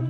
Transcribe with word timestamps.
You're 0.00 0.08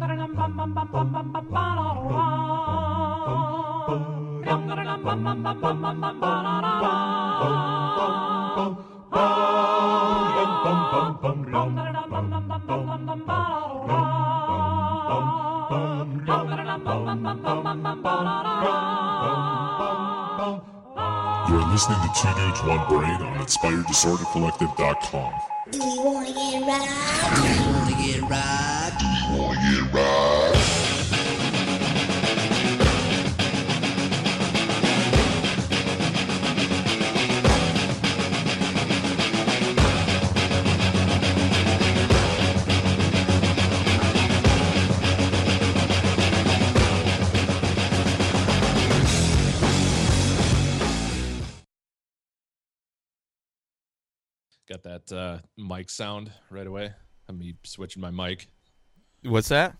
listening 21.67 21.99
to 21.99 22.11
Two 22.15 22.31
Dudes 22.37 22.63
One 22.63 22.87
Brain 22.89 23.21
on 23.23 23.39
InspiredDisorderCollective.com. 23.39 25.33
Do 25.73 25.79
you 25.79 26.03
wanna 26.03 26.33
get 26.33 26.63
right? 26.63 26.89
Do 27.35 27.43
you 27.43 27.65
wanna 27.73 27.97
get 28.03 28.21
right? 28.31 29.10
Mic 55.81 55.89
sound 55.89 56.31
right 56.51 56.67
away. 56.67 56.93
I'm 57.27 57.39
me 57.39 57.55
switching 57.65 58.03
my 58.03 58.11
mic. 58.11 58.49
What's 59.23 59.49
that? 59.49 59.79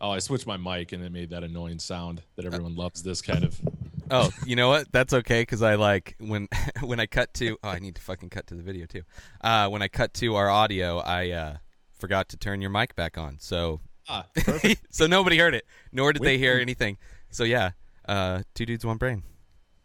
Oh, 0.00 0.10
I 0.10 0.18
switched 0.18 0.46
my 0.46 0.56
mic 0.56 0.92
and 0.92 1.04
it 1.04 1.12
made 1.12 1.30
that 1.30 1.44
annoying 1.44 1.78
sound 1.78 2.22
that 2.36 2.46
everyone 2.46 2.74
loves. 2.76 3.02
This 3.02 3.20
kind 3.20 3.44
of. 3.44 3.60
Oh, 4.10 4.28
you 4.44 4.54
know 4.54 4.68
what? 4.68 4.92
That's 4.92 5.14
okay 5.14 5.40
because 5.40 5.62
I 5.62 5.76
like 5.76 6.14
when 6.18 6.46
when 6.82 7.00
I 7.00 7.06
cut 7.06 7.32
to. 7.34 7.56
Oh, 7.64 7.70
I 7.70 7.78
need 7.78 7.94
to 7.94 8.02
fucking 8.02 8.28
cut 8.28 8.46
to 8.48 8.54
the 8.54 8.62
video 8.62 8.84
too. 8.84 9.00
Uh, 9.40 9.68
when 9.68 9.80
I 9.80 9.88
cut 9.88 10.12
to 10.14 10.34
our 10.34 10.50
audio, 10.50 10.98
I 10.98 11.30
uh, 11.30 11.56
forgot 11.98 12.28
to 12.28 12.36
turn 12.36 12.60
your 12.60 12.70
mic 12.70 12.94
back 12.94 13.16
on, 13.16 13.38
so 13.38 13.80
Ah, 14.06 14.26
so 14.90 15.06
nobody 15.06 15.38
heard 15.38 15.54
it, 15.54 15.64
nor 15.90 16.12
did 16.12 16.22
they 16.22 16.36
hear 16.36 16.58
anything. 16.58 16.98
So 17.30 17.44
yeah, 17.44 17.70
uh, 18.06 18.42
two 18.54 18.66
dudes, 18.66 18.84
one 18.84 18.98
brain. 18.98 19.22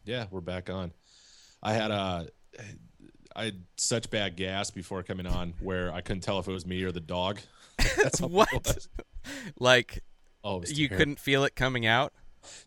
yeah, 0.04 0.26
we're 0.30 0.42
back 0.42 0.70
on. 0.70 0.92
I 1.64 1.72
had 1.72 1.90
a. 1.90 2.28
I 3.40 3.46
had 3.46 3.64
such 3.78 4.10
bad 4.10 4.36
gas 4.36 4.70
before 4.70 5.02
coming 5.04 5.26
on 5.26 5.54
where 5.60 5.92
I 5.94 6.02
couldn't 6.02 6.22
tell 6.24 6.40
if 6.40 6.48
it 6.48 6.52
was 6.52 6.66
me 6.66 6.84
or 6.84 6.92
the 6.92 7.00
dog. 7.00 7.40
That's 7.98 8.20
What? 8.22 8.88
Like 9.60 10.04
Oh, 10.44 10.62
you 10.68 10.88
terrible. 10.88 10.98
couldn't 10.98 11.20
feel 11.20 11.44
it 11.46 11.56
coming 11.56 11.86
out? 11.86 12.14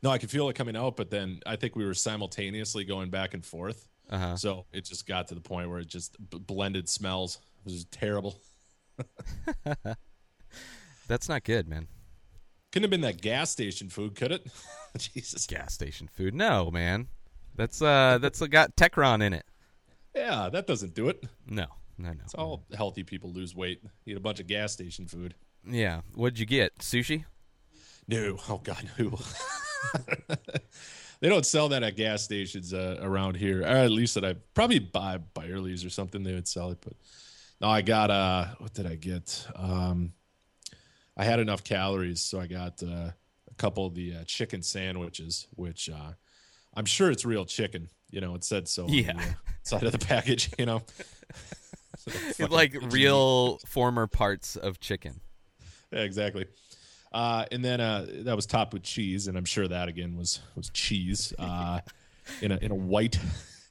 No, 0.03 0.11
I 0.11 0.19
could 0.19 0.31
feel 0.31 0.49
it 0.49 0.55
coming 0.55 0.77
out, 0.77 0.97
but 0.97 1.11
then 1.11 1.41
I 1.47 1.57
think 1.57 1.75
we 1.77 1.85
were 1.85 1.95
simultaneously 1.95 2.85
going 2.85 3.11
back 3.11 3.35
and 3.35 3.45
forth. 3.45 3.89
Uh 4.11 4.19
huh. 4.19 4.37
So 4.37 4.67
it 4.73 4.85
just 4.85 5.07
got 5.07 5.29
to 5.29 5.35
the 5.35 5.41
point 5.41 5.71
where 5.71 5.79
it 5.79 5.89
just 5.89 6.17
b- 6.31 6.39
blended 6.39 6.89
smells. 6.89 7.39
It 7.67 7.73
was 7.73 7.85
terrible. 7.87 8.39
That's 11.09 11.29
not 11.29 11.45
good, 11.45 11.69
man. 11.69 11.89
Couldn't 12.71 12.85
have 12.85 12.91
been 12.91 13.01
that 13.03 13.21
gas 13.21 13.51
station 13.51 13.89
food, 13.89 14.15
could 14.15 14.33
it? 14.33 14.47
Jesus. 14.99 15.47
Gas 15.47 15.75
station 15.75 16.09
food? 16.09 16.35
No, 16.35 16.71
man. 16.71 17.09
That's 17.55 17.83
uh, 17.83 18.19
that's 18.21 18.41
got 18.49 18.77
Techron 18.77 19.23
in 19.23 19.33
it. 19.35 19.45
Yeah, 20.15 20.49
that 20.53 20.67
doesn't 20.67 20.95
do 20.95 21.09
it. 21.09 21.25
No, 21.49 21.67
no, 21.99 22.11
no. 22.11 22.21
It's 22.25 22.35
all 22.35 22.65
healthy 22.77 23.03
people 23.03 23.31
lose 23.31 23.55
weight. 23.55 23.83
Eat 24.07 24.17
a 24.17 24.21
bunch 24.21 24.41
of 24.41 24.47
gas 24.47 24.73
station 24.73 25.07
food. 25.07 25.35
Yeah. 25.67 26.01
What'd 26.15 26.39
you 26.39 26.47
get? 26.47 26.79
Sushi? 26.79 27.25
No, 28.09 28.37
oh 28.49 28.61
god, 28.63 28.89
no. 28.99 29.19
they 31.21 31.29
don't 31.29 31.47
sell 31.47 31.69
that 31.69 31.83
at 31.83 31.97
gas 31.97 32.23
stations 32.23 32.75
uh, 32.75 32.99
around 33.01 33.37
here, 33.37 33.63
or 33.63 33.67
at 33.67 33.93
least 33.93 34.15
that 34.17 34.25
I 34.25 34.35
probably 34.55 34.81
buy 34.81 35.19
Byerly's 35.19 35.85
or 35.85 35.91
something. 35.91 36.23
They 36.23 36.35
would 36.35 36.49
sell 36.49 36.71
it, 36.71 36.79
but 36.83 36.95
no, 37.61 37.69
I 37.69 37.81
got 37.83 38.11
uh, 38.11 38.47
what 38.59 38.75
did 38.75 38.87
I 38.87 38.97
get? 38.97 39.47
Um, 39.55 40.13
I 41.17 41.25
had 41.25 41.39
enough 41.41 41.63
calories, 41.63 42.21
so 42.21 42.41
I 42.41 42.47
got 42.47 42.83
uh, 42.83 43.11
a 43.51 43.55
couple 43.57 43.87
of 43.87 43.95
the 43.95 44.17
uh, 44.17 44.25
chicken 44.25 44.63
sandwiches, 44.63 45.47
which 45.55 45.89
uh, 45.89 46.13
I'm 46.75 46.87
sure 46.87 47.11
it's 47.11 47.25
real 47.25 47.45
chicken. 47.45 47.89
You 48.13 48.21
know, 48.21 48.35
it 48.37 48.45
said 48.45 48.69
so. 48.69 48.85
on 48.85 48.91
the, 48.91 49.03
Yeah. 49.03 49.13
uh, 49.19 49.23
side 49.65 49.83
of 49.83 49.91
the 49.93 49.99
package. 49.99 50.51
You 50.59 50.67
know, 50.67 50.83
Fucking 51.99 52.49
like 52.51 52.71
engineered. 52.75 52.93
real 52.93 53.59
former 53.67 54.07
parts 54.07 54.57
of 54.57 54.81
chicken. 54.81 55.21
Yeah, 55.93 56.01
exactly. 56.01 56.47
Uh, 57.13 57.45
and 57.53 57.65
then 57.65 57.81
uh, 57.81 58.07
that 58.25 58.35
was 58.37 58.47
topped 58.47 58.73
with 58.73 58.83
cheese, 58.83 59.27
and 59.29 59.37
I'm 59.37 59.45
sure 59.45 59.69
that 59.69 59.89
again 59.89 60.17
was 60.17 60.41
was 60.57 60.71
cheese 60.71 61.33
uh, 61.39 61.81
in 62.43 62.53
a 62.53 62.57
in 62.57 62.71
a 62.71 62.75
white 62.75 63.19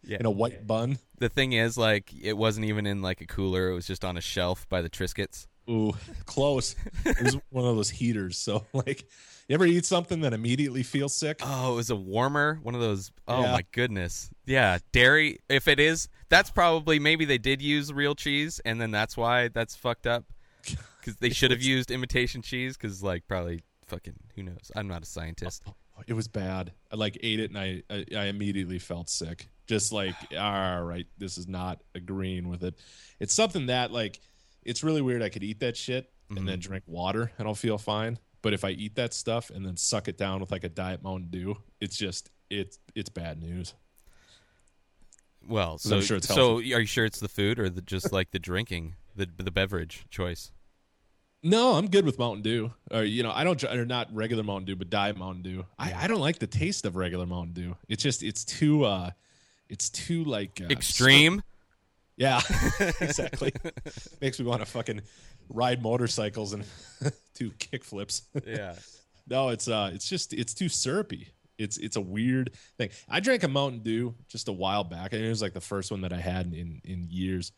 Yeah. 0.03 0.17
in 0.19 0.25
a 0.25 0.31
white 0.31 0.65
bun. 0.67 0.97
The 1.19 1.29
thing 1.29 1.53
is, 1.53 1.77
like, 1.77 2.11
it 2.19 2.33
wasn't 2.33 2.65
even 2.67 2.85
in 2.87 3.01
like 3.01 3.21
a 3.21 3.27
cooler. 3.27 3.69
It 3.69 3.75
was 3.75 3.85
just 3.87 4.03
on 4.05 4.17
a 4.17 4.21
shelf 4.21 4.67
by 4.69 4.81
the 4.81 4.89
Triscuits. 4.89 5.47
Ooh, 5.69 5.93
close. 6.25 6.75
it 7.05 7.21
was 7.21 7.37
one 7.49 7.65
of 7.65 7.75
those 7.75 7.89
heaters. 7.89 8.37
So 8.37 8.65
like, 8.73 9.05
you 9.51 9.55
ever 9.55 9.65
eat 9.65 9.85
something 9.85 10.21
that 10.21 10.31
immediately 10.31 10.81
feels 10.81 11.13
sick? 11.13 11.41
Oh, 11.43 11.73
it 11.73 11.75
was 11.75 11.89
a 11.89 11.95
warmer. 11.95 12.57
One 12.63 12.73
of 12.73 12.79
those. 12.79 13.11
Oh 13.27 13.41
Yeah. 13.41 13.51
my 13.51 13.65
goodness. 13.73 14.29
Yeah, 14.45 14.77
dairy. 14.93 15.39
If 15.49 15.67
it 15.67 15.77
is, 15.77 16.07
that's 16.29 16.49
probably 16.49 16.99
maybe 16.99 17.25
they 17.25 17.37
did 17.37 17.61
use 17.61 17.91
real 17.91 18.15
cheese, 18.15 18.61
and 18.63 18.79
then 18.79 18.91
that's 18.91 19.17
why 19.17 19.49
that's 19.49 19.75
fucked 19.75 20.07
up. 20.07 20.23
Because 21.01 21.15
they 21.15 21.31
should 21.31 21.49
have 21.49 21.63
used 21.63 21.89
imitation 21.89 22.43
cheese. 22.43 22.77
Because 22.77 23.01
like 23.01 23.27
probably 23.27 23.63
fucking 23.87 24.13
who 24.35 24.43
knows. 24.43 24.71
I'm 24.75 24.87
not 24.87 25.01
a 25.01 25.05
scientist. 25.05 25.63
Oh, 25.67 25.73
oh, 25.97 26.03
it 26.07 26.13
was 26.13 26.27
bad. 26.27 26.71
I 26.91 26.95
like 26.95 27.17
ate 27.21 27.39
it, 27.39 27.49
and 27.49 27.57
I 27.59 27.81
I, 27.89 28.05
I 28.15 28.25
immediately 28.25 28.79
felt 28.79 29.09
sick. 29.09 29.49
Just 29.67 29.91
like, 29.91 30.15
ah, 30.37 30.77
all 30.77 30.83
right, 30.83 31.07
this 31.17 31.37
is 31.37 31.47
not 31.47 31.81
agreeing 31.95 32.47
with 32.47 32.63
it. 32.63 32.75
It's 33.19 33.33
something 33.33 33.65
that 33.65 33.91
like, 33.91 34.21
it's 34.63 34.83
really 34.83 35.01
weird. 35.01 35.23
I 35.23 35.29
could 35.29 35.43
eat 35.43 35.59
that 35.59 35.75
shit 35.75 36.09
and 36.29 36.47
then 36.47 36.59
mm-hmm. 36.59 36.69
drink 36.69 36.83
water, 36.87 37.31
and 37.37 37.47
I'll 37.47 37.55
feel 37.55 37.77
fine. 37.77 38.17
But 38.41 38.53
if 38.53 38.63
I 38.63 38.69
eat 38.69 38.95
that 38.95 39.13
stuff 39.13 39.49
and 39.49 39.65
then 39.65 39.77
suck 39.77 40.07
it 40.07 40.17
down 40.17 40.39
with 40.39 40.51
like 40.51 40.63
a 40.63 40.69
diet 40.69 41.03
Mountain 41.03 41.29
Dew, 41.29 41.57
it's 41.79 41.97
just 41.97 42.29
it's 42.49 42.79
it's 42.95 43.09
bad 43.09 43.39
news. 43.39 43.73
Well, 45.47 45.73
I'm 45.73 45.79
so 45.79 46.01
sure 46.01 46.17
it's 46.17 46.27
so 46.27 46.57
are 46.57 46.59
you 46.59 46.85
sure 46.85 47.05
it's 47.05 47.19
the 47.19 47.29
food 47.29 47.59
or 47.59 47.69
the, 47.69 47.81
just 47.81 48.11
like 48.11 48.31
the 48.31 48.39
drinking, 48.39 48.95
the 49.15 49.27
the 49.37 49.51
beverage 49.51 50.05
choice? 50.09 50.51
No, 51.43 51.73
I'm 51.73 51.87
good 51.87 52.05
with 52.05 52.19
Mountain 52.19 52.43
Dew. 52.43 52.71
Or 52.91 53.03
you 53.03 53.23
know, 53.23 53.31
I 53.31 53.43
don't 53.43 53.63
or 53.63 53.85
not 53.85 54.13
regular 54.13 54.43
Mountain 54.43 54.65
Dew, 54.65 54.75
but 54.75 54.89
diet 54.89 55.17
Mountain 55.17 55.43
Dew. 55.43 55.65
I, 55.79 55.93
I 56.03 56.07
don't 56.07 56.19
like 56.19 56.39
the 56.39 56.47
taste 56.47 56.85
of 56.85 56.95
regular 56.95 57.25
Mountain 57.25 57.53
Dew. 57.53 57.77
It's 57.89 58.03
just 58.03 58.21
it's 58.21 58.45
too 58.45 58.85
uh 58.85 59.11
it's 59.69 59.89
too 59.89 60.23
like 60.23 60.61
uh, 60.61 60.69
Extreme. 60.69 61.43
Yeah, 62.17 62.41
exactly. 62.99 63.51
Makes 64.21 64.39
me 64.39 64.45
want 64.45 64.61
to 64.61 64.65
fucking 64.67 65.01
ride 65.53 65.81
motorcycles 65.81 66.53
and 66.53 66.63
do 67.35 67.51
kickflips. 67.51 68.23
Yeah. 68.45 68.75
no, 69.27 69.49
it's 69.49 69.67
uh, 69.67 69.91
it's 69.93 70.07
just 70.09 70.33
it's 70.33 70.53
too 70.53 70.69
syrupy. 70.69 71.29
It's 71.57 71.77
it's 71.77 71.95
a 71.95 72.01
weird 72.01 72.53
thing. 72.77 72.89
I 73.07 73.19
drank 73.19 73.43
a 73.43 73.47
Mountain 73.47 73.79
Dew 73.83 74.15
just 74.27 74.47
a 74.47 74.51
while 74.51 74.83
back, 74.83 75.13
and 75.13 75.23
it 75.23 75.29
was 75.29 75.41
like 75.41 75.53
the 75.53 75.61
first 75.61 75.91
one 75.91 76.01
that 76.01 76.13
I 76.13 76.17
had 76.19 76.47
in 76.53 76.81
in 76.83 77.07
years. 77.09 77.51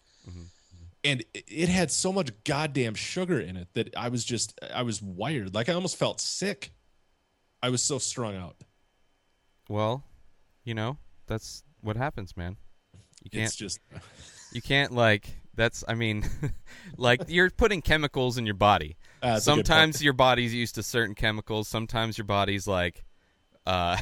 And 1.06 1.22
it- 1.34 1.44
it 1.48 1.70
had 1.70 1.92
so 1.92 2.14
much 2.14 2.30
goddamn 2.46 2.96
sugar 2.96 3.38
in 3.40 3.58
it 3.58 3.68
that 3.74 3.94
I 3.96 4.08
was 4.10 4.24
just 4.24 4.58
I 4.74 4.84
was 4.84 5.02
wired. 5.02 5.54
Like 5.54 5.70
I 5.70 5.74
almost 5.74 5.98
felt 5.98 6.20
sick. 6.22 6.72
I 7.62 7.70
was 7.70 7.82
so 7.82 7.98
strung 8.00 8.36
out. 8.36 8.56
Well, 9.70 10.04
you 10.64 10.74
know 10.74 10.98
that's 11.28 11.64
what 11.82 11.96
happens, 11.98 12.36
man. 12.38 12.58
You 13.24 13.30
can't. 13.30 13.44
It's 13.46 13.56
just 13.56 13.80
You 14.52 14.62
can't 14.62 14.92
like. 14.92 15.30
That's. 15.56 15.84
I 15.88 15.94
mean, 15.96 16.24
like 16.98 17.22
you're 17.28 17.50
putting 17.50 17.82
chemicals 17.82 18.38
in 18.38 18.46
your 18.46 18.56
body. 18.56 18.98
Uh, 19.22 19.34
that's 19.34 19.48
a 19.48 19.52
good 19.52 19.56
point. 19.56 19.68
sometimes 19.68 20.04
your 20.04 20.14
body's 20.14 20.54
used 20.54 20.76
to 20.76 20.84
certain 20.84 21.16
chemicals. 21.16 21.68
Sometimes 21.68 22.18
your 22.18 22.26
body's 22.26 22.68
like, 22.68 23.06
uh, 23.66 23.98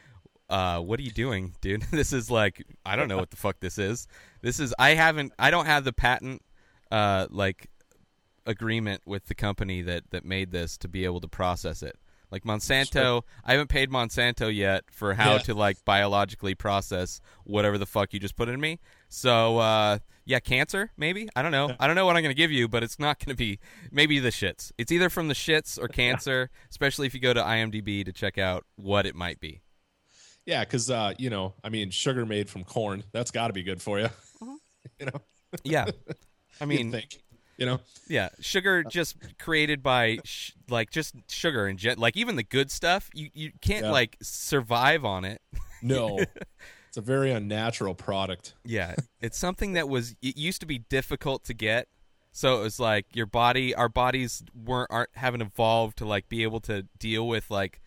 uh, 0.50 0.80
what 0.80 0.98
are 1.00 1.02
you 1.02 1.10
doing, 1.10 1.54
dude? 1.60 1.82
this 1.90 2.12
is 2.12 2.30
like, 2.30 2.64
I 2.84 2.96
don't 2.96 3.08
know 3.08 3.16
what 3.18 3.30
the 3.30 3.36
fuck 3.36 3.60
this 3.60 3.78
is. 3.78 4.06
This 4.42 4.60
is. 4.60 4.74
I 4.78 4.90
haven't. 4.90 5.32
I 5.38 5.50
don't 5.50 5.66
have 5.66 5.84
the 5.84 5.92
patent, 5.92 6.42
uh, 6.90 7.26
like, 7.30 7.68
agreement 8.46 9.02
with 9.06 9.26
the 9.26 9.34
company 9.34 9.82
that 9.82 10.04
that 10.10 10.24
made 10.24 10.50
this 10.52 10.76
to 10.78 10.88
be 10.88 11.04
able 11.04 11.20
to 11.20 11.28
process 11.28 11.82
it. 11.82 11.96
Like 12.30 12.42
Monsanto, 12.42 13.22
I 13.44 13.52
haven't 13.52 13.68
paid 13.68 13.88
Monsanto 13.90 14.52
yet 14.54 14.84
for 14.90 15.14
how 15.14 15.34
Yeah. 15.34 15.38
to 15.38 15.54
like 15.54 15.84
biologically 15.84 16.54
process 16.56 17.20
whatever 17.44 17.78
the 17.78 17.86
fuck 17.86 18.12
you 18.12 18.18
just 18.20 18.36
put 18.36 18.48
in 18.48 18.60
me. 18.60 18.80
So 19.08 19.58
uh, 19.58 19.98
yeah, 20.26 20.40
cancer 20.40 20.90
maybe. 20.98 21.28
I 21.34 21.40
don't 21.42 21.52
know. 21.52 21.74
I 21.80 21.86
don't 21.86 21.96
know 21.96 22.04
what 22.04 22.16
I'm 22.16 22.22
gonna 22.22 22.34
give 22.34 22.50
you, 22.52 22.68
but 22.68 22.82
it's 22.82 22.98
not 22.98 23.24
gonna 23.24 23.36
be 23.36 23.58
maybe 23.90 24.18
the 24.18 24.28
shits. 24.30 24.72
It's 24.76 24.92
either 24.92 25.08
from 25.08 25.28
the 25.28 25.34
shits 25.34 25.78
or 25.80 25.88
cancer. 26.02 26.50
Especially 26.70 27.06
if 27.06 27.14
you 27.14 27.20
go 27.20 27.32
to 27.32 27.40
IMDb 27.40 28.04
to 28.04 28.12
check 28.12 28.36
out 28.36 28.64
what 28.76 29.06
it 29.06 29.14
might 29.14 29.40
be. 29.40 29.62
Yeah, 30.44 30.64
because 30.64 30.90
uh, 30.90 31.14
you 31.18 31.30
know, 31.30 31.54
I 31.64 31.70
mean, 31.70 31.90
sugar 31.90 32.26
made 32.26 32.48
from 32.50 32.64
corn, 32.64 33.02
that's 33.12 33.30
got 33.30 33.46
to 33.48 33.52
be 33.52 33.62
good 33.62 33.80
for 33.80 33.98
you. 33.98 34.08
you 35.00 35.06
know, 35.06 35.20
Yeah, 35.64 35.86
I 36.60 36.64
I 36.64 36.66
mean, 36.66 36.92
think. 36.92 37.18
You 37.58 37.64
know? 37.64 37.80
Yeah, 38.06 38.28
sugar 38.40 38.84
just 38.84 39.16
created 39.38 39.82
by 39.82 40.18
sh- 40.24 40.52
like 40.68 40.90
just 40.90 41.14
sugar 41.30 41.66
and 41.66 41.78
gen- 41.78 41.96
like 41.98 42.14
even 42.14 42.36
the 42.36 42.42
good 42.42 42.70
stuff. 42.70 43.08
You 43.14 43.30
you 43.32 43.50
can't 43.62 43.86
Yeah. 43.86 43.92
like 43.92 44.18
survive 44.20 45.06
on 45.06 45.24
it. 45.24 45.40
No. 45.80 46.18
It's 46.96 47.06
a 47.06 47.12
very 47.12 47.30
unnatural 47.30 47.94
product. 47.94 48.54
Yeah, 48.64 48.94
it's 49.20 49.36
something 49.36 49.74
that 49.74 49.86
was 49.86 50.16
it 50.22 50.38
used 50.38 50.60
to 50.60 50.66
be 50.66 50.78
difficult 50.78 51.44
to 51.44 51.52
get. 51.52 51.88
So 52.32 52.58
it 52.60 52.62
was 52.62 52.80
like 52.80 53.04
your 53.14 53.26
body, 53.26 53.74
our 53.74 53.90
bodies 53.90 54.42
weren't 54.54 54.90
aren't 54.90 55.10
haven't 55.14 55.42
evolved 55.42 55.98
to 55.98 56.06
like 56.06 56.30
be 56.30 56.42
able 56.42 56.60
to 56.60 56.86
deal 56.98 57.28
with 57.28 57.50
like 57.50 57.82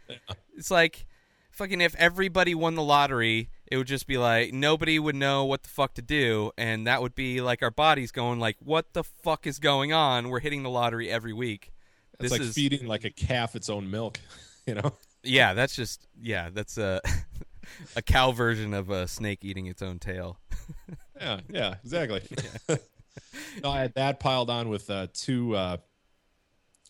it's 0.56 0.70
like 0.70 1.08
fucking 1.50 1.82
if 1.82 1.96
everybody 1.96 2.54
won 2.54 2.76
the 2.76 2.84
lottery, 2.84 3.50
it 3.66 3.78
would 3.78 3.88
just 3.88 4.06
be 4.06 4.20
like 4.20 4.54
nobody 4.54 5.00
would 5.00 5.16
know 5.16 5.44
what 5.44 5.64
the 5.64 5.70
fuck 5.70 5.96
to 5.96 6.04
do, 6.04 6.52
and 6.56 6.86
that 6.86 7.02
would 7.02 7.16
be 7.16 7.42
like 7.42 7.64
our 7.64 7.72
bodies 7.72 8.12
going 8.12 8.40
like, 8.40 8.58
what 8.60 8.94
the 8.94 9.04
fuck 9.04 9.48
is 9.48 9.58
going 9.58 9.92
on? 9.92 10.30
We're 10.30 10.40
hitting 10.40 10.62
the 10.62 10.70
lottery 10.70 11.10
every 11.10 11.34
week. 11.34 11.72
It's 12.20 12.24
This 12.24 12.32
like 12.34 12.42
is 12.42 12.54
feeding 12.54 12.86
like 12.86 13.06
a 13.06 13.10
calf 13.10 13.56
its 13.56 13.72
own 13.72 13.90
milk, 13.90 14.20
you 14.68 14.76
know? 14.76 14.94
yeah, 15.24 15.56
that's 15.56 15.76
just 15.76 16.08
yeah, 16.22 16.50
that's 16.54 16.78
uh, 16.78 17.00
a 17.04 17.10
a 17.96 18.02
cow 18.02 18.32
version 18.32 18.74
of 18.74 18.90
a 18.90 19.08
snake 19.08 19.40
eating 19.44 19.66
its 19.68 19.82
own 19.82 20.00
tail. 20.00 20.40
Yeah, 21.20 21.40
yeah, 21.50 21.76
exactly. 21.84 22.22
no, 23.62 23.70
I 23.72 23.82
had 23.82 23.94
that 23.96 24.22
piled 24.22 24.50
on 24.50 24.70
with 24.70 24.90
uh, 24.90 25.08
two. 25.14 25.54
Uh, 25.54 25.76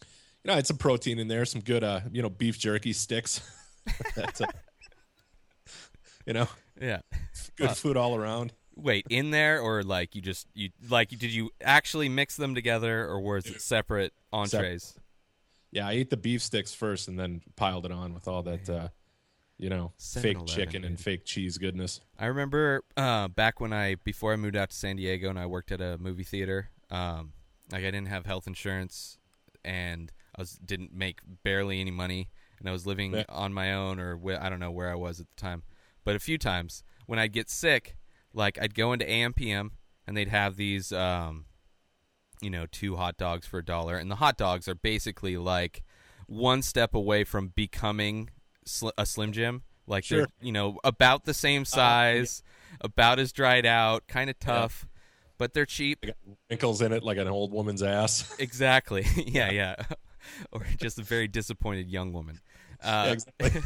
you 0.01 0.05
know, 0.45 0.53
I 0.53 0.57
had 0.57 0.67
some 0.67 0.77
protein 0.77 1.17
in 1.17 1.27
there, 1.27 1.45
some 1.45 1.61
good, 1.61 1.83
uh, 1.83 2.01
you 2.11 2.21
know, 2.21 2.29
beef 2.29 2.59
jerky 2.59 2.93
sticks. 2.93 3.41
That's, 4.15 4.41
uh, 4.41 4.45
you 6.27 6.33
know, 6.33 6.47
Yeah. 6.79 6.99
good 7.55 7.71
food 7.71 7.97
all 7.97 8.15
around. 8.15 8.53
Wait, 8.75 9.07
in 9.09 9.31
there 9.31 9.61
or 9.61 9.81
like 9.83 10.13
you 10.13 10.21
just 10.21 10.45
you 10.53 10.69
like 10.89 11.09
did 11.09 11.23
you 11.33 11.49
actually 11.61 12.07
mix 12.07 12.35
them 12.37 12.53
together 12.53 13.07
or 13.07 13.19
was 13.19 13.47
it 13.47 13.61
separate 13.61 14.13
entrees? 14.31 14.95
Yeah, 15.71 15.87
I 15.87 15.93
ate 15.93 16.11
the 16.11 16.17
beef 16.17 16.43
sticks 16.43 16.73
first 16.73 17.07
and 17.07 17.19
then 17.19 17.41
piled 17.55 17.85
it 17.87 17.91
on 17.91 18.13
with 18.13 18.27
all 18.27 18.43
that, 18.43 18.69
uh, 18.69 18.89
you 19.59 19.69
know, 19.69 19.91
fake 20.00 20.45
chicken 20.47 20.83
and 20.85 21.00
fake 21.00 21.25
cheese 21.25 21.57
goodness. 21.57 22.00
I 22.17 22.25
remember 22.27 22.83
uh, 22.97 23.27
back 23.27 23.59
when 23.59 23.73
I 23.73 23.95
before 23.95 24.33
I 24.33 24.38
moved 24.38 24.56
out 24.56 24.69
to 24.71 24.75
San 24.75 24.95
Diego 24.95 25.29
and 25.29 25.38
I 25.38 25.45
worked 25.45 25.71
at 25.71 25.81
a 25.81 25.97
movie 26.00 26.23
theater. 26.23 26.69
Um, 26.89 27.33
like 27.71 27.81
I 27.83 27.91
didn't 27.91 28.07
have 28.07 28.25
health 28.25 28.47
insurance 28.47 29.17
and 29.63 30.11
I 30.35 30.41
was 30.41 30.53
didn't 30.53 30.94
make 30.94 31.19
barely 31.44 31.81
any 31.81 31.91
money 31.91 32.29
and 32.59 32.67
I 32.67 32.71
was 32.71 32.88
living 32.88 33.13
Yeah. 33.13 33.25
on 33.29 33.53
my 33.53 33.73
own 33.73 34.00
or 34.00 34.17
wh- 34.17 34.41
I 34.41 34.50
don't 34.50 34.59
know 34.59 34.71
where 34.71 34.89
I 34.89 34.95
was 34.95 35.19
at 35.19 35.27
the 35.29 35.35
time. 35.39 35.63
But 36.06 36.15
a 36.15 36.19
few 36.19 36.38
times 36.38 36.83
when 37.06 37.19
I'd 37.19 37.33
get 37.33 37.50
sick, 37.50 37.97
like 38.33 38.57
I'd 38.61 38.73
go 38.73 38.94
into 38.94 39.06
AMPM 39.06 39.71
and 40.07 40.15
they'd 40.17 40.29
have 40.29 40.56
these 40.56 40.91
um, 40.94 41.45
you 42.41 42.50
know, 42.50 42.65
two 42.71 42.95
hot 42.95 43.17
dogs 43.17 43.45
for 43.45 43.59
a 43.59 43.65
dollar 43.65 43.97
and 43.97 44.09
the 44.09 44.15
hot 44.15 44.38
dogs 44.38 44.67
are 44.69 44.75
basically 44.75 45.35
like 45.38 45.83
one 46.27 46.61
step 46.61 46.95
away 46.95 47.23
from 47.25 47.50
becoming 47.50 48.29
sli- 48.65 48.91
a 48.97 49.06
Slim 49.06 49.31
Jim. 49.31 49.63
Like 49.88 50.03
Sure. 50.03 50.19
they're 50.19 50.27
you 50.41 50.51
know 50.51 50.79
about 50.83 51.25
the 51.25 51.33
same 51.33 51.65
size, 51.65 52.44
about 52.81 53.19
as 53.19 53.31
dried 53.31 53.65
out, 53.65 54.07
kind 54.07 54.29
of 54.29 54.38
tough, 54.39 54.88
but 55.39 55.53
they're 55.53 55.65
cheap. 55.65 56.01
They 56.01 56.07
got 56.09 56.17
wrinkles 56.50 56.81
in 56.81 56.91
it 56.94 57.03
like 57.03 57.17
an 57.17 57.27
old 57.27 57.51
woman's 57.51 57.81
ass. 57.81 58.35
Exactly. 58.39 59.06
yeah, 59.25 59.50
yeah. 59.51 59.75
or 60.51 60.63
just 60.77 61.00
a 61.00 61.03
very 61.03 61.27
disappointed 61.27 61.89
young 61.89 62.13
woman. 62.13 62.39
Uh, 62.83 63.15
exactly. 63.39 63.61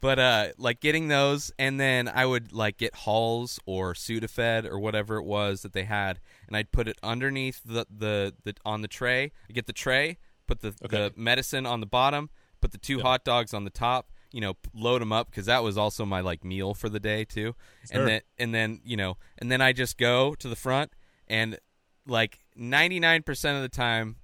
but 0.00 0.18
uh, 0.18 0.46
like 0.58 0.80
getting 0.80 1.08
those, 1.08 1.52
and 1.58 1.78
then 1.78 2.08
I 2.08 2.24
would 2.24 2.52
like 2.52 2.78
get 2.78 2.94
Halls 2.94 3.58
or 3.66 3.94
Sudafed 3.94 4.64
or 4.64 4.78
whatever 4.78 5.16
it 5.16 5.24
was 5.24 5.62
that 5.62 5.72
they 5.72 5.84
had, 5.84 6.20
and 6.46 6.56
I'd 6.56 6.70
put 6.72 6.88
it 6.88 6.96
underneath 7.02 7.60
the 7.64 7.86
the, 7.94 8.34
the 8.44 8.54
on 8.64 8.82
the 8.82 8.88
tray. 8.88 9.32
I 9.48 9.52
get 9.52 9.66
the 9.66 9.72
tray, 9.72 10.18
put 10.46 10.60
the 10.60 10.70
the 10.80 11.12
medicine 11.16 11.66
on 11.66 11.80
the 11.80 11.86
bottom, 11.86 12.30
put 12.60 12.72
the 12.72 12.78
two 12.78 12.96
Yeah. 12.96 13.02
hot 13.02 13.24
dogs 13.24 13.52
on 13.54 13.64
the 13.64 13.70
top. 13.70 14.08
You 14.32 14.40
know, 14.40 14.54
load 14.72 15.02
them 15.02 15.12
up 15.12 15.28
because 15.30 15.46
that 15.46 15.64
was 15.64 15.76
also 15.76 16.04
my 16.04 16.20
like 16.20 16.44
meal 16.44 16.72
for 16.74 16.88
the 16.88 17.00
day 17.00 17.24
too. 17.24 17.56
Sure. 17.90 18.00
And 18.00 18.08
then 18.08 18.20
and 18.38 18.54
then 18.54 18.80
you 18.84 18.96
know, 18.96 19.16
and 19.38 19.50
then 19.50 19.60
I 19.60 19.72
just 19.72 19.98
go 19.98 20.34
to 20.36 20.48
the 20.48 20.54
front 20.56 20.92
and 21.26 21.58
like 22.06 22.38
ninety 22.54 23.00
nine 23.00 23.22
percent 23.22 23.56
of 23.56 23.62
the 23.62 23.68
time 23.68 24.16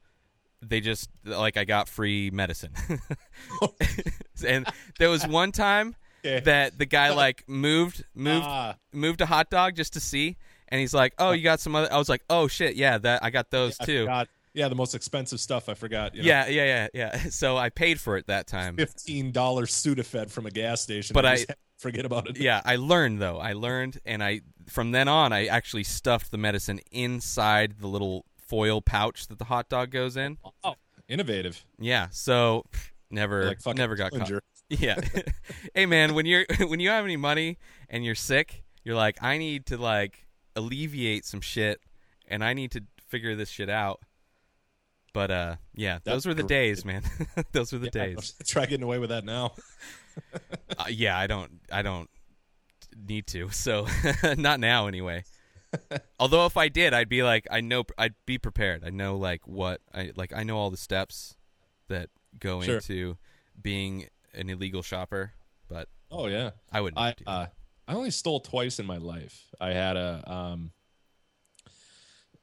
they 0.62 0.81
just 0.81 1.11
like 1.25 1.56
I 1.56 1.65
got 1.65 1.88
free 1.88 2.31
medicine. 2.31 2.73
and 4.47 4.67
there 4.99 5.09
was 5.11 5.27
one 5.27 5.53
time 5.53 5.97
that 6.23 6.79
the 6.79 6.87
guy 6.87 7.11
like 7.15 7.44
moved 7.49 8.05
moved 8.15 8.44
Ah. 8.47 8.77
moved 8.93 9.21
a 9.21 9.27
hot 9.27 9.50
dog 9.50 9.75
just 9.77 9.93
to 9.94 10.00
see 10.00 10.37
and 10.69 10.81
he's 10.81 10.93
like, 10.94 11.15
"Oh, 11.19 11.31
you 11.31 11.44
got 11.44 11.61
some 11.61 11.77
other." 11.77 11.93
I 11.93 11.97
was 11.97 12.09
like, 12.09 12.23
"Oh 12.29 12.49
shit, 12.49 12.75
yeah, 12.75 12.99
that 12.99 13.23
I 13.23 13.31
got 13.31 13.50
those 13.50 13.77
I 13.81 13.85
too." 13.85 14.00
forgot. 14.03 14.29
Yeah, 14.56 14.69
the 14.69 14.75
most 14.75 14.94
expensive 14.94 15.38
stuff 15.38 15.69
I 15.69 15.75
forgot. 15.75 16.14
You 16.14 16.23
know, 16.23 16.29
Yeah, 16.29 16.47
yeah, 16.49 16.64
yeah, 16.64 16.88
yeah. 16.94 17.19
So 17.31 17.58
I 17.58 17.69
paid 17.69 18.00
for 18.00 18.17
it 18.17 18.26
that 18.29 18.47
time. 18.47 18.76
fifteen 18.76 19.31
dollars 19.31 19.70
Sudafed 19.70 20.31
from 20.31 20.47
a 20.47 20.50
gas 20.50 20.81
station. 20.81 21.14
But 21.14 21.26
I- 21.26 21.37
just 21.37 21.50
forget 21.76 22.06
about 22.06 22.31
it. 22.31 22.38
Yeah, 22.38 22.62
I 22.64 22.76
learned 22.76 23.20
though. 23.20 23.38
I 23.38 23.53
learned 23.53 24.00
and 24.06 24.25
I 24.25 24.41
from 24.67 24.93
then 24.93 25.08
on 25.08 25.32
I 25.32 25.44
actually 25.47 25.85
stuffed 25.85 26.31
the 26.31 26.38
medicine 26.38 26.81
inside 26.91 27.75
the 27.81 27.87
little 27.87 28.25
foil 28.38 28.81
pouch 28.81 29.29
that 29.29 29.38
the 29.38 29.44
hot 29.44 29.69
dog 29.69 29.91
goes 29.91 30.17
in. 30.17 30.38
Oh, 30.64 30.75
innovative. 31.06 31.62
Yeah, 31.79 32.08
so 32.11 32.64
never 33.11 33.44
Like 33.44 33.76
never 33.76 33.94
got 33.94 34.12
caught. 34.12 34.43
Yeah. 34.70 34.99
hey 35.75 35.85
man, 35.85 36.14
when 36.14 36.25
you're 36.25 36.47
when 36.67 36.81
you 36.81 36.88
have 36.88 37.05
any 37.05 37.19
money 37.19 37.58
and 37.91 38.06
you're 38.06 38.14
sick, 38.14 38.64
you're 38.85 38.97
like, 38.97 39.23
I 39.23 39.37
need 39.37 39.67
to 39.67 39.76
like 39.76 40.26
alleviate 40.55 41.26
some 41.26 41.43
shit 41.43 41.81
and 42.26 42.43
I 42.43 42.55
need 42.55 42.70
to 42.73 42.85
figure 43.06 43.37
this 43.37 43.50
shit 43.50 43.69
out. 43.69 44.00
But 45.17 45.31
uh 45.31 45.57
yeah, 45.75 45.95
those 46.05 46.25
That's 46.25 46.27
were 46.27 46.35
the 46.35 46.43
great. 46.43 46.49
days, 46.51 46.85
man. 46.85 47.03
those 47.53 47.73
were 47.73 47.79
the 47.79 47.87
Yeah, 47.87 48.05
days. 48.07 48.35
Try 48.47 48.67
getting 48.67 48.85
away 48.85 48.99
with 48.99 49.09
that 49.09 49.25
now. 49.25 49.55
Uh, 50.79 50.85
yeah, 50.91 51.19
I 51.19 51.27
don't 51.27 51.53
I 51.73 51.81
don't 51.83 52.09
need 53.09 53.27
to. 53.29 53.49
So 53.51 53.87
not 54.37 54.61
now 54.61 54.87
anyway. 54.89 55.25
Although 56.19 56.45
if 56.47 56.57
I 56.59 56.69
did, 56.69 56.93
I'd 56.95 57.09
be 57.09 57.23
like 57.23 57.47
I 57.51 57.61
know 57.63 57.85
I'd 57.99 58.15
be 58.27 58.37
prepared. 58.39 58.83
I 58.85 58.91
know 58.91 59.17
like 59.17 59.47
what 59.49 59.81
I 59.95 60.13
like 60.17 60.35
I 60.35 60.43
know 60.43 60.57
all 60.59 60.71
the 60.71 60.77
steps 60.77 61.37
that 61.89 62.09
go 62.39 62.61
Sure. 62.63 62.77
into 62.77 63.17
being 63.61 64.09
an 64.35 64.49
illegal 64.51 64.83
shopper, 64.83 65.33
but 65.69 65.89
Oh 66.11 66.27
yeah. 66.29 66.51
I 66.73 66.81
wouldn't 66.83 66.99
I 67.01 67.15
uh, 67.27 67.47
I 67.89 67.95
only 67.95 68.11
stole 68.11 68.41
twice 68.41 68.79
in 68.79 68.85
my 68.87 68.99
life. 68.99 69.49
I 69.61 69.71
had 69.71 69.97
a 69.97 70.23
um, 70.31 70.73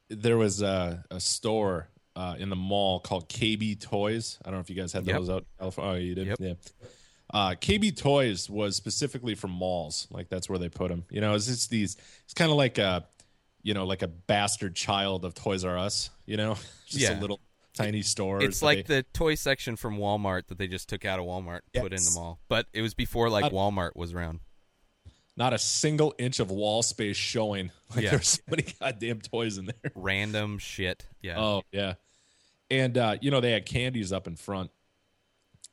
there 0.10 0.38
was 0.38 0.62
a, 0.62 1.04
a 1.12 1.20
store 1.20 1.90
uh, 2.15 2.36
in 2.38 2.50
the 2.50 2.56
mall 2.56 3.00
called 3.00 3.27
KB 3.30 3.80
Toys. 3.80 4.38
I 4.44 4.50
don't 4.50 4.56
know 4.56 4.62
if 4.62 4.69
you 4.69 4.75
guys 4.75 4.94
had 4.94 5.06
Yep. 5.06 5.15
those 5.18 5.30
out. 5.30 5.45
California. 5.60 5.92
Oh, 5.94 5.95
you 5.98 6.15
did. 6.15 6.27
Yep. 6.27 6.38
Yeah. 6.39 6.54
Uh, 7.34 7.55
KB 7.55 7.96
Toys 7.98 8.50
was 8.50 8.75
specifically 8.75 9.34
for 9.36 9.48
malls. 9.48 10.08
Like 10.12 10.29
that's 10.29 10.48
where 10.48 10.60
they 10.60 10.70
put 10.70 10.89
them. 10.89 11.05
You 11.10 11.22
know, 11.22 11.34
it's 11.34 11.48
just 11.48 11.70
these. 11.70 11.98
It's 12.25 12.34
kind 12.36 12.51
of 12.51 12.58
like 12.58 12.77
a, 12.77 13.08
you 13.63 13.74
know, 13.74 13.86
like 13.86 14.03
a 14.03 14.08
bastard 14.08 14.75
child 14.75 15.25
of 15.25 15.34
Toys 15.34 15.63
R 15.65 15.77
Us. 15.77 16.10
You 16.27 16.38
know, 16.38 16.53
just 16.86 17.01
Yeah. 17.01 17.17
a 17.17 17.20
little 17.20 17.39
tiny 17.74 18.03
store. 18.03 18.43
It's 18.43 18.62
like 18.62 18.86
the 18.86 19.01
toy 19.13 19.34
section 19.34 19.75
from 19.77 19.98
Walmart 19.98 20.46
that 20.50 20.60
they 20.60 20.67
just 20.67 20.88
took 20.89 21.05
out 21.05 21.17
of 21.20 21.25
Walmart, 21.25 21.62
and 21.74 21.82
put 21.82 21.93
in 21.93 22.03
the 22.03 22.12
mall. 22.13 22.39
But 22.48 22.67
it 22.74 22.84
was 22.84 22.93
before 22.93 23.32
like 23.32 23.46
Uh, 23.46 23.50
Walmart 23.50 23.96
was 23.96 24.13
around. 24.13 24.41
not 25.36 25.53
a 25.53 25.58
single 25.58 26.13
inch 26.20 26.39
of 26.39 26.51
wall 26.51 26.84
space 26.84 27.17
showing. 27.17 27.72
Like 27.96 28.03
Yeah. 28.05 28.10
there's 28.12 28.27
so 28.29 28.41
many 28.50 28.65
goddamn 28.79 29.22
toys 29.22 29.58
in 29.58 29.65
there. 29.65 29.91
Random 29.96 30.58
shit. 30.60 31.05
Yeah. 31.22 31.39
Oh 31.39 31.63
yeah, 31.72 31.93
and 32.72 32.98
uh, 32.98 33.17
you 33.22 33.32
know 33.32 33.41
they 33.41 33.51
had 33.51 33.65
candies 33.65 34.12
up 34.12 34.27
in 34.27 34.36
front, 34.36 34.72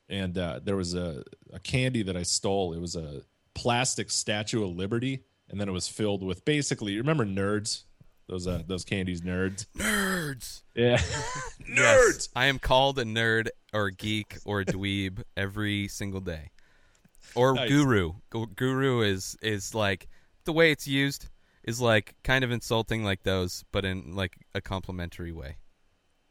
and 0.09 0.37
uh, 0.37 0.61
there 0.63 0.77
was 0.77 0.95
a, 0.95 1.25
a 1.53 1.59
candy 1.61 2.03
that 2.03 2.17
I 2.17 2.23
stole. 2.23 2.73
It 2.73 2.81
was 2.81 2.97
a 2.97 3.23
plastic 3.55 4.11
Statue 4.11 4.65
of 4.65 4.77
Liberty, 4.77 5.25
and 5.49 5.61
then 5.61 5.69
it 5.69 5.73
was 5.73 5.89
filled 5.89 6.23
with 6.23 6.45
basically. 6.45 6.93
You 6.93 6.99
remember 6.99 7.25
nerds? 7.25 7.83
Those 8.29 8.47
uh, 8.47 8.63
those 8.67 8.85
candies, 8.85 9.23
nerds. 9.23 9.67
Nerds. 9.77 10.63
Yeah, 10.75 11.01
Yes. 11.69 12.29
I 12.37 12.47
am 12.47 12.59
called 12.59 12.99
a 12.99 13.05
nerd 13.05 13.49
or 13.73 13.91
geek 13.91 14.39
or 14.45 14.63
dweeb 14.63 15.23
every 15.37 15.89
single 15.89 16.21
day. 16.21 16.51
Or 17.35 17.55
Nice. 17.55 17.69
guru. 17.69 18.13
Gu- 18.31 18.47
Guru 18.55 19.03
is 19.03 19.37
is 19.43 19.75
like 19.75 20.09
the 20.45 20.53
way 20.53 20.71
it's 20.71 20.87
used 20.87 21.29
is 21.65 21.81
like 21.81 22.15
kind 22.25 22.45
of 22.45 22.51
insulting 22.51 23.05
like 23.05 23.23
those, 23.25 23.65
but 23.73 23.85
in 23.85 24.15
like 24.15 24.37
a 24.55 24.61
complimentary 24.61 25.33
way. 25.33 25.57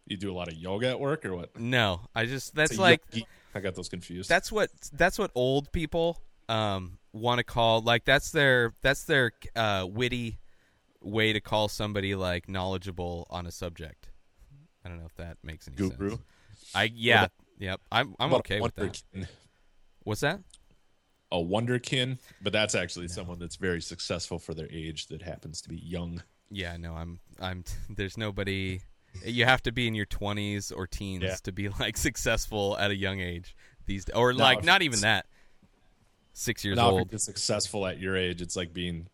You 0.09 0.17
do 0.17 0.31
a 0.31 0.35
lot 0.35 0.47
of 0.47 0.55
yoga 0.55 0.89
at 0.89 0.99
work 0.99 1.23
or 1.23 1.35
what? 1.35 1.57
No, 1.57 2.01
I 2.15 2.25
just 2.25 2.55
that's 2.55 2.71
It's 2.71 2.79
like 2.79 3.01
I 3.55 3.59
got 3.61 3.75
those 3.75 3.89
confused. 3.89 4.27
that's 4.27 4.51
what 4.51 4.69
that's 4.91 5.17
what 5.19 5.31
old 5.35 5.71
people 5.71 6.17
um 6.49 6.97
want 7.13 7.37
to 7.37 7.43
call 7.43 7.81
like 7.81 8.05
that's 8.05 8.31
their 8.31 8.73
that's 8.81 9.03
their 9.03 9.31
uh 9.55 9.85
witty 9.89 10.39
way 11.01 11.31
to 11.31 11.39
call 11.39 11.67
somebody 11.69 12.15
like 12.15 12.49
knowledgeable 12.49 13.27
on 13.29 13.45
a 13.45 13.51
subject. 13.51 14.09
I 14.83 14.89
don't 14.89 14.97
know 14.99 15.05
if 15.05 15.15
that 15.17 15.37
makes 15.43 15.67
any 15.67 15.77
Guru. 15.77 16.09
sense. 16.09 16.21
I 16.73 16.91
yeah, 16.93 17.19
about- 17.19 17.31
yep. 17.59 17.81
I'm 17.91 18.15
I'm 18.19 18.33
okay 18.35 18.59
with 18.61 18.75
that. 18.75 19.01
What's 20.03 20.21
that? 20.21 20.39
A 21.31 21.37
wonderkin, 21.37 22.17
but 22.41 22.51
that's 22.51 22.73
actually 22.73 23.07
someone 23.09 23.37
that's 23.37 23.57
very 23.57 23.81
successful 23.81 24.39
for 24.39 24.55
their 24.55 24.67
age 24.71 25.05
that 25.07 25.21
happens 25.21 25.61
to 25.61 25.69
be 25.69 25.77
young. 25.77 26.23
Yeah, 26.49 26.75
no, 26.77 26.93
I'm 26.95 27.19
I'm 27.39 27.63
there's 27.89 28.17
nobody 28.17 28.81
you 29.25 29.45
have 29.45 29.61
to 29.63 29.71
be 29.71 29.87
in 29.87 29.95
your 29.95 30.05
20s 30.05 30.71
or 30.75 30.87
teens 30.87 31.23
Yeah. 31.23 31.35
to 31.43 31.51
be 31.51 31.69
like 31.69 31.97
successful 31.97 32.77
at 32.77 32.91
a 32.91 32.95
young 32.95 33.19
age 33.19 33.55
these 33.85 34.05
or 34.13 34.33
No, 34.33 34.39
like 34.43 34.63
not 34.63 34.81
even 34.81 34.99
that. 35.01 35.25
6 36.33 36.63
years 36.63 36.77
now 36.77 36.91
old. 36.91 37.19
successful 37.19 37.85
at 37.85 37.99
your 37.99 38.15
age, 38.15 38.41
it's 38.41 38.55
like 38.55 38.71
being, 38.73 39.07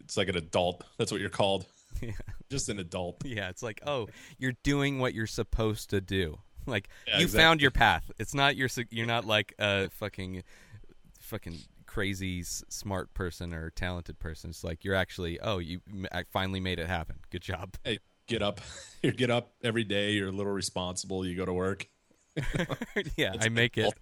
it's 0.00 0.16
like 0.16 0.28
an 0.28 0.36
adult. 0.36 0.84
That's 0.98 1.10
what 1.10 1.20
you're 1.20 1.30
called. 1.30 1.64
Yeah. 2.02 2.12
Just 2.50 2.68
an 2.68 2.78
adult. 2.78 3.16
Yeah, 3.24 3.48
it's 3.48 3.62
like, 3.62 3.80
"Oh, 3.86 4.08
you're 4.38 4.54
doing 4.62 4.98
what 4.98 5.14
you're 5.14 5.26
supposed 5.26 5.90
to 5.90 6.00
do." 6.00 6.38
Like 6.66 6.88
Yeah, 7.06 7.18
you 7.18 7.24
exactly. 7.24 7.42
found 7.44 7.60
your 7.60 7.70
path. 7.70 8.10
It's 8.18 8.32
not 8.34 8.56
your 8.56 8.68
you're 8.90 9.06
not 9.06 9.26
like 9.26 9.54
a 9.58 9.90
fucking 9.90 10.42
fucking 11.20 11.58
crazy 11.86 12.40
s- 12.40 12.64
smart 12.70 13.12
person 13.12 13.52
or 13.52 13.68
talented 13.70 14.18
person. 14.18 14.48
It's 14.50 14.64
like 14.64 14.82
you're 14.82 14.94
actually, 14.94 15.38
"Oh, 15.40 15.58
you 15.58 15.80
finally 16.32 16.60
made 16.60 16.78
it 16.78 16.86
happen. 16.86 17.16
Good 17.30 17.42
job." 17.42 17.74
Hey, 17.84 17.98
get 18.26 18.42
up. 18.42 18.60
You 19.04 19.12
get 19.12 19.30
up 19.30 19.52
every 19.62 19.84
day. 19.84 20.12
You're 20.12 20.28
a 20.28 20.32
little 20.32 20.50
responsible. 20.50 21.26
You 21.26 21.36
go 21.36 21.44
to 21.44 21.52
work. 21.52 21.86
yeah, 23.18 23.34
I 23.38 23.50
make 23.50 23.76
it. 23.76 23.92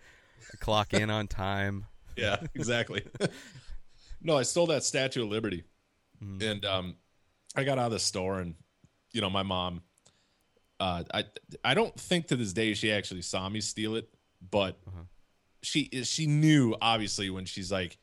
I 0.52 0.56
clock 0.58 0.94
in 0.94 1.10
on 1.10 1.26
time. 1.26 1.86
Yeah, 2.16 2.36
exactly. 2.54 3.04
no, 4.22 4.38
I 4.38 4.42
stole 4.44 4.66
that 4.68 4.84
Statue 4.84 5.24
of 5.24 5.28
Liberty, 5.30 5.64
Mm-hmm. 6.22 6.42
and 6.48 6.64
um, 6.64 6.96
I 7.56 7.64
got 7.64 7.78
out 7.78 7.86
of 7.86 7.90
the 7.92 7.98
store, 7.98 8.38
and 8.38 8.54
you 9.12 9.20
know, 9.20 9.28
my 9.28 9.42
mom. 9.42 9.82
Uh, 10.78 11.02
I 11.12 11.24
I 11.64 11.74
don't 11.74 11.98
think 11.98 12.28
to 12.28 12.36
this 12.36 12.52
day 12.52 12.74
she 12.74 12.92
actually 12.92 13.22
saw 13.22 13.48
me 13.48 13.60
steal 13.60 13.96
it, 13.96 14.08
but 14.52 14.78
Uh-huh. 14.86 15.02
she 15.62 15.90
she 16.04 16.28
knew 16.28 16.76
obviously 16.80 17.28
when 17.28 17.44
she's 17.44 17.72
like, 17.72 17.98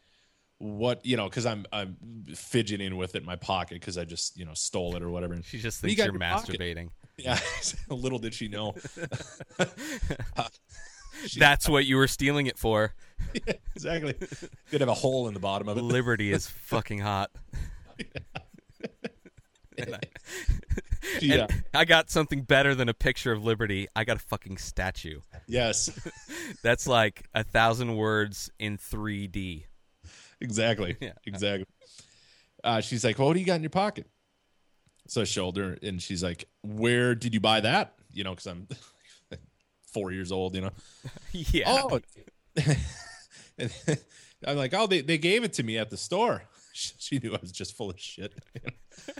what 0.59 1.05
you 1.05 1.17
know, 1.17 1.27
because 1.29 1.45
I'm 1.45 1.65
I'm 1.73 1.97
fidgeting 2.35 2.95
with 2.97 3.15
it 3.15 3.19
in 3.21 3.25
my 3.25 3.35
pocket 3.37 3.75
because 3.79 3.97
I 3.97 4.05
just 4.05 4.37
you 4.37 4.45
know 4.45 4.53
stole 4.53 4.95
it 4.95 5.01
or 5.01 5.09
whatever. 5.09 5.33
And 5.33 5.43
She 5.43 5.57
just 5.59 5.81
do 5.81 5.87
you 5.87 5.95
thinks 5.95 6.05
you're 6.05 6.13
your 6.13 6.19
pocket? 6.31 6.59
masturbating. 6.59 6.89
yeah, 7.17 7.39
little 7.89 8.19
did 8.19 8.33
she 8.33 8.47
know. 8.47 8.75
Uh, 10.37 10.47
she- 11.25 11.39
That's 11.39 11.67
what 11.67 11.85
you 11.85 11.97
were 11.97 12.07
stealing 12.07 12.47
it 12.47 12.57
for. 12.57 12.93
exactly. 13.75 14.13
Could 14.71 14.79
have 14.81 14.89
a 14.89 14.93
hole 14.93 15.27
in 15.27 15.33
the 15.33 15.39
bottom 15.41 15.67
of 15.67 15.77
it. 15.77 15.81
Liberty 15.81 16.31
is 16.31 16.47
fucking 16.47 16.99
hot. 16.99 17.29
And 19.77 19.95
I- 19.95 19.99
Yeah. 21.21 21.47
and 21.49 21.63
I 21.73 21.85
got 21.85 22.09
something 22.09 22.43
better 22.43 22.75
than 22.75 22.87
a 22.89 22.93
picture 22.93 23.31
of 23.31 23.43
Liberty. 23.43 23.87
I 23.95 24.03
got 24.03 24.17
a 24.17 24.19
fucking 24.19 24.57
statue. 24.57 25.19
Yes. 25.47 25.89
That's 26.63 26.87
like 26.87 27.23
a 27.33 27.43
thousand 27.43 27.95
words 27.95 28.51
in 28.59 28.77
3D. 28.77 29.63
Exactly. 30.41 30.97
Yeah. 31.01 31.13
Exactly. 31.25 31.65
Uh, 32.63 32.81
she's 32.81 33.03
like, 33.03 33.17
well, 33.17 33.27
what 33.27 33.35
do 33.35 33.39
you 33.39 33.45
got 33.45 33.55
in 33.55 33.63
your 33.63 33.69
pocket? 33.69 34.07
So 35.07 35.21
I 35.21 35.23
showed 35.23 35.57
her, 35.57 35.77
and 35.81 36.01
she's 36.01 36.21
like, 36.21 36.45
where 36.61 37.15
did 37.15 37.33
you 37.33 37.39
buy 37.39 37.61
that? 37.61 37.95
You 38.11 38.23
know, 38.23 38.31
because 38.31 38.47
I'm 38.47 38.67
four 39.93 40.11
years 40.11 40.31
old, 40.31 40.55
you 40.55 40.61
know. 40.61 40.71
Yeah. 41.31 41.65
Oh. 41.67 41.99
And 43.57 43.71
I'm 44.45 44.57
like, 44.57 44.73
oh, 44.73 44.87
they, 44.87 45.01
they 45.01 45.17
gave 45.17 45.43
it 45.43 45.53
to 45.53 45.63
me 45.63 45.77
at 45.77 45.89
the 45.89 45.97
store. 45.97 46.43
She 46.73 47.19
knew 47.19 47.33
I 47.33 47.39
was 47.41 47.51
just 47.51 47.75
full 47.75 47.89
of 47.89 47.99
shit. 47.99 48.33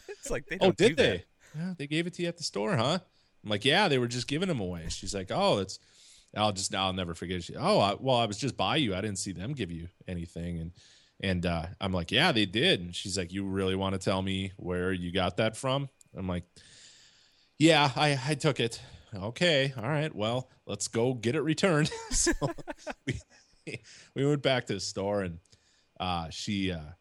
It's 0.08 0.30
like 0.30 0.46
they 0.48 0.58
oh, 0.62 0.72
did 0.72 0.96
they? 0.96 1.10
that. 1.10 1.26
Yeah, 1.58 1.74
they 1.78 1.88
gave 1.88 2.08
it 2.08 2.14
to 2.14 2.22
you 2.22 2.28
at 2.28 2.38
the 2.38 2.44
store, 2.44 2.76
huh? 2.76 3.00
I'm 3.44 3.50
like, 3.50 3.66
yeah, 3.66 3.88
they 3.88 3.98
were 3.98 4.08
just 4.08 4.28
giving 4.28 4.48
them 4.48 4.60
away. 4.60 4.86
She's 4.90 5.14
like, 5.14 5.32
oh, 5.32 5.60
it's, 5.60 5.80
I'll 6.36 6.52
just 6.52 6.74
I'll 6.76 6.94
never 6.94 7.14
forget. 7.14 7.44
She, 7.44 7.56
oh, 7.56 7.80
I, 7.80 7.96
well, 8.00 8.18
I 8.18 8.26
was 8.26 8.38
just 8.38 8.56
by 8.56 8.76
you. 8.76 8.96
I 8.96 9.02
didn't 9.02 9.18
see 9.18 9.32
them 9.32 9.54
give 9.54 9.72
you 9.72 9.88
anything, 10.08 10.60
and 10.60 10.72
and 11.22 11.46
uh, 11.46 11.66
I'm 11.82 11.94
like, 11.94 12.12
yeah, 12.12 12.32
they 12.32 12.46
did. 12.46 12.80
And 12.80 12.96
she's 12.96 13.18
like, 13.18 13.32
you 13.34 13.46
really 13.46 13.76
want 13.76 13.94
to 13.94 14.00
tell 14.00 14.22
me 14.22 14.54
where 14.58 14.92
you 14.92 15.12
got 15.12 15.38
that 15.38 15.58
from? 15.58 15.90
I'm 16.16 16.28
like, 16.28 16.44
yeah, 17.58 17.92
I 17.96 18.20
I 18.28 18.34
took 18.36 18.60
it. 18.60 18.82
Okay, 19.14 19.74
all 19.76 19.90
right. 19.90 20.14
Well, 20.14 20.50
let's 20.66 20.88
go 20.88 21.14
get 21.14 21.36
it 21.36 21.42
returned. 21.42 21.92
so 22.12 22.32
we 23.06 23.20
we 24.16 24.26
went 24.26 24.42
back 24.42 24.68
to 24.68 24.74
the 24.74 24.80
store, 24.80 25.24
and 25.24 25.40
uh, 26.00 26.30
she 26.30 26.72
uh, 26.72 26.92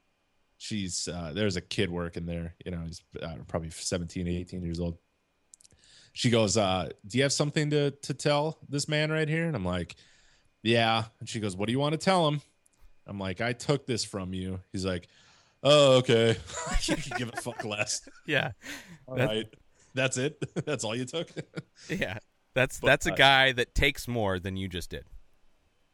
she's 0.58 1.08
uh, 1.08 1.32
there's 1.34 1.56
a 1.56 1.60
kid 1.60 1.90
working 1.90 2.26
there 2.26 2.54
you 2.64 2.70
know 2.70 2.82
he's 2.84 3.02
uh, 3.22 3.36
probably 3.46 3.70
17 3.70 4.26
18 4.26 4.62
years 4.62 4.80
old 4.80 4.98
she 6.12 6.30
goes 6.30 6.56
uh, 6.56 6.88
do 7.06 7.16
you 7.16 7.22
have 7.22 7.32
something 7.32 7.70
to 7.70 7.92
to 7.92 8.12
tell 8.12 8.58
this 8.68 8.88
man 8.88 9.10
right 9.10 9.28
here 9.28 9.46
and 9.46 9.56
i'm 9.56 9.64
like 9.64 9.94
yeah 10.62 11.04
and 11.20 11.28
she 11.28 11.40
goes 11.40 11.56
what 11.56 11.66
do 11.66 11.72
you 11.72 11.78
want 11.78 11.92
to 11.92 11.98
tell 11.98 12.26
him 12.26 12.42
i'm 13.08 13.18
like 13.18 13.40
i 13.40 13.52
took 13.52 13.86
this 13.86 14.04
from 14.04 14.32
you 14.34 14.60
he's 14.72 14.84
like 14.84 15.08
oh 15.64 15.96
okay 15.96 16.36
you 16.82 16.96
can 16.96 17.18
give 17.18 17.28
a 17.32 17.36
fuck 17.40 17.64
less 17.64 18.08
Yeah. 18.26 18.52
all 19.06 19.16
That- 19.16 19.28
right 19.28 19.54
that's 19.94 20.16
it 20.18 20.38
that's 20.66 20.84
all 20.84 20.94
you 20.94 21.04
took 21.06 21.28
Yeah. 21.88 22.18
That's 22.54 22.80
But 22.80 22.86
that's 22.88 23.06
a 23.06 23.12
guy 23.12 23.52
that 23.52 23.74
takes 23.74 24.06
more 24.08 24.38
than 24.38 24.56
you 24.56 24.68
just 24.68 24.90
did. 24.90 25.04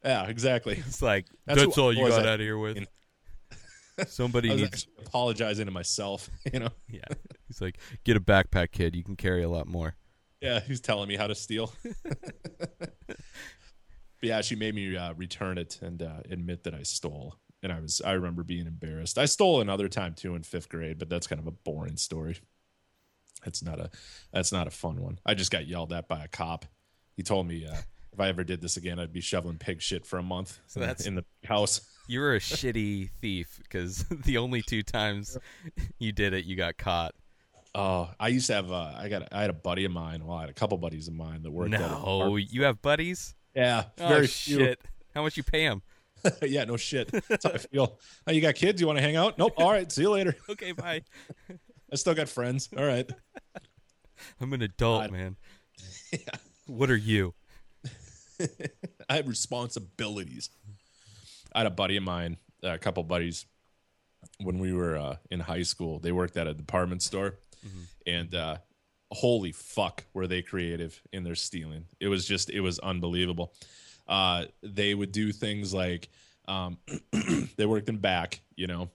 yeah 0.03 0.27
exactly 0.27 0.75
It's 0.85 1.01
like 1.01 1.25
That's 1.45 1.59
that's, 1.61 1.77
all 1.77 1.91
you 1.93 2.07
got 2.07 2.25
out 2.25 2.35
of 2.35 2.39
here 2.41 2.57
with. 2.57 2.77
in- 2.77 2.87
Somebody 4.07 4.49
needs 4.53 4.87
apologizing 5.05 5.65
to 5.65 5.71
myself 5.71 6.29
you 6.53 6.59
know 6.59 6.69
Yeah. 6.89 7.01
He's 7.47 7.61
like, 7.61 7.77
get 8.03 8.17
a 8.17 8.19
backpack, 8.19 8.71
kid. 8.71 8.95
You 8.95 9.03
can 9.03 9.15
carry 9.15 9.43
a 9.43 9.47
lot 9.49 9.67
more. 9.67 9.95
Yeah, 10.41 10.59
he's 10.59 10.81
telling 10.81 11.07
me 11.07 11.15
how 11.15 11.27
to 11.27 11.35
steal. 11.35 11.71
But 14.25 14.29
yeah, 14.29 14.41
she 14.41 14.55
made 14.55 14.73
me 14.73 14.97
uh, 14.97 15.13
return 15.13 15.59
it 15.59 15.79
and 15.83 16.01
uh, 16.01 16.21
admit 16.31 16.63
that 16.63 16.73
I 16.73 16.81
stole. 16.81 17.35
And 17.61 17.71
I 17.71 17.79
was, 17.79 18.01
I 18.03 18.13
remember 18.13 18.43
being 18.43 18.65
embarrassed. 18.65 19.17
I 19.19 19.25
stole 19.25 19.61
another 19.61 19.87
time 19.87 20.13
too 20.15 20.33
in 20.35 20.41
fifth 20.43 20.67
grade, 20.69 20.97
but 20.97 21.09
that's 21.09 21.27
kind 21.27 21.39
of 21.39 21.45
a 21.47 21.51
boring 21.51 21.97
story. 21.97 22.37
That's 23.43 23.61
not 23.63 23.79
a, 23.79 23.89
that's 24.33 24.51
not 24.51 24.65
a 24.67 24.71
fun 24.71 24.99
one. 25.01 25.19
I 25.25 25.35
just 25.35 25.51
got 25.51 25.67
yelled 25.67 25.93
at 25.93 26.07
by 26.07 26.23
a 26.23 26.27
cop. 26.27 26.65
He 27.15 27.21
told 27.23 27.47
me 27.47 27.65
uh, 27.67 27.75
if 28.13 28.19
I 28.19 28.29
ever 28.29 28.43
did 28.43 28.61
this 28.61 28.77
again, 28.77 28.99
I'd 28.99 29.13
be 29.13 29.21
shoveling 29.21 29.57
pig 29.57 29.81
shit 29.81 30.05
for 30.05 30.17
a 30.17 30.23
month 30.23 30.57
So 30.67 30.79
that's- 30.79 31.05
in 31.05 31.15
the 31.15 31.25
house. 31.43 31.81
You 32.07 32.19
were 32.19 32.35
a 32.35 32.39
shitty 32.39 33.09
thief 33.19 33.59
because 33.63 34.05
the 34.25 34.37
only 34.37 34.61
two 34.61 34.83
times 34.83 35.39
you 35.97 36.11
did 36.11 36.33
it, 36.33 36.45
you 36.45 36.55
got 36.55 36.77
caught. 36.77 37.15
Oh, 37.73 38.11
I 38.19 38.27
used 38.27 38.45
to 38.45 38.53
have, 38.53 38.71
uh, 38.71 38.93
I 38.95 39.09
got, 39.09 39.27
I 39.31 39.41
had 39.41 39.49
a 39.49 39.53
buddy 39.53 39.85
of 39.85 39.91
mine. 39.91 40.23
Well, 40.23 40.37
I 40.37 40.41
had 40.41 40.51
a 40.51 40.53
couple 40.53 40.77
buddies 40.77 41.07
of 41.07 41.15
mine 41.15 41.41
that 41.41 41.51
worked. 41.51 41.73
at 41.73 41.81
a 41.81 41.87
No, 41.89 42.35
you 42.35 42.63
have 42.63 42.79
buddies? 42.83 43.33
Yeah, 43.55 43.85
Oh, 43.99 44.07
very 44.07 44.27
few. 44.27 44.57
shit. 44.59 44.81
How 45.13 45.21
much 45.23 45.37
you 45.37 45.43
pay 45.43 45.63
him? 45.63 45.81
yeah, 46.41 46.65
no 46.65 46.75
shit. 46.77 47.09
That's 47.29 47.45
how 47.45 47.51
I 47.51 47.57
feel. 47.57 47.99
Oh, 48.27 48.31
you 48.31 48.41
got 48.41 48.55
kids? 48.55 48.81
You 48.81 48.87
want 48.87 48.97
to 48.97 49.03
hang 49.03 49.15
out? 49.15 49.37
Nope. 49.37 49.53
All 49.57 49.71
right. 49.71 49.91
See 49.91 50.01
you 50.01 50.09
later. 50.11 50.35
Okay, 50.49 50.71
bye. 50.71 51.01
I 51.91 51.95
still 51.95 52.13
got 52.15 52.27
friends. 52.29 52.69
All 52.77 52.85
right. 52.85 53.09
I'm 54.41 54.51
an 54.53 54.61
adult, 54.61 55.03
God. 55.03 55.11
man. 55.11 55.35
What 56.67 56.89
are 56.89 56.95
you? 56.97 57.33
I 59.09 59.15
have 59.17 59.27
responsibilities. 59.27 60.49
I 61.53 61.59
had 61.59 61.67
a 61.67 61.71
buddy 61.71 61.95
of 61.97 62.03
mine, 62.03 62.37
uh, 62.63 62.69
a 62.71 62.77
couple 62.77 63.03
buddies, 63.03 63.45
when 64.41 64.59
we 64.59 64.73
were 64.73 64.97
uh, 64.97 65.15
in 65.31 65.39
high 65.41 65.61
school. 65.61 65.99
They 65.99 66.11
worked 66.11 66.35
at 66.37 66.47
a 66.47 66.53
department 66.53 67.01
store, 67.03 67.35
and 68.07 68.33
uh, 68.35 68.57
holy 69.11 69.51
fuck, 69.51 70.05
were 70.13 70.27
they 70.27 70.41
creative 70.41 71.01
in 71.11 71.23
their 71.23 71.35
stealing? 71.35 71.85
It 71.99 72.07
was 72.07 72.25
just, 72.25 72.49
it 72.49 72.61
was 72.61 72.79
unbelievable. 72.79 73.53
Uh, 74.07 74.45
they 74.61 74.93
would 74.93 75.11
do 75.11 75.31
things 75.31 75.73
like 75.73 76.09
um, 76.47 76.77
they 77.57 77.65
worked 77.65 77.89
in 77.89 77.97
back, 77.97 78.41
you 78.55 78.67
know, 78.67 78.89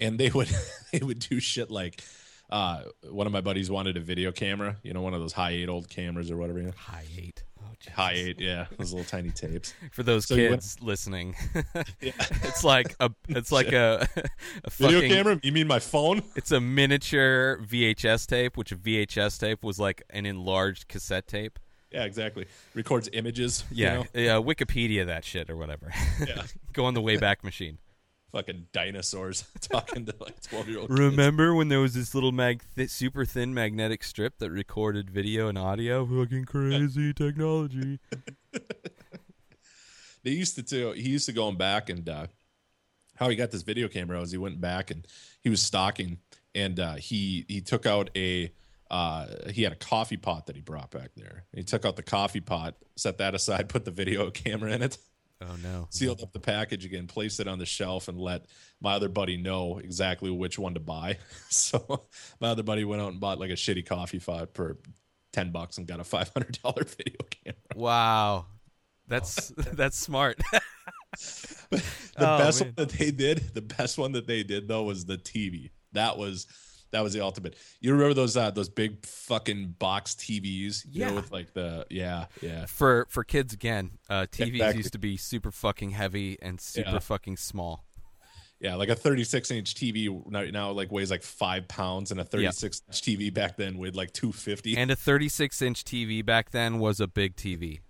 and 0.00 0.18
they 0.18 0.30
would 0.30 0.48
they 0.92 1.00
would 1.00 1.18
do 1.18 1.40
shit 1.40 1.70
like. 1.70 2.02
Uh, 2.48 2.82
one 3.10 3.26
of 3.26 3.32
my 3.32 3.40
buddies 3.40 3.68
wanted 3.68 3.96
a 3.96 4.00
video 4.00 4.30
camera, 4.30 4.76
you 4.84 4.92
know, 4.92 5.02
one 5.02 5.12
of 5.14 5.20
those 5.20 5.32
high 5.32 5.50
eight 5.50 5.68
old 5.68 5.88
cameras 5.88 6.30
or 6.30 6.36
whatever. 6.36 6.60
You 6.60 6.66
know? 6.66 6.72
High 6.76 7.04
eight. 7.18 7.42
Oh, 7.76 7.84
Jesus. 7.84 7.94
High 7.94 8.12
eight, 8.14 8.40
yeah, 8.40 8.66
those 8.78 8.92
little 8.92 9.04
tiny 9.08 9.30
tapes. 9.30 9.74
For 9.92 10.02
those 10.02 10.26
So 10.26 10.34
you 10.34 10.50
went- 10.50 10.62
kids 10.62 10.76
listening, 10.80 11.36
it's 12.00 12.64
like 12.64 12.94
a 13.00 13.10
it's 13.28 13.52
like 13.52 13.72
a, 13.72 14.08
a 14.64 14.70
Video 14.70 15.00
fucking 15.00 15.10
camera? 15.10 15.40
You 15.42 15.52
mean 15.52 15.66
my 15.66 15.78
phone? 15.78 16.22
It's 16.34 16.52
a 16.52 16.60
miniature 16.60 17.58
VHS 17.58 18.26
tape, 18.26 18.56
which 18.56 18.72
a 18.72 18.76
VHS 18.76 19.38
tape 19.38 19.62
was 19.62 19.78
like 19.78 20.02
an 20.10 20.26
enlarged 20.26 20.88
cassette 20.88 21.26
tape. 21.26 21.58
Yeah, 21.92 22.04
exactly. 22.04 22.46
Records 22.74 23.08
images. 23.12 23.64
you 23.70 23.84
Yeah, 23.84 23.94
know? 23.94 24.04
yeah, 24.14 24.32
Wikipedia 24.34 25.06
that 25.06 25.24
shit 25.24 25.48
or 25.48 25.56
whatever. 25.56 25.92
Yeah. 26.26 26.42
Go 26.72 26.84
on 26.84 26.94
the 26.94 27.00
Wayback 27.00 27.44
Machine. 27.44 27.78
Fucking 28.32 28.66
dinosaurs 28.72 29.44
talking 29.60 30.06
to 30.06 30.14
like 30.20 30.40
twelve 30.42 30.68
year 30.68 30.80
old. 30.80 30.90
Remember 30.90 31.54
when 31.54 31.68
there 31.68 31.80
was 31.80 31.94
this 31.94 32.14
little 32.14 32.32
mag, 32.32 32.62
th- 32.74 32.90
super 32.90 33.24
thin 33.24 33.54
magnetic 33.54 34.02
strip 34.02 34.38
that 34.38 34.50
recorded 34.50 35.10
video 35.10 35.48
and 35.48 35.56
audio? 35.56 36.04
Fucking 36.04 36.44
crazy 36.44 37.12
technology. 37.14 38.00
They 40.22 40.32
used 40.32 40.56
to 40.56 40.64
too. 40.64 40.90
He 40.90 41.08
used 41.08 41.26
to 41.26 41.32
go 41.32 41.50
back 41.52 41.88
and 41.88 42.08
uh, 42.08 42.26
how 43.14 43.28
he 43.28 43.36
got 43.36 43.52
this 43.52 43.62
video 43.62 43.86
camera 43.86 44.18
was 44.18 44.32
he 44.32 44.38
went 44.38 44.60
back 44.60 44.90
and 44.90 45.06
he 45.40 45.48
was 45.48 45.62
stalking 45.62 46.18
and 46.52 46.80
uh, 46.80 46.94
he 46.94 47.44
he 47.48 47.60
took 47.60 47.86
out 47.86 48.10
a 48.16 48.52
uh, 48.90 49.26
he 49.50 49.62
had 49.62 49.72
a 49.72 49.76
coffee 49.76 50.16
pot 50.16 50.46
that 50.46 50.56
he 50.56 50.62
brought 50.62 50.90
back 50.90 51.10
there. 51.16 51.44
He 51.52 51.62
took 51.62 51.84
out 51.84 51.96
the 51.96 52.02
coffee 52.02 52.40
pot, 52.40 52.74
set 52.96 53.18
that 53.18 53.34
aside, 53.34 53.68
put 53.68 53.84
the 53.84 53.90
video 53.90 54.30
camera 54.30 54.72
in 54.72 54.82
it. 54.82 54.98
Oh 55.42 55.56
no. 55.62 55.86
sealed 55.90 56.22
up 56.22 56.32
the 56.32 56.40
package 56.40 56.84
again, 56.86 57.06
placed 57.06 57.40
it 57.40 57.46
on 57.48 57.58
the 57.58 57.66
shelf, 57.66 58.08
and 58.08 58.18
let 58.18 58.46
my 58.80 58.94
other 58.94 59.08
buddy 59.10 59.36
know 59.36 59.78
exactly 59.78 60.30
which 60.30 60.58
one 60.58 60.74
to 60.74 60.80
buy. 60.80 61.18
So 61.50 62.06
my 62.40 62.48
other 62.48 62.62
buddy 62.62 62.84
went 62.84 63.02
out 63.02 63.10
and 63.12 63.20
bought 63.20 63.38
like 63.38 63.50
a 63.50 63.54
shitty 63.54 63.84
coffee 63.86 64.18
pot 64.18 64.54
for 64.54 64.78
ten 65.32 65.52
bucks 65.52 65.78
and 65.78 65.86
got 65.86 66.00
a 66.00 66.04
five 66.04 66.30
hundred 66.30 66.58
dollar 66.62 66.84
video 66.96 67.16
camera. 67.30 67.56
Wow. 67.74 68.46
That's 69.08 69.48
that's 69.56 69.98
smart. 69.98 70.40
The 71.18 71.82
Oh, 72.18 72.38
best 72.38 72.60
man. 72.60 72.68
one 72.76 72.86
that 72.86 72.88
they 72.98 73.10
did, 73.10 73.54
the 73.54 73.62
best 73.62 73.98
one 73.98 74.12
that 74.12 74.26
they 74.26 74.42
did 74.42 74.68
though 74.68 74.84
was 74.84 75.04
the 75.04 75.18
TV. 75.18 75.70
That 75.92 76.16
was 76.18 76.46
that 76.96 77.02
was 77.02 77.12
the 77.12 77.20
ultimate. 77.20 77.54
You 77.80 77.92
remember 77.92 78.14
those 78.14 78.36
uh 78.36 78.50
those 78.50 78.68
big 78.70 79.04
fucking 79.04 79.76
box 79.78 80.14
TVs? 80.14 80.84
You 80.90 81.00
know, 81.04 81.08
Yeah. 81.10 81.14
with 81.14 81.30
like 81.30 81.52
the 81.52 81.86
yeah, 81.90 82.26
yeah. 82.40 82.64
for 82.66 83.06
for 83.10 83.22
kids 83.22 83.52
again, 83.52 83.90
uh, 84.08 84.26
TVs 84.32 84.54
Exactly. 84.54 84.76
used 84.78 84.92
to 84.92 84.98
be 84.98 85.16
super 85.16 85.50
fucking 85.50 85.90
heavy 85.90 86.38
and 86.40 86.60
super 86.60 86.90
Yeah. 86.92 86.98
fucking 86.98 87.36
small. 87.36 87.84
Yeah, 88.58 88.76
like 88.76 88.88
a 88.88 88.94
36 88.94 89.50
inch 89.50 89.74
TV 89.74 90.08
now, 90.30 90.42
now 90.44 90.70
like 90.70 90.90
weighs 90.90 91.10
like 91.10 91.22
five 91.22 91.68
pounds, 91.68 92.10
and 92.10 92.18
a 92.18 92.24
36 92.24 92.80
inch 92.88 93.02
TV 93.02 93.32
back 93.32 93.58
then 93.58 93.76
weighed 93.76 93.94
like 93.94 94.12
250. 94.14 94.78
And 94.78 94.90
a 94.90 94.96
36 94.96 95.60
inch 95.60 95.84
TV 95.84 96.24
back 96.24 96.50
then 96.52 96.78
was 96.78 96.98
a 96.98 97.06
big 97.06 97.36
TV. 97.36 97.80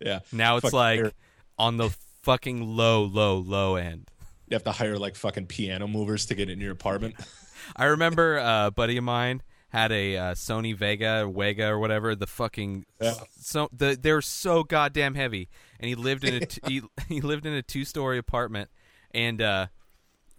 yeah, 0.00 0.18
Now 0.32 0.56
it's 0.56 0.64
Fucking 0.64 0.76
like 0.78 1.00
hire- 1.00 1.12
on 1.58 1.76
the 1.76 1.90
fucking 2.24 2.60
low, 2.76 3.04
low, 3.04 3.38
low 3.38 3.76
end. 3.76 4.10
you 4.48 4.54
have 4.56 4.64
to 4.64 4.72
hire 4.72 4.98
like 4.98 5.14
fucking 5.14 5.46
piano 5.46 5.86
movers 5.86 6.26
to 6.26 6.34
get 6.34 6.48
it 6.50 6.54
in 6.54 6.60
your 6.60 6.72
apartment. 6.72 7.14
I 7.74 7.86
remember 7.86 8.38
uh, 8.38 8.68
a 8.68 8.70
buddy 8.70 8.96
of 8.96 9.04
mine 9.04 9.42
had 9.70 9.90
a 9.92 10.16
uh, 10.16 10.34
Sony 10.34 10.74
Vega 10.76 11.24
or 11.24 11.28
Wega 11.28 11.68
or 11.70 11.78
whatever. 11.78 12.14
The 12.14 12.26
fucking 12.26 12.86
Yeah. 13.00 13.14
so 13.38 13.68
the 13.72 13.98
they're 14.00 14.22
so 14.22 14.62
goddamn 14.62 15.14
heavy, 15.14 15.48
and 15.80 15.88
he 15.88 15.94
lived 15.94 16.24
in 16.24 16.34
a 16.42 16.46
t- 16.46 16.60
he, 16.66 16.82
he 17.08 17.20
lived 17.20 17.46
in 17.46 17.52
a 17.52 17.62
two 17.62 17.84
story 17.84 18.18
apartment, 18.18 18.70
and 19.12 19.42
uh, 19.42 19.66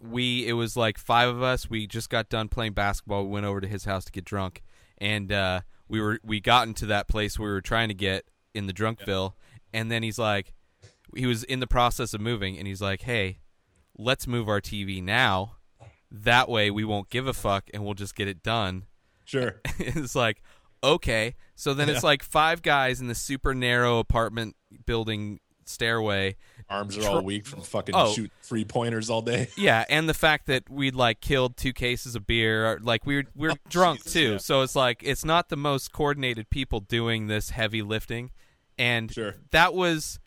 we 0.00 0.46
it 0.46 0.54
was 0.54 0.76
like 0.76 0.98
five 0.98 1.28
of 1.28 1.42
us. 1.42 1.68
We 1.68 1.86
just 1.86 2.08
got 2.10 2.28
done 2.28 2.48
playing 2.48 2.72
basketball. 2.72 3.24
We 3.24 3.30
went 3.30 3.46
over 3.46 3.60
to 3.60 3.68
his 3.68 3.84
house 3.84 4.04
to 4.06 4.12
get 4.12 4.24
drunk, 4.24 4.62
and 4.98 5.30
uh, 5.30 5.60
we 5.88 6.00
were 6.00 6.18
we 6.24 6.40
got 6.40 6.66
into 6.68 6.86
that 6.86 7.08
place 7.08 7.38
we 7.38 7.46
were 7.46 7.60
trying 7.60 7.88
to 7.88 7.94
get 7.94 8.24
in 8.54 8.66
the 8.66 8.72
Drunkville, 8.72 9.34
and 9.72 9.90
then 9.90 10.02
he's 10.02 10.18
like, 10.18 10.54
he 11.14 11.26
was 11.26 11.44
in 11.44 11.60
the 11.60 11.66
process 11.66 12.14
of 12.14 12.20
moving, 12.20 12.56
and 12.58 12.66
he's 12.66 12.80
like, 12.80 13.02
hey, 13.02 13.40
let's 13.96 14.26
move 14.26 14.48
our 14.48 14.60
TV 14.60 15.02
now. 15.02 15.56
That 16.10 16.48
way 16.48 16.70
we 16.70 16.84
won't 16.84 17.10
give 17.10 17.26
a 17.26 17.32
fuck 17.34 17.68
and 17.74 17.84
we'll 17.84 17.94
just 17.94 18.14
get 18.14 18.28
it 18.28 18.42
done. 18.42 18.84
Sure. 19.24 19.60
it's 19.78 20.14
like, 20.14 20.42
okay. 20.82 21.34
So 21.54 21.74
then 21.74 21.88
it's 21.90 22.02
like 22.04 22.22
five 22.22 22.62
guys 22.62 23.00
in 23.00 23.08
the 23.08 23.14
super 23.14 23.54
narrow 23.54 23.98
apartment 23.98 24.56
building 24.86 25.40
stairway. 25.66 26.36
Arms 26.70 26.96
are 26.96 27.06
all 27.08 27.22
weak 27.22 27.46
from 27.46 27.60
fucking 27.60 27.94
Oh. 27.94 28.12
shoot 28.12 28.30
three 28.42 28.64
pointers 28.64 29.10
all 29.10 29.20
day. 29.20 29.48
Yeah, 29.56 29.84
and 29.90 30.08
the 30.08 30.14
fact 30.14 30.46
that 30.46 30.70
we'd 30.70 30.94
like 30.94 31.20
killed 31.20 31.56
two 31.58 31.72
cases 31.74 32.14
of 32.14 32.26
beer, 32.26 32.78
like 32.82 33.04
we 33.04 33.16
were 33.16 33.24
we're 33.34 33.50
Oh, 33.52 33.56
drunk 33.68 33.98
Jesus, 33.98 34.12
too. 34.14 34.30
yeah. 34.32 34.36
So 34.38 34.62
it's 34.62 34.74
like 34.74 35.02
it's 35.02 35.24
not 35.26 35.50
the 35.50 35.56
most 35.56 35.92
coordinated 35.92 36.48
people 36.48 36.80
doing 36.80 37.26
this 37.26 37.50
heavy 37.50 37.82
lifting, 37.82 38.30
and 38.78 39.12
Sure. 39.12 39.34
that 39.50 39.74
was 39.74 40.18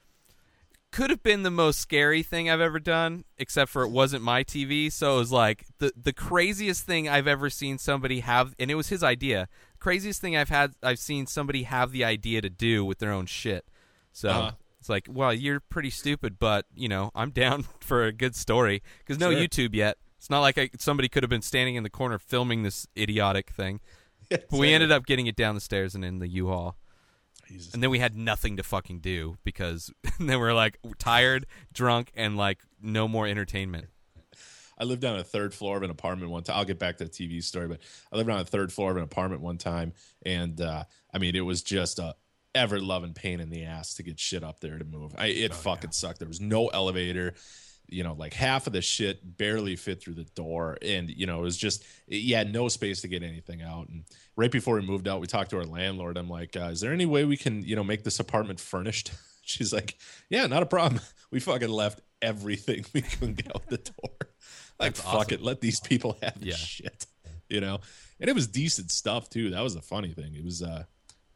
could 0.92 1.10
have 1.10 1.24
been 1.24 1.44
the 1.44 1.52
most 1.52 1.80
scary 1.80 2.22
thing 2.24 2.50
I've 2.50 2.60
ever 2.62 2.80
done, 2.80 3.24
except 3.38 3.72
for 3.72 3.84
it 3.84 3.90
wasn't 3.90 4.24
my 4.24 4.44
TV. 4.44 4.92
So 4.92 5.16
it 5.16 5.20
was 5.20 5.32
like 5.32 5.66
the 5.80 5.92
the 5.96 6.14
craziest 6.14 6.86
thing 6.86 7.08
I've 7.08 7.28
ever 7.28 7.50
seen 7.50 7.78
somebody 7.78 8.20
have, 8.22 8.54
and 8.60 8.70
it 8.70 8.76
was 8.76 8.90
his 8.90 9.02
idea. 9.04 9.48
Craziest 9.80 10.22
thing 10.22 10.36
I've 10.38 10.50
had 10.50 10.74
I've 10.84 11.00
seen 11.00 11.28
somebody 11.28 11.64
have 11.64 11.92
the 11.92 12.04
idea 12.04 12.42
to 12.42 12.50
do 12.50 12.84
with 12.86 13.00
their 13.00 13.12
own 13.12 13.26
shit. 13.26 13.66
So 14.12 14.30
Uh-huh. 14.30 14.52
it's 14.80 14.90
like, 14.90 15.08
well, 15.10 15.34
you're 15.34 15.60
pretty 15.62 15.90
stupid, 15.90 16.38
but 16.40 16.66
you 16.76 16.90
know, 16.90 17.12
I'm 17.16 17.32
down 17.44 17.66
for 17.80 18.04
a 18.06 18.12
good 18.12 18.36
story 18.36 18.84
because 19.00 19.18
no 19.20 19.32
Sure. 19.32 19.40
YouTube 19.40 19.74
yet. 19.76 19.98
It's 20.18 20.30
not 20.30 20.42
like 20.42 20.58
I, 20.60 20.70
somebody 20.78 21.10
could 21.10 21.24
have 21.24 21.30
been 21.32 21.42
standing 21.42 21.76
in 21.76 21.84
the 21.84 21.90
corner 21.90 22.20
filming 22.20 22.62
this 22.64 22.86
idiotic 22.98 23.50
thing. 23.52 23.80
But 24.30 24.52
we 24.52 24.72
ended 24.74 24.92
up 24.92 25.06
getting 25.06 25.28
it 25.28 25.36
down 25.36 25.56
the 25.56 25.62
stairs 25.62 25.94
and 25.96 26.06
in 26.06 26.20
the 26.20 26.28
U-Haul. 26.28 26.78
Jesus. 27.52 27.74
And 27.74 27.84
then 27.84 27.90
we 27.90 28.00
had 28.00 28.16
nothing 28.16 28.58
to 28.58 28.64
fucking 28.64 29.00
do 29.00 29.38
because 29.44 29.92
then 30.20 30.28
we 30.28 30.38
were 30.38 30.54
like 30.54 30.80
tired, 30.98 31.46
drunk, 31.74 32.12
and 32.16 32.38
like 32.38 32.60
no 32.82 33.08
more 33.08 33.28
entertainment. 33.28 33.88
I 34.78 34.84
lived 34.84 35.06
on 35.06 35.20
a 35.20 35.24
third 35.24 35.54
floor 35.54 35.78
of 35.78 35.84
an 35.84 35.92
apartment 35.92 36.32
one 36.32 36.44
time. 36.44 36.58
I'll 36.58 36.66
get 36.66 36.80
back 36.80 36.98
to 36.98 37.06
the 37.06 37.10
TV 37.10 37.44
story, 37.44 37.68
but 37.68 37.82
I 38.12 38.18
lived 38.18 38.30
on 38.30 38.40
a 38.40 38.46
third 38.46 38.74
floor 38.74 38.90
of 38.90 38.98
an 38.98 39.04
apartment 39.04 39.44
one 39.44 39.60
time, 39.60 39.94
and 40.26 40.60
uh, 40.60 40.86
I 41.14 41.18
mean, 41.20 41.36
it 41.36 41.42
was 41.42 41.62
just 41.62 42.00
a 42.00 42.16
ever 42.56 42.80
loving 42.80 43.14
pain 43.14 43.40
in 43.40 43.50
the 43.50 43.64
ass 43.64 43.94
to 43.96 44.04
get 44.04 44.20
shit 44.20 44.44
up 44.44 44.60
there 44.60 44.78
to 44.78 44.84
move. 44.84 45.14
I, 45.18 45.28
it 45.28 45.54
fucking 45.54 45.92
sucked. 45.92 46.20
There 46.20 46.28
was 46.28 46.42
no 46.42 46.68
elevator. 46.68 47.34
You 47.92 48.04
know, 48.04 48.14
like 48.14 48.34
half 48.34 48.68
of 48.68 48.74
the 48.74 48.82
shit 48.82 49.38
barely 49.38 49.76
fit 49.76 50.02
through 50.02 50.14
the 50.16 50.24
door, 50.36 50.78
and 50.82 51.10
you 51.10 51.26
know, 51.28 51.40
it 51.40 51.44
was 51.44 51.58
just 51.58 51.84
you 52.08 52.36
had 52.36 52.52
no 52.52 52.68
space 52.70 53.02
to 53.02 53.08
get 53.08 53.22
anything 53.22 53.62
out. 53.62 53.90
And 53.90 54.06
right 54.36 54.52
before 54.52 54.76
we 54.76 54.82
moved 54.82 55.08
out, 55.08 55.20
we 55.22 55.28
talked 55.28 55.50
to 55.52 55.58
our 55.58 55.66
landlord. 55.66 56.18
I'm 56.18 56.30
like, 56.30 56.56
uh, 56.56 56.70
"Is 56.72 56.80
there 56.82 56.94
any 56.94 57.06
way 57.06 57.26
we 57.26 57.38
can, 57.38 57.64
you 57.64 57.76
know, 57.76 57.84
make 57.84 58.04
this 58.04 58.20
apartment 58.20 58.60
furnished?" 58.60 59.12
She's 59.44 59.74
like, 59.74 59.98
"Yeah, 60.30 60.48
not 60.48 60.64
a 60.64 60.66
problem." 60.68 61.02
We 61.32 61.40
fucking 61.40 61.70
left 61.70 62.02
everything 62.22 62.84
we 62.94 63.02
couldn't 63.02 63.36
get 63.36 63.56
out 63.56 63.66
the 63.70 63.78
door. 63.78 64.12
Like, 64.78 64.96
That's 64.96 65.00
fuck 65.02 65.14
awesome. 65.14 65.34
it, 65.36 65.42
let 65.42 65.62
these 65.62 65.80
people 65.80 66.18
have 66.22 66.36
Yeah. 66.42 66.56
shit, 66.56 67.06
you 67.50 67.62
know. 67.62 67.80
And 68.20 68.30
it 68.30 68.34
was 68.34 68.48
decent 68.48 68.92
stuff 68.92 69.30
too. 69.30 69.52
That 69.52 69.62
was 69.62 69.74
the 69.74 69.82
funny 69.82 70.12
thing. 70.12 70.36
It 70.36 70.44
was, 70.44 70.62
uh, 70.62 70.84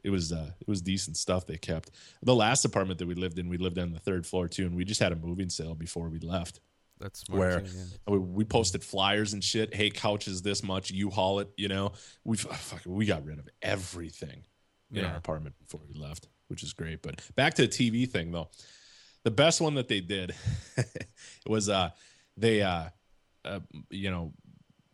it 0.05 0.11
was, 0.11 0.31
uh, 0.31 0.51
it 0.61 0.67
was 0.67 0.81
decent 0.81 1.17
stuff 1.17 1.45
they 1.47 1.57
kept. 1.57 1.91
The 2.21 2.35
last 2.35 2.63
apartment 2.65 2.99
that 2.99 3.07
we 3.07 3.15
lived 3.15 3.39
in, 3.39 3.49
we 3.49 3.57
lived 3.57 3.79
on 3.79 3.91
the 3.91 3.99
third 3.99 4.25
floor 4.25 4.47
too, 4.47 4.65
and 4.67 4.75
we 4.75 4.85
just 4.85 5.01
had 5.01 5.11
a 5.11 5.15
moving 5.15 5.49
sale 5.49 5.73
before 5.75 6.07
we 6.09 6.19
left 6.19 6.59
That's 6.99 7.21
smart. 7.21 7.39
where 7.39 7.59
too, 7.61 7.71
yeah. 7.75 8.13
we, 8.13 8.17
we 8.19 8.43
posted 8.45 8.83
flyers 8.83 9.33
and 9.33 9.43
shit. 9.43 9.73
Hey, 9.73 9.89
couch 9.89 10.27
is 10.27 10.41
this 10.41 10.63
much. 10.63 10.91
You 10.91 11.09
haul 11.09 11.39
it. 11.39 11.49
You 11.57 11.67
know, 11.69 11.93
we 12.23 12.37
fucking 12.37 12.91
we 12.93 13.05
got 13.05 13.25
rid 13.25 13.39
of 13.39 13.49
everything 13.61 14.43
in 14.91 14.97
Yeah. 14.97 15.11
our 15.11 15.17
apartment 15.17 15.55
before 15.59 15.81
we 15.87 15.99
left, 15.99 16.27
which 16.49 16.61
is 16.63 16.71
great. 16.73 17.01
But 17.01 17.21
back 17.35 17.55
to 17.55 17.63
the 17.63 17.67
TV 17.67 18.09
thing 18.09 18.31
though, 18.31 18.49
the 19.23 19.31
best 19.31 19.59
one 19.59 19.73
that 19.75 19.87
they 19.87 20.01
did 20.01 20.35
was 21.47 21.67
uh 21.69 21.89
they 22.37 22.61
uh, 22.61 22.85
uh 23.43 23.59
you 23.89 24.11
know 24.11 24.33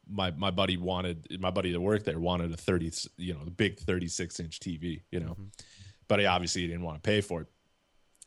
my 0.10 0.32
my 0.32 0.52
buddy 0.52 0.78
wanted 0.78 1.26
my 1.40 1.52
buddy 1.52 1.72
that 1.72 1.80
worked 1.80 2.06
there 2.06 2.20
wanted 2.20 2.52
a 2.52 2.58
30 2.58 2.92
you 3.18 3.34
know 3.34 3.44
the 3.46 3.52
big 3.52 3.80
36 3.80 4.40
inch 4.40 4.60
TV 4.60 5.02
you 5.12 5.20
know 5.20 5.38
but 6.08 6.20
he 6.20 6.26
obviously 6.26 6.66
didn't 6.68 6.84
want 6.84 6.96
to 6.96 7.02
pay 7.02 7.22
for 7.22 7.42
it 7.42 7.48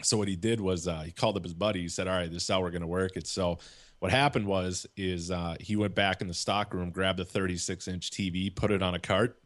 so 0.02 0.16
what 0.16 0.28
he 0.28 0.36
did 0.36 0.60
was 0.60 0.88
uh, 0.88 1.02
he 1.02 1.12
called 1.12 1.36
up 1.36 1.44
his 1.44 1.54
buddy. 1.54 1.82
He 1.82 1.88
said, 1.88 2.08
"All 2.08 2.16
right, 2.16 2.30
this 2.30 2.42
is 2.42 2.48
how 2.48 2.60
we're 2.60 2.70
going 2.70 2.82
to 2.82 2.86
work 2.86 3.16
it." 3.16 3.26
So 3.26 3.58
what 4.00 4.10
happened 4.10 4.46
was 4.46 4.86
is 4.96 5.30
uh, 5.30 5.56
he 5.60 5.76
went 5.76 5.94
back 5.94 6.20
in 6.20 6.28
the 6.28 6.34
stock 6.34 6.74
room, 6.74 6.90
grabbed 6.90 7.20
a 7.20 7.24
36 7.24 7.88
inch 7.88 8.10
TV, 8.10 8.54
put 8.54 8.70
it 8.70 8.82
on 8.82 8.94
a 8.94 8.98
cart, 8.98 9.38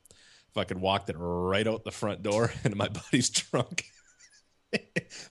fucking 0.54 0.80
walked 0.80 1.10
it 1.10 1.16
right 1.18 1.66
out 1.66 1.84
the 1.84 1.90
front 1.90 2.22
door 2.22 2.52
into 2.64 2.76
my 2.76 2.88
buddy's 2.88 3.30
trunk. 3.30 3.84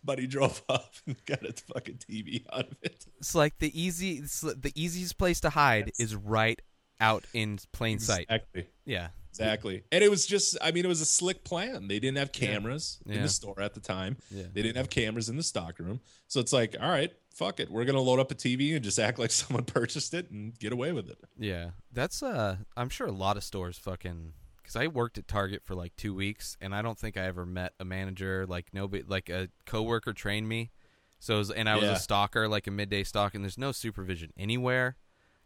Buddy 0.04 0.26
drove 0.26 0.64
up 0.70 0.96
and 1.06 1.16
got 1.28 1.44
a 1.44 1.54
fucking 1.74 1.98
TV 1.98 2.44
out 2.52 2.72
of 2.72 2.78
it. 2.82 3.06
It's 3.20 3.36
like 3.36 3.60
the 3.60 3.80
easy, 3.80 4.22
the 4.22 4.72
easiest 4.74 5.20
place 5.20 5.40
to 5.42 5.52
hide 5.52 5.92
is 6.00 6.16
right 6.16 6.60
out 7.00 7.26
in 7.34 7.60
plain 7.72 8.00
sight. 8.00 8.26
Exactly. 8.30 8.68
Yeah, 8.86 9.10
Exactly. 9.30 9.84
And 9.92 10.04
it 10.04 10.10
was 10.10 10.26
just, 10.26 10.58
I 10.64 10.72
mean, 10.72 10.84
it 10.84 10.88
was 10.88 11.00
a 11.02 11.06
slick 11.06 11.44
plan. 11.44 11.88
They 11.88 12.00
didn't 12.00 12.18
have 12.18 12.32
cameras 12.32 12.98
in 13.06 13.14
Yeah. 13.14 13.22
the 13.22 13.30
store 13.30 13.62
at 13.62 13.76
the 13.76 13.80
time. 13.80 14.18
Yeah. 14.32 14.46
They 14.52 14.64
didn't 14.64 14.78
have 14.78 14.90
cameras 14.90 15.30
in 15.30 15.38
the 15.38 15.44
stock 15.44 15.78
room. 15.78 16.00
So 16.28 16.40
it's 16.40 16.52
like, 16.52 16.76
all 16.82 16.90
right, 16.90 17.12
fuck 17.36 17.60
it. 17.60 17.70
We're 17.70 17.86
going 17.86 17.96
to 17.98 18.02
load 18.02 18.20
up 18.20 18.32
a 18.32 18.36
TV 18.36 18.74
and 18.76 18.84
just 18.84 18.98
act 19.08 19.20
like 19.20 19.30
someone 19.30 19.64
purchased 19.66 20.16
it 20.16 20.32
and 20.32 20.58
get 20.58 20.74
away 20.74 20.92
with 20.92 21.08
it. 21.10 21.20
Yeah, 21.38 21.70
that's 21.94 22.24
uh, 22.24 22.58
I'm 22.76 22.90
sure 22.90 23.06
a 23.06 23.12
lot 23.12 23.38
of 23.38 23.44
stores 23.44 23.78
fucking. 23.78 24.34
Because 24.58 24.76
I 24.76 24.88
worked 24.88 25.20
at 25.20 25.28
Target 25.28 25.62
for 25.64 25.76
like 25.76 25.96
two 25.98 26.14
weeks, 26.16 26.58
and 26.60 26.74
I 26.76 26.82
don't 26.82 26.98
think 26.98 27.16
I 27.16 27.22
ever 27.26 27.46
met 27.46 27.74
a 27.80 27.86
manager 27.86 28.46
like 28.48 28.66
nobody, 28.74 29.04
like 29.08 29.30
a 29.30 29.48
coworker 29.68 30.12
trained 30.14 30.50
me. 30.50 30.72
So, 31.20 31.36
it 31.36 31.38
was, 31.38 31.52
and 31.52 31.70
I 31.70 31.76
was 31.76 31.86
Yeah. 31.86 31.92
a 31.96 32.00
stalker, 32.00 32.48
like 32.50 32.66
a 32.68 32.72
midday 32.72 33.04
stalk, 33.04 33.34
and 33.36 33.44
there's 33.46 33.58
no 33.58 33.72
supervision 33.72 34.34
anywhere. 34.36 34.98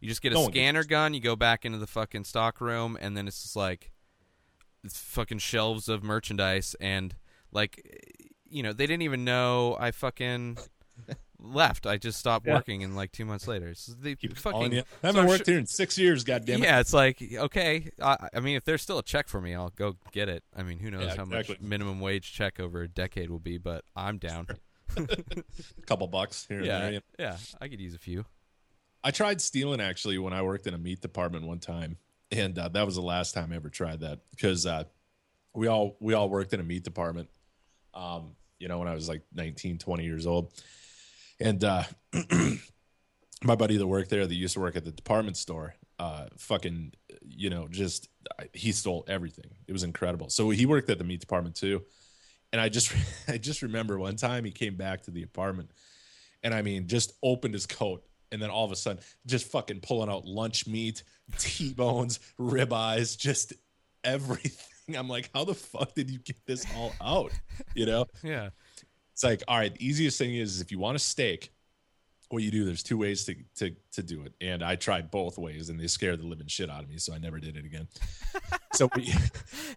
You 0.02 0.08
just 0.08 0.20
get 0.20 0.32
a 0.32 0.34
No 0.34 0.46
scanner 0.48 0.82
gun, 0.84 1.14
you 1.14 1.20
go 1.20 1.36
back 1.36 1.64
into 1.64 1.78
the 1.78 1.86
fucking 1.86 2.24
stock 2.24 2.60
room, 2.60 2.98
and 3.00 3.16
then 3.16 3.28
it's 3.28 3.42
just 3.42 3.54
like 3.56 3.92
it's 4.84 4.98
fucking 4.98 5.38
shelves 5.38 5.88
of 5.88 6.02
merchandise, 6.02 6.74
and 6.80 7.14
like, 7.52 8.26
you 8.50 8.62
know, 8.64 8.72
they 8.72 8.84
didn't 8.86 9.02
even 9.02 9.24
know 9.24 9.76
I 9.78 9.92
fucking 9.92 10.58
left. 11.38 11.86
I 11.86 11.98
just 11.98 12.18
stopped 12.18 12.48
Yeah. 12.48 12.54
working, 12.54 12.82
and 12.82 12.96
like 12.96 13.12
two 13.12 13.24
months 13.24 13.46
later, 13.46 13.68
it's 13.68 13.86
they 13.86 14.16
Keep 14.16 14.36
fucking. 14.38 14.74
I 14.78 14.84
haven't 15.06 15.20
I'm 15.22 15.28
worked 15.28 15.46
su- 15.46 15.52
here 15.52 15.60
in 15.60 15.66
six 15.66 15.96
years, 15.96 16.24
goddammit. 16.24 16.64
yeah, 16.64 16.80
it's 16.80 16.92
like 16.92 17.22
okay. 17.34 17.88
I, 18.02 18.28
I 18.34 18.40
mean, 18.40 18.56
if 18.56 18.64
there's 18.64 18.82
still 18.82 18.98
a 18.98 19.04
check 19.04 19.28
for 19.28 19.40
me, 19.40 19.54
I'll 19.54 19.70
go 19.70 19.94
get 20.10 20.28
it. 20.28 20.42
I 20.56 20.64
mean, 20.64 20.80
who 20.80 20.90
knows 20.90 21.02
Yeah, 21.04 21.16
how 21.16 21.22
exactly. 21.22 21.54
much 21.60 21.62
minimum 21.62 22.00
wage 22.00 22.32
check 22.32 22.58
over 22.58 22.82
a 22.82 22.88
decade 22.88 23.30
will 23.30 23.38
be, 23.38 23.56
but 23.56 23.84
I'm 23.94 24.18
down. 24.18 24.48
A 24.96 25.06
couple 25.86 26.06
bucks 26.08 26.44
here 26.48 26.58
and 26.58 26.66
yeah, 26.66 26.90
there. 26.90 27.00
yeah, 27.20 27.36
I 27.60 27.68
could 27.68 27.80
use 27.80 27.94
a 27.94 27.98
few. 27.98 28.26
I 29.04 29.10
tried 29.10 29.40
stealing 29.40 29.80
actually 29.80 30.18
when 30.18 30.32
I 30.32 30.42
worked 30.42 30.66
in 30.66 30.74
a 30.74 30.78
meat 30.78 31.00
department 31.00 31.46
one 31.46 31.58
time, 31.58 31.96
and 32.30 32.58
uh, 32.58 32.68
that 32.68 32.86
was 32.86 32.94
the 32.94 33.02
last 33.02 33.34
time 33.34 33.52
I 33.52 33.56
ever 33.56 33.68
tried 33.68 34.00
that 34.00 34.20
because 34.30 34.66
uh, 34.66 34.84
we 35.54 35.66
all 35.66 35.96
we 36.00 36.14
all 36.14 36.28
worked 36.28 36.52
in 36.52 36.60
a 36.60 36.64
meat 36.64 36.84
department. 36.84 37.28
Um, 37.94 38.36
you 38.58 38.68
know, 38.68 38.78
when 38.78 38.88
I 38.88 38.94
was 38.94 39.08
like 39.08 39.22
19, 39.34 39.78
20 39.78 40.04
years 40.04 40.26
old, 40.26 40.52
And 41.40 41.64
uh, 41.64 41.82
my 43.44 43.56
buddy 43.56 43.76
that 43.76 43.86
worked 43.86 44.10
there, 44.10 44.26
that 44.26 44.34
used 44.34 44.54
to 44.54 44.60
work 44.60 44.76
at 44.76 44.84
the 44.84 44.92
department 44.92 45.36
store, 45.36 45.74
uh, 45.98 46.26
fucking, 46.38 46.92
you 47.28 47.50
know, 47.50 47.66
just 47.68 48.08
he 48.52 48.72
stole 48.72 49.04
everything. 49.08 49.50
It 49.66 49.72
was 49.72 49.82
incredible. 49.82 50.30
So 50.30 50.50
he 50.50 50.66
worked 50.66 50.90
at 50.90 50.98
the 50.98 51.04
meat 51.04 51.20
department 51.20 51.56
too. 51.56 51.82
And 52.52 52.60
I 52.60 52.68
just, 52.68 52.92
I 53.28 53.38
just 53.38 53.62
remember 53.62 53.98
one 53.98 54.16
time 54.16 54.44
he 54.44 54.52
came 54.52 54.76
back 54.76 55.02
to 55.02 55.10
the 55.10 55.22
apartment, 55.24 55.70
and 56.44 56.54
I 56.54 56.62
mean, 56.62 56.86
just 56.86 57.14
opened 57.22 57.54
his 57.54 57.66
coat, 57.66 58.04
and 58.32 58.42
then 58.42 58.50
all 58.50 58.64
of 58.64 58.72
a 58.72 58.76
sudden, 58.76 59.02
just 59.26 59.50
fucking 59.52 59.80
pulling 59.80 60.10
out 60.10 60.24
lunch 60.24 60.66
meat, 60.66 61.02
T-bones, 61.38 62.18
ribeyes, 62.40 63.16
just 63.16 63.52
everything. 64.02 64.96
I'm 64.96 65.08
like, 65.08 65.30
how 65.32 65.44
the 65.44 65.54
fuck 65.54 65.94
did 65.94 66.10
you 66.10 66.18
get 66.18 66.44
this 66.46 66.66
all 66.76 66.92
out? 67.00 67.32
You 67.74 67.86
know? 67.86 68.06
Yeah. 68.22 68.50
It's 69.12 69.22
like, 69.22 69.42
all 69.46 69.58
right, 69.58 69.72
the 69.72 69.86
easiest 69.86 70.18
thing 70.18 70.34
is 70.34 70.62
if 70.62 70.72
you 70.72 70.78
want 70.78 70.96
a 70.96 70.98
steak, 70.98 71.52
what 72.30 72.42
you 72.42 72.50
do, 72.50 72.64
there's 72.64 72.82
two 72.82 72.96
ways 72.96 73.26
to, 73.26 73.36
to 73.56 73.76
to 73.92 74.02
do 74.02 74.22
it. 74.22 74.32
And 74.40 74.62
I 74.64 74.74
tried 74.74 75.10
both 75.10 75.36
ways 75.36 75.68
and 75.68 75.78
they 75.78 75.86
scared 75.86 76.18
the 76.18 76.26
living 76.26 76.46
shit 76.46 76.70
out 76.70 76.82
of 76.82 76.88
me, 76.88 76.96
so 76.96 77.12
I 77.12 77.18
never 77.18 77.38
did 77.38 77.58
it 77.58 77.66
again. 77.66 77.86
so 78.72 78.88
what 78.88 79.04
you, 79.04 79.14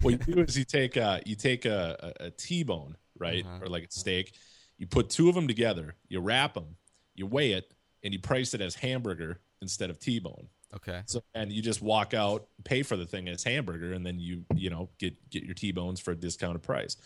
what 0.02 0.12
you 0.12 0.36
do 0.36 0.42
is 0.42 0.58
you 0.58 0.64
take 0.64 0.96
uh 0.96 1.20
you 1.26 1.36
take 1.36 1.66
a, 1.66 2.14
a, 2.22 2.26
a 2.28 2.30
T-bone, 2.32 2.96
right? 3.20 3.46
Uh-huh. 3.46 3.66
Or 3.66 3.68
like 3.68 3.84
a 3.84 3.92
steak, 3.92 4.34
you 4.78 4.88
put 4.88 5.10
two 5.10 5.28
of 5.28 5.36
them 5.36 5.50
together, 5.50 5.96
you 6.08 6.22
wrap 6.22 6.54
them, 6.54 6.78
you 7.14 7.26
weigh 7.26 7.52
it, 7.52 7.74
and 8.06 8.14
you 8.14 8.20
price 8.20 8.54
it 8.54 8.62
as 8.62 8.76
hamburger 8.76 9.42
instead 9.62 9.90
of 9.90 10.00
T-bone. 10.00 10.48
Okay. 10.74 11.02
So 11.08 11.24
and 11.34 11.52
you 11.52 11.62
just 11.62 11.82
walk 11.82 12.14
out, 12.14 12.48
pay 12.64 12.84
for 12.84 12.96
the 12.96 13.06
thing 13.06 13.28
as 13.28 13.44
hamburger, 13.44 13.94
and 13.94 14.06
then 14.06 14.20
you 14.20 14.46
you 14.56 14.70
know 14.70 14.90
get 15.00 15.30
get 15.30 15.44
your 15.44 15.56
T-bones 15.56 16.00
for 16.00 16.12
a 16.12 16.16
discounted 16.16 16.62
price, 16.62 16.98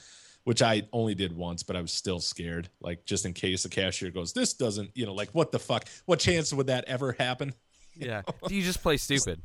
which 0.43 0.61
I 0.61 0.83
only 0.91 1.15
did 1.15 1.35
once, 1.35 1.63
but 1.63 1.75
I 1.75 1.81
was 1.81 1.93
still 1.93 2.19
scared, 2.19 2.69
like 2.81 3.05
just 3.05 3.25
in 3.25 3.33
case 3.33 3.63
the 3.63 3.69
cashier 3.69 4.11
goes, 4.11 4.33
this 4.33 4.53
doesn't, 4.53 4.91
you 4.93 5.05
know, 5.05 5.13
like 5.13 5.29
what 5.29 5.51
the 5.51 5.59
fuck? 5.59 5.87
What 6.05 6.19
chance 6.19 6.51
would 6.53 6.67
that 6.67 6.85
ever 6.85 7.13
happen? 7.13 7.53
Yeah. 7.95 8.21
Do 8.47 8.55
you 8.55 8.63
just 8.63 8.81
play 8.81 8.95
stupid? 8.95 9.41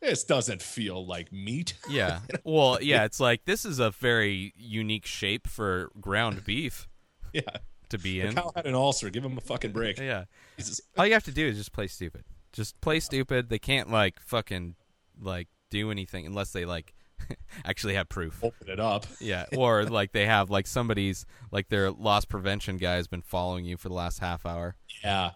This 0.00 0.24
doesn't 0.24 0.62
feel 0.62 1.04
like 1.04 1.30
meat. 1.32 1.74
Yeah. 1.90 2.20
Well, 2.44 2.78
yeah, 2.80 3.04
it's 3.04 3.20
like 3.20 3.44
this 3.44 3.66
is 3.66 3.78
a 3.78 3.90
very 3.90 4.54
unique 4.56 5.04
shape 5.04 5.46
for 5.46 5.90
ground 6.00 6.44
beef 6.44 6.88
Yeah, 7.32 7.42
to 7.90 7.98
be 7.98 8.20
in. 8.20 8.34
cow 8.34 8.52
had 8.54 8.66
an 8.66 8.74
ulcer. 8.74 9.10
Give 9.10 9.24
him 9.24 9.36
a 9.38 9.40
fucking 9.40 9.72
break. 9.72 9.98
Yeah. 9.98 10.24
Jesus. 10.56 10.80
All 10.96 11.06
you 11.06 11.12
have 11.12 11.24
to 11.24 11.32
do 11.32 11.46
is 11.46 11.56
just 11.56 11.72
play 11.72 11.86
stupid. 11.86 12.24
Just 12.52 12.80
play 12.80 13.00
stupid. 13.00 13.48
They 13.48 13.58
can't 13.58 13.90
like 13.90 14.20
fucking 14.20 14.74
like 15.20 15.48
do 15.70 15.90
anything 15.90 16.26
unless 16.26 16.52
they 16.52 16.64
like 16.64 16.94
actually 17.64 17.94
have 17.94 18.08
proof. 18.08 18.42
Open 18.42 18.68
it 18.68 18.80
up. 18.80 19.06
Yeah, 19.20 19.46
or 19.56 19.84
like 19.86 20.12
they 20.12 20.26
have 20.26 20.50
like 20.50 20.66
somebody's 20.66 21.26
like 21.52 21.68
their 21.68 21.90
loss 21.90 22.24
prevention 22.24 22.76
guy 22.76 22.94
has 22.94 23.06
been 23.06 23.22
following 23.22 23.64
you 23.64 23.76
for 23.76 23.88
the 23.88 23.94
last 23.94 24.18
half 24.18 24.44
hour. 24.46 24.76
Yeah, 25.04 25.32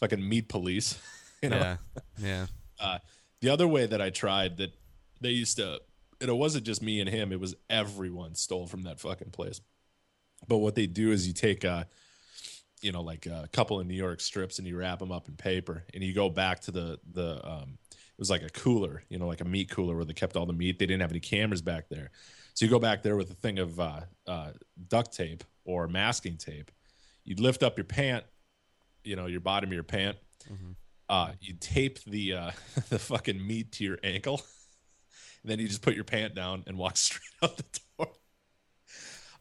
fucking 0.00 0.26
meat 0.26 0.48
police. 0.48 0.98
You 1.40 1.50
know. 1.50 1.56
Yeah. 1.56 1.76
Yeah. 2.18 2.46
Uh, 2.80 2.98
the 3.40 3.50
other 3.50 3.68
way 3.68 3.86
that 3.86 4.02
I 4.02 4.10
tried 4.10 4.56
that 4.56 4.72
they 5.20 5.28
used 5.28 5.56
to, 5.58 5.80
and 6.20 6.28
it 6.28 6.34
wasn't 6.34 6.64
just 6.64 6.82
me 6.82 6.98
and 7.00 7.08
him, 7.08 7.30
it 7.30 7.38
was 7.38 7.54
everyone 7.70 8.34
stole 8.34 8.66
from 8.66 8.82
that 8.82 8.98
fucking 8.98 9.30
place. 9.30 9.60
But 10.46 10.58
what 10.58 10.74
they 10.74 10.86
do 10.86 11.10
is 11.10 11.26
you 11.26 11.34
take 11.34 11.64
a, 11.64 11.88
you 12.80 12.92
know, 12.92 13.02
like 13.02 13.26
a 13.26 13.48
couple 13.52 13.80
of 13.80 13.86
New 13.86 13.94
York 13.94 14.20
strips 14.20 14.58
and 14.58 14.68
you 14.68 14.76
wrap 14.76 15.00
them 15.00 15.10
up 15.10 15.28
in 15.28 15.34
paper 15.34 15.84
and 15.92 16.02
you 16.02 16.14
go 16.14 16.28
back 16.28 16.60
to 16.60 16.70
the, 16.70 16.98
the, 17.12 17.46
um, 17.46 17.78
it 17.90 18.20
was 18.20 18.30
like 18.30 18.42
a 18.42 18.48
cooler, 18.50 19.02
you 19.08 19.18
know, 19.18 19.26
like 19.26 19.40
a 19.40 19.44
meat 19.44 19.70
cooler 19.70 19.96
where 19.96 20.04
they 20.04 20.12
kept 20.12 20.36
all 20.36 20.46
the 20.46 20.52
meat. 20.52 20.78
They 20.78 20.86
didn't 20.86 21.00
have 21.00 21.10
any 21.10 21.20
cameras 21.20 21.62
back 21.62 21.88
there. 21.88 22.10
So 22.54 22.64
you 22.64 22.70
go 22.70 22.78
back 22.80 23.02
there 23.02 23.16
with 23.16 23.30
a 23.30 23.34
thing 23.34 23.58
of 23.58 23.78
uh, 23.78 24.00
uh, 24.26 24.50
duct 24.88 25.12
tape 25.16 25.44
or 25.64 25.86
masking 25.86 26.36
tape. 26.36 26.70
You'd 27.24 27.40
lift 27.40 27.62
up 27.62 27.76
your 27.78 27.84
pant, 27.84 28.24
you 29.04 29.14
know, 29.16 29.26
your 29.26 29.40
bottom 29.40 29.70
of 29.70 29.74
your 29.74 29.84
pant, 29.84 30.16
uh, 31.08 31.32
you 31.40 31.54
tape 31.60 32.02
the 32.04 32.32
uh, 32.34 32.50
the 32.88 32.98
fucking 32.98 33.44
meat 33.46 33.72
to 33.72 33.84
your 33.84 33.98
ankle, 34.02 34.42
and 35.42 35.52
then 35.52 35.58
you 35.58 35.68
just 35.68 35.82
put 35.82 35.94
your 35.94 36.04
pant 36.04 36.34
down 36.34 36.64
and 36.66 36.76
walk 36.76 36.96
straight 36.96 37.22
out 37.42 37.56
the 37.56 37.64
door. 37.98 38.08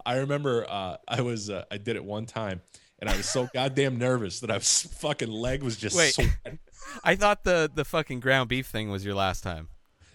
I 0.07 0.19
remember 0.19 0.65
uh, 0.67 0.97
I 1.05 1.19
was 1.19 1.49
uh, 1.49 1.65
I 1.69 1.77
did 1.77 1.97
it 1.97 2.03
one 2.03 2.25
time, 2.25 2.61
and 2.99 3.09
I 3.09 3.17
was 3.17 3.27
so 3.27 3.49
goddamn 3.53 3.97
nervous 3.97 4.39
that 4.39 4.49
I 4.49 4.55
was 4.55 4.83
fucking 4.83 5.29
leg 5.29 5.61
was 5.61 5.75
just 5.75 5.97
Wait. 5.97 6.13
sweating. 6.13 6.59
I 7.03 7.15
thought 7.15 7.43
the 7.43 7.69
the 7.73 7.83
fucking 7.83 8.21
ground 8.21 8.47
beef 8.47 8.67
thing 8.67 8.89
was 8.89 9.03
your 9.03 9.15
last 9.15 9.43
time. 9.43 9.67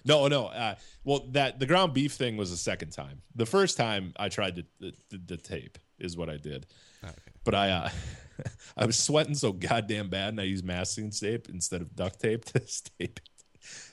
No, 0.05 0.27
no. 0.29 0.47
Uh, 0.47 0.77
well, 1.05 1.27
that 1.33 1.59
the 1.59 1.67
ground 1.67 1.93
beef 1.93 2.13
thing 2.13 2.39
was 2.39 2.51
the 2.51 2.57
second 2.57 2.91
time. 2.91 3.21
The 3.35 3.47
first 3.47 3.77
time 3.77 4.15
I 4.17 4.31
tried 4.31 4.57
to, 4.57 4.65
the, 4.81 4.95
the, 5.11 5.19
the 5.27 5.37
tape 5.37 5.79
is 5.99 6.17
what 6.17 6.29
I 6.29 6.39
did. 6.39 6.67
Okay. 7.05 7.13
But 7.45 7.55
I 7.55 7.71
uh, 7.71 7.91
I 8.79 8.87
was 8.87 8.99
sweating 8.99 9.35
so 9.35 9.53
goddamn 9.53 10.09
bad, 10.09 10.31
and 10.31 10.41
I 10.41 10.45
used 10.45 10.65
masking 10.65 11.11
tape 11.11 11.51
instead 11.51 11.83
of 11.83 11.95
duct 11.95 12.19
tape 12.19 12.45
to 12.47 12.61
tape 12.99 13.21
it. 13.21 13.21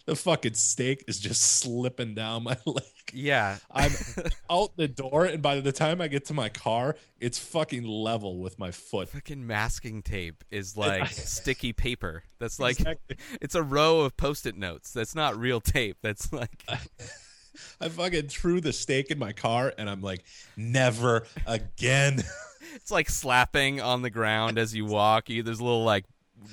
The 0.10 0.16
fucking 0.16 0.56
steak 0.56 1.04
is 1.08 1.20
just 1.20 1.40
slipping 1.60 2.16
down 2.16 2.42
my 2.42 2.58
leg. 2.66 2.84
Yeah. 3.14 3.58
I'm 3.70 3.92
out 4.50 4.76
the 4.76 4.88
door, 4.88 5.26
and 5.26 5.40
by 5.40 5.60
the 5.60 5.72
time 5.72 6.02
I 6.02 6.08
get 6.08 6.26
to 6.26 6.34
my 6.34 6.50
car, 6.50 6.96
it's 7.20 7.38
fucking 7.38 7.84
level 7.84 8.40
with 8.40 8.58
my 8.58 8.72
foot. 8.72 9.10
Fucking 9.10 9.46
masking 9.46 10.02
tape 10.02 10.44
is 10.50 10.76
like 10.76 11.08
sticky 11.12 11.74
paper. 11.74 12.24
That's 12.40 12.60
like 12.60 12.80
Exactly. 12.80 13.18
it's 13.40 13.54
a 13.54 13.62
row 13.62 14.00
of 14.00 14.18
post-it 14.18 14.58
notes. 14.58 14.94
That's 14.94 15.14
not 15.14 15.38
real 15.38 15.62
tape. 15.62 15.98
That's 16.02 16.34
like 16.34 16.64
I 17.80 17.90
fucking 17.90 18.30
threw 18.30 18.62
the 18.62 18.74
steak 18.74 19.12
in 19.12 19.20
my 19.20 19.32
car, 19.32 19.72
and 19.78 19.88
I'm 19.88 20.02
like, 20.02 20.24
never 20.58 21.28
again. 21.46 22.24
it's 22.74 22.90
like 22.90 23.12
slapping 23.12 23.80
on 23.80 24.02
the 24.02 24.10
ground 24.10 24.58
as 24.58 24.74
you 24.74 24.86
walk. 24.86 25.30
You, 25.30 25.44
there's 25.44 25.60
a 25.60 25.64
little 25.64 25.84
like 25.84 26.06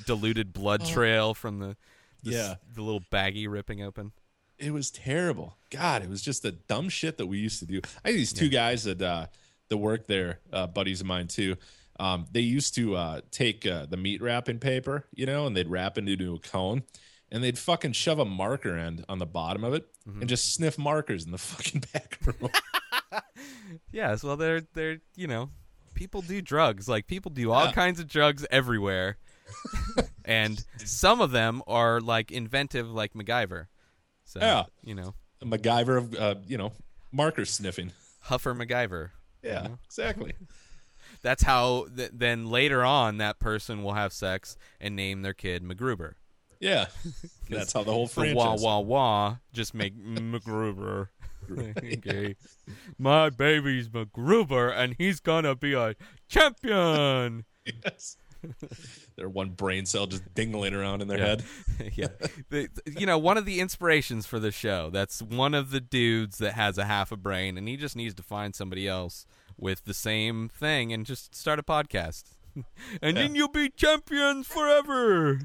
diluted 0.04 0.52
blood 0.52 0.82
uh. 0.82 0.86
trail 0.86 1.32
from 1.32 1.58
the, 1.60 1.76
the 2.22 2.30
Yeah. 2.32 2.54
the 2.72 2.82
little 2.82 3.02
baggie 3.12 3.48
ripping 3.50 3.82
open. 3.82 4.12
it 4.58 4.72
was 4.72 4.90
terrible. 4.90 5.56
God, 5.70 6.02
it 6.02 6.08
was 6.08 6.22
just 6.22 6.42
the 6.42 6.52
dumb 6.52 6.88
shit 6.88 7.18
that 7.18 7.26
we 7.26 7.38
used 7.38 7.58
to 7.60 7.66
do. 7.66 7.80
I 8.04 8.08
had 8.08 8.16
these 8.16 8.32
two 8.32 8.48
guys 8.48 8.84
that 8.84 9.02
uh 9.02 9.26
that 9.68 9.76
worked 9.78 10.06
there, 10.08 10.40
uh, 10.52 10.66
buddies 10.68 11.00
of 11.00 11.06
mine 11.06 11.26
too. 11.28 11.56
Um, 11.98 12.26
they 12.30 12.40
used 12.40 12.74
to 12.76 12.94
uh, 12.94 13.20
take 13.30 13.66
uh, 13.66 13.86
the 13.86 13.96
meat 13.96 14.20
wrapping 14.22 14.58
paper, 14.58 15.06
you 15.14 15.24
know, 15.26 15.46
and 15.46 15.56
they'd 15.56 15.66
wrap 15.68 15.96
it 15.98 16.06
into 16.08 16.34
a 16.34 16.38
cone, 16.38 16.82
and 17.32 17.42
they'd 17.42 17.58
fucking 17.58 17.92
shove 17.92 18.18
a 18.18 18.24
marker 18.24 18.76
end 18.76 19.04
on 19.08 19.18
the 19.18 19.26
bottom 19.26 19.64
of 19.64 19.72
it 19.74 19.86
and 20.06 20.28
just 20.28 20.54
sniff 20.54 20.78
markers 20.78 21.24
in 21.24 21.32
the 21.32 21.38
fucking 21.52 21.84
back 21.92 22.18
room. 22.24 22.50
Yes, 23.92 24.22
well 24.22 24.36
they're 24.36 24.62
they're 24.74 24.98
you 25.16 25.26
know 25.26 25.50
people 25.94 26.20
do 26.22 26.40
drugs 26.42 26.88
like 26.88 27.06
people 27.06 27.30
do 27.30 27.50
all 27.52 27.66
Yeah. 27.66 27.72
kinds 27.72 27.98
of 28.00 28.06
drugs 28.08 28.46
everywhere, 28.50 29.16
and 30.24 30.64
some 30.78 31.20
of 31.20 31.30
them 31.30 31.62
are 31.66 32.00
like 32.00 32.30
inventive 32.30 32.90
like 32.90 33.14
MacGyver. 33.14 33.66
So 34.24 34.40
Yeah. 34.40 34.64
you 34.82 34.94
know 34.94 35.14
a 35.42 35.46
MacGyver 35.46 35.98
of 35.98 36.14
uh, 36.14 36.34
you 36.46 36.58
know 36.58 36.72
marker 37.12 37.44
sniffing. 37.44 37.92
Huffer 38.26 38.54
MacGyver. 38.56 39.10
Yeah, 39.42 39.68
exactly. 39.84 40.32
That's 41.22 41.44
how. 41.44 41.86
Th- 41.96 42.10
then 42.12 42.46
later 42.50 42.84
on, 42.84 43.18
that 43.18 43.38
person 43.38 43.82
will 43.84 43.92
have 43.94 44.12
sex 44.12 44.56
and 44.80 44.96
name 44.96 45.22
their 45.22 45.32
kid 45.34 45.62
MacGruber. 45.62 46.14
Yeah, 46.58 46.86
that's 47.50 47.72
how 47.72 47.84
the 47.84 47.92
whole 47.92 48.06
The 48.06 48.14
franchise. 48.14 48.34
wah 48.36 48.54
wah 48.56 48.80
wah. 48.80 49.36
Just 49.52 49.72
make 49.74 49.94
MacGruber. 50.02 51.08
okay. 51.50 52.34
My 52.98 53.30
baby's 53.30 53.88
MacGruber, 53.88 54.76
and 54.76 54.96
he's 54.98 55.20
gonna 55.20 55.54
be 55.54 55.74
a 55.74 55.94
champion. 56.28 57.44
Yes. 57.84 58.16
Their 59.16 59.28
one 59.28 59.50
brain 59.50 59.86
cell 59.86 60.06
just 60.06 60.34
dingling 60.34 60.74
around 60.74 61.02
in 61.02 61.08
their 61.08 61.18
head. 61.18 61.44
yeah. 61.94 62.08
The, 62.48 62.68
you 62.86 63.06
know, 63.06 63.18
one 63.18 63.36
of 63.36 63.44
the 63.44 63.60
inspirations 63.60 64.26
for 64.26 64.38
the 64.38 64.52
show, 64.52 64.90
that's 64.90 65.20
one 65.20 65.54
of 65.54 65.70
the 65.70 65.80
dudes 65.80 66.38
that 66.38 66.52
has 66.52 66.78
a 66.78 66.84
half 66.84 67.10
a 67.10 67.16
brain, 67.16 67.58
and 67.58 67.66
he 67.68 67.76
just 67.76 67.96
needs 67.96 68.14
to 68.14 68.22
find 68.22 68.54
somebody 68.54 68.86
else 68.86 69.26
with 69.56 69.84
the 69.84 69.94
same 69.94 70.48
thing 70.48 70.92
and 70.92 71.04
just 71.04 71.34
start 71.34 71.58
a 71.58 71.62
podcast. 71.62 72.24
and 73.02 73.16
then 73.16 73.34
you'll 73.34 73.48
be 73.48 73.68
champions 73.68 74.46
forever. 74.46 75.40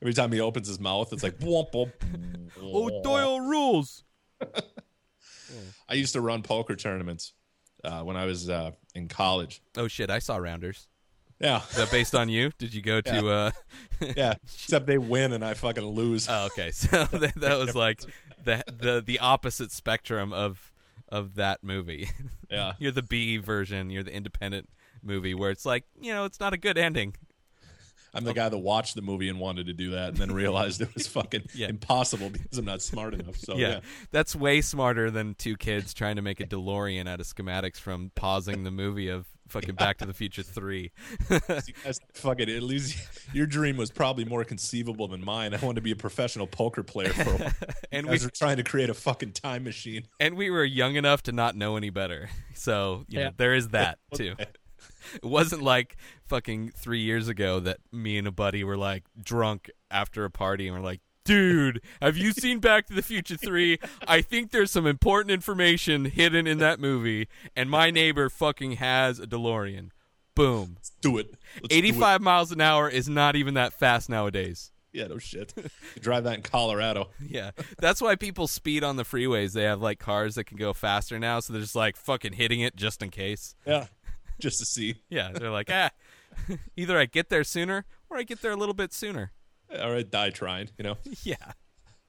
Every 0.00 0.14
time 0.14 0.30
he 0.32 0.40
opens 0.40 0.68
his 0.68 0.78
mouth, 0.78 1.12
it's 1.12 1.22
like 1.22 1.38
womp 1.38 1.72
womp. 1.72 1.92
Oh, 2.62 3.02
Doyle 3.02 3.40
rules. 3.40 4.04
I 5.88 5.94
used 5.94 6.12
to 6.12 6.20
run 6.20 6.42
poker 6.42 6.76
tournaments 6.76 7.32
uh, 7.84 8.02
when 8.02 8.16
I 8.16 8.24
was 8.24 8.48
uh, 8.48 8.72
in 8.94 9.08
college. 9.08 9.62
Oh, 9.76 9.88
shit. 9.88 10.10
I 10.10 10.18
saw 10.18 10.36
Rounders. 10.36 10.88
Yeah, 11.44 11.60
Is 11.70 11.76
that 11.76 11.90
based 11.90 12.14
on 12.14 12.28
you? 12.28 12.50
Did 12.58 12.72
you 12.72 12.80
go 12.82 13.00
to. 13.02 13.28
uh 13.28 13.50
yeah. 14.16 14.34
Except 14.44 14.86
they 14.86 14.98
win 14.98 15.32
and 15.32 15.44
I 15.44 15.54
fucking 15.54 15.84
lose. 15.84 16.26
Oh, 16.28 16.46
okay. 16.46 16.70
So 16.72 17.04
that, 17.04 17.34
that 17.36 17.58
was 17.58 17.74
like 17.74 18.00
the, 18.42 18.64
the, 18.66 19.02
the 19.04 19.18
opposite 19.18 19.70
spectrum 19.70 20.32
of, 20.32 20.72
of 21.08 21.34
that 21.34 21.62
movie. 21.62 22.08
yeah, 22.50 22.72
You're 22.78 22.92
the 22.92 23.02
B 23.02 23.36
version. 23.36 23.90
You're 23.90 24.02
the 24.02 24.14
independent 24.14 24.68
movie 25.02 25.34
where 25.34 25.50
it's 25.50 25.66
like, 25.66 25.84
you 26.00 26.12
know, 26.12 26.24
it's 26.24 26.40
not 26.40 26.52
a 26.54 26.56
good 26.56 26.78
ending. 26.78 27.14
I'm 28.14 28.24
the 28.24 28.32
guy 28.34 28.48
that 28.48 28.58
watched 28.58 28.94
the 28.94 29.02
movie 29.02 29.28
and 29.28 29.38
wanted 29.40 29.66
to 29.66 29.72
do 29.72 29.90
that, 29.90 30.10
and 30.10 30.16
then 30.18 30.32
realized 30.32 30.80
it 30.80 30.94
was 30.94 31.06
fucking 31.06 31.42
Yeah. 31.54 31.68
impossible 31.68 32.30
because 32.30 32.58
I'm 32.58 32.64
not 32.64 32.82
smart 32.82 33.14
enough. 33.14 33.36
So 33.36 33.56
yeah. 33.56 33.68
yeah, 33.68 33.80
That's 34.10 34.34
way 34.36 34.60
smarter 34.60 35.10
than 35.10 35.34
two 35.34 35.56
kids 35.56 35.92
trying 35.94 36.16
to 36.16 36.22
make 36.22 36.40
a 36.40 36.44
DeLorean 36.46 37.08
out 37.08 37.20
of 37.20 37.26
schematics 37.26 37.76
from 37.78 38.10
pausing 38.14 38.64
the 38.64 38.70
movie 38.70 39.08
of 39.08 39.26
fucking 39.48 39.74
Back 39.74 39.98
to 39.98 40.06
the 40.06 40.14
Future 40.14 40.42
three. 40.42 40.90
That's 41.28 42.00
fucking 42.14 42.48
at 42.48 42.62
least 42.62 42.96
your 43.34 43.46
dream 43.46 43.76
was 43.76 43.90
probably 43.90 44.24
more 44.24 44.44
conceivable 44.44 45.06
than 45.08 45.24
mine. 45.24 45.54
I 45.54 45.58
wanted 45.58 45.76
to 45.76 45.80
be 45.82 45.90
a 45.92 45.96
professional 45.96 46.46
poker 46.46 46.82
player 46.82 47.10
for 47.10 47.30
a 47.30 47.36
while. 47.36 47.52
and 47.92 48.06
we 48.08 48.16
are 48.16 48.30
trying 48.30 48.56
to 48.56 48.62
create 48.64 48.90
a 48.90 48.94
fucking 48.94 49.32
time 49.32 49.64
machine. 49.64 50.06
and 50.18 50.34
we 50.36 50.50
were 50.50 50.64
young 50.64 50.96
enough 50.96 51.22
to 51.24 51.32
not 51.32 51.56
know 51.56 51.76
any 51.76 51.90
better. 51.90 52.30
So 52.54 53.04
you 53.08 53.18
know, 53.18 53.24
Yeah. 53.26 53.30
there 53.36 53.54
is 53.54 53.68
that 53.68 53.98
too. 54.14 54.34
It 55.14 55.24
wasn't 55.24 55.62
like 55.62 55.96
fucking 56.26 56.72
three 56.76 57.00
years 57.00 57.28
ago 57.28 57.60
that 57.60 57.78
me 57.92 58.18
and 58.18 58.26
a 58.26 58.32
buddy 58.32 58.64
were 58.64 58.76
like 58.76 59.04
drunk 59.22 59.70
after 59.90 60.24
a 60.24 60.30
party 60.30 60.66
and 60.66 60.76
we're 60.76 60.82
like, 60.82 61.00
dude, 61.24 61.80
have 62.02 62.16
you 62.16 62.32
seen 62.32 62.58
Back 62.58 62.86
to 62.86 62.94
the 62.94 63.02
Future 63.02 63.36
3? 63.36 63.78
I 64.06 64.20
think 64.20 64.50
there's 64.50 64.70
some 64.70 64.86
important 64.86 65.30
information 65.30 66.04
hidden 66.06 66.46
in 66.46 66.58
that 66.58 66.78
movie, 66.78 67.28
and 67.56 67.70
my 67.70 67.90
neighbor 67.90 68.28
fucking 68.28 68.72
has 68.72 69.18
a 69.18 69.26
DeLorean. 69.26 69.90
Boom. 70.34 70.76
Do 71.00 71.18
it. 71.18 71.30
Let's 71.62 71.68
do 71.68 71.74
it. 71.74 71.78
85 71.78 72.20
miles 72.20 72.52
an 72.52 72.60
hour 72.60 72.88
is 72.88 73.08
not 73.08 73.36
even 73.36 73.54
that 73.54 73.72
fast 73.72 74.10
nowadays. 74.10 74.72
Yeah, 74.92 75.08
no 75.08 75.18
shit. 75.18 75.52
You 75.56 76.00
drive 76.00 76.22
that 76.24 76.34
in 76.34 76.42
Colorado. 76.42 77.08
Yeah, 77.20 77.50
that's 77.78 78.00
why 78.00 78.14
people 78.14 78.46
speed 78.46 78.84
on 78.84 78.94
the 78.96 79.02
freeways. 79.02 79.52
They 79.52 79.64
have 79.64 79.82
like 79.82 79.98
cars 79.98 80.36
that 80.36 80.44
can 80.44 80.56
go 80.56 80.72
faster 80.72 81.18
now, 81.18 81.40
so 81.40 81.52
they're 81.52 81.62
just 81.62 81.74
like 81.74 81.96
fucking 81.96 82.34
hitting 82.34 82.60
it 82.60 82.76
just 82.76 83.02
in 83.02 83.10
case. 83.10 83.56
Yeah. 83.66 83.86
Just 84.40 84.58
to 84.58 84.66
see. 84.66 85.02
Yeah, 85.08 85.30
they're 85.32 85.50
like, 85.50 85.70
ah, 85.70 85.90
either 86.76 86.98
I 86.98 87.06
get 87.06 87.28
there 87.28 87.44
sooner 87.44 87.84
or 88.10 88.16
I 88.16 88.22
get 88.22 88.42
there 88.42 88.52
a 88.52 88.56
little 88.56 88.74
bit 88.74 88.92
sooner. 88.92 89.32
Or 89.70 89.96
I 89.96 90.02
die 90.02 90.30
trying, 90.30 90.70
you 90.78 90.84
know? 90.84 90.96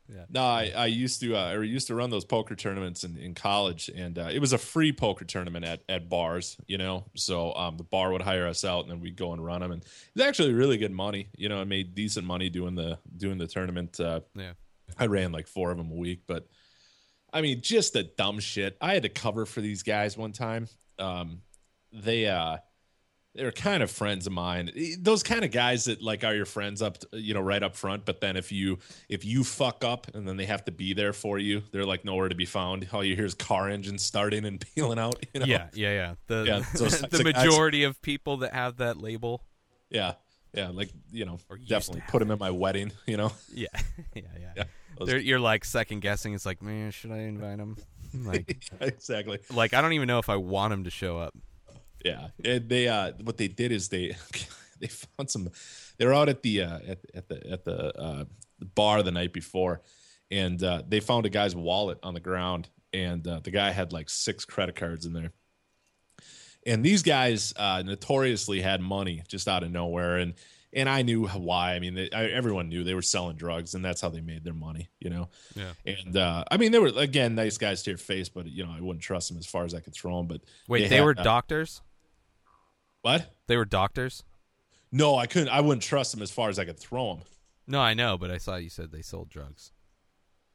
Yeah, 0.07 0.25
No, 0.29 0.43
I, 0.43 0.71
I 0.75 0.85
used 0.85 1.19
to 1.21 1.35
uh, 1.35 1.53
I 1.53 1.61
used 1.63 1.87
to 1.87 1.95
run 1.95 2.11
those 2.11 2.25
poker 2.25 2.53
tournaments 2.55 3.03
in, 3.03 3.17
in 3.17 3.33
college, 3.33 3.89
and 3.89 4.19
uh, 4.19 4.29
it 4.31 4.39
was 4.39 4.53
a 4.53 4.57
free 4.59 4.91
poker 4.91 5.25
tournament 5.25 5.65
at, 5.65 5.81
at 5.89 6.09
bars, 6.09 6.57
you 6.67 6.77
know. 6.77 7.05
So 7.15 7.53
um, 7.55 7.77
the 7.77 7.83
bar 7.83 8.11
would 8.11 8.21
hire 8.21 8.45
us 8.47 8.63
out, 8.63 8.81
and 8.83 8.91
then 8.91 8.99
we'd 8.99 9.15
go 9.15 9.33
and 9.33 9.43
run 9.43 9.61
them, 9.61 9.71
and 9.71 9.81
it 9.81 9.89
was 10.13 10.23
actually 10.23 10.53
really 10.53 10.77
good 10.77 10.91
money. 10.91 11.29
You 11.37 11.49
know, 11.49 11.59
I 11.59 11.63
made 11.63 11.95
decent 11.95 12.27
money 12.27 12.49
doing 12.49 12.75
the 12.75 12.99
doing 13.17 13.39
the 13.39 13.47
tournament. 13.47 13.99
Uh, 13.99 14.19
yeah, 14.35 14.53
I 14.99 15.07
ran 15.07 15.31
like 15.31 15.47
four 15.47 15.71
of 15.71 15.77
them 15.77 15.89
a 15.89 15.95
week, 15.95 16.21
but 16.27 16.47
I 17.33 17.41
mean, 17.41 17.61
just 17.61 17.93
the 17.93 18.03
dumb 18.03 18.39
shit. 18.39 18.77
I 18.79 18.93
had 18.93 19.03
to 19.03 19.09
cover 19.09 19.47
for 19.47 19.61
these 19.61 19.81
guys 19.81 20.15
one 20.15 20.33
time. 20.33 20.67
Um, 20.99 21.41
they 21.95 22.27
uh, 22.27 22.57
they're 23.33 23.51
kind 23.51 23.83
of 23.83 23.91
friends 23.91 24.27
of 24.27 24.33
mine. 24.33 24.71
Those 24.99 25.21
kind 25.23 25.43
of 25.43 25.51
guys 25.51 25.85
that 25.85 26.01
like 26.01 26.23
are 26.23 26.33
your 26.33 26.45
friends 26.45 26.81
up, 26.81 26.97
you 27.11 27.33
know, 27.33 27.41
right 27.41 27.61
up 27.61 27.75
front. 27.75 28.05
But 28.05 28.21
then 28.21 28.37
if 28.37 28.51
you 28.51 28.79
if 29.09 29.25
you 29.25 29.43
fuck 29.43 29.83
up 29.83 30.07
and 30.15 30.27
then 30.27 30.37
they 30.37 30.45
have 30.45 30.63
to 30.65 30.71
be 30.71 30.93
there 30.93 31.11
for 31.13 31.37
you, 31.37 31.61
they're 31.71 31.85
like 31.85 32.05
nowhere 32.05 32.29
to 32.29 32.35
be 32.35 32.45
found. 32.45 32.87
All 32.93 33.03
you 33.03 33.15
hear 33.15 33.25
is 33.25 33.33
car 33.33 33.69
engines 33.69 34.03
starting 34.03 34.45
and 34.45 34.63
peeling 34.75 34.99
out. 34.99 35.23
You 35.33 35.41
know? 35.41 35.45
yeah, 35.47 35.67
yeah, 35.73 35.91
yeah. 35.91 36.13
The 36.27 36.43
Yeah, 36.47 36.59
the 36.77 36.85
of 36.85 37.11
guys. 37.11 37.23
majority 37.23 37.83
of 37.83 38.01
people 38.01 38.37
that 38.37 38.53
have 38.53 38.77
that 38.77 38.97
label. 38.97 39.41
yeah, 39.89 40.13
yeah. 40.53 40.69
Like 40.69 40.91
you 41.11 41.25
know, 41.25 41.39
Or 41.49 41.57
definitely 41.57 42.03
put 42.07 42.19
them 42.19 42.31
in 42.31 42.39
my 42.39 42.51
wedding. 42.51 42.91
You 43.05 43.17
know, 43.17 43.33
Yeah, 43.53 43.67
yeah, 44.13 44.21
yeah. 44.39 44.51
yeah, 44.55 44.63
those- 44.97 45.23
you're 45.23 45.39
like 45.41 45.65
second 45.65 45.99
guessing. 45.99 46.33
It's 46.33 46.45
like, 46.45 46.61
man, 46.61 46.91
should 46.91 47.11
I 47.11 47.17
invite 47.19 47.59
him? 47.59 47.75
Like, 48.13 48.63
exactly. 48.79 49.39
like 49.53 49.73
I 49.73 49.81
don't 49.81 49.91
even 49.91 50.07
know 50.07 50.19
if 50.19 50.29
I 50.29 50.37
want 50.37 50.71
him 50.71 50.85
to 50.85 50.89
show 50.89 51.17
up. 51.19 51.33
Yeah, 52.05 52.27
and 52.43 52.69
they 52.69 52.87
uh, 52.87 53.13
what 53.23 53.37
they 53.37 53.47
did 53.47 53.71
is 53.71 53.89
they 53.89 54.15
they 54.79 54.87
found 54.87 55.29
some. 55.31 55.49
They 55.97 56.05
were 56.05 56.13
out 56.13 56.29
at 56.29 56.43
the 56.43 56.61
uh, 56.61 56.79
at 56.87 56.99
at 57.15 57.27
the 57.27 57.51
at 57.51 57.65
the, 57.65 57.99
uh, 57.99 58.25
the 58.59 58.65
bar 58.65 59.01
the 59.01 59.11
night 59.11 59.33
before, 59.33 59.81
and 60.29 60.61
uh, 60.63 60.83
they 60.87 60.99
found 60.99 61.25
a 61.25 61.29
guy's 61.29 61.55
wallet 61.55 61.97
on 62.03 62.13
the 62.13 62.19
ground, 62.19 62.69
and 62.93 63.27
uh, 63.27 63.39
the 63.43 63.49
guy 63.49 63.71
had 63.71 63.91
like 63.91 64.11
six 64.11 64.45
credit 64.45 64.75
cards 64.75 65.07
in 65.07 65.13
there. 65.13 65.31
And 66.67 66.83
these 66.83 67.01
guys 67.01 67.53
uh, 67.57 67.81
notoriously 67.83 68.61
had 68.61 68.81
money 68.81 69.23
just 69.27 69.47
out 69.47 69.63
of 69.63 69.71
nowhere, 69.71 70.17
and 70.17 70.35
and 70.73 70.87
I 70.87 71.01
knew 71.01 71.25
why. 71.27 71.73
I 71.73 71.79
mean, 71.79 71.95
they, 71.95 72.11
I, 72.11 72.25
everyone 72.25 72.69
knew 72.69 72.83
they 72.83 72.93
were 72.93 73.01
selling 73.01 73.35
drugs, 73.35 73.73
and 73.73 73.83
that's 73.83 74.01
how 74.01 74.09
they 74.09 74.21
made 74.21 74.43
their 74.43 74.53
money. 74.53 74.89
You 74.99 75.09
know. 75.09 75.29
Yeah. 75.55 75.71
And 75.87 76.17
uh, 76.17 76.43
I 76.51 76.57
mean, 76.57 76.71
they 76.71 76.79
were 76.79 76.91
again 76.95 77.33
nice 77.33 77.57
guys 77.57 77.81
to 77.83 77.89
your 77.89 77.97
face, 77.97 78.29
but 78.29 78.45
you 78.45 78.63
know, 78.63 78.71
I 78.71 78.81
wouldn't 78.81 79.01
trust 79.01 79.29
them 79.29 79.39
as 79.39 79.47
far 79.47 79.65
as 79.65 79.73
I 79.73 79.79
could 79.79 79.95
throw 79.95 80.17
them. 80.17 80.27
But 80.27 80.41
Wait, 80.67 80.89
they, 80.89 80.97
had, 80.97 81.05
were 81.05 81.15
uh, 81.17 81.23
doctors. 81.23 81.81
What? 83.05 83.31
They 83.47 83.55
were 83.55 83.65
doctors. 83.65 84.23
No, 84.91 85.15
I 85.15 85.27
couldn't. 85.27 85.49
I 85.49 85.61
wouldn't 85.61 85.83
trust 85.83 86.11
them 86.11 86.21
as 86.23 86.31
far 86.31 86.49
as 86.49 86.57
I 86.57 86.65
could 86.65 86.79
throw 86.79 87.13
them. 87.13 87.23
No, 87.67 87.79
I 87.79 87.93
know, 87.93 88.17
but 88.17 88.31
I 88.31 88.37
saw 88.39 88.55
you 88.55 88.69
said 88.69 88.91
they 88.91 89.01
sold 89.03 89.29
drugs. 89.29 89.71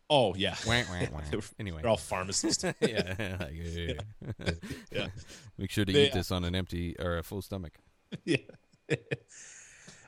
Oh 0.09 0.35
yeah, 0.35 0.57
Wah, 0.67 0.83
wah, 0.91 1.07
wah. 1.13 1.21
They 1.31 1.37
were- 1.37 1.43
Anyway, 1.61 1.83
they're 1.83 1.91
all 1.91 1.97
pharmacists. 1.97 2.65
yeah, 2.81 3.37
like, 3.39 3.53
yeah. 3.55 3.93
yeah, 4.93 5.07
Make 5.59 5.71
sure 5.71 5.85
to 5.85 5.93
They- 5.93 6.07
eat 6.07 6.13
this 6.13 6.33
on 6.33 6.45
an 6.45 6.57
empty 6.57 6.97
or 6.99 7.19
a 7.19 7.23
full 7.23 7.43
stomach. 7.43 7.75
yeah. 8.25 8.39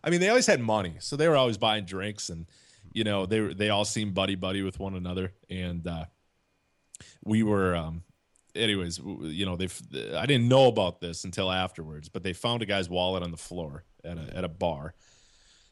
I 0.02 0.10
mean, 0.10 0.18
they 0.20 0.28
always 0.28 0.46
had 0.46 0.60
money, 0.60 0.94
so 0.98 1.14
they 1.16 1.28
were 1.28 1.36
always 1.36 1.56
buying 1.58 1.84
drinks, 1.84 2.28
and 2.28 2.46
you 2.92 3.04
know, 3.04 3.24
they 3.26 3.40
were 3.40 3.54
they 3.54 3.68
all 3.70 3.84
seemed 3.84 4.14
buddy 4.14 4.34
buddy 4.34 4.62
with 4.62 4.80
one 4.80 4.96
another, 4.96 5.32
and 5.48 5.86
uh, 5.86 6.06
we 7.24 7.44
were. 7.44 7.76
Um, 7.76 8.02
anyways, 8.54 8.98
you 8.98 9.46
know, 9.46 9.56
they. 9.56 9.68
I 10.16 10.26
didn't 10.26 10.48
know 10.48 10.66
about 10.68 11.00
this 11.00 11.24
until 11.24 11.50
afterwards, 11.50 12.08
but 12.08 12.22
they 12.22 12.32
found 12.32 12.62
a 12.62 12.66
guy's 12.66 12.88
wallet 12.88 13.22
on 13.22 13.30
the 13.30 13.36
floor 13.36 13.84
at 14.04 14.18
a 14.18 14.36
at 14.36 14.44
a 14.44 14.48
bar. 14.48 14.94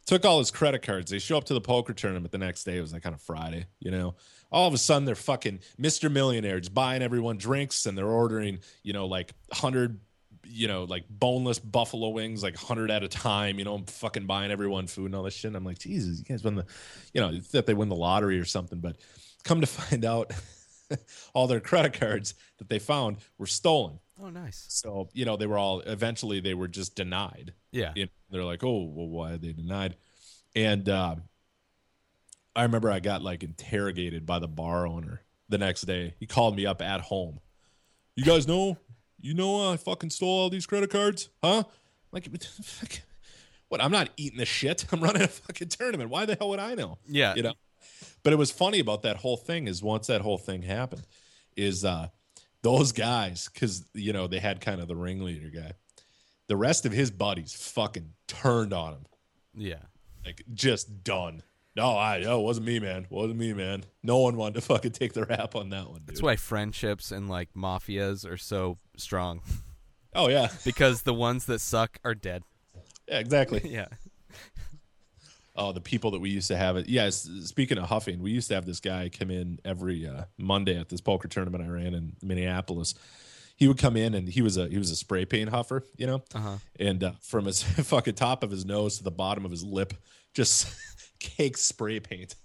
Took 0.07 0.25
all 0.25 0.39
his 0.39 0.51
credit 0.51 0.83
cards. 0.83 1.11
They 1.11 1.19
show 1.19 1.37
up 1.37 1.45
to 1.45 1.55
the 1.55 1.61
poker 1.61 1.93
tournament 1.93 2.33
the 2.33 2.39
next 2.39 2.65
day. 2.65 2.79
It 2.79 2.81
was 2.81 2.93
like 2.93 3.03
kind 3.03 3.15
of 3.15 3.21
Friday, 3.21 3.67
you 3.79 3.91
know. 3.91 4.15
All 4.51 4.67
of 4.67 4.75
a 4.75 4.79
sudden, 4.79 5.05
they're 5.05 5.15
fucking 5.15 5.61
Mr. 5.81 6.11
Millionaires 6.11 6.69
buying 6.69 7.03
everyone 7.03 7.37
drinks, 7.39 7.87
and 7.87 7.97
they're 7.97 8.07
ordering, 8.07 8.59
you 8.83 8.93
know, 8.93 9.07
like 9.07 9.33
hundred, 9.53 10.01
you 10.45 10.67
know, 10.67 10.85
like 10.85 11.05
boneless 11.09 11.61
buffalo 11.61 12.09
wings, 12.09 12.43
like 12.43 12.57
hundred 12.57 12.91
at 12.91 13.05
a 13.05 13.09
time. 13.09 13.59
You 13.59 13.65
know, 13.65 13.75
I'm 13.75 13.85
fucking 13.85 14.27
buying 14.27 14.51
everyone 14.51 14.89
food 14.89 15.07
and 15.07 15.15
all 15.15 15.23
this 15.23 15.35
shit. 15.35 15.51
And 15.51 15.57
I'm 15.57 15.65
like, 15.65 15.79
Jesus, 15.79 16.19
you 16.19 16.25
guys 16.25 16.43
win 16.43 16.57
the, 16.57 16.67
you 17.15 17.21
know, 17.21 17.39
that 17.53 17.67
they 17.67 17.75
win 17.75 17.89
the 17.89 17.95
lottery 17.95 18.41
or 18.41 18.45
something. 18.45 18.81
But 18.81 18.97
come 19.45 19.61
to 19.61 19.67
find 19.67 20.05
out, 20.05 20.33
all 21.35 21.47
their 21.47 21.61
credit 21.61 21.93
cards 21.99 22.35
that 22.59 22.69
they 22.69 22.79
found 22.79 23.19
were 23.39 23.47
stolen. 23.47 23.99
Oh, 24.23 24.31
nice. 24.31 24.67
So 24.69 25.09
you 25.13 25.25
know, 25.25 25.37
they 25.37 25.47
were 25.47 25.59
all 25.59 25.81
eventually 25.81 26.41
they 26.41 26.55
were 26.55 26.69
just 26.69 26.95
denied 26.95 27.55
Yeah. 27.73 27.93
you 27.95 28.05
know, 28.05 28.11
they're 28.31 28.45
like, 28.45 28.63
oh, 28.63 28.85
well, 28.85 29.09
why 29.09 29.33
are 29.33 29.39
they 29.39 29.53
denied? 29.53 29.97
And 30.55 30.89
um, 30.89 31.23
I 32.55 32.63
remember 32.65 32.91
I 32.91 33.01
got 33.01 33.23
like 33.23 33.43
interrogated 33.43 34.27
by 34.27 34.39
the 34.39 34.49
bar 34.49 34.87
owner 34.87 35.23
the 35.49 35.59
next 35.59 35.83
day. 35.83 36.15
He 36.19 36.27
called 36.27 36.57
me 36.57 36.67
up 36.67 36.83
at 36.83 37.01
home. 37.01 37.41
You 38.17 38.25
guys 38.25 38.47
know, 38.47 38.77
you 39.21 39.35
know, 39.35 39.73
I 39.73 39.77
fucking 39.77 40.11
stole 40.11 40.29
all 40.41 40.51
these 40.51 40.67
credit 40.67 40.91
cards, 40.91 41.29
huh? 41.43 41.65
Like, 42.13 42.29
what? 43.69 43.83
I'm 43.83 43.93
not 43.93 44.11
eating 44.17 44.39
the 44.39 44.45
shit. 44.45 44.85
I'm 44.93 45.01
running 45.01 45.23
a 45.23 45.29
fucking 45.29 45.69
tournament. 45.69 46.11
Why 46.11 46.27
the 46.27 46.37
hell 46.39 46.51
would 46.51 46.59
I 46.59 46.75
know? 46.75 46.99
Yeah. 47.07 47.35
you 47.37 47.43
know. 47.43 47.55
But 48.23 48.33
it 48.33 48.37
was 48.37 48.51
funny 48.51 48.79
about 48.81 49.03
that 49.03 49.17
whole 49.19 49.37
thing 49.37 49.69
is 49.69 49.83
once 49.83 50.07
that 50.09 50.21
whole 50.21 50.39
thing 50.39 50.63
happened, 50.63 51.07
is 51.57 51.85
uh 51.85 52.09
those 52.63 52.93
guys 52.93 53.49
because 53.53 53.85
you 53.95 54.13
know 54.13 54.27
they 54.27 54.39
had 54.41 54.61
kind 54.61 54.81
of 54.81 54.89
the 54.89 54.97
ringleader 54.97 55.51
guy. 55.51 55.73
The 56.49 56.57
rest 56.57 56.85
of 56.87 56.93
his 56.93 57.11
buddies 57.11 57.53
fucking 57.55 58.13
turned 58.27 58.73
on 58.73 58.93
him, 58.95 59.07
Yeah. 59.55 59.83
like 60.25 60.43
just 60.53 61.05
done. 61.05 61.43
No, 61.77 61.91
I 61.91 62.25
oh, 62.25 62.41
it 62.41 62.43
wasn't 62.43 62.67
me, 62.67 62.81
man. 62.81 63.07
Wasn't 63.09 63.39
me, 63.39 63.53
man. 63.53 63.85
No 64.03 64.19
one 64.19 64.37
wanted 64.37 64.55
to 64.57 64.61
fucking 64.63 64.91
take 64.93 65.13
the 65.13 65.25
rap 65.25 65.55
on 65.55 65.71
that 65.71 65.87
one. 65.89 66.01
Dude. 66.01 66.09
That's 66.09 66.23
why 66.23 66.35
friendships 66.37 67.13
and 67.13 67.29
like 67.29 67.51
mafias 67.55 68.29
are 68.29 68.37
so 68.37 68.79
strong 68.97 69.41
Oh 70.13 70.29
yeah, 70.29 70.49
because 70.65 71.03
the 71.03 71.15
ones 71.15 71.47
that 71.47 71.61
suck 71.61 71.99
are 72.05 72.17
dead. 72.17 72.43
yeah, 73.09 73.21
exactly. 73.21 73.61
Yeah. 73.71 73.87
Oh, 75.63 75.73
the 75.73 75.81
people 75.81 76.11
that 76.13 76.21
we 76.21 76.31
used 76.31 76.49
to 76.49 76.57
have 76.57 76.77
it. 76.79 76.89
Yes, 76.89 77.29
speaking 77.45 77.77
of 77.77 77.85
huffing, 77.91 78.23
we 78.23 78.31
used 78.31 78.49
to 78.49 78.55
have 78.55 78.65
this 78.65 78.81
guy 78.81 79.11
come 79.11 79.31
in 79.31 79.59
every 79.63 80.07
uh, 80.07 80.25
Monday 80.39 80.79
at 80.79 80.89
this 80.89 81.03
poker 81.03 81.29
tournament 81.29 81.63
I 81.63 81.69
ran 81.69 81.93
in 81.93 82.15
Minneapolis. 82.23 82.95
He 83.57 83.69
would 83.69 83.77
come 83.77 83.95
in 83.95 84.15
and 84.15 84.27
he 84.27 84.41
was 84.41 84.57
a 84.57 84.69
he 84.69 84.79
was 84.79 84.91
a 84.91 84.97
spray 84.97 85.27
paint 85.27 85.51
huffer, 85.51 85.83
you 85.99 86.07
know, 86.07 86.23
Uh-huh. 86.35 86.57
and 86.79 87.05
uh, 87.05 87.13
from 87.21 87.45
his 87.45 87.63
fucking 87.89 88.15
top 88.15 88.43
of 88.43 88.51
his 88.51 88.65
nose 88.65 88.97
to 88.99 89.05
the 89.05 89.11
bottom 89.11 89.45
of 89.45 89.51
his 89.51 89.63
lip, 89.63 89.93
just 90.33 90.67
cake 91.19 91.59
spray 91.59 92.01
paint 92.01 92.37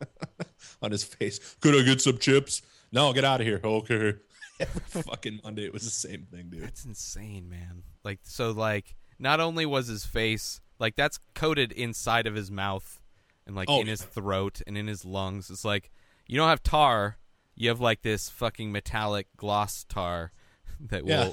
on 0.82 0.92
his 0.92 1.02
face. 1.02 1.40
Could 1.60 1.74
I 1.74 1.82
get 1.84 2.00
some 2.00 2.18
chips? 2.18 2.62
No, 2.92 3.12
get 3.12 3.24
out 3.24 3.40
of 3.40 3.46
here. 3.48 3.60
Okay. 3.64 4.14
Every 4.60 5.02
fucking 5.02 5.40
Monday, 5.42 5.64
it 5.64 5.72
was 5.72 5.82
the 5.84 5.90
same 5.90 6.26
thing, 6.30 6.50
dude. 6.50 6.62
That's 6.62 6.84
insane, 6.84 7.48
man. 7.48 7.82
Like 8.04 8.20
so 8.22 8.52
like 8.52 8.94
not 9.18 9.40
only 9.40 9.66
was 9.66 9.88
his 9.88 10.04
face 10.06 10.60
like 10.80 10.96
that's 10.96 11.20
coated 11.34 11.70
inside 11.72 12.26
of 12.26 12.34
his 12.34 12.50
mouth 12.50 13.00
and 13.46 13.54
like 13.54 13.68
Oh, 13.70 13.80
in 13.80 13.86
his 13.86 14.02
throat 14.02 14.60
and 14.66 14.76
in 14.76 14.86
his 14.88 15.04
lungs. 15.04 15.50
It's 15.50 15.64
like 15.64 15.90
you 16.26 16.36
don't 16.36 16.48
have 16.48 16.62
tar, 16.62 17.18
you 17.54 17.68
have 17.68 17.80
like 17.80 18.02
this 18.02 18.28
fucking 18.28 18.72
metallic 18.72 19.28
gloss 19.36 19.84
tar 19.88 20.32
that 20.80 21.06
Yeah. 21.06 21.26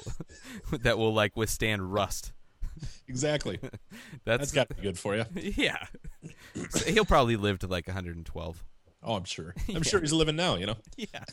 will 0.70 0.78
that 0.82 0.98
will 0.98 1.12
like 1.14 1.36
withstand 1.36 1.92
rust. 1.92 2.32
Exactly. 3.08 3.58
That's, 4.24 4.38
That's 4.40 4.52
got 4.52 4.68
to 4.68 4.74
be 4.76 4.82
good 4.82 4.98
for 4.98 5.16
you. 5.16 5.24
yeah. 5.34 5.86
So 6.70 6.84
he'll 6.92 7.04
probably 7.04 7.34
live 7.36 7.58
to 7.60 7.66
like 7.66 7.88
112. 7.88 8.64
Oh, 9.02 9.14
I'm 9.14 9.24
sure. 9.24 9.54
I'm 9.74 9.82
sure 9.82 10.00
he's 10.00 10.12
living 10.12 10.36
now. 10.36 10.54
You 10.56 10.66
know. 10.66 10.76
Yeah. 10.96 11.24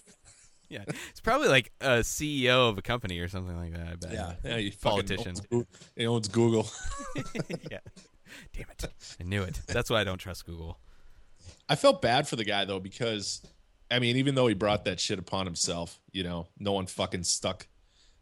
Yeah, 0.69 0.83
it's 1.09 1.21
probably 1.21 1.47
like 1.47 1.71
a 1.81 1.99
CEO 1.99 2.69
of 2.69 2.77
a 2.77 2.81
company 2.81 3.19
or 3.19 3.27
something 3.27 3.55
like 3.57 3.73
that. 3.73 3.87
I 3.87 3.95
bet. 3.95 4.39
yeah, 4.43 4.57
he 4.57 4.71
fucking 4.71 5.07
Politician. 5.07 5.35
owns 5.51 5.65
He 5.95 6.05
owns 6.07 6.27
Google. 6.27 6.69
yeah. 7.71 7.79
Damn 8.53 8.65
it! 8.69 8.85
I 9.19 9.23
knew 9.23 9.43
it. 9.43 9.61
That's 9.67 9.89
why 9.89 10.01
I 10.01 10.03
don't 10.03 10.17
trust 10.17 10.45
Google. 10.45 10.79
I 11.69 11.75
felt 11.75 12.01
bad 12.01 12.27
for 12.27 12.35
the 12.35 12.43
guy 12.43 12.65
though 12.65 12.79
because, 12.79 13.41
I 13.89 13.99
mean, 13.99 14.17
even 14.17 14.35
though 14.35 14.47
he 14.47 14.53
brought 14.53 14.85
that 14.85 14.99
shit 14.99 15.19
upon 15.19 15.45
himself, 15.45 15.99
you 16.11 16.23
know, 16.23 16.47
no 16.59 16.73
one 16.73 16.85
fucking 16.85 17.23
stuck, 17.23 17.67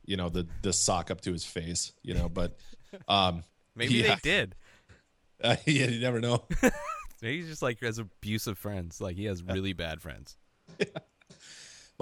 you 0.05 0.15
know, 0.17 0.29
the 0.29 0.47
the 0.61 0.71
sock 0.73 1.09
up 1.11 1.21
to 1.21 1.31
his 1.33 1.43
face, 1.45 1.93
you 2.03 2.13
know. 2.13 2.29
But, 2.29 2.57
um, 3.07 3.43
Maybe 3.75 3.95
Yeah. 3.95 4.15
they 4.15 4.19
did. 4.29 4.55
uh, 5.43 5.55
yeah, 5.65 5.87
you 5.87 5.99
never 5.99 6.19
know. 6.19 6.45
Maybe 7.21 7.37
he's 7.37 7.47
just 7.47 7.61
like 7.63 7.79
has 7.81 7.97
abusive 7.97 8.57
friends. 8.57 9.01
Like 9.01 9.15
he 9.15 9.25
has 9.25 9.41
really 9.43 9.73
bad 9.73 9.99
friends. 10.01 10.37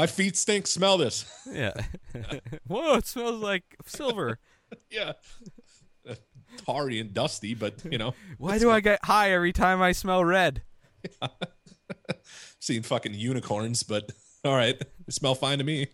My 0.01 0.07
feet 0.07 0.35
stink. 0.35 0.65
Smell 0.65 0.97
this. 0.97 1.25
Yeah. 1.47 1.73
Whoa! 2.67 2.95
It 2.95 3.05
smells 3.05 3.39
like 3.39 3.77
silver. 3.85 4.39
yeah, 4.89 5.13
tarry 6.65 6.99
and 6.99 7.13
dusty, 7.13 7.53
but 7.53 7.75
you 7.85 7.99
know, 7.99 8.15
Why 8.39 8.57
do 8.57 8.71
I 8.71 8.79
get 8.79 9.05
high 9.05 9.29
every 9.29 9.53
time 9.53 9.79
I 9.79 9.91
smell 9.91 10.25
red? 10.25 10.63
seen 12.59 12.81
fucking 12.81 13.13
unicorns, 13.13 13.83
but 13.83 14.11
all 14.43 14.55
right, 14.55 14.79
they 14.79 15.11
smell 15.11 15.35
fine 15.35 15.59
to 15.59 15.63
me. 15.63 15.85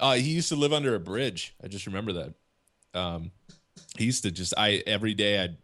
Uh, 0.00 0.14
he 0.14 0.30
used 0.30 0.48
to 0.48 0.56
live 0.56 0.72
under 0.72 0.94
a 0.94 1.00
bridge. 1.00 1.54
I 1.62 1.68
just 1.68 1.84
remember 1.84 2.14
that. 2.14 2.32
Um, 2.98 3.32
he 3.98 4.06
used 4.06 4.22
to 4.22 4.30
just 4.30 4.54
I 4.56 4.82
every 4.86 5.12
day 5.12 5.40
I'd 5.40 5.58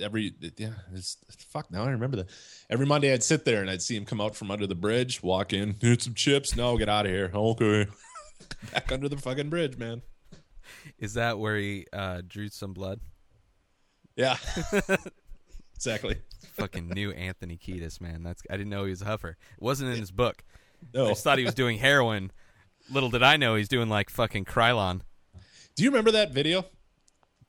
every 0.00 0.34
yeah 0.56 0.70
it's 0.94 1.16
fuck 1.48 1.70
now 1.70 1.84
I 1.84 1.90
remember 1.90 2.16
that. 2.18 2.28
Every 2.68 2.86
Monday 2.86 3.12
I'd 3.12 3.22
sit 3.22 3.44
there 3.44 3.60
and 3.60 3.70
I'd 3.70 3.82
see 3.82 3.96
him 3.96 4.04
come 4.04 4.20
out 4.20 4.34
from 4.36 4.50
under 4.50 4.66
the 4.66 4.74
bridge, 4.74 5.22
walk 5.22 5.52
in, 5.52 5.76
need 5.82 6.02
some 6.02 6.14
chips. 6.14 6.56
No, 6.56 6.76
get 6.76 6.88
out 6.88 7.06
of 7.06 7.12
here. 7.12 7.30
Okay, 7.34 7.86
back 8.72 8.90
under 8.92 9.08
the 9.08 9.16
fucking 9.16 9.48
bridge, 9.50 9.76
man. 9.76 10.02
Is 10.98 11.14
that 11.14 11.38
where 11.38 11.56
he 11.56 11.86
uh, 11.92 12.22
drew 12.26 12.48
some 12.48 12.72
blood? 12.72 13.00
Yeah, 14.16 14.36
exactly. 15.74 16.16
Fucking 16.54 16.88
new 16.88 17.10
Anthony 17.12 17.56
Kiedis, 17.56 18.00
man. 18.00 18.22
That's 18.22 18.42
I 18.50 18.56
didn't 18.56 18.70
know 18.70 18.84
he 18.84 18.90
was 18.90 19.02
a 19.02 19.06
huffer. 19.06 19.30
It 19.30 19.36
wasn't 19.62 19.92
in 19.92 19.98
his 19.98 20.10
book. 20.10 20.42
I 20.94 20.98
No, 20.98 21.08
just 21.08 21.24
thought 21.24 21.38
he 21.38 21.44
was 21.44 21.54
doing 21.54 21.78
heroin. 21.78 22.32
Little 22.90 23.10
did 23.10 23.22
I 23.22 23.36
know 23.36 23.54
he's 23.54 23.68
doing 23.68 23.88
like 23.88 24.10
fucking 24.10 24.44
Krylon. 24.44 25.00
do 25.76 25.82
you 25.84 25.90
remember 25.90 26.10
that 26.12 26.32
video? 26.32 26.64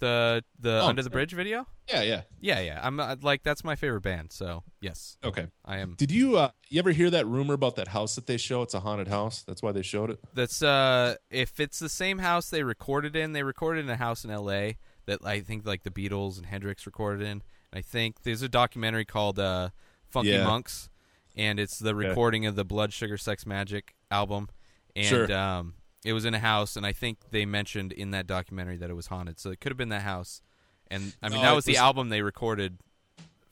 The 0.02 0.44
the 0.60 0.82
Oh. 0.82 0.88
Under 0.88 1.02
the 1.04 1.10
Bridge 1.10 1.32
video? 1.32 1.66
Yeah, 1.88 2.02
yeah. 2.02 2.22
Yeah, 2.42 2.60
yeah. 2.60 2.80
I'm 2.84 3.00
uh, 3.00 3.16
like 3.22 3.44
that's 3.44 3.64
my 3.64 3.76
favorite 3.76 4.02
band. 4.02 4.32
So 4.34 4.64
yes, 4.82 5.18
Okay. 5.24 5.48
I 5.64 5.78
am. 5.78 5.96
Did 5.98 6.12
you 6.12 6.38
uh 6.38 6.50
you 6.70 6.80
ever 6.80 6.92
hear 6.92 7.10
that 7.12 7.26
rumor 7.28 7.54
about 7.54 7.76
that 7.78 7.88
house 7.90 8.16
that 8.16 8.26
they 8.28 8.38
show? 8.38 8.62
It's 8.64 8.74
a 8.74 8.80
haunted 8.82 9.08
house. 9.08 9.44
That's 9.44 9.62
why 9.62 9.72
they 9.72 9.84
showed 9.84 10.10
it. 10.10 10.20
That's 10.34 10.62
uh, 10.62 11.16
if 11.30 11.60
it's 11.60 11.80
the 11.80 11.88
same 11.90 12.18
house 12.20 12.50
they 12.50 12.64
recorded 12.64 13.16
in, 13.16 13.32
they 13.34 13.44
recorded 13.44 13.86
in 13.86 13.90
a 13.92 13.96
house 13.96 14.26
in 14.26 14.32
L.A. 14.32 14.78
that 15.06 15.20
I 15.24 15.40
think 15.42 15.66
like 15.66 15.84
the 15.84 15.92
Beatles 15.92 16.38
and 16.38 16.46
Hendrix 16.48 16.86
recorded 16.86 17.26
in. 17.26 17.44
I 17.72 17.82
think 17.82 18.24
there's 18.24 18.42
a 18.42 18.50
documentary 18.50 19.06
called 19.06 19.40
uh, 19.40 19.70
Funky 20.10 20.30
Yeah. 20.32 20.44
Monks, 20.46 20.90
and 21.38 21.60
it's 21.60 21.78
the 21.80 21.94
recording 21.96 22.46
of 22.46 22.56
the 22.56 22.66
Blood 22.66 22.92
Sugar 22.92 23.18
Sex 23.18 23.44
Magik 23.46 23.90
album, 24.10 24.50
and 24.96 25.06
Sure. 25.06 25.32
um, 25.32 25.76
it 26.04 26.14
was 26.14 26.26
in 26.26 26.34
a 26.34 26.40
house, 26.40 26.76
and 26.76 26.86
I 26.86 26.94
think 26.94 27.18
they 27.32 27.46
mentioned 27.46 27.92
in 27.92 28.12
that 28.12 28.28
documentary 28.28 28.78
that 28.78 28.90
it 28.90 28.96
was 28.96 29.08
haunted, 29.08 29.40
so 29.40 29.52
it 29.52 29.60
could 29.62 29.72
have 29.72 29.78
been 29.78 29.90
that 29.90 30.02
house. 30.02 30.42
And 30.90 31.14
I 31.22 31.30
mean, 31.30 31.38
No, 31.40 31.44
that 31.48 31.52
it 31.54 31.56
was 31.56 31.66
the 31.66 31.78
album 31.78 32.10
they 32.10 32.22
recorded 32.22 32.78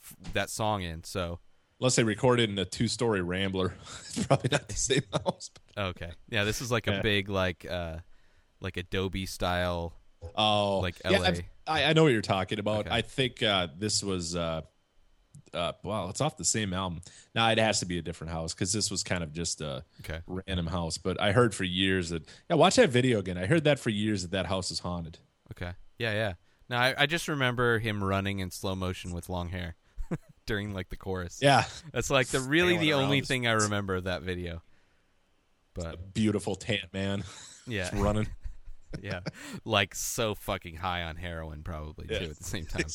f- 0.03 0.15
that 0.33 0.49
song 0.49 0.81
in. 0.81 1.03
So 1.03 1.39
Unless 1.79 1.95
they 1.95 2.03
recorded 2.03 2.49
in 2.49 2.59
a 2.59 2.65
two-story 2.65 3.21
Rambler, 3.21 3.73
it's 3.99 4.25
probably 4.25 4.49
not 4.51 4.67
the 4.67 4.73
same 4.75 5.03
house. 5.13 5.49
okay, 5.77 6.11
yeah, 6.29 6.43
this 6.43 6.61
is 6.61 6.71
like 6.71 6.87
a 6.87 6.93
Yeah. 6.93 7.01
big 7.01 7.29
like 7.29 7.65
uh, 7.69 7.99
like 8.61 8.75
Adobe 8.77 9.25
style. 9.25 9.93
Oh, 10.35 10.79
Like 10.79 10.95
LA. 11.05 11.21
I've- 11.25 11.41
I, 11.67 11.83
I 11.85 11.93
know 11.93 12.01
what 12.03 12.11
you're 12.13 12.21
talking 12.23 12.57
about. 12.59 12.87
Okay. 12.87 12.95
I 12.95 13.01
think 13.03 13.43
uh, 13.43 13.67
this 13.77 14.03
was 14.03 14.35
uh, 14.35 14.61
uh, 15.53 15.73
well, 15.83 16.09
it's 16.09 16.21
off 16.21 16.37
the 16.37 16.45
same 16.45 16.73
album. 16.73 17.01
Now 17.35 17.49
it 17.51 17.57
has 17.57 17.79
to 17.79 17.85
be 17.85 17.97
a 17.97 18.01
different 18.01 18.31
house 18.33 18.53
because 18.53 18.71
this 18.73 18.89
was 18.91 19.03
kind 19.03 19.23
of 19.23 19.33
just 19.33 19.61
a 19.61 19.83
Okay. 20.01 20.19
random 20.27 20.67
house. 20.67 20.97
But 20.97 21.19
I 21.21 21.31
heard 21.31 21.53
for 21.55 21.63
years 21.63 22.09
that 22.09 22.23
yeah, 22.49 22.55
watch 22.55 22.75
that 22.77 22.89
video 22.89 23.19
again. 23.19 23.37
I 23.37 23.45
heard 23.45 23.63
that 23.65 23.79
for 23.79 23.89
years 23.89 24.21
that 24.23 24.31
that 24.31 24.45
house 24.45 24.71
is 24.71 24.79
haunted. 24.79 25.19
Okay. 25.51 25.71
Yeah, 25.97 26.13
yeah. 26.13 26.33
No, 26.69 26.77
I, 26.77 26.93
I 26.97 27.05
just 27.07 27.27
remember 27.27 27.79
him 27.79 28.03
running 28.03 28.39
in 28.39 28.51
slow 28.51 28.75
motion 28.75 29.11
with 29.11 29.27
long 29.29 29.49
hair 29.49 29.75
during 30.45 30.73
like 30.73 30.89
the 30.89 30.95
chorus. 30.97 31.39
Yeah, 31.41 31.63
That's 31.91 32.09
like 32.09 32.27
the 32.27 32.39
really 32.41 32.77
the 32.77 32.93
only 32.93 33.21
thing 33.21 33.47
I 33.47 33.53
remember 33.53 33.95
of 33.95 34.03
that 34.05 34.21
video. 34.21 34.61
But 35.73 36.13
beautiful 36.13 36.55
tan 36.55 36.79
man 36.93 37.23
yeah, 37.67 37.89
running. 37.93 38.27
yeah, 39.01 39.21
like 39.65 39.93
so 39.95 40.35
fucking 40.35 40.75
high 40.75 41.03
on 41.03 41.15
heroin 41.15 41.63
probably 41.63 42.07
Yeah. 42.09 42.19
too 42.19 42.25
at 42.31 42.37
the 42.37 42.43
same 42.43 42.65
time. 42.65 42.85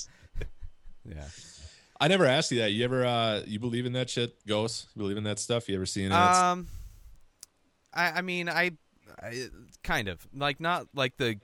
Yeah. 1.04 1.24
I 2.04 2.08
never 2.08 2.26
asked 2.26 2.52
you 2.52 2.58
that. 2.58 2.70
You 2.72 2.84
ever 2.84 3.06
uh, 3.06 3.40
you 3.46 3.58
believe 3.58 3.86
in 3.86 3.94
that 3.94 4.10
shit? 4.10 4.46
Ghosts? 4.46 4.88
You 4.94 5.00
believe 5.00 5.16
in 5.16 5.24
that 5.24 5.38
stuff? 5.38 5.70
You 5.70 5.76
ever 5.76 5.86
seen 5.86 6.12
it? 6.12 6.12
Um, 6.12 6.68
I 7.94 8.18
I 8.18 8.20
mean 8.20 8.46
I, 8.46 8.72
I 9.22 9.48
kind 9.82 10.08
of 10.08 10.26
like 10.34 10.60
not 10.60 10.86
like 10.94 11.16
the 11.16 11.40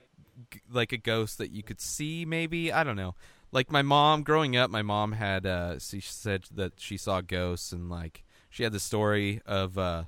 like 0.71 0.91
a 0.91 0.97
ghost 0.97 1.39
that 1.39 1.49
you 1.49 1.63
could 1.63 1.81
see 1.81 2.25
maybe 2.25 2.71
I 2.71 2.83
don't 2.83 2.95
know. 2.95 3.15
Like 3.51 3.71
my 3.71 3.81
mom 3.81 4.21
growing 4.21 4.55
up, 4.55 4.69
my 4.69 4.83
mom 4.83 5.13
had 5.13 5.47
uh 5.47 5.79
she 5.79 5.99
said 5.99 6.43
that 6.53 6.73
she 6.77 6.95
saw 6.95 7.21
ghosts 7.21 7.71
and 7.71 7.89
like 7.89 8.23
she 8.51 8.61
had 8.61 8.71
the 8.71 8.79
story 8.79 9.41
of 9.47 9.79
uh 9.79 10.03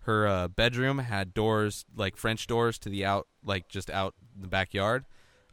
her 0.00 0.26
uh, 0.26 0.48
bedroom 0.48 0.98
had 0.98 1.32
doors 1.32 1.84
like 1.94 2.16
French 2.16 2.48
doors 2.48 2.80
to 2.80 2.88
the 2.88 3.04
out 3.04 3.28
like 3.44 3.68
just 3.68 3.90
out 3.90 4.14
in 4.34 4.42
the 4.42 4.48
backyard. 4.48 5.04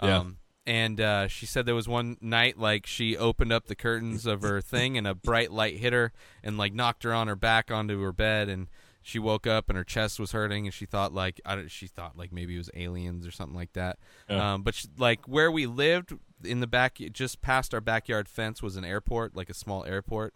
Yeah. 0.01 0.17
Um 0.17 0.37
and 0.65 1.01
uh, 1.01 1.27
she 1.27 1.45
said 1.45 1.65
there 1.65 1.75
was 1.75 1.87
one 1.87 2.17
night 2.21 2.57
like 2.57 2.85
she 2.85 3.17
opened 3.17 3.51
up 3.51 3.65
the 3.67 3.75
curtains 3.75 4.25
of 4.25 4.41
her 4.43 4.61
thing 4.61 4.97
and 4.97 5.07
a 5.07 5.15
bright 5.15 5.51
light 5.51 5.77
hit 5.77 5.91
her 5.93 6.11
and 6.43 6.57
like 6.57 6.73
knocked 6.73 7.03
her 7.03 7.13
on 7.13 7.27
her 7.27 7.35
back 7.35 7.71
onto 7.71 7.99
her 8.01 8.11
bed 8.11 8.47
and 8.49 8.67
she 9.01 9.17
woke 9.17 9.47
up 9.47 9.67
and 9.69 9.77
her 9.77 9.83
chest 9.83 10.19
was 10.19 10.31
hurting 10.31 10.67
and 10.67 10.73
she 10.73 10.85
thought 10.85 11.11
like 11.13 11.41
I 11.45 11.55
don't, 11.55 11.71
she 11.71 11.87
thought 11.87 12.15
like 12.17 12.31
maybe 12.31 12.53
it 12.53 12.59
was 12.59 12.69
aliens 12.75 13.25
or 13.25 13.31
something 13.31 13.55
like 13.55 13.73
that. 13.73 13.97
Yeah. 14.29 14.53
Um, 14.53 14.61
but 14.61 14.75
she, 14.75 14.87
like 14.97 15.27
where 15.27 15.49
we 15.51 15.65
lived 15.65 16.13
in 16.43 16.59
the 16.59 16.67
back, 16.67 16.99
just 17.11 17.41
past 17.41 17.73
our 17.73 17.81
backyard 17.81 18.29
fence 18.29 18.61
was 18.61 18.75
an 18.75 18.85
airport, 18.85 19.35
like 19.35 19.49
a 19.49 19.53
small 19.55 19.83
airport. 19.85 20.35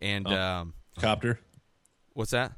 And 0.00 0.26
Oh. 0.26 0.34
um, 0.40 0.74
Copter? 0.98 1.40
what's 2.14 2.30
that? 2.30 2.52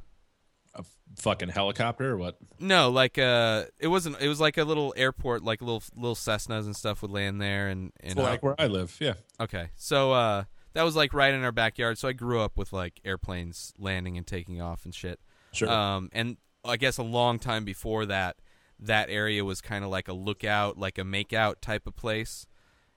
A 0.74 0.85
fucking 1.16 1.48
helicopter 1.48 2.12
or 2.12 2.16
what? 2.16 2.37
No, 2.59 2.90
like 2.90 3.18
uh, 3.18 3.64
it 3.78 3.88
wasn't. 3.88 4.20
It 4.20 4.28
was 4.28 4.40
like 4.40 4.59
a 4.59 4.64
little 4.64 4.94
airport, 4.96 5.42
like 5.42 5.61
little 5.61 5.83
little 5.96 6.14
Cessnas 6.14 6.64
and 6.66 6.76
stuff 6.76 7.02
would 7.02 7.11
land 7.11 7.40
there, 7.40 7.68
and 7.68 7.92
and 8.00 8.16
Well, 8.16 8.26
uh, 8.26 8.31
like 8.31 8.42
where 8.42 8.54
I 8.59 8.66
live. 8.66 8.96
Yeah. 9.00 9.14
Okay. 9.40 9.70
So 9.76 10.12
uh 10.12 10.44
that 10.74 10.83
was 10.83 10.94
like 10.94 11.12
right 11.14 11.35
in 11.35 11.42
our 11.42 11.52
backyard. 11.52 11.98
So 11.98 12.09
I 12.09 12.12
grew 12.12 12.40
up 12.40 12.57
with 12.57 12.72
like 12.72 13.00
airplanes 13.04 13.72
landing 13.78 14.16
and 14.16 14.26
taking 14.26 14.61
off 14.61 14.85
and 14.85 14.94
shit. 14.94 15.18
Sure. 15.52 15.68
Um 15.68 16.11
and 16.12 16.37
I 16.64 16.76
guess 16.76 16.98
a 16.98 17.02
long 17.02 17.38
time 17.38 17.64
before 17.64 18.07
that 18.07 18.37
that 18.78 19.11
area 19.11 19.44
was 19.44 19.61
kind 19.61 19.83
of 19.85 19.90
like 19.90 20.07
a 20.07 20.12
lookout, 20.12 20.78
like 20.78 20.98
a 20.98 21.04
make 21.04 21.33
out 21.33 21.61
type 21.62 21.87
of 21.87 21.96
place. 21.96 22.46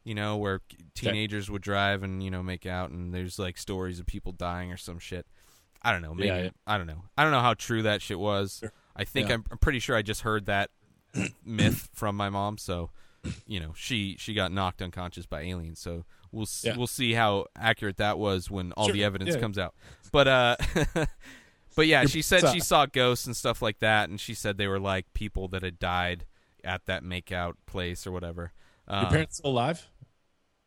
You 0.03 0.15
know, 0.15 0.35
where 0.37 0.61
teenagers 0.95 1.49
would 1.51 1.61
drive 1.61 2.01
and, 2.01 2.23
you 2.23 2.31
know, 2.31 2.41
make 2.41 2.65
out 2.65 2.89
and 2.89 3.13
there's 3.13 3.37
like 3.37 3.57
stories 3.57 3.99
of 3.99 4.07
people 4.07 4.31
dying 4.31 4.71
or 4.71 4.77
some 4.77 4.97
shit. 4.97 5.27
I 5.81 5.91
don't 5.91 6.01
know. 6.01 6.13
Maybe 6.13 6.27
Yeah, 6.27 6.37
yeah. 6.43 6.49
I 6.67 6.77
don't 6.77 6.87
know. 6.87 7.03
I 7.17 7.23
don't 7.23 7.31
know 7.31 7.39
how 7.41 7.53
true 7.55 7.83
that 7.83 8.01
shit 8.01 8.19
was. 8.19 8.63
I 8.95 9.03
think 9.03 9.29
Yeah. 9.29 9.35
I'm, 9.35 9.45
I'm 9.51 9.57
pretty 9.57 9.79
sure 9.79 9.95
I 9.95 10.01
just 10.01 10.21
heard 10.21 10.45
that 10.45 10.69
myth 11.45 11.89
from 11.93 12.15
my 12.15 12.29
mom, 12.29 12.57
so 12.57 12.91
you 13.45 13.59
know, 13.59 13.73
she 13.75 14.15
she 14.19 14.33
got 14.33 14.51
knocked 14.51 14.81
unconscious 14.81 15.25
by 15.25 15.41
aliens. 15.41 15.79
So 15.79 16.05
we'll 16.31 16.47
we'll 16.75 16.87
see 16.87 17.13
how 17.13 17.45
accurate 17.55 17.97
that 17.97 18.17
was 18.17 18.49
when 18.49 18.71
all 18.73 18.85
Sure. 18.87 18.93
the 18.93 19.03
evidence 19.03 19.35
comes 19.35 19.57
out. 19.57 19.75
But 20.11 20.27
uh 20.27 20.55
but 21.75 21.87
yeah, 21.87 22.05
she 22.05 22.21
said 22.21 22.47
she 22.51 22.59
saw 22.59 22.85
ghosts 22.85 23.25
and 23.27 23.35
stuff 23.35 23.61
like 23.61 23.79
that 23.79 24.09
and 24.09 24.19
she 24.19 24.33
said 24.33 24.57
they 24.57 24.67
were 24.67 24.79
like 24.79 25.11
people 25.13 25.47
that 25.49 25.61
had 25.63 25.79
died 25.79 26.25
at 26.63 26.85
that 26.85 27.03
makeout 27.03 27.53
place 27.65 28.05
or 28.07 28.11
whatever. 28.11 28.53
Your 28.89 28.97
Um, 28.99 29.07
parents 29.09 29.37
still 29.37 29.51
alive? 29.51 29.87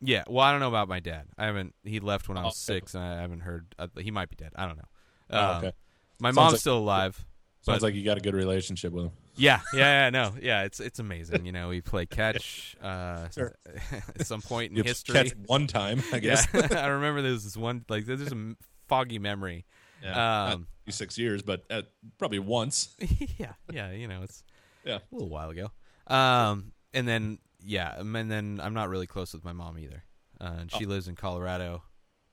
yeah, 0.01 0.25
well, 0.29 0.45
I 0.45 0.51
don't 0.51 0.61
know 0.61 0.69
about 0.69 0.89
my 0.89 1.01
dad. 1.01 1.29
I 1.39 1.47
haven't. 1.47 1.75
He 1.83 1.99
left 2.01 2.29
when 2.29 2.37
I 2.39 2.43
Oh, 2.43 2.47
was 2.47 2.57
six, 2.57 2.95
and 2.95 3.03
I 3.03 3.21
haven't 3.21 3.41
heard. 3.41 3.75
Uh, 3.79 3.89
he 3.99 4.11
might 4.11 4.29
be 4.29 4.37
dead. 4.37 4.53
I 4.55 4.67
don't 4.67 4.77
know. 4.77 4.89
Oh, 5.35 5.51
Um, 5.51 5.57
okay. 5.59 5.73
My 6.21 6.29
Sounds 6.29 6.37
mom's 6.37 6.53
like- 6.53 6.61
still 6.61 6.79
alive. 6.79 7.17
Sounds 7.63 7.81
but- 7.81 7.83
like 7.89 7.95
you 7.95 8.05
got 8.05 8.19
a 8.19 8.21
good 8.21 8.35
relationship 8.35 8.93
with 8.93 9.07
him. 9.07 9.13
Yeah, 9.37 9.61
yeah, 9.75 9.79
yeah, 10.07 10.11
no, 10.11 10.35
yeah. 10.41 10.63
It's 10.63 10.79
it's 10.81 10.99
amazing. 11.01 11.45
You 11.45 11.51
know, 11.53 11.69
we 11.69 11.81
play 11.81 12.07
catch 12.07 12.77
uh, 12.81 13.29
Sure. 13.31 13.57
at 14.19 14.27
some 14.27 14.41
point 14.43 14.71
in 14.71 14.77
You 14.77 14.85
history. 14.85 15.15
catch 15.15 15.33
one 15.47 15.67
time, 15.67 16.03
I 16.13 16.21
guess. 16.21 16.47
Yeah, 16.55 16.69
I 16.83 16.87
remember 16.87 17.21
there 17.23 17.33
was 17.33 17.43
this 17.45 17.57
one 17.57 17.85
like 17.89 18.07
there's 18.07 18.31
a 18.33 18.55
foggy 18.87 19.19
memory. 19.19 19.65
Yeah. 20.03 20.53
Um, 20.53 20.67
six 20.91 21.17
years, 21.19 21.43
but 21.43 21.65
uh, 21.71 21.83
probably 22.19 22.39
once. 22.39 22.95
yeah, 23.39 23.55
yeah, 23.73 23.91
you 23.93 24.07
know, 24.07 24.23
it's 24.23 24.45
Yeah. 24.85 24.97
a 24.99 25.03
little 25.11 25.31
while 25.31 25.51
ago. 25.51 25.71
Um, 26.07 26.73
and 26.93 27.09
then 27.09 27.39
yeah, 27.65 27.95
um, 27.99 28.15
and 28.15 28.31
then 28.31 28.61
I'm 28.63 28.75
not 28.75 28.89
really 28.91 29.07
close 29.07 29.33
with 29.33 29.43
my 29.45 29.53
mom 29.55 29.79
either. 29.79 30.05
Uh, 30.41 30.57
and 30.61 30.71
Oh. 30.73 30.79
she 30.79 30.85
lives 30.85 31.09
in 31.09 31.15
Colorado, 31.17 31.83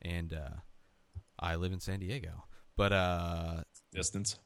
and 0.01 0.33
uh, 0.33 0.49
I 1.39 1.55
live 1.55 1.71
in 1.71 1.79
San 1.79 1.99
Diego. 2.01 2.43
But 2.77 2.93
uh, 2.93 3.63
Distance. 3.93 4.39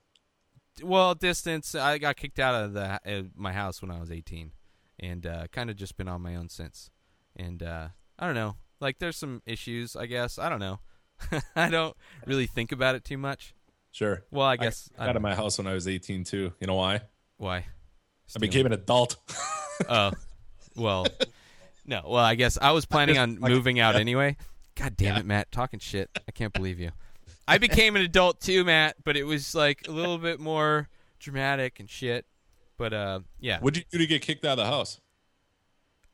well, 0.83 1.15
distance. 1.15 1.75
I 1.75 1.97
got 1.97 2.15
kicked 2.17 2.39
out 2.39 2.55
of 2.55 2.73
the 2.73 2.99
uh, 3.05 3.23
my 3.35 3.53
house 3.53 3.81
when 3.81 3.91
I 3.91 3.99
was 3.99 4.11
18, 4.11 4.51
and 4.99 5.25
uh, 5.25 5.47
kind 5.51 5.69
of 5.69 5.75
just 5.75 5.95
been 5.97 6.07
on 6.07 6.21
my 6.21 6.35
own 6.35 6.49
since. 6.49 6.89
And 7.35 7.61
uh, 7.63 7.89
I 8.19 8.25
don't 8.25 8.35
know. 8.35 8.55
Like, 8.81 8.99
there's 8.99 9.17
some 9.17 9.41
issues. 9.45 9.95
I 9.95 10.05
guess 10.05 10.37
I 10.39 10.49
don't 10.49 10.59
know. 10.59 10.79
I 11.55 11.69
don't 11.69 11.95
really 12.25 12.45
think 12.47 12.71
about 12.71 12.95
it 12.95 13.05
too 13.05 13.17
much. 13.17 13.53
Sure. 13.91 14.23
Well, 14.31 14.45
I 14.47 14.57
guess 14.57 14.89
I 14.97 15.03
I 15.03 15.05
got 15.05 15.09
out 15.11 15.15
of 15.15 15.21
my 15.21 15.35
house 15.35 15.57
when 15.57 15.67
I 15.67 15.73
was 15.73 15.87
18 15.87 16.25
too. 16.25 16.51
You 16.59 16.67
know 16.67 16.75
why? 16.75 17.01
why. 17.37 17.65
I 18.35 18.39
became 18.39 18.65
an 18.65 18.73
adult. 18.73 19.15
Oh, 19.89 20.11
well, 20.77 21.05
no. 21.85 22.01
Well, 22.07 22.23
I 22.23 22.35
guess 22.35 22.57
I 22.61 22.71
was 22.71 22.85
planning 22.85 23.17
on 23.17 23.37
moving 23.41 23.77
out 23.77 23.95
anyway. 23.97 24.37
God 24.75 24.95
damn 24.95 25.15
Yeah. 25.15 25.19
it, 25.19 25.25
Matt! 25.25 25.51
Talking 25.51 25.79
shit. 25.81 26.09
I 26.25 26.31
can't 26.31 26.53
believe 26.53 26.79
you. 26.79 26.91
I 27.47 27.57
became 27.57 27.95
an 27.95 28.01
adult 28.01 28.41
too, 28.41 28.63
Matt, 28.63 28.95
but 29.03 29.15
it 29.15 29.23
was 29.23 29.53
like 29.53 29.87
a 29.87 29.91
little 29.91 30.17
bit 30.17 30.39
more 30.39 30.89
dramatic 31.19 31.79
and 31.79 31.89
shit. 31.89 32.25
But 32.77 32.93
uh, 32.93 33.19
yeah. 33.39 33.59
What'd 33.59 33.77
you 33.77 33.83
do 33.91 33.97
to 33.99 34.07
get 34.07 34.21
kicked 34.21 34.43
out 34.45 34.59
of 34.59 34.65
the 34.65 34.71
house? 34.71 34.99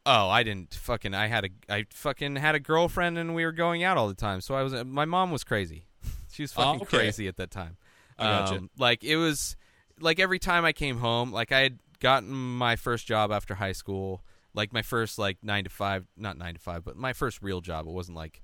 Oh, 0.05 0.29
I 0.29 0.43
didn't 0.43 0.73
fucking. 0.73 1.13
I 1.13 1.27
had 1.27 1.45
a. 1.45 1.49
I 1.73 1.85
fucking 1.91 2.35
had 2.37 2.55
a 2.55 2.59
girlfriend, 2.59 3.17
and 3.17 3.35
we 3.35 3.45
were 3.45 3.51
going 3.51 3.83
out 3.83 3.97
all 3.97 4.07
the 4.07 4.15
time. 4.15 4.41
So 4.41 4.55
I 4.55 4.63
was. 4.63 4.73
My 4.85 5.05
mom 5.05 5.31
was 5.31 5.43
crazy. 5.43 5.85
she 6.31 6.41
was 6.43 6.53
Oh, 6.57 6.63
fucking 6.63 6.81
okay. 6.81 6.97
crazy 6.97 7.27
at 7.27 7.37
that 7.37 7.51
time. 7.51 7.77
I 8.17 8.23
gotcha. 8.25 8.55
Um, 8.57 8.69
like 8.77 9.03
it 9.03 9.17
was. 9.17 9.55
Like 9.99 10.19
every 10.19 10.39
time 10.39 10.65
I 10.65 10.73
came 10.73 10.97
home, 10.97 11.31
like 11.31 11.51
I 11.51 11.59
had 11.59 11.77
gotten 11.99 12.31
my 12.33 12.75
first 12.75 13.05
job 13.05 13.31
after 13.31 13.55
high 13.55 13.73
school. 13.73 14.23
Like 14.55 14.73
my 14.73 14.81
first 14.81 15.19
like 15.19 15.37
nine 15.43 15.63
to 15.65 15.69
five, 15.69 16.05
not 16.17 16.37
nine 16.37 16.55
to 16.55 16.59
five, 16.59 16.83
but 16.83 16.97
my 16.97 17.13
first 17.13 17.41
real 17.43 17.61
job. 17.61 17.85
It 17.87 17.91
wasn't 17.91 18.17
like 18.17 18.41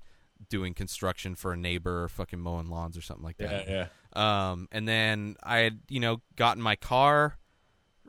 doing 0.48 0.74
construction 0.74 1.34
for 1.34 1.52
a 1.52 1.56
neighbor 1.56 2.04
or 2.04 2.08
fucking 2.08 2.38
mowing 2.38 2.68
lawns 2.68 2.96
or 2.96 3.00
something 3.02 3.24
like 3.24 3.36
that. 3.38 3.68
yeah. 3.68 3.86
Um, 4.14 4.68
and 4.72 4.88
then 4.88 5.36
I 5.42 5.58
had, 5.58 5.80
you 5.88 6.00
know, 6.00 6.22
gotten 6.36 6.62
my 6.62 6.76
car 6.76 7.36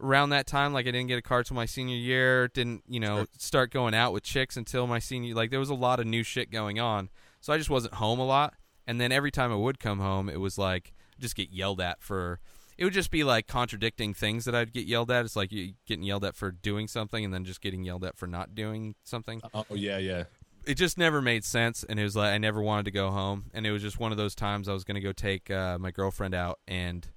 around 0.01 0.29
that 0.29 0.47
time. 0.47 0.73
Like 0.73 0.87
I 0.87 0.91
didn't 0.91 1.07
get 1.07 1.17
a 1.19 1.21
car 1.21 1.43
till 1.43 1.55
my 1.55 1.65
senior 1.65 1.95
year. 1.97 2.47
Didn't, 2.47 2.83
you 2.87 2.99
know, 2.99 3.17
Sure. 3.17 3.27
start 3.37 3.71
going 3.71 3.93
out 3.93 4.13
with 4.13 4.23
chicks 4.23 4.55
until 4.57 4.87
my 4.87 4.99
senior. 4.99 5.35
Like 5.35 5.51
there 5.51 5.59
was 5.59 5.69
a 5.69 5.75
lot 5.75 5.99
of 5.99 6.05
new 6.07 6.23
shit 6.23 6.51
going 6.51 6.79
on, 6.79 7.09
so 7.41 7.51
I 7.53 7.57
just 7.57 7.69
wasn't 7.69 7.95
home 7.95 8.19
a 8.19 8.25
lot. 8.25 8.53
And 8.87 8.99
then 8.99 9.11
every 9.11 9.31
time 9.31 9.51
I 9.51 9.55
would 9.55 9.79
come 9.79 9.99
home, 9.99 10.29
it 10.29 10.39
was 10.39 10.57
like 10.57 10.93
just 11.19 11.35
get 11.35 11.51
yelled 11.51 11.81
at 11.81 12.01
for. 12.01 12.39
It 12.77 12.85
would 12.85 12.93
just 12.93 13.11
be 13.11 13.25
like 13.25 13.45
contradicting 13.45 14.13
things 14.13 14.45
that 14.45 14.55
I'd 14.55 14.71
get 14.71 14.85
yelled 14.85 15.11
at. 15.11 15.25
It's 15.25 15.35
like 15.35 15.51
you 15.51 15.73
getting 15.85 16.05
yelled 16.05 16.23
at 16.23 16.33
for 16.33 16.49
doing 16.49 16.87
something, 16.87 17.25
and 17.25 17.33
then 17.33 17.43
just 17.43 17.59
getting 17.59 17.83
yelled 17.83 18.05
at 18.05 18.15
for 18.15 18.25
not 18.25 18.55
doing 18.55 18.95
something 19.03 19.41
Oh 19.53 19.65
yeah, 19.71 19.97
yeah. 19.97 20.23
It 20.69 20.75
just 20.75 20.97
never 20.97 21.21
made 21.21 21.43
sense 21.43 21.83
and 21.87 21.99
it 21.99 22.03
was 22.03 22.15
like 22.15 22.31
i 22.33 22.37
never 22.37 22.61
wanted 22.61 22.85
to 22.85 22.91
go 22.91 23.09
home 23.09 23.45
and 23.53 23.65
it 23.65 23.71
was 23.71 23.81
just 23.81 23.99
one 23.99 24.11
of 24.11 24.17
those 24.17 24.35
times 24.35 24.69
i 24.69 24.73
was 24.73 24.83
going 24.83 24.95
to 24.95 25.01
go 25.01 25.11
take 25.11 25.49
uh, 25.49 25.77
my 25.79 25.91
girlfriend 25.91 26.33
out 26.35 26.59
and 26.67 27.07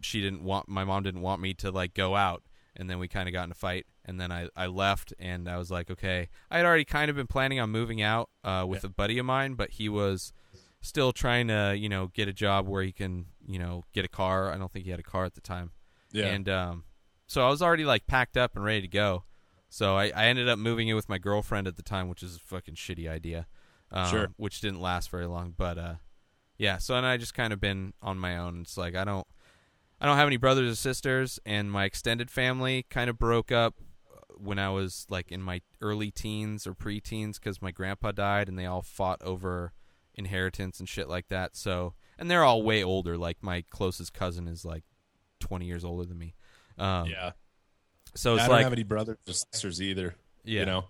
she 0.00 0.20
didn't 0.20 0.42
want 0.42 0.68
my 0.68 0.84
mom 0.84 1.02
didn't 1.02 1.20
want 1.22 1.40
me 1.40 1.52
to 1.54 1.70
like 1.70 1.94
go 1.94 2.16
out 2.16 2.42
and 2.76 2.88
then 2.88 2.98
we 2.98 3.08
kind 3.08 3.28
of 3.28 3.32
got 3.32 3.44
in 3.44 3.50
a 3.50 3.54
fight 3.54 3.84
and 4.04 4.20
then 4.20 4.32
I, 4.32 4.48
I 4.56 4.66
left 4.66 5.12
and 5.18 5.48
i 5.48 5.56
was 5.58 5.70
like 5.70 5.90
okay 5.90 6.28
i 6.50 6.56
had 6.56 6.66
already 6.66 6.84
kind 6.84 7.10
of 7.10 7.16
been 7.16 7.26
planning 7.26 7.60
on 7.60 7.70
moving 7.70 8.00
out 8.02 8.30
uh, 8.44 8.64
with 8.68 8.84
a 8.84 8.88
buddy 8.88 9.18
of 9.18 9.26
mine 9.26 9.54
but 9.54 9.70
he 9.72 9.88
was 9.88 10.32
still 10.80 11.12
trying 11.12 11.48
to 11.48 11.74
you 11.76 11.88
know 11.88 12.08
get 12.08 12.26
a 12.28 12.32
job 12.32 12.66
where 12.66 12.82
he 12.82 12.92
can 12.92 13.26
you 13.46 13.58
know 13.58 13.84
get 13.92 14.04
a 14.04 14.08
car 14.08 14.50
i 14.52 14.56
don't 14.56 14.72
think 14.72 14.84
he 14.86 14.90
had 14.90 15.00
a 15.00 15.04
car 15.04 15.24
at 15.24 15.34
the 15.34 15.40
time 15.42 15.72
Yeah. 16.12 16.26
and 16.26 16.48
um, 16.48 16.84
so 17.26 17.46
I 17.46 17.50
was 17.50 17.62
already 17.62 17.84
like 17.84 18.06
packed 18.08 18.36
up 18.36 18.56
and 18.56 18.64
ready 18.64 18.80
to 18.80 18.88
go. 18.88 19.22
So 19.70 19.96
I, 19.96 20.12
I 20.14 20.26
ended 20.26 20.48
up 20.48 20.58
moving 20.58 20.88
in 20.88 20.96
with 20.96 21.08
my 21.08 21.16
girlfriend 21.18 21.66
at 21.68 21.76
the 21.76 21.82
time, 21.82 22.08
which 22.08 22.22
is 22.22 22.36
a 22.36 22.40
fucking 22.40 22.74
shitty 22.74 23.08
idea. 23.08 23.46
Um, 23.92 24.10
Sure. 24.10 24.28
Which 24.36 24.60
didn't 24.60 24.80
last 24.80 25.10
very 25.10 25.26
long, 25.26 25.54
but 25.56 25.78
uh, 25.78 25.94
yeah. 26.58 26.78
So 26.78 26.96
and 26.96 27.06
I 27.06 27.16
just 27.16 27.34
kind 27.34 27.52
of 27.52 27.60
been 27.60 27.94
on 28.02 28.18
my 28.18 28.36
own. 28.36 28.62
It's 28.62 28.76
like 28.76 28.94
I 28.94 29.04
don't, 29.04 29.26
I 30.00 30.06
don't 30.06 30.16
have 30.16 30.26
any 30.26 30.36
brothers 30.36 30.72
or 30.72 30.74
sisters, 30.76 31.38
and 31.46 31.70
my 31.70 31.84
extended 31.84 32.30
family 32.30 32.84
kind 32.90 33.08
of 33.08 33.18
broke 33.18 33.52
up 33.52 33.76
when 34.36 34.58
I 34.58 34.70
was 34.70 35.06
like 35.08 35.30
in 35.30 35.42
my 35.42 35.60
early 35.80 36.10
teens 36.10 36.66
or 36.66 36.74
preteens 36.74 37.34
because 37.34 37.62
my 37.62 37.70
grandpa 37.70 38.10
died, 38.12 38.48
and 38.48 38.58
they 38.58 38.66
all 38.66 38.82
fought 38.82 39.22
over 39.22 39.72
inheritance 40.14 40.80
and 40.80 40.88
shit 40.88 41.08
like 41.08 41.28
that. 41.28 41.54
So 41.56 41.94
and 42.18 42.30
they're 42.30 42.44
all 42.44 42.62
way 42.62 42.82
older. 42.82 43.16
Like 43.16 43.38
my 43.40 43.64
closest 43.70 44.12
cousin 44.14 44.48
is 44.48 44.64
like 44.64 44.82
twenty 45.38 45.66
years 45.66 45.84
older 45.84 46.04
than 46.04 46.18
me. 46.18 46.34
Um, 46.78 47.06
yeah. 47.08 47.32
So 48.14 48.34
it's 48.34 48.44
I 48.44 48.46
don't 48.46 48.56
like 48.56 48.64
have 48.64 48.72
any 48.72 48.82
brothers 48.82 49.16
or 49.28 49.32
sisters 49.32 49.80
either. 49.82 50.14
Yeah. 50.44 50.60
You 50.60 50.66
know. 50.66 50.84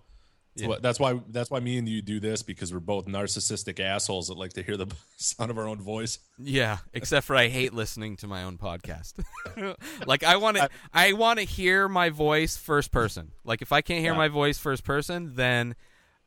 That's 0.55 0.61
Yeah. 0.63 0.67
why- 0.67 0.79
That's 0.81 0.99
why 0.99 1.19
that's 1.29 1.49
why 1.49 1.59
me 1.61 1.77
and 1.77 1.87
you 1.87 2.01
do 2.01 2.19
this 2.19 2.43
because 2.43 2.73
we're 2.73 2.79
both 2.81 3.05
narcissistic 3.05 3.79
assholes 3.79 4.27
that 4.27 4.37
like 4.37 4.51
to 4.53 4.63
hear 4.63 4.75
the 4.75 4.87
sound 5.17 5.49
of 5.49 5.57
our 5.57 5.67
own 5.67 5.79
voice. 5.81 6.19
Yeah, 6.37 6.79
except 6.93 7.25
for 7.25 7.35
I 7.37 7.47
hate 7.47 7.73
listening 7.73 8.17
to 8.17 8.27
my 8.27 8.43
own 8.43 8.57
podcast. 8.57 9.13
like 10.05 10.23
I 10.23 10.35
want 10.37 10.57
to 10.57 10.69
I 10.93 11.13
want 11.13 11.39
to 11.39 11.45
hear 11.45 11.87
my 11.87 12.09
voice 12.09 12.57
first 12.57 12.91
person. 12.91 13.31
Like 13.45 13.61
if 13.61 13.71
I 13.71 13.81
can't 13.81 14.01
hear 14.01 14.11
Yeah. 14.11 14.17
my 14.17 14.27
voice 14.27 14.57
first 14.57 14.83
person, 14.83 15.35
then 15.35 15.75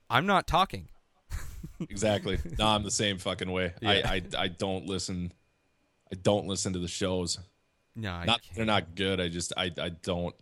I'm 0.09 0.27
not 0.27 0.47
talking. 0.47 0.89
Exactly. 1.91 2.39
no, 2.59 2.67
I'm 2.67 2.83
the 2.83 2.91
same 2.91 3.19
fucking 3.19 3.51
way. 3.51 3.73
Yeah. 3.83 3.91
I, 3.91 3.95
I 4.15 4.23
I 4.45 4.49
don't 4.49 4.87
listen. 4.87 5.33
I 6.13 6.17
don't 6.17 6.47
listen 6.47 6.73
to 6.75 6.79
the 6.79 6.89
shows. 6.89 7.39
No, 7.97 8.13
I 8.13 8.25
Not 8.25 8.43
can't. 8.43 8.57
they're 8.57 8.65
not 8.65 8.95
good. 8.95 9.21
I 9.21 9.29
just 9.29 9.53
I 9.57 9.71
I 9.79 9.89
don't. 9.91 10.35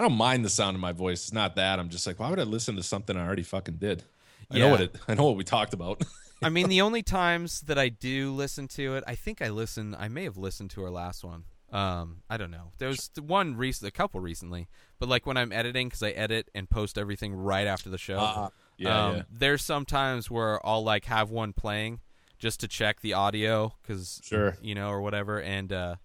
I 0.00 0.04
don't 0.04 0.16
mind 0.16 0.46
the 0.46 0.48
sound 0.48 0.76
of 0.76 0.80
my 0.80 0.92
voice. 0.92 1.24
It's 1.24 1.32
not 1.34 1.56
that. 1.56 1.78
I'm 1.78 1.90
just 1.90 2.06
like, 2.06 2.18
why 2.18 2.30
would 2.30 2.40
I 2.40 2.44
listen 2.44 2.74
to 2.76 2.82
something 2.82 3.18
I 3.18 3.26
already 3.26 3.42
fucking 3.42 3.74
did? 3.74 4.02
I 4.50 4.56
know 4.56 4.70
what 4.70 4.80
it. 4.80 4.96
I 5.08 5.12
know 5.12 5.24
what 5.24 5.36
we 5.36 5.44
talked 5.44 5.74
about. 5.74 6.02
I 6.42 6.48
mean, 6.48 6.70
the 6.70 6.80
only 6.80 7.02
times 7.02 7.60
that 7.66 7.78
I 7.78 7.90
do 7.90 8.32
listen 8.32 8.66
to 8.68 8.96
it, 8.96 9.04
I 9.06 9.14
think 9.14 9.42
I 9.42 9.50
listen. 9.50 9.94
I 9.94 10.08
may 10.08 10.24
have 10.24 10.38
listened 10.38 10.70
to 10.70 10.84
our 10.84 10.90
last 10.90 11.22
one. 11.22 11.44
Um, 11.70 12.22
I 12.30 12.38
don't 12.38 12.50
know. 12.50 12.72
There 12.78 12.88
was 12.88 13.10
one 13.20 13.56
recent, 13.58 13.88
a 13.88 13.90
couple 13.90 14.20
recently, 14.20 14.68
but 14.98 15.10
like 15.10 15.26
when 15.26 15.36
I'm 15.36 15.52
editing, 15.52 15.88
because 15.88 16.02
I 16.02 16.12
edit 16.12 16.48
and 16.54 16.70
post 16.70 16.96
everything 16.96 17.34
right 17.34 17.66
after 17.66 17.90
the 17.90 17.98
show. 17.98 18.16
Ah, 18.18 18.50
yeah, 18.78 19.06
um, 19.06 19.16
yeah. 19.16 19.22
There's 19.30 19.62
some 19.62 19.84
times 19.84 20.30
where 20.30 20.66
I'll 20.66 20.82
like 20.82 21.04
have 21.04 21.28
one 21.28 21.52
playing 21.52 22.00
just 22.38 22.60
to 22.60 22.68
check 22.68 23.02
the 23.02 23.12
audio, 23.12 23.74
because 23.82 24.22
Sure. 24.24 24.56
you 24.62 24.74
know, 24.74 24.88
or 24.88 25.02
whatever, 25.02 25.42
and 25.42 25.70
uh, 25.70 25.96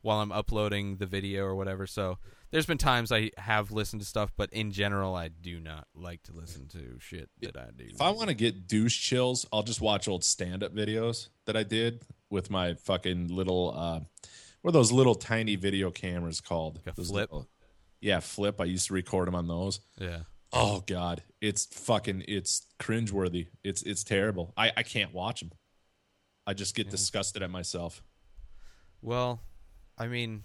while 0.00 0.20
I'm 0.20 0.32
uploading 0.32 0.96
the 0.96 1.06
video 1.06 1.44
or 1.44 1.54
whatever. 1.54 1.86
So 1.86 2.16
there's 2.54 2.66
been 2.66 2.78
times 2.78 3.10
I 3.10 3.32
have 3.36 3.72
listened 3.72 4.00
to 4.00 4.06
stuff, 4.06 4.32
but 4.36 4.52
in 4.52 4.70
general, 4.70 5.16
I 5.16 5.26
do 5.26 5.58
not 5.58 5.88
like 5.92 6.22
to 6.22 6.32
listen 6.32 6.68
to 6.68 6.98
shit 7.00 7.28
that 7.42 7.56
I 7.56 7.66
do. 7.76 7.86
If 7.90 8.00
I 8.00 8.10
want 8.10 8.28
to 8.28 8.34
get 8.34 8.68
douche 8.68 8.96
chills, 9.00 9.44
I'll 9.52 9.64
just 9.64 9.80
watch 9.80 10.06
old 10.06 10.22
stand-up 10.22 10.72
videos 10.72 11.30
that 11.46 11.56
I 11.56 11.64
did 11.64 12.04
with 12.30 12.50
my 12.50 12.74
fucking 12.74 13.26
little. 13.26 13.74
uh 13.76 14.00
What 14.62 14.68
are 14.70 14.72
those 14.72 14.92
little 14.92 15.16
tiny 15.16 15.56
video 15.56 15.90
cameras 15.90 16.40
called? 16.40 16.80
Like 16.86 16.94
flip? 16.94 17.10
little- 17.10 17.48
yeah, 18.00 18.20
flip. 18.20 18.60
I 18.60 18.64
used 18.66 18.86
to 18.86 18.94
record 18.94 19.26
them 19.26 19.34
on 19.34 19.48
those. 19.48 19.80
yeah. 19.98 20.20
Oh 20.52 20.84
god, 20.86 21.24
it's 21.40 21.64
fucking 21.66 22.24
it's 22.28 22.64
cringeworthy. 22.78 23.48
It's 23.64 23.82
it's 23.82 24.04
terrible. 24.04 24.54
I 24.56 24.70
I 24.76 24.84
can't 24.84 25.12
watch 25.12 25.40
them. 25.40 25.50
I 26.46 26.54
just 26.54 26.76
get 26.76 26.88
disgusted 26.90 27.42
at 27.42 27.50
myself. 27.50 28.04
Well, 29.02 29.40
I 29.98 30.06
mean, 30.06 30.44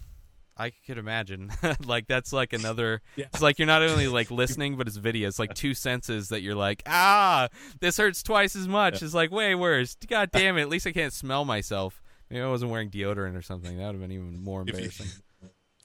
I 0.59 0.71
could 0.85 0.97
imagine. 0.97 1.51
like 1.85 2.07
that's 2.07 2.33
like 2.33 2.53
another. 2.53 3.01
Yeah. 3.15 3.25
It's 3.33 3.41
like 3.41 3.59
you're 3.59 3.65
not 3.65 3.81
only 3.81 4.07
like 4.07 4.29
listening, 4.43 4.75
but 4.77 4.87
it's 4.87 4.95
video. 4.97 5.27
It's 5.27 5.39
like 5.39 5.53
two 5.53 5.73
senses 5.73 6.29
that 6.29 6.41
you're 6.41 6.55
like, 6.55 6.83
ah, 6.85 7.47
this 7.81 7.97
hurts 7.97 8.21
twice 8.23 8.55
as 8.55 8.67
much. 8.67 9.01
It's 9.01 9.13
like 9.13 9.31
way 9.31 9.55
worse. 9.55 9.95
God 10.07 10.29
damn 10.31 10.57
it! 10.57 10.61
At 10.61 10.69
least 10.69 10.85
I 10.87 10.91
can't 10.91 11.11
smell 11.11 11.43
myself. 11.45 12.01
Maybe 12.29 12.41
I 12.41 12.47
wasn't 12.47 12.71
wearing 12.71 12.89
deodorant 12.89 13.35
or 13.35 13.41
something. 13.41 13.77
That 13.77 13.85
would 13.87 13.95
have 13.95 14.01
been 14.01 14.11
even 14.11 14.43
more 14.43 14.63
you, 14.65 14.73
embarrassing. 14.73 15.07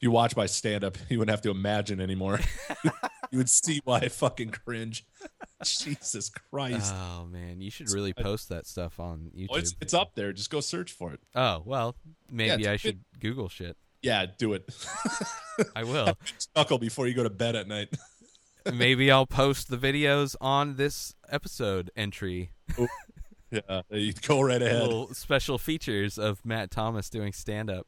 you 0.01 0.11
watch 0.11 0.37
my 0.37 0.47
stand 0.47 0.85
up, 0.85 0.99
you 1.09 1.19
wouldn't 1.19 1.33
have 1.33 1.43
to 1.43 1.51
imagine 1.51 2.01
anymore. 2.01 2.41
you 3.31 3.39
would 3.39 3.51
see 3.51 3.81
why 3.85 3.99
I 4.01 4.09
fucking 4.09 4.51
cringe. 4.51 5.05
Jesus 5.65 6.31
Christ. 6.51 6.95
Oh 6.95 7.27
man, 7.27 7.61
you 7.61 7.71
should 7.71 7.91
really 7.91 8.13
post 8.13 8.49
that 8.51 8.67
stuff 8.67 9.01
on 9.01 9.31
YouTube. 9.37 9.47
Oh, 9.51 9.57
it's 9.57 9.75
it's 9.81 9.95
up 9.95 10.15
there. 10.15 10.33
Just 10.33 10.51
go 10.51 10.61
search 10.61 10.93
for 10.93 11.13
it. 11.13 11.21
oh 11.35 11.63
well, 11.65 11.97
maybe 12.31 12.63
it's- 12.63 12.69
I 12.69 12.77
should 12.77 13.01
Google 13.19 13.49
shit. 13.49 13.77
Yeah, 14.05 14.27
do 14.39 14.53
it. 14.53 14.69
I 15.75 15.83
will. 15.85 16.17
Chuckle 16.57 16.79
before 16.79 17.07
you 17.07 17.15
go 17.15 17.23
to 17.23 17.31
bed 17.31 17.57
at 17.57 17.67
night. 17.67 17.89
maybe 18.73 19.11
I'll 19.11 19.27
post 19.27 19.71
the 19.71 19.79
videos 19.79 20.37
on 20.41 20.77
this 20.77 21.15
episode 21.31 21.91
entry. 21.97 22.51
yeah, 23.51 23.81
you 23.91 24.13
go 24.13 24.43
right 24.43 24.61
ahead. 24.63 24.83
Little 24.83 25.15
special 25.15 25.57
features 25.59 26.19
of 26.19 26.45
Matt 26.45 26.71
Thomas 26.71 27.09
doing 27.09 27.33
stand 27.33 27.71
up. 27.71 27.87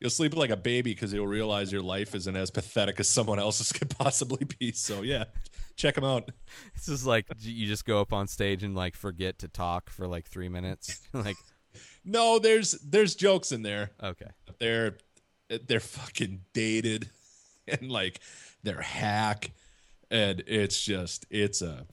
You'll 0.00 0.10
sleep 0.10 0.34
like 0.36 0.50
a 0.50 0.56
baby 0.56 0.92
because 0.92 1.12
you'll 1.12 1.26
realize 1.26 1.72
your 1.72 1.80
life 1.82 2.14
isn't 2.14 2.36
as 2.36 2.50
pathetic 2.50 3.00
as 3.00 3.08
someone 3.08 3.38
else's 3.38 3.72
could 3.72 3.90
possibly 3.90 4.46
be. 4.58 4.72
So 4.72 5.02
yeah, 5.02 5.24
check 5.76 5.94
them 5.96 6.04
out. 6.04 6.30
This 6.74 6.88
is 6.88 7.06
like 7.06 7.26
you 7.40 7.66
just 7.66 7.84
go 7.84 8.00
up 8.00 8.12
on 8.12 8.26
stage 8.26 8.62
and 8.62 8.74
like 8.74 8.94
forget 8.96 9.38
to 9.40 9.48
talk 9.48 9.90
for 9.90 10.06
like 10.06 10.26
three 10.28 10.48
minutes. 10.50 11.00
like, 11.14 11.36
No, 12.04 12.38
there's 12.38 12.72
there's 12.72 13.14
jokes 13.14 13.52
in 13.52 13.62
there. 13.62 13.90
okay, 14.02 14.28
They're 14.58 14.98
they're 15.66 15.80
fucking 15.80 16.42
dated 16.52 17.10
and 17.68 17.90
like 17.90 18.20
they're 18.62 18.80
hack, 18.80 19.50
and 20.10 20.42
it's 20.46 20.82
just 20.84 21.26
it's 21.30 21.62
a 21.62 21.86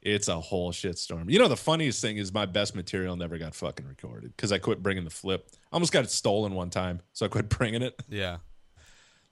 It's 0.00 0.28
a 0.28 0.40
whole 0.40 0.72
shitstorm. 0.72 1.30
You 1.30 1.38
know, 1.40 1.48
the 1.48 1.56
funniest 1.56 2.00
thing 2.00 2.18
is 2.18 2.32
my 2.32 2.46
best 2.46 2.74
material 2.76 3.16
never 3.16 3.36
got 3.36 3.54
fucking 3.54 3.86
recorded 3.86 4.34
because 4.36 4.52
I 4.52 4.58
quit 4.58 4.82
bringing 4.82 5.04
the 5.04 5.10
flip. 5.10 5.48
I 5.72 5.76
almost 5.76 5.92
got 5.92 6.04
it 6.04 6.10
stolen 6.10 6.54
one 6.54 6.70
time, 6.70 7.00
so 7.12 7.26
I 7.26 7.28
quit 7.28 7.48
bringing 7.58 7.82
it. 7.82 8.00
Yeah. 8.08 8.38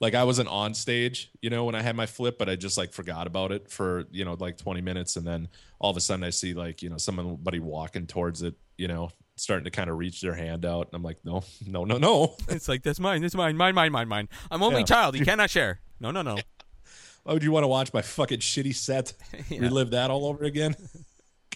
Like 0.00 0.14
I 0.14 0.24
wasn't 0.24 0.48
on 0.48 0.74
stage, 0.74 1.30
you 1.40 1.48
know, 1.48 1.64
when 1.64 1.74
I 1.74 1.80
had 1.82 1.96
my 1.96 2.04
flip, 2.04 2.36
but 2.36 2.50
I 2.50 2.56
just 2.56 2.76
like 2.76 2.92
forgot 2.92 3.26
about 3.26 3.50
it 3.52 3.70
for 3.70 4.04
you 4.10 4.24
know 4.24 4.36
like 4.38 4.58
20 4.58 4.82
minutes, 4.82 5.16
and 5.16 5.26
then 5.26 5.48
all 5.78 5.90
of 5.90 5.96
a 5.96 6.00
sudden 6.00 6.24
I 6.24 6.30
see 6.30 6.52
like 6.52 6.82
you 6.82 6.90
know 6.90 6.98
somebody 6.98 7.60
walking 7.60 8.06
towards 8.06 8.42
it, 8.42 8.54
you 8.76 8.88
know, 8.88 9.10
starting 9.36 9.64
to 9.64 9.70
kind 9.70 9.90
of 9.90 9.98
reach 9.98 10.20
their 10.20 10.34
hand 10.34 10.64
out, 10.64 10.86
and 10.86 10.94
I'm 10.94 11.02
like, 11.02 11.18
no, 11.24 11.42
no, 11.66 11.84
no, 11.84 11.98
no. 11.98 12.36
It's 12.48 12.68
like 12.68 12.82
that's 12.82 12.98
mine, 13.00 13.22
that's 13.22 13.34
mine, 13.34 13.56
mine, 13.56 13.74
mine, 13.74 13.92
mine, 13.92 14.08
mine. 14.08 14.28
I'm 14.50 14.62
only 14.62 14.80
Yeah. 14.80 14.84
child. 14.86 15.18
You 15.18 15.24
cannot 15.30 15.50
share. 15.50 15.80
No, 16.00 16.10
no, 16.10 16.22
no. 16.22 16.38
Why 17.24 17.32
would 17.32 17.42
you 17.42 17.50
want 17.52 17.64
to 17.64 17.68
watch 17.68 17.92
my 17.92 18.02
fucking 18.02 18.38
shitty 18.38 18.74
set? 18.74 19.12
Yeah. 19.48 19.60
Relive 19.60 19.90
that 19.90 20.10
all 20.10 20.26
over 20.26 20.44
again? 20.44 20.76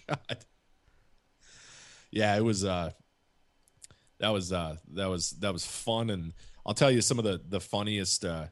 God. 0.09 0.19
Yeah, 2.11 2.37
it 2.37 2.43
was 2.45 2.65
uh 2.65 2.91
that 4.19 4.31
was 4.31 4.53
uh 4.53 4.77
that 4.95 5.07
was 5.09 5.31
that 5.41 5.53
was 5.53 5.65
fun 5.65 6.11
and 6.11 6.33
I'll 6.67 6.75
tell 6.75 6.91
you 6.91 7.01
some 7.01 7.19
of 7.19 7.25
the 7.25 7.41
the 7.49 7.61
funniest 7.61 8.25
uh 8.25 8.47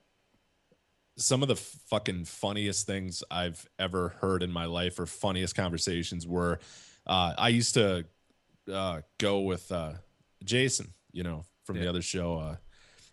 some 1.17 1.43
of 1.43 1.49
the 1.49 1.57
fucking 1.57 2.25
funniest 2.25 2.87
things 2.87 3.25
I've 3.31 3.67
ever 3.81 4.11
heard 4.21 4.45
in 4.45 4.53
my 4.53 4.67
life 4.67 5.01
or 5.01 5.07
funniest 5.07 5.57
conversations 5.57 6.25
were 6.27 6.61
uh 7.07 7.35
I 7.37 7.49
used 7.49 7.75
to 7.75 8.07
uh 8.69 9.01
go 9.19 9.41
with 9.41 9.71
uh 9.73 9.95
Jason, 10.45 10.93
you 11.13 11.23
know, 11.23 11.45
from 11.65 11.79
the 11.79 11.89
other 11.89 12.03
show 12.03 12.39
uh 12.39 12.57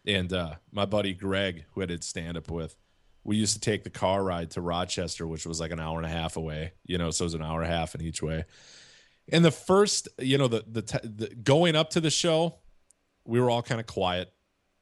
and 0.06 0.32
uh 0.32 0.56
my 0.72 0.86
buddy 0.86 1.14
Greg 1.14 1.66
who 1.74 1.82
I 1.82 1.86
did 1.86 2.04
stand 2.04 2.38
up 2.38 2.50
with 2.50 2.76
we 3.26 3.38
used 3.38 3.56
to 3.56 3.60
take 3.60 3.84
the 3.84 3.90
car 3.90 4.24
ride 4.24 4.52
to 4.52 4.62
Rochester, 4.62 5.26
which 5.26 5.48
was 5.48 5.60
like 5.60 5.72
an 5.72 5.80
hour 5.80 5.98
and 5.98 6.06
a 6.06 6.10
half 6.10 6.38
away, 6.38 6.74
you 6.86 7.00
know, 7.00 7.10
so 7.10 7.24
it 7.24 7.26
was 7.26 7.34
an 7.34 7.42
hour 7.42 7.64
and 7.64 7.72
a 7.72 7.76
half 7.76 7.96
in 7.96 8.02
each 8.02 8.22
way. 8.22 8.46
And 9.30 9.44
the 9.44 9.52
first, 9.52 10.08
you 10.20 10.38
know, 10.38 10.48
the 10.48 10.64
the, 10.68 10.84
t- 10.84 11.00
the 11.04 11.34
going 11.34 11.76
up 11.76 11.90
to 11.92 12.00
the 12.00 12.12
show, 12.12 12.60
we 13.26 13.42
were 13.42 13.50
all 13.50 13.64
kind 13.64 13.82
of 13.82 13.88
quiet, 13.88 14.32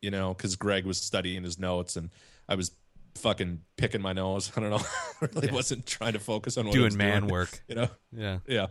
you 0.02 0.12
know, 0.12 0.34
because 0.34 0.58
Greg 0.58 0.86
was 0.86 1.00
studying 1.00 1.44
his 1.44 1.58
notes 1.58 1.96
and 1.96 2.10
I 2.50 2.56
was 2.56 2.72
fucking 3.16 3.62
picking 3.78 4.02
my 4.02 4.12
nose. 4.12 4.52
I 4.58 4.60
don't 4.60 4.72
know, 4.72 4.82
really 5.22 5.52
wasn't 5.52 5.86
trying 5.86 6.14
to 6.14 6.20
focus 6.20 6.58
on 6.58 6.70
Doing 6.70 6.98
man 6.98 7.28
work. 7.28 7.62
you 7.70 7.76
know. 7.76 7.90
Yeah. 8.12 8.40
Yeah. 8.46 8.68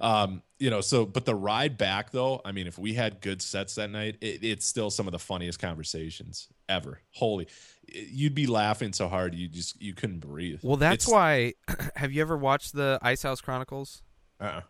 Um, 0.00 0.42
you 0.60 0.70
know, 0.70 0.80
so 0.82 1.04
but 1.06 1.24
the 1.24 1.34
ride 1.34 1.76
back 1.78 2.12
though, 2.12 2.40
I 2.44 2.52
mean, 2.52 2.66
if 2.68 2.78
we 2.78 2.94
had 2.94 3.20
good 3.20 3.42
sets 3.42 3.74
that 3.74 3.90
night, 3.90 4.16
it, 4.20 4.44
it's 4.44 4.66
still 4.66 4.90
some 4.90 5.08
of 5.08 5.12
the 5.12 5.18
funniest 5.18 5.58
conversations 5.58 6.48
ever. 6.68 7.00
Holy, 7.14 7.48
you'd 7.88 8.34
be 8.34 8.46
laughing 8.46 8.92
so 8.92 9.08
hard 9.08 9.34
you 9.34 9.48
just 9.48 9.80
you 9.82 9.94
couldn't 9.94 10.20
breathe. 10.20 10.60
Well, 10.62 10.76
that's 10.76 11.06
It's- 11.06 11.12
why. 11.12 11.54
have 11.96 12.12
you 12.12 12.20
ever 12.20 12.36
watched 12.36 12.74
the 12.74 12.98
Ice 13.02 13.22
House 13.22 13.40
Chronicles? 13.40 14.02
Uh-uh. 14.38 14.60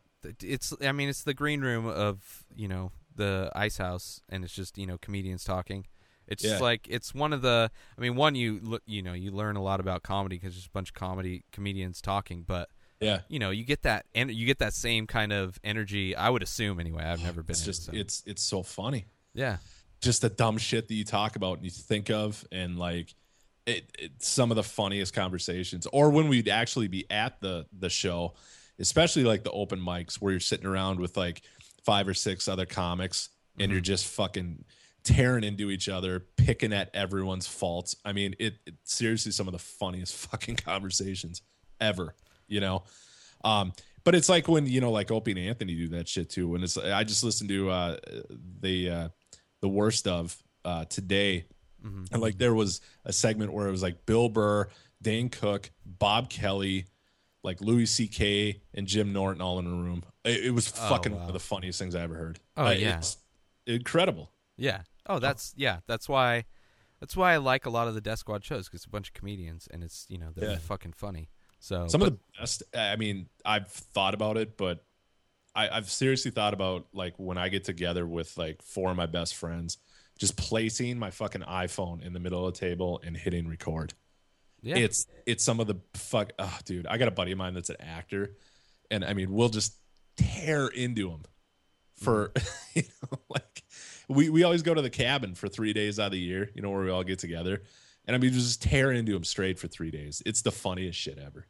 It's. 0.42 0.72
I 0.80 0.92
mean, 0.92 1.08
it's 1.08 1.22
the 1.24 1.34
green 1.34 1.60
room 1.60 1.86
of 1.86 2.44
you 2.54 2.68
know 2.68 2.92
the 3.16 3.50
Ice 3.54 3.78
House, 3.78 4.20
and 4.28 4.44
it's 4.44 4.54
just 4.54 4.78
you 4.78 4.86
know 4.86 4.96
comedians 4.98 5.44
talking. 5.44 5.86
It's 6.28 6.44
just 6.44 6.60
like 6.60 6.86
it's 6.88 7.12
one 7.12 7.32
of 7.32 7.42
the. 7.42 7.70
I 7.98 8.00
mean, 8.00 8.14
one 8.14 8.34
you 8.36 8.60
look. 8.62 8.82
You 8.86 9.02
know, 9.02 9.12
you 9.14 9.32
learn 9.32 9.56
a 9.56 9.62
lot 9.62 9.80
about 9.80 10.02
comedy 10.04 10.36
because 10.36 10.54
there's 10.54 10.66
a 10.66 10.70
bunch 10.70 10.90
of 10.90 10.94
comedy 10.94 11.44
comedians 11.52 12.00
talking, 12.00 12.44
but. 12.46 12.68
Yeah. 13.00 13.20
You 13.28 13.38
know, 13.38 13.50
you 13.50 13.64
get 13.64 13.82
that, 13.82 14.06
and 14.14 14.30
you 14.30 14.46
get 14.46 14.58
that 14.58 14.74
same 14.74 15.06
kind 15.06 15.32
of 15.32 15.58
energy. 15.64 16.14
I 16.14 16.28
would 16.28 16.42
assume, 16.42 16.80
anyway. 16.80 17.04
I've 17.04 17.22
never 17.22 17.42
been. 17.42 17.52
It's 17.52 17.64
just 17.64 17.86
so- 17.86 17.92
it's 17.94 18.22
it's 18.26 18.42
so 18.42 18.62
funny. 18.62 19.06
yeah, 19.34 19.58
Just 20.00 20.22
the 20.22 20.28
dumb 20.28 20.58
shit 20.58 20.88
that 20.88 20.94
you 20.94 21.04
talk 21.04 21.36
about 21.36 21.58
and 21.58 21.64
you 21.64 21.70
think 21.70 22.10
of, 22.10 22.44
and 22.52 22.78
like 22.78 23.14
it, 23.66 23.84
it 23.98 24.12
some 24.18 24.50
of 24.50 24.56
the 24.56 24.62
funniest 24.62 25.14
conversations. 25.14 25.86
Or 25.92 26.10
when 26.10 26.28
we'd 26.28 26.48
actually 26.48 26.88
be 26.88 27.10
at 27.10 27.40
the 27.40 27.66
the 27.78 27.88
show, 27.88 28.34
especially 28.78 29.24
like 29.24 29.44
the 29.44 29.52
open 29.52 29.80
mics 29.80 30.16
where 30.16 30.32
you're 30.32 30.40
sitting 30.40 30.66
around 30.66 31.00
with 31.00 31.16
like 31.16 31.42
five 31.84 32.06
or 32.06 32.14
six 32.14 32.48
other 32.48 32.66
comics 32.66 33.30
and 33.58 33.70
you're 33.70 33.80
mm-hmm. 33.80 33.84
just 33.84 34.06
fucking 34.06 34.64
tearing 35.02 35.44
into 35.44 35.70
each 35.70 35.88
other, 35.88 36.20
picking 36.36 36.72
at 36.72 36.90
everyone's 36.94 37.46
faults. 37.46 37.96
I 38.04 38.12
mean, 38.12 38.34
it, 38.38 38.54
it 38.66 38.74
seriously 38.84 39.32
some 39.32 39.48
of 39.48 39.52
the 39.52 39.58
funniest 39.58 40.14
fucking 40.30 40.56
conversations 40.56 41.42
ever, 41.80 42.14
you 42.50 42.60
know. 42.60 42.82
Um, 43.44 43.72
but 44.04 44.14
it's 44.14 44.28
like 44.28 44.48
when 44.48 44.66
you 44.66 44.80
know, 44.82 44.90
like 44.90 45.10
Opie 45.10 45.30
and 45.30 45.40
Anthony 45.40 45.74
do 45.74 45.88
that 45.88 46.08
shit 46.08 46.28
too. 46.28 46.48
When 46.48 46.62
it's, 46.62 46.76
I 46.76 47.04
just 47.04 47.24
listened 47.24 47.48
to 47.50 47.70
uh, 47.70 47.96
the 48.60 48.90
uh, 48.90 49.08
the 49.62 49.68
worst 49.68 50.06
of 50.06 50.36
uh, 50.64 50.84
today, 50.86 51.46
and 51.82 52.20
like 52.20 52.36
there 52.38 52.54
was 52.54 52.80
a 53.04 53.12
segment 53.12 53.52
where 53.52 53.66
it 53.68 53.70
was 53.70 53.82
like 53.82 54.04
Bill 54.06 54.28
Burr, 54.28 54.68
Dane 55.00 55.28
Cook, 55.30 55.70
Bob 55.86 56.28
Kelly, 56.28 56.86
like 57.42 57.60
Louis 57.62 57.86
C.K. 57.86 58.60
and 58.74 58.86
Jim 58.86 59.12
Norton 59.12 59.40
all 59.40 59.58
in 59.58 59.66
a 59.66 59.70
room. 59.70 60.02
It, 60.24 60.46
it 60.46 60.50
was 60.50 60.68
fucking 60.68 61.12
one 61.12 61.22
wow. 61.22 61.26
of 61.28 61.32
the 61.32 61.40
funniest 61.40 61.78
things 61.78 61.94
I 61.94 62.02
ever 62.02 62.14
heard. 62.14 62.38
Oh, 62.56 62.66
Uh, 62.66 62.70
yeah. 62.72 62.98
it's 62.98 63.16
incredible. 63.66 64.30
yeah. 64.56 64.82
Oh, 65.06 65.18
that's 65.18 65.54
yeah. 65.56 65.78
That's 65.86 66.08
why. 66.08 66.44
That's 67.00 67.16
why 67.16 67.32
I 67.32 67.38
like 67.38 67.64
a 67.64 67.70
lot 67.70 67.88
of 67.88 67.94
the 67.94 68.02
Death 68.02 68.18
Squad 68.18 68.44
shows 68.44 68.66
because 68.66 68.80
it's 68.80 68.84
a 68.86 68.90
bunch 68.90 69.08
of 69.08 69.14
comedians 69.14 69.66
and 69.70 69.82
it's 69.82 70.04
you 70.10 70.18
know 70.18 70.28
they're 70.34 70.50
Yeah. 70.50 70.58
fucking 70.58 70.92
funny. 70.92 71.30
So 71.60 71.86
Some 71.88 72.00
but- 72.00 72.08
of 72.08 72.12
the 72.14 72.40
best. 72.40 72.62
I 72.74 72.96
mean, 72.96 73.28
I've 73.44 73.68
thought 73.68 74.14
about 74.14 74.36
it, 74.36 74.56
but 74.56 74.84
I, 75.54 75.68
I've 75.68 75.90
seriously 75.90 76.30
thought 76.30 76.54
about 76.54 76.86
like 76.92 77.14
when 77.18 77.38
I 77.38 77.48
get 77.48 77.64
together 77.64 78.06
with 78.06 78.36
like 78.36 78.62
four 78.62 78.90
of 78.90 78.96
my 78.96 79.06
best 79.06 79.36
friends, 79.36 79.78
just 80.18 80.36
placing 80.36 80.98
my 80.98 81.10
fucking 81.10 81.42
iPhone 81.42 82.04
in 82.04 82.12
the 82.12 82.20
middle 82.20 82.46
of 82.46 82.54
the 82.54 82.60
table 82.60 83.00
and 83.04 83.16
hitting 83.16 83.48
record. 83.48 83.94
yeah. 84.62 84.76
It's 84.76 85.06
it's 85.26 85.44
some 85.44 85.60
of 85.60 85.66
the 85.66 85.76
fuck. 85.94 86.32
Oh, 86.38 86.58
dude, 86.64 86.86
I 86.86 86.98
got 86.98 87.08
a 87.08 87.12
buddy 87.12 87.32
of 87.32 87.38
mine 87.38 87.54
that's 87.54 87.70
an 87.70 87.80
actor, 87.80 88.36
and 88.90 89.04
I 89.04 89.12
mean, 89.12 89.32
we'll 89.32 89.48
just 89.48 89.76
tear 90.16 90.68
into 90.68 91.10
him 91.10 91.22
for 91.96 92.28
mm-hmm. 92.28 92.48
you 92.78 92.82
know 93.02 93.18
like 93.28 93.62
we 94.08 94.28
we 94.28 94.42
always 94.44 94.62
go 94.62 94.74
to 94.74 94.82
the 94.82 94.90
cabin 94.90 95.34
for 95.34 95.48
three 95.48 95.72
days 95.72 95.98
out 95.98 96.06
of 96.06 96.12
the 96.12 96.18
year, 96.18 96.50
you 96.54 96.62
know, 96.62 96.70
where 96.70 96.82
we 96.82 96.90
all 96.90 97.04
get 97.04 97.18
together, 97.18 97.62
and 98.10 98.16
I 98.16 98.18
mean, 98.18 98.32
just 98.32 98.60
tear 98.60 98.90
into 98.90 99.14
him 99.14 99.22
straight 99.22 99.56
for 99.56 99.68
three 99.68 99.92
days. 99.92 100.20
It's 100.26 100.42
the 100.42 100.50
funniest 100.50 100.98
shit 100.98 101.16
ever. 101.16 101.46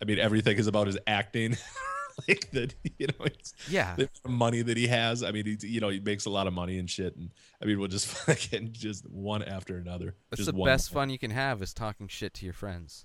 I 0.00 0.04
mean, 0.04 0.20
everything 0.20 0.56
is 0.56 0.68
about 0.68 0.86
his 0.86 0.96
acting. 1.04 1.56
like 2.28 2.48
that, 2.52 2.76
you 2.96 3.08
know, 3.08 3.24
it's, 3.24 3.54
yeah. 3.68 3.96
the 3.96 4.08
money 4.28 4.62
that 4.62 4.76
he 4.76 4.86
has. 4.86 5.24
I 5.24 5.32
mean, 5.32 5.46
he 5.46 5.66
you 5.66 5.80
know 5.80 5.88
he 5.88 5.98
makes 5.98 6.26
a 6.26 6.30
lot 6.30 6.46
of 6.46 6.52
money 6.52 6.78
and 6.78 6.88
shit, 6.88 7.16
and 7.16 7.32
I 7.60 7.64
mean, 7.64 7.80
we'll 7.80 7.88
just 7.88 8.06
fucking 8.26 8.68
just 8.70 9.10
one 9.10 9.42
after 9.42 9.76
another. 9.76 10.14
That's 10.30 10.44
just 10.44 10.56
the 10.56 10.64
best 10.64 10.92
more. 10.94 11.02
fun 11.02 11.10
you 11.10 11.18
can 11.18 11.32
have 11.32 11.60
is 11.60 11.74
talking 11.74 12.06
shit 12.06 12.34
to 12.34 12.44
your 12.44 12.54
friends. 12.54 13.04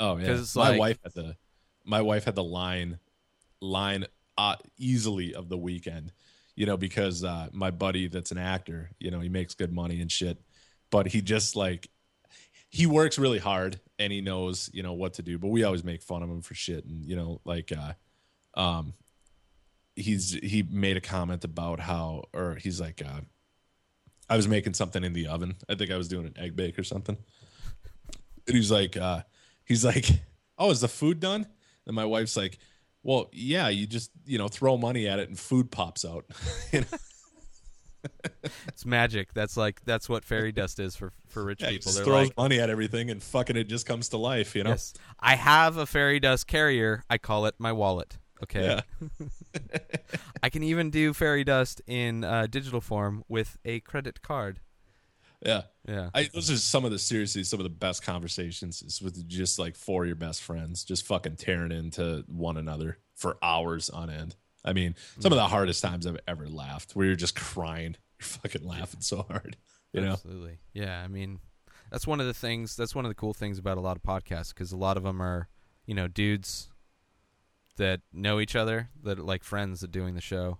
Oh 0.00 0.16
yeah 0.16 0.30
it's 0.30 0.56
my 0.56 0.70
like- 0.70 0.78
wife 0.78 0.98
had 1.02 1.12
the 1.12 1.36
my 1.84 2.00
wife 2.00 2.24
had 2.24 2.36
the 2.36 2.44
line 2.44 3.00
line 3.60 4.06
uh, 4.38 4.56
easily 4.78 5.34
of 5.34 5.50
the 5.50 5.58
weekend, 5.58 6.12
you 6.54 6.64
know, 6.64 6.78
because 6.78 7.22
uh, 7.22 7.48
my 7.52 7.70
buddy 7.70 8.08
that's 8.08 8.30
an 8.30 8.38
actor, 8.38 8.90
you 8.98 9.10
know, 9.10 9.20
he 9.20 9.28
makes 9.28 9.52
good 9.52 9.72
money 9.74 10.00
and 10.00 10.10
shit, 10.10 10.40
but 10.90 11.08
he 11.08 11.20
just 11.20 11.54
like 11.54 11.90
he 12.70 12.86
works 12.86 13.18
really 13.18 13.38
hard 13.38 13.80
and 13.98 14.12
he 14.12 14.20
knows 14.20 14.70
you 14.72 14.82
know 14.82 14.92
what 14.92 15.14
to 15.14 15.22
do. 15.22 15.38
But 15.38 15.48
we 15.48 15.64
always 15.64 15.84
make 15.84 16.02
fun 16.02 16.22
of 16.22 16.30
him 16.30 16.42
for 16.42 16.54
shit, 16.54 16.84
and 16.84 17.04
you 17.04 17.16
know, 17.16 17.40
like 17.44 17.72
uh, 17.72 17.92
um, 18.58 18.94
he's 19.96 20.32
he 20.32 20.62
made 20.62 20.96
a 20.96 21.00
comment 21.00 21.44
about 21.44 21.80
how 21.80 22.24
or 22.32 22.56
he's 22.56 22.80
like 22.80 23.02
uh, 23.04 23.20
I 24.28 24.36
was 24.36 24.48
making 24.48 24.74
something 24.74 25.02
in 25.02 25.12
the 25.12 25.26
oven. 25.28 25.56
I 25.68 25.74
think 25.74 25.90
I 25.90 25.96
was 25.96 26.08
doing 26.08 26.26
an 26.26 26.34
egg 26.38 26.54
bake 26.56 26.78
or 26.78 26.84
something. 26.84 27.16
And 28.46 28.56
he's 28.56 28.70
like, 28.70 28.96
uh, 28.96 29.22
he's 29.64 29.84
like, 29.84 30.08
oh, 30.58 30.70
is 30.70 30.80
the 30.80 30.88
food 30.88 31.20
done? 31.20 31.46
And 31.86 31.94
my 31.96 32.04
wife's 32.04 32.36
like, 32.36 32.58
well, 33.02 33.30
yeah, 33.32 33.68
you 33.68 33.86
just 33.86 34.10
you 34.26 34.38
know 34.38 34.48
throw 34.48 34.76
money 34.76 35.08
at 35.08 35.18
it 35.18 35.28
and 35.28 35.38
food 35.38 35.70
pops 35.70 36.04
out. 36.04 36.26
You 36.72 36.80
know? 36.80 36.98
It's 38.68 38.86
magic. 38.86 39.34
That's 39.34 39.56
like 39.56 39.84
that's 39.84 40.08
what 40.08 40.24
fairy 40.24 40.52
dust 40.52 40.78
is 40.78 40.96
for 40.96 41.12
for 41.26 41.44
rich 41.44 41.60
Yeah, 41.62 41.70
people. 41.70 41.84
just 41.84 41.96
They're 41.96 42.04
throws 42.04 42.28
like, 42.28 42.36
money 42.36 42.60
at 42.60 42.70
everything 42.70 43.10
and 43.10 43.22
fucking 43.22 43.56
it 43.56 43.64
just 43.64 43.86
comes 43.86 44.08
to 44.10 44.16
life. 44.16 44.54
You 44.54 44.64
know? 44.64 44.70
yes, 44.70 44.94
I 45.18 45.34
have 45.36 45.76
a 45.76 45.86
fairy 45.86 46.20
dust 46.20 46.46
carrier. 46.46 47.04
I 47.10 47.18
call 47.18 47.46
it 47.46 47.54
my 47.58 47.72
wallet. 47.72 48.18
Okay. 48.42 48.80
Yeah. 49.00 49.08
I 50.42 50.48
can 50.48 50.62
even 50.62 50.90
do 50.90 51.12
fairy 51.12 51.44
dust 51.44 51.82
in 51.86 52.22
uh, 52.24 52.46
digital 52.48 52.80
form 52.80 53.24
with 53.28 53.58
a 53.64 53.80
credit 53.80 54.22
card. 54.22 54.60
Yeah. 55.44 55.62
Yeah. 55.86 56.10
I, 56.14 56.28
those 56.32 56.50
are 56.50 56.56
some 56.56 56.84
of 56.84 56.90
the 56.90 56.98
seriously 56.98 57.44
some 57.44 57.60
of 57.60 57.64
the 57.64 57.70
best 57.70 58.02
conversations 58.02 58.82
is 58.82 59.00
with 59.00 59.26
just 59.28 59.58
like 59.58 59.76
four 59.76 60.02
of 60.04 60.08
your 60.08 60.16
best 60.16 60.42
friends 60.42 60.84
just 60.84 61.06
fucking 61.06 61.36
tearing 61.36 61.72
into 61.72 62.24
one 62.26 62.56
another 62.56 62.98
for 63.14 63.38
hours 63.42 63.90
on 63.90 64.10
end. 64.10 64.36
I 64.64 64.72
mean, 64.72 64.94
some 65.20 65.32
of 65.32 65.38
mm. 65.38 65.42
the 65.42 65.48
hardest 65.48 65.82
times 65.82 66.06
I've 66.06 66.18
ever 66.26 66.48
laughed 66.48 66.92
where 66.92 67.06
you're 67.06 67.16
just 67.16 67.36
crying, 67.36 67.96
you're 68.20 68.26
fucking 68.26 68.66
laughing 68.66 69.00
so 69.00 69.22
hard. 69.28 69.56
You 69.92 70.02
know? 70.02 70.12
Absolutely. 70.12 70.58
Yeah. 70.74 71.02
I 71.02 71.08
mean, 71.08 71.40
that's 71.90 72.06
one 72.06 72.20
of 72.20 72.26
the 72.26 72.34
things. 72.34 72.76
That's 72.76 72.94
one 72.94 73.04
of 73.04 73.08
the 73.08 73.14
cool 73.14 73.32
things 73.32 73.58
about 73.58 73.78
a 73.78 73.80
lot 73.80 73.96
of 73.96 74.02
podcasts 74.02 74.52
because 74.52 74.72
a 74.72 74.76
lot 74.76 74.96
of 74.96 75.02
them 75.02 75.22
are, 75.22 75.48
you 75.86 75.94
know, 75.94 76.08
dudes 76.08 76.68
that 77.76 78.00
know 78.12 78.40
each 78.40 78.56
other 78.56 78.90
that 79.02 79.18
are 79.18 79.22
like 79.22 79.44
friends 79.44 79.80
that 79.80 79.90
doing 79.90 80.14
the 80.14 80.20
show, 80.20 80.58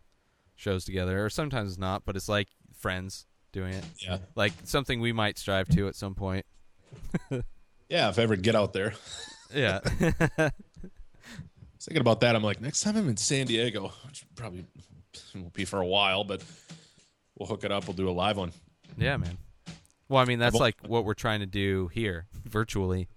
shows 0.56 0.84
together, 0.84 1.24
or 1.24 1.28
sometimes 1.28 1.72
it's 1.72 1.78
not, 1.78 2.04
but 2.06 2.16
it's 2.16 2.28
like 2.28 2.48
friends 2.72 3.26
doing 3.52 3.74
it. 3.74 3.84
Yeah. 3.98 4.18
Like 4.34 4.52
something 4.64 5.00
we 5.00 5.12
might 5.12 5.36
strive 5.36 5.68
to 5.70 5.88
at 5.88 5.96
some 5.96 6.14
point. 6.14 6.46
Yeah, 7.88 8.10
if 8.10 8.18
I 8.18 8.22
ever 8.22 8.36
get 8.36 8.54
out 8.54 8.72
there. 8.72 8.94
Yeah. 9.54 9.80
thinking 11.88 12.02
about 12.02 12.20
that. 12.20 12.36
I'm 12.36 12.42
like, 12.42 12.60
next 12.60 12.82
time 12.82 12.96
I'm 12.96 13.08
in 13.08 13.16
San 13.16 13.46
Diego, 13.46 13.90
which 14.06 14.24
probably 14.34 14.66
won't 15.34 15.54
be 15.54 15.64
for 15.64 15.80
a 15.80 15.86
while, 15.86 16.22
but 16.22 16.44
we'll 17.38 17.48
hook 17.48 17.64
it 17.64 17.72
up. 17.72 17.86
We'll 17.86 17.96
do 17.96 18.10
a 18.10 18.12
live 18.12 18.36
one. 18.36 18.52
Yeah, 18.98 19.16
man. 19.16 19.38
Well, 20.08 20.20
I 20.20 20.26
mean, 20.26 20.38
that's 20.38 20.56
like 20.56 20.76
what 20.86 21.06
we're 21.06 21.14
trying 21.14 21.40
to 21.40 21.46
do 21.46 21.88
here, 21.88 22.26
virtually. 22.44 23.08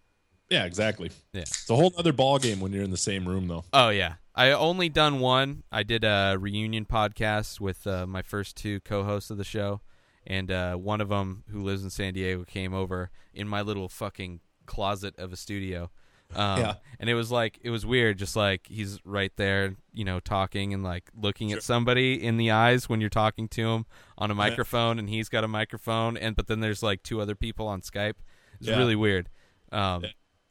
Yeah, 0.49 0.65
exactly. 0.65 1.11
Yeah. 1.33 1.41
It's 1.41 1.69
a 1.69 1.75
whole 1.75 1.93
other 1.97 2.13
ball 2.13 2.39
game 2.39 2.61
when 2.61 2.71
you're 2.71 2.83
in 2.83 2.91
the 2.91 2.97
same 2.97 3.27
room, 3.27 3.47
though. 3.49 3.65
Oh 3.73 3.89
yeah, 3.89 4.15
I 4.35 4.51
only 4.51 4.87
done 4.87 5.19
one. 5.19 5.63
I 5.71 5.83
did 5.83 6.05
a 6.05 6.37
reunion 6.39 6.85
podcast 6.85 7.59
with 7.59 7.85
uh, 7.85 8.07
my 8.07 8.21
first 8.21 8.55
two 8.55 8.79
co-hosts 8.81 9.29
of 9.29 9.37
the 9.37 9.43
show, 9.43 9.81
and 10.25 10.49
uh, 10.49 10.75
one 10.75 11.01
of 11.01 11.09
them 11.09 11.43
who 11.49 11.61
lives 11.61 11.83
in 11.83 11.89
San 11.89 12.13
Diego 12.13 12.45
came 12.45 12.73
over 12.73 13.09
in 13.33 13.49
my 13.49 13.61
little 13.61 13.89
fucking 13.89 14.39
closet 14.65 15.17
of 15.17 15.33
a 15.33 15.37
studio. 15.37 15.91
Um, 16.35 16.59
Yeah. 16.59 16.73
and 16.99 17.09
it 17.09 17.13
was 17.13 17.31
like 17.31 17.59
it 17.61 17.69
was 17.69 17.85
weird, 17.85 18.17
just 18.17 18.35
like 18.35 18.67
he's 18.67 18.99
right 19.05 19.31
there, 19.35 19.75
you 19.93 20.05
know, 20.05 20.19
talking 20.19 20.73
and 20.73 20.83
like 20.83 21.09
looking 21.15 21.51
at 21.51 21.63
somebody 21.63 22.23
in 22.23 22.37
the 22.37 22.51
eyes 22.51 22.87
when 22.89 23.01
you're 23.01 23.09
talking 23.09 23.47
to 23.49 23.69
him 23.69 23.85
on 24.17 24.31
a 24.31 24.35
microphone, 24.35 24.99
and 24.99 25.09
he's 25.09 25.29
got 25.29 25.43
a 25.43 25.47
microphone, 25.47 26.15
and 26.17 26.35
but 26.35 26.47
then 26.47 26.59
there's 26.59 26.81
like 26.83 27.03
two 27.03 27.19
other 27.21 27.35
people 27.35 27.67
on 27.67 27.81
Skype. 27.81 28.15
It's 28.59 28.67
Yeah. 28.69 28.77
really 28.77 28.95
weird. 28.95 29.29
Um, 29.71 30.03
Yeah. 30.03 30.09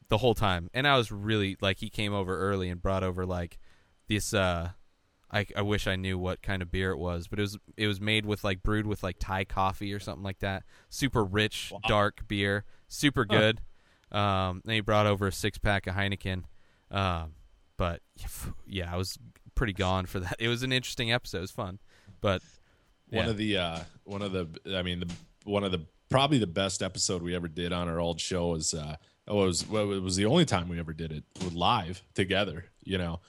the 0.09 0.19
whole 0.19 0.35
time. 0.35 0.69
And 0.75 0.89
I 0.89 0.97
was 0.97 1.13
really 1.13 1.57
like 1.61 1.79
he 1.79 1.89
came 1.89 2.13
over 2.13 2.37
early 2.37 2.69
and 2.69 2.83
brought 2.83 3.05
over 3.05 3.25
like 3.25 3.59
this 4.09 4.35
uh 4.35 4.71
I, 5.33 5.47
I 5.57 5.63
wish 5.63 5.87
I 5.87 5.95
knew 5.95 6.19
what 6.19 6.43
kind 6.43 6.61
of 6.61 6.73
beer 6.73 6.91
it 6.91 6.99
was, 6.99 7.29
but 7.29 7.39
it 7.39 7.43
was 7.43 7.59
it 7.77 7.87
was 7.87 8.01
made 8.01 8.27
with 8.27 8.43
like 8.43 8.65
brewed 8.65 8.87
with 8.89 9.05
like 9.05 9.17
Thai 9.21 9.45
coffee 9.45 9.93
or 9.93 10.01
something 10.01 10.25
like 10.25 10.41
that. 10.41 10.65
Super 10.89 11.23
rich, 11.25 11.73
dark 11.87 12.27
beer, 12.27 12.65
super 12.89 13.25
good. 13.25 13.61
Um, 14.13 14.63
then 14.65 14.75
he 14.77 14.81
brought 14.81 15.07
over 15.07 15.27
a 15.27 15.33
six 15.33 15.59
pack 15.59 15.87
of 15.87 15.95
Heineken. 15.95 16.45
Um, 16.91 17.33
but 17.77 18.03
yeah, 18.67 18.93
I 18.93 18.97
was 18.97 19.19
pretty 19.55 19.73
gone 19.73 20.07
for 20.07 20.21
that. 20.21 20.37
It 20.41 20.49
was 20.49 20.63
an 20.63 20.73
interesting 20.73 21.13
episode. 21.13 21.39
It 21.39 21.43
was 21.43 21.51
fun, 21.51 21.79
but 22.21 22.43
One 23.09 23.29
of 23.29 23.37
the, 23.37 23.57
uh, 23.57 23.81
one 24.05 24.23
of 24.23 24.33
the, 24.33 24.49
I 24.77 24.83
mean, 24.83 25.01
the, 25.01 25.13
one 25.45 25.65
of 25.65 25.73
the, 25.73 25.87
probably 26.09 26.39
the 26.39 26.47
best 26.47 26.83
episode 26.83 27.23
we 27.23 27.35
ever 27.35 27.49
did 27.49 27.73
on 27.73 27.89
our 27.89 28.01
old 28.01 28.21
show 28.21 28.49
was, 28.49 28.75
uh, 28.75 28.97
oh, 29.29 29.45
it 29.45 29.47
was, 29.47 29.69
well, 29.69 29.93
it 29.93 30.03
was 30.03 30.17
the 30.17 30.27
only 30.27 30.45
time 30.45 30.69
we 30.69 30.79
ever 30.79 30.93
did 30.93 31.13
it 31.13 31.25
live 31.53 32.03
together, 32.15 32.67
you 32.83 32.99
know. 32.99 33.21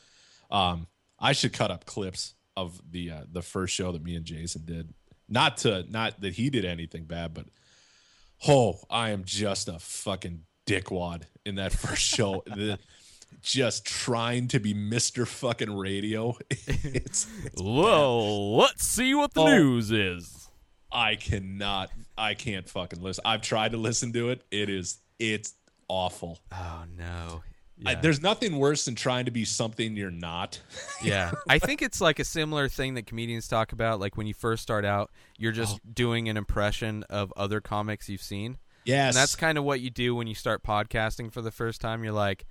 Um, 0.50 0.88
I 1.20 1.34
should 1.34 1.54
cut 1.54 1.72
up 1.72 1.86
clips 1.86 2.34
of 2.58 2.82
the, 2.90 3.12
uh, 3.12 3.22
the 3.32 3.42
first 3.42 3.74
show 3.74 3.92
that 3.92 4.04
me 4.04 4.16
and 4.16 4.26
Jason 4.26 4.64
did. 4.66 4.94
Not 5.30 5.58
to, 5.58 5.86
not 5.90 6.20
that 6.22 6.34
he 6.34 6.50
did 6.50 6.66
anything 6.66 7.06
bad, 7.06 7.34
but 7.34 7.46
oh, 8.48 8.82
I 8.90 9.12
am 9.12 9.24
just 9.24 9.70
a 9.70 9.80
fucking 9.80 10.44
dickwad 10.66 11.24
in 11.46 11.56
that 11.56 11.72
first 11.72 12.04
show. 12.04 12.44
the, 12.48 12.80
just 13.42 13.86
trying 13.86 14.48
to 14.50 14.60
be 14.60 14.74
Mr. 14.74 15.28
fucking 15.28 15.76
radio. 15.76 16.38
it's, 16.50 17.28
it's 17.46 17.62
well, 17.62 18.58
let's 18.58 18.86
see 18.86 19.16
what 19.16 19.34
the 19.34 19.42
Oh. 19.42 19.48
news 19.48 19.92
is. 19.92 20.48
I 20.92 21.16
cannot. 21.16 21.90
I 22.18 22.34
can't 22.34 22.68
fucking 22.70 23.02
listen. 23.02 23.24
I've 23.26 23.42
tried 23.42 23.72
to 23.72 23.78
listen 23.78 24.12
to 24.14 24.30
it. 24.30 24.44
It 24.52 24.70
is. 24.70 25.00
It's 25.20 25.54
awful. 25.88 26.40
Oh 26.52 26.84
no. 26.98 27.44
I, 27.84 27.96
there's 27.96 28.22
nothing 28.22 28.58
worse 28.60 28.86
than 28.86 28.94
trying 28.94 29.26
to 29.26 29.32
be 29.32 29.44
something 29.44 29.96
you're 29.96 30.12
not. 30.12 30.60
Yeah, 31.04 31.32
I 31.50 31.58
think 31.58 31.82
it's 31.82 32.00
like 32.00 32.20
a 32.20 32.24
similar 32.24 32.70
thing 32.70 32.94
that 32.94 33.08
comedians 33.08 33.48
talk 33.48 33.72
about. 33.72 34.00
Like 34.00 34.18
when 34.18 34.28
you 34.28 34.36
first 34.36 34.62
start 34.62 34.86
out, 34.86 35.10
you're 35.40 35.52
just 35.52 35.78
oh. 35.78 35.90
doing 35.92 36.30
an 36.30 36.38
impression 36.38 37.02
of 37.10 37.34
other 37.36 37.60
comics 37.60 38.08
you've 38.08 38.22
seen, 38.22 38.60
Yes, 38.84 39.16
and 39.16 39.22
that's 39.22 39.36
kind 39.36 39.58
of 39.58 39.64
what 39.64 39.80
you 39.82 39.90
do 39.90 40.16
when 40.16 40.28
you 40.28 40.36
start 40.36 40.64
podcasting 40.64 41.32
for 41.32 41.42
the 41.42 41.52
first 41.52 41.82
time. 41.82 42.04
You're 42.04 42.14
like, 42.14 42.46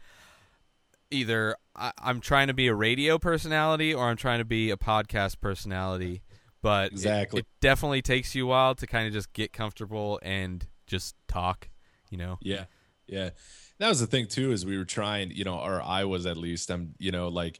either 1.11 1.57
I- 1.75 1.93
I'm 1.99 2.21
trying 2.21 2.49
to 2.49 2.55
be 2.55 2.69
a 2.69 2.75
radio 2.75 3.19
personality 3.19 3.93
or 3.95 4.09
I'm 4.09 4.17
trying 4.17 4.39
to 4.39 4.45
be 4.45 4.71
a 4.71 4.77
podcast 4.77 5.41
personality. 5.41 6.23
But 6.63 6.89
it- 6.89 6.93
Exactly. 6.93 7.41
it, 7.41 7.47
definitely 7.61 8.03
takes 8.03 8.35
you 8.35 8.45
a 8.47 8.49
while 8.51 8.75
to 8.75 8.87
kind 8.87 9.07
of 9.07 9.13
just 9.13 9.33
get 9.33 9.53
comfortable 9.53 10.21
and 10.23 10.67
just 10.87 11.15
talk. 11.27 11.69
You 12.11 12.19
know? 12.19 12.39
Yeah, 12.43 12.65
yeah. 13.07 13.31
That 13.79 13.89
was 13.89 14.01
the 14.01 14.07
thing 14.07 14.27
too. 14.27 14.53
Is 14.53 14.67
we 14.67 14.77
were 14.77 14.85
trying, 14.85 15.31
you 15.31 15.43
know, 15.45 15.59
or 15.59 15.81
I 15.83 16.05
was 16.05 16.27
at 16.27 16.37
least. 16.37 16.71
I'm, 16.71 16.95
you 16.99 17.11
know, 17.13 17.29
like 17.29 17.59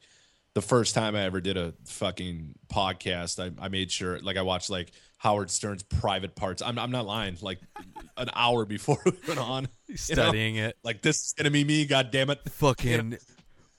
the 0.53 0.61
first 0.61 0.95
time 0.95 1.15
I 1.15 1.23
ever 1.23 1.41
did 1.41 1.57
a 1.57 1.73
fucking 1.85 2.55
podcast, 2.71 3.39
I, 3.41 3.51
I 3.63 3.69
made 3.69 3.91
sure, 3.91 4.19
like, 4.19 4.37
I 4.37 4.41
watched 4.41 4.69
like 4.69 4.91
Howard 5.21 5.51
Stern's 5.51 5.83
private 5.83 6.35
parts. 6.35 6.63
I'm, 6.63 6.79
I'm 6.79 6.89
not 6.89 7.05
lying. 7.05 7.37
Like 7.41 7.59
an 8.17 8.29
hour 8.33 8.65
before 8.65 8.97
we 9.05 9.13
went 9.27 9.39
on, 9.39 9.67
you 9.87 9.93
know? 9.93 9.95
Studying 9.95 10.55
it. 10.55 10.77
Like 10.83 11.03
this 11.03 11.27
is 11.27 11.33
gonna 11.33 11.51
be 11.51 11.63
me. 11.63 11.85
God 11.85 12.09
damn 12.09 12.31
it. 12.31 12.39
Fucking. 12.49 13.17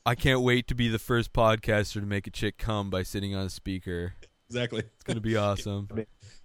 I 0.06 0.14
can't 0.14 0.40
wait 0.40 0.68
to 0.68 0.76
be 0.76 0.88
the 0.88 1.00
first 1.00 1.32
podcaster 1.32 1.94
to 1.94 2.06
make 2.06 2.28
a 2.28 2.30
chick 2.30 2.58
come 2.58 2.90
by 2.90 3.02
sitting 3.02 3.34
on 3.34 3.46
a 3.46 3.50
speaker. 3.50 4.14
Exactly. 4.48 4.80
It's 4.80 5.04
gonna 5.04 5.20
be 5.20 5.36
awesome. 5.36 5.88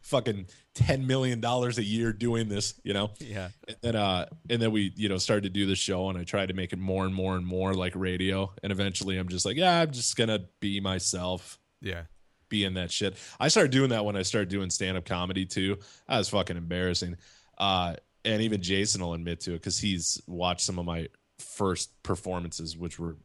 fucking 0.01 0.47
ten 0.77 1.07
million 1.07 1.39
dollars 1.41 1.77
a 1.79 1.83
year 1.83 2.13
doing 2.13 2.47
this, 2.47 2.79
you 2.83 2.93
know. 2.93 3.11
Yeah. 3.19 3.49
And 3.67 3.77
then, 3.81 3.95
uh, 3.95 4.27
and 4.49 4.61
then 4.61 4.71
we, 4.71 4.93
you 4.95 5.09
know, 5.09 5.17
started 5.17 5.43
to 5.43 5.49
do 5.49 5.65
the 5.65 5.75
show, 5.75 6.09
and 6.09 6.17
I 6.17 6.23
tried 6.23 6.47
to 6.47 6.53
make 6.53 6.71
it 6.71 6.79
more 6.79 7.03
and 7.05 7.13
more 7.13 7.35
and 7.35 7.45
more 7.45 7.73
like 7.73 7.93
radio. 7.95 8.53
And 8.63 8.71
eventually, 8.71 9.17
I'm 9.17 9.27
just 9.27 9.45
like, 9.45 9.57
yeah, 9.57 9.81
I'm 9.81 9.91
just 9.91 10.15
gonna 10.15 10.45
be 10.59 10.79
myself, 10.79 11.57
Yeah. 11.81 12.03
be 12.49 12.63
in 12.63 12.75
that 12.75 12.91
shit. 12.91 13.17
I 13.39 13.47
started 13.47 13.71
doing 13.71 13.89
that 13.89 14.05
when 14.05 14.15
I 14.15 14.21
started 14.21 14.49
doing 14.49 14.69
stand 14.69 14.97
up 14.97 15.05
comedy 15.05 15.45
too. 15.45 15.79
That 16.07 16.17
was 16.19 16.29
fucking 16.29 16.57
embarrassing. 16.57 17.17
Uh, 17.57 17.95
and 18.23 18.41
even 18.43 18.61
Jason 18.61 19.01
will 19.01 19.13
admit 19.15 19.39
to 19.41 19.51
it 19.51 19.55
because 19.55 19.79
he's 19.79 20.21
watched 20.27 20.61
some 20.61 20.77
of 20.79 20.85
my 20.85 21.07
first 21.39 21.91
performances, 22.03 22.77
which 22.77 22.99
were 22.99 23.17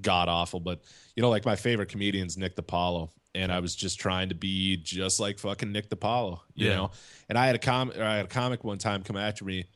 god 0.00 0.28
awful. 0.28 0.60
But 0.60 0.82
you 1.16 1.22
know, 1.22 1.30
like 1.30 1.44
my 1.44 1.56
favorite 1.56 1.88
comedian's 1.88 2.36
Nick 2.36 2.56
DiPaolo, 2.56 3.10
and 3.34 3.50
I 3.52 3.60
was 3.60 3.74
just 3.74 3.98
trying 4.00 4.28
to 4.30 4.34
be 4.34 4.76
just 4.76 5.20
like 5.20 5.38
fucking 5.38 5.72
Nick 5.72 5.88
DiPaolo, 5.88 6.40
you 6.54 6.68
Yeah. 6.68 6.76
know. 6.76 6.90
And 7.28 7.38
I 7.38 7.46
had 7.46 7.54
a 7.54 7.58
com, 7.58 7.90
or 7.90 8.02
I 8.04 8.16
had 8.16 8.26
a 8.26 8.28
comic 8.28 8.62
one 8.64 8.78
time 8.78 9.02
come 9.02 9.16
after 9.16 9.44
me, 9.44 9.66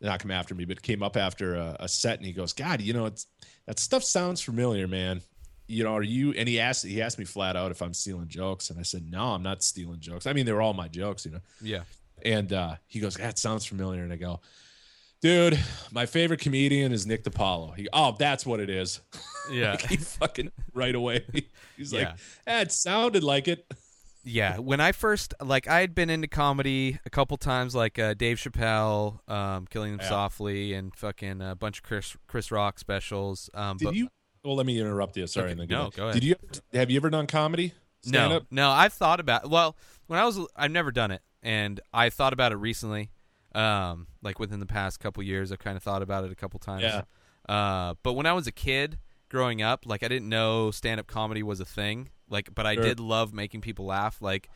not 0.00 0.20
come 0.20 0.30
after 0.30 0.54
me, 0.54 0.64
but 0.64 0.80
came 0.82 1.02
up 1.02 1.16
after 1.16 1.54
a, 1.54 1.76
a 1.80 1.88
set, 1.88 2.18
and 2.18 2.26
he 2.26 2.32
goes, 2.32 2.52
"God, 2.52 2.80
you 2.80 2.92
know, 2.92 3.06
it's 3.06 3.26
that 3.66 3.78
stuff 3.78 4.02
sounds 4.04 4.40
familiar, 4.40 4.86
man." 4.88 5.20
You 5.66 5.84
know, 5.84 5.94
are 5.94 6.02
you? 6.02 6.32
And 6.32 6.46
he 6.46 6.60
asked, 6.60 6.84
he 6.84 7.00
asked 7.00 7.18
me 7.18 7.24
flat 7.24 7.56
out 7.56 7.70
if 7.70 7.80
I'm 7.80 7.94
stealing 7.94 8.28
jokes, 8.28 8.68
and 8.70 8.78
I 8.78 8.82
said, 8.82 9.10
"No, 9.10 9.32
I'm 9.34 9.42
not 9.42 9.62
stealing 9.62 10.00
jokes. 10.00 10.26
I 10.26 10.32
mean, 10.34 10.44
they 10.46 10.52
were 10.52 10.60
all 10.62 10.74
my 10.74 10.88
jokes, 10.88 11.24
you 11.24 11.32
know." 11.32 11.40
Yeah. 11.62 11.82
And 12.22 12.52
uh, 12.52 12.76
he 12.86 13.00
goes, 13.00 13.16
That 13.16 13.38
sounds 13.38 13.64
familiar. 13.66 14.02
And 14.02 14.12
I 14.12 14.16
go, 14.16 14.40
Dude, 15.24 15.58
my 15.90 16.04
favorite 16.04 16.40
comedian 16.40 16.92
is 16.92 17.06
Nick 17.06 17.24
DiPaolo. 17.24 17.74
He, 17.74 17.88
oh, 17.94 18.14
that's 18.18 18.44
what 18.44 18.60
it 18.60 18.68
is. 18.68 19.00
Yeah. 19.50 19.72
like 19.72 19.86
he 19.88 19.96
fucking 19.98 20.52
right 20.72 20.94
away. 20.94 21.22
He's 21.76 21.92
like, 21.92 22.02
Yeah. 22.08 22.14
eh, 22.46 22.60
it 22.62 22.72
sounded 22.72 23.22
like 23.22 23.46
it. 23.46 23.66
yeah. 24.22 24.56
When 24.58 24.80
I 24.80 24.92
first 24.92 25.34
like 25.42 25.68
I 25.68 25.80
had 25.80 25.94
been 25.94 26.08
into 26.08 26.28
comedy 26.28 26.98
a 27.04 27.10
couple 27.10 27.36
times, 27.36 27.74
like 27.74 27.98
uh, 27.98 28.14
Dave 28.14 28.38
Chappelle, 28.38 29.18
um, 29.30 29.66
Killing 29.66 29.92
Them 29.92 30.00
Yeah. 30.02 30.08
Softly, 30.08 30.72
and 30.72 30.94
fucking 30.96 31.42
a 31.42 31.54
bunch 31.54 31.78
of 31.80 31.82
Chris 31.84 32.16
Chris 32.26 32.50
Rock 32.50 32.78
specials. 32.78 33.50
Um, 33.52 33.76
Did 33.76 33.84
but 33.84 33.94
you? 33.94 34.08
Well, 34.42 34.56
let 34.56 34.64
me 34.64 34.80
interrupt 34.80 35.14
you. 35.18 35.26
Sorry. 35.26 35.52
Okay, 35.52 35.66
no, 35.66 35.80
ahead. 35.80 35.92
go 35.94 36.02
ahead. 36.04 36.14
Did 36.14 36.24
you? 36.24 36.36
Have 36.72 36.90
you 36.90 36.96
ever 36.96 37.10
done 37.10 37.26
comedy? 37.26 37.74
no, 38.06 38.18
Stand-up? 38.20 38.46
no, 38.50 38.70
I've 38.70 38.94
thought 38.94 39.20
about. 39.20 39.50
Well, 39.50 39.76
when 40.06 40.18
I 40.18 40.24
was, 40.24 40.38
I've 40.56 40.70
never 40.70 40.90
done 40.90 41.10
it, 41.10 41.20
and 41.42 41.80
I 41.92 42.08
thought 42.08 42.32
about 42.32 42.52
it 42.52 42.56
recently. 42.56 43.10
Um, 43.54 44.08
like 44.22 44.38
within 44.38 44.60
the 44.60 44.66
past 44.66 44.98
couple 45.00 45.22
years, 45.22 45.52
I've 45.52 45.58
kind 45.60 45.76
of 45.76 45.82
thought 45.82 46.02
about 46.02 46.24
it 46.24 46.32
a 46.32 46.34
couple 46.34 46.58
times. 46.60 46.82
Yeah. 46.82 47.02
Uh, 47.48 47.94
but 48.02 48.14
when 48.14 48.26
I 48.26 48.32
was 48.32 48.46
a 48.46 48.52
kid 48.52 48.98
growing 49.28 49.62
up, 49.62 49.84
like 49.86 50.02
I 50.02 50.08
didn't 50.08 50.28
know 50.28 50.70
stand 50.70 50.98
up 51.00 51.06
comedy 51.06 51.42
was 51.42 51.60
a 51.60 51.64
thing. 51.64 52.10
Like, 52.28 52.54
but 52.54 52.66
I 52.66 52.74
Sure. 52.74 52.84
did 52.84 53.00
love 53.00 53.32
making 53.34 53.60
people 53.60 53.84
laugh. 53.84 54.20
Like, 54.20 54.48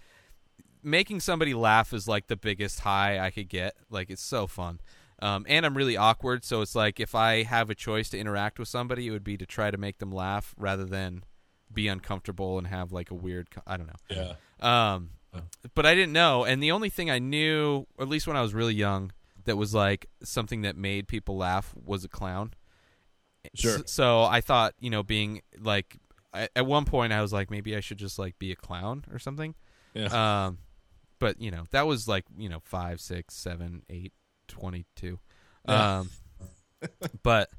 making 0.83 1.21
somebody 1.21 1.55
laugh 1.55 1.93
is 1.93 2.09
like 2.09 2.27
the 2.29 2.37
biggest 2.37 2.81
high 2.81 3.19
I 3.19 3.31
could 3.31 3.49
get. 3.49 3.75
Like, 3.91 4.11
it's 4.11 4.23
so 4.23 4.47
fun. 4.47 4.81
Um, 5.21 5.45
and 5.49 5.67
I'm 5.67 5.77
really 5.77 5.97
awkward, 5.97 6.45
so 6.45 6.61
it's 6.61 6.75
like 6.77 7.01
if 7.01 7.15
I 7.15 7.43
have 7.43 7.71
a 7.71 7.75
choice 7.75 8.09
to 8.11 8.19
interact 8.19 8.59
with 8.59 8.69
somebody, 8.69 9.09
it 9.09 9.11
would 9.11 9.25
be 9.25 9.37
to 9.37 9.47
try 9.47 9.71
to 9.71 9.77
make 9.77 9.99
them 9.99 10.13
laugh 10.13 10.55
rather 10.57 10.85
than 10.85 11.25
be 11.73 11.89
uncomfortable 11.89 12.57
and 12.57 12.69
have 12.69 12.93
like 12.93 13.11
a 13.11 13.15
weird. 13.15 13.51
Co- 13.51 13.63
I 13.67 13.77
don't 13.77 13.89
know. 13.89 14.35
Yeah. 14.61 14.95
Um, 14.95 15.11
but 15.74 15.87
I 15.87 15.95
didn't 15.95 16.12
know, 16.12 16.45
and 16.45 16.62
the 16.62 16.72
only 16.72 16.89
thing 16.89 17.11
I 17.11 17.18
knew, 17.18 17.87
at 18.01 18.09
least 18.09 18.26
when 18.26 18.37
I 18.37 18.43
was 18.43 18.55
really 18.55 18.74
young, 18.74 19.12
that 19.45 19.57
was 19.57 19.74
like 19.74 20.09
something 20.22 20.62
that 20.62 20.76
made 20.76 21.09
people 21.09 21.37
laugh 21.37 21.74
was 21.85 22.05
a 22.05 22.09
clown. 22.09 22.53
Sure. 23.55 23.76
S- 23.79 23.93
So 23.93 24.22
I 24.24 24.41
thought, 24.41 24.74
you 24.81 24.91
know, 24.91 25.03
being 25.03 25.43
like, 25.59 25.97
I, 26.35 26.49
at 26.55 26.66
one 26.66 26.85
point 26.85 27.12
I 27.12 27.22
was 27.22 27.33
like, 27.33 27.51
maybe 27.51 27.74
I 27.76 27.81
should 27.81 27.99
just 27.99 28.18
like 28.18 28.39
be 28.39 28.53
a 28.53 28.57
clown 28.57 29.05
or 29.12 29.18
something. 29.18 29.55
Yeah. 29.95 30.47
Um, 30.47 30.59
but 31.18 31.41
you 31.41 31.51
know, 31.51 31.64
that 31.70 31.87
was 31.87 32.07
like 32.07 32.24
you 32.37 32.49
know 32.49 32.61
five, 32.62 33.01
six, 33.01 33.35
seven, 33.35 33.83
eight, 33.89 34.12
twenty-two. 34.49 35.18
Yeah. 35.66 35.99
Um, 36.01 36.11
but 37.22 37.51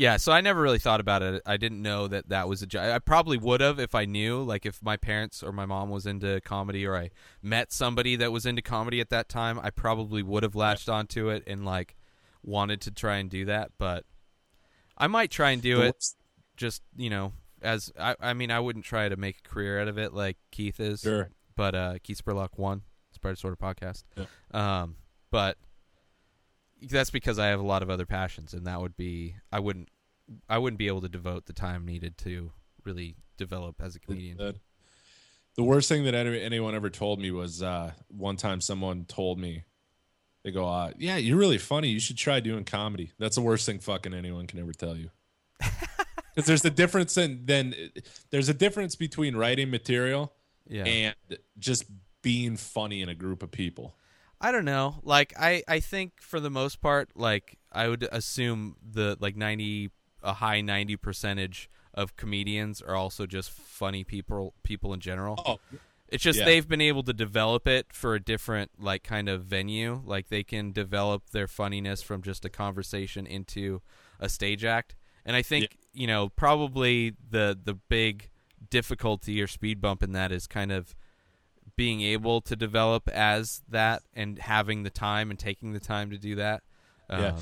yeah, 0.00 0.16
so 0.16 0.32
I 0.32 0.40
never 0.40 0.62
really 0.62 0.78
thought 0.78 0.98
about 1.00 1.20
it. 1.22 1.42
I 1.44 1.58
didn't 1.58 1.82
know 1.82 2.08
that 2.08 2.30
that 2.30 2.48
was 2.48 2.62
a 2.62 2.66
job. 2.66 2.90
I 2.90 2.98
probably 3.00 3.36
would 3.36 3.60
have 3.60 3.78
if 3.78 3.94
I 3.94 4.06
knew, 4.06 4.42
like 4.42 4.64
if 4.64 4.82
my 4.82 4.96
parents 4.96 5.42
or 5.42 5.52
my 5.52 5.66
mom 5.66 5.90
was 5.90 6.06
into 6.06 6.40
comedy, 6.40 6.86
or 6.86 6.96
I 6.96 7.10
met 7.42 7.70
somebody 7.70 8.16
that 8.16 8.32
was 8.32 8.46
into 8.46 8.62
comedy 8.62 9.02
at 9.02 9.10
that 9.10 9.28
time. 9.28 9.60
I 9.62 9.68
probably 9.68 10.22
would 10.22 10.42
have 10.42 10.54
latched 10.54 10.88
onto 10.88 11.28
it 11.28 11.42
and 11.46 11.66
like 11.66 11.96
wanted 12.42 12.80
to 12.80 12.90
try 12.90 13.16
and 13.16 13.28
do 13.28 13.44
that. 13.44 13.72
But 13.76 14.06
I 14.96 15.06
might 15.06 15.30
try 15.30 15.50
and 15.50 15.60
do 15.60 15.76
The 15.76 15.82
it 15.82 15.94
worst- 15.96 16.16
just 16.56 16.80
you 16.96 17.10
know 17.10 17.34
as 17.60 17.92
I, 18.00 18.16
I 18.20 18.32
mean, 18.32 18.50
I 18.50 18.58
wouldn't 18.58 18.86
try 18.86 19.06
to 19.06 19.16
make 19.16 19.40
a 19.44 19.48
career 19.50 19.82
out 19.82 19.88
of 19.88 19.98
it 19.98 20.14
like 20.14 20.38
Keith 20.50 20.80
is. 20.80 21.00
Sure. 21.02 21.28
But 21.56 21.74
uh, 21.74 21.94
Keith 22.02 22.22
Spurlock 22.24 22.56
won 22.56 22.84
Spider 23.12 23.36
Sort 23.36 23.52
of 23.52 23.58
podcast. 23.58 24.04
Yeah. 24.16 24.24
Um, 24.52 24.96
but 25.30 25.58
that's 26.82 27.10
because 27.10 27.38
I 27.38 27.48
have 27.48 27.60
a 27.60 27.66
lot 27.66 27.82
of 27.82 27.90
other 27.90 28.06
passions, 28.06 28.54
and 28.54 28.66
that 28.66 28.80
would 28.80 28.96
be 28.96 29.36
I 29.52 29.60
wouldn't 29.60 29.88
I 30.48 30.58
wouldn't 30.58 30.78
be 30.78 30.86
able 30.86 31.00
to 31.02 31.08
devote 31.08 31.46
the 31.46 31.52
time 31.52 31.84
needed 31.84 32.16
to 32.18 32.52
really 32.84 33.16
develop 33.36 33.76
as 33.80 33.96
a 33.96 34.00
comedian. 34.00 34.36
The, 34.36 34.54
the 35.56 35.62
worst 35.62 35.88
thing 35.88 36.04
that 36.04 36.14
any- 36.14 36.40
anyone 36.40 36.74
ever 36.74 36.90
told 36.90 37.20
me 37.20 37.30
was 37.30 37.62
uh, 37.62 37.92
one 38.08 38.36
time 38.36 38.60
someone 38.60 39.04
told 39.06 39.38
me, 39.38 39.64
they 40.44 40.50
go, 40.52 40.66
uh, 40.66 40.92
"Yeah, 40.98 41.16
you're 41.16 41.38
really 41.38 41.58
funny. 41.58 41.88
You 41.88 42.00
should 42.00 42.16
try 42.16 42.40
doing 42.40 42.64
comedy." 42.64 43.12
That's 43.18 43.36
the 43.36 43.42
worst 43.42 43.66
thing 43.66 43.80
fucking 43.80 44.14
anyone 44.14 44.46
can 44.46 44.60
ever 44.60 44.72
tell 44.72 44.96
you. 44.96 45.10
Because 46.32 46.46
there's 46.46 46.64
a 46.64 46.70
difference 46.70 47.16
in 47.16 47.42
then 47.44 47.74
there's 48.30 48.48
a 48.48 48.54
difference 48.54 48.94
between 48.94 49.36
writing 49.36 49.68
material 49.68 50.32
yeah. 50.68 50.84
and 50.84 51.16
just 51.58 51.84
being 52.22 52.56
funny 52.56 53.02
in 53.02 53.08
a 53.08 53.14
group 53.14 53.42
of 53.42 53.50
people. 53.50 53.96
I 54.40 54.52
don't 54.52 54.64
know. 54.64 55.00
Like 55.02 55.34
I, 55.38 55.62
I 55.68 55.80
think 55.80 56.20
for 56.20 56.40
the 56.40 56.50
most 56.50 56.80
part, 56.80 57.10
like 57.14 57.58
I 57.72 57.88
would 57.88 58.08
assume 58.10 58.76
the 58.82 59.16
like 59.20 59.36
ninety 59.36 59.90
a 60.22 60.34
high 60.34 60.60
ninety 60.60 60.96
percentage 60.96 61.70
of 61.94 62.16
comedians 62.16 62.80
are 62.80 62.94
also 62.94 63.26
just 63.26 63.50
funny 63.50 64.04
people 64.04 64.54
people 64.62 64.92
in 64.94 65.00
general. 65.00 65.42
Oh, 65.44 65.58
It's 66.08 66.22
just 66.24 66.40
yeah. 66.40 66.44
they've 66.44 66.68
been 66.68 66.80
able 66.80 67.02
to 67.04 67.12
develop 67.12 67.68
it 67.68 67.92
for 67.92 68.14
a 68.14 68.20
different 68.20 68.70
like 68.78 69.04
kind 69.04 69.28
of 69.28 69.44
venue. 69.44 70.02
Like 70.04 70.28
they 70.28 70.42
can 70.42 70.72
develop 70.72 71.30
their 71.30 71.46
funniness 71.46 72.02
from 72.02 72.22
just 72.22 72.44
a 72.44 72.48
conversation 72.48 73.26
into 73.26 73.80
a 74.18 74.28
stage 74.28 74.64
act. 74.64 74.96
And 75.24 75.36
I 75.36 75.42
think, 75.42 75.76
you 75.92 76.06
know, 76.06 76.30
probably 76.30 77.14
the 77.30 77.58
the 77.62 77.74
big 77.74 78.30
difficulty 78.70 79.40
or 79.40 79.46
speed 79.46 79.80
bump 79.80 80.02
in 80.02 80.12
that 80.12 80.32
is 80.32 80.46
kind 80.46 80.72
of 80.72 80.94
being 81.80 82.02
able 82.02 82.42
to 82.42 82.54
develop 82.54 83.08
as 83.08 83.62
that 83.70 84.02
and 84.12 84.38
having 84.38 84.82
the 84.82 84.90
time 84.90 85.30
and 85.30 85.38
taking 85.38 85.72
the 85.72 85.80
time 85.80 86.10
to 86.10 86.18
do 86.18 86.34
that. 86.34 86.62
Yeah. 87.08 87.28
Um, 87.28 87.36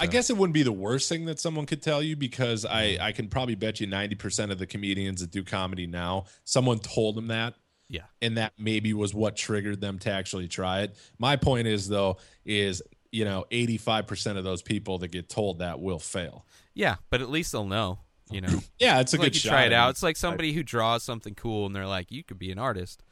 I 0.00 0.06
guess 0.06 0.30
it 0.30 0.36
wouldn't 0.36 0.52
be 0.52 0.64
the 0.64 0.72
worst 0.72 1.08
thing 1.08 1.26
that 1.26 1.38
someone 1.38 1.64
could 1.64 1.80
tell 1.80 2.02
you 2.02 2.16
because 2.16 2.64
I, 2.64 2.98
I 3.00 3.12
can 3.12 3.28
probably 3.28 3.54
bet 3.54 3.78
you 3.78 3.86
90% 3.86 4.50
of 4.50 4.58
the 4.58 4.66
comedians 4.66 5.20
that 5.20 5.30
do 5.30 5.44
comedy 5.44 5.86
now, 5.86 6.24
someone 6.42 6.80
told 6.80 7.14
them 7.14 7.28
that. 7.28 7.54
Yeah. 7.88 8.00
And 8.20 8.36
that 8.36 8.54
maybe 8.58 8.92
was 8.94 9.14
what 9.14 9.36
triggered 9.36 9.80
them 9.80 10.00
to 10.00 10.10
actually 10.10 10.48
try 10.48 10.80
it. 10.80 10.96
My 11.20 11.36
point 11.36 11.68
is, 11.68 11.86
though, 11.86 12.16
is, 12.44 12.82
you 13.12 13.24
know, 13.24 13.44
85% 13.52 14.38
of 14.38 14.42
those 14.42 14.60
people 14.60 14.98
that 14.98 15.12
get 15.12 15.28
told 15.28 15.60
that 15.60 15.78
will 15.78 16.00
fail. 16.00 16.44
Yeah, 16.74 16.96
but 17.10 17.20
at 17.20 17.30
least 17.30 17.52
they'll 17.52 17.64
know, 17.64 18.00
you 18.28 18.40
know. 18.40 18.58
Yeah, 18.80 18.98
it's 18.98 19.14
a 19.14 19.18
like 19.18 19.26
good 19.26 19.34
you 19.36 19.40
shot. 19.42 19.50
try 19.50 19.64
it 19.66 19.72
out. 19.72 19.90
It's 19.90 20.02
like 20.02 20.16
somebody 20.16 20.52
who 20.52 20.64
draws 20.64 21.04
something 21.04 21.36
cool 21.36 21.66
and 21.66 21.76
they're 21.76 21.86
like, 21.86 22.10
"You 22.10 22.24
could 22.24 22.40
be 22.40 22.50
an 22.50 22.58
artist," 22.58 23.04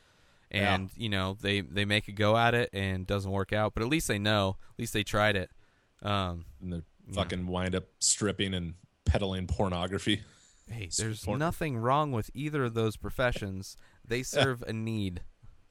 Yeah. 0.52 0.74
and 0.74 0.90
you 0.96 1.08
know 1.08 1.36
they 1.40 1.60
they 1.62 1.84
make 1.84 2.08
a 2.08 2.12
go 2.12 2.36
at 2.36 2.54
it 2.54 2.70
and 2.72 3.02
it 3.02 3.06
doesn't 3.06 3.30
work 3.30 3.52
out, 3.52 3.72
but 3.74 3.82
at 3.82 3.88
least 3.88 4.08
they 4.08 4.18
know. 4.18 4.56
At 4.74 4.78
least 4.78 4.92
they 4.92 5.02
tried 5.02 5.36
it. 5.36 5.50
Um, 6.02 6.44
And 6.60 6.72
they 6.72 6.82
fucking 7.12 7.46
wind 7.46 7.74
up 7.74 7.84
stripping 8.00 8.54
and 8.54 8.74
peddling 9.04 9.46
pornography. 9.46 10.22
hey, 10.68 10.88
there's 10.98 11.20
Support- 11.20 11.38
nothing 11.38 11.76
wrong 11.78 12.12
with 12.12 12.30
either 12.34 12.64
of 12.64 12.74
those 12.74 12.96
professions. 12.96 13.76
They 14.06 14.22
serve 14.24 14.62
a 14.66 14.72
need. 14.72 15.22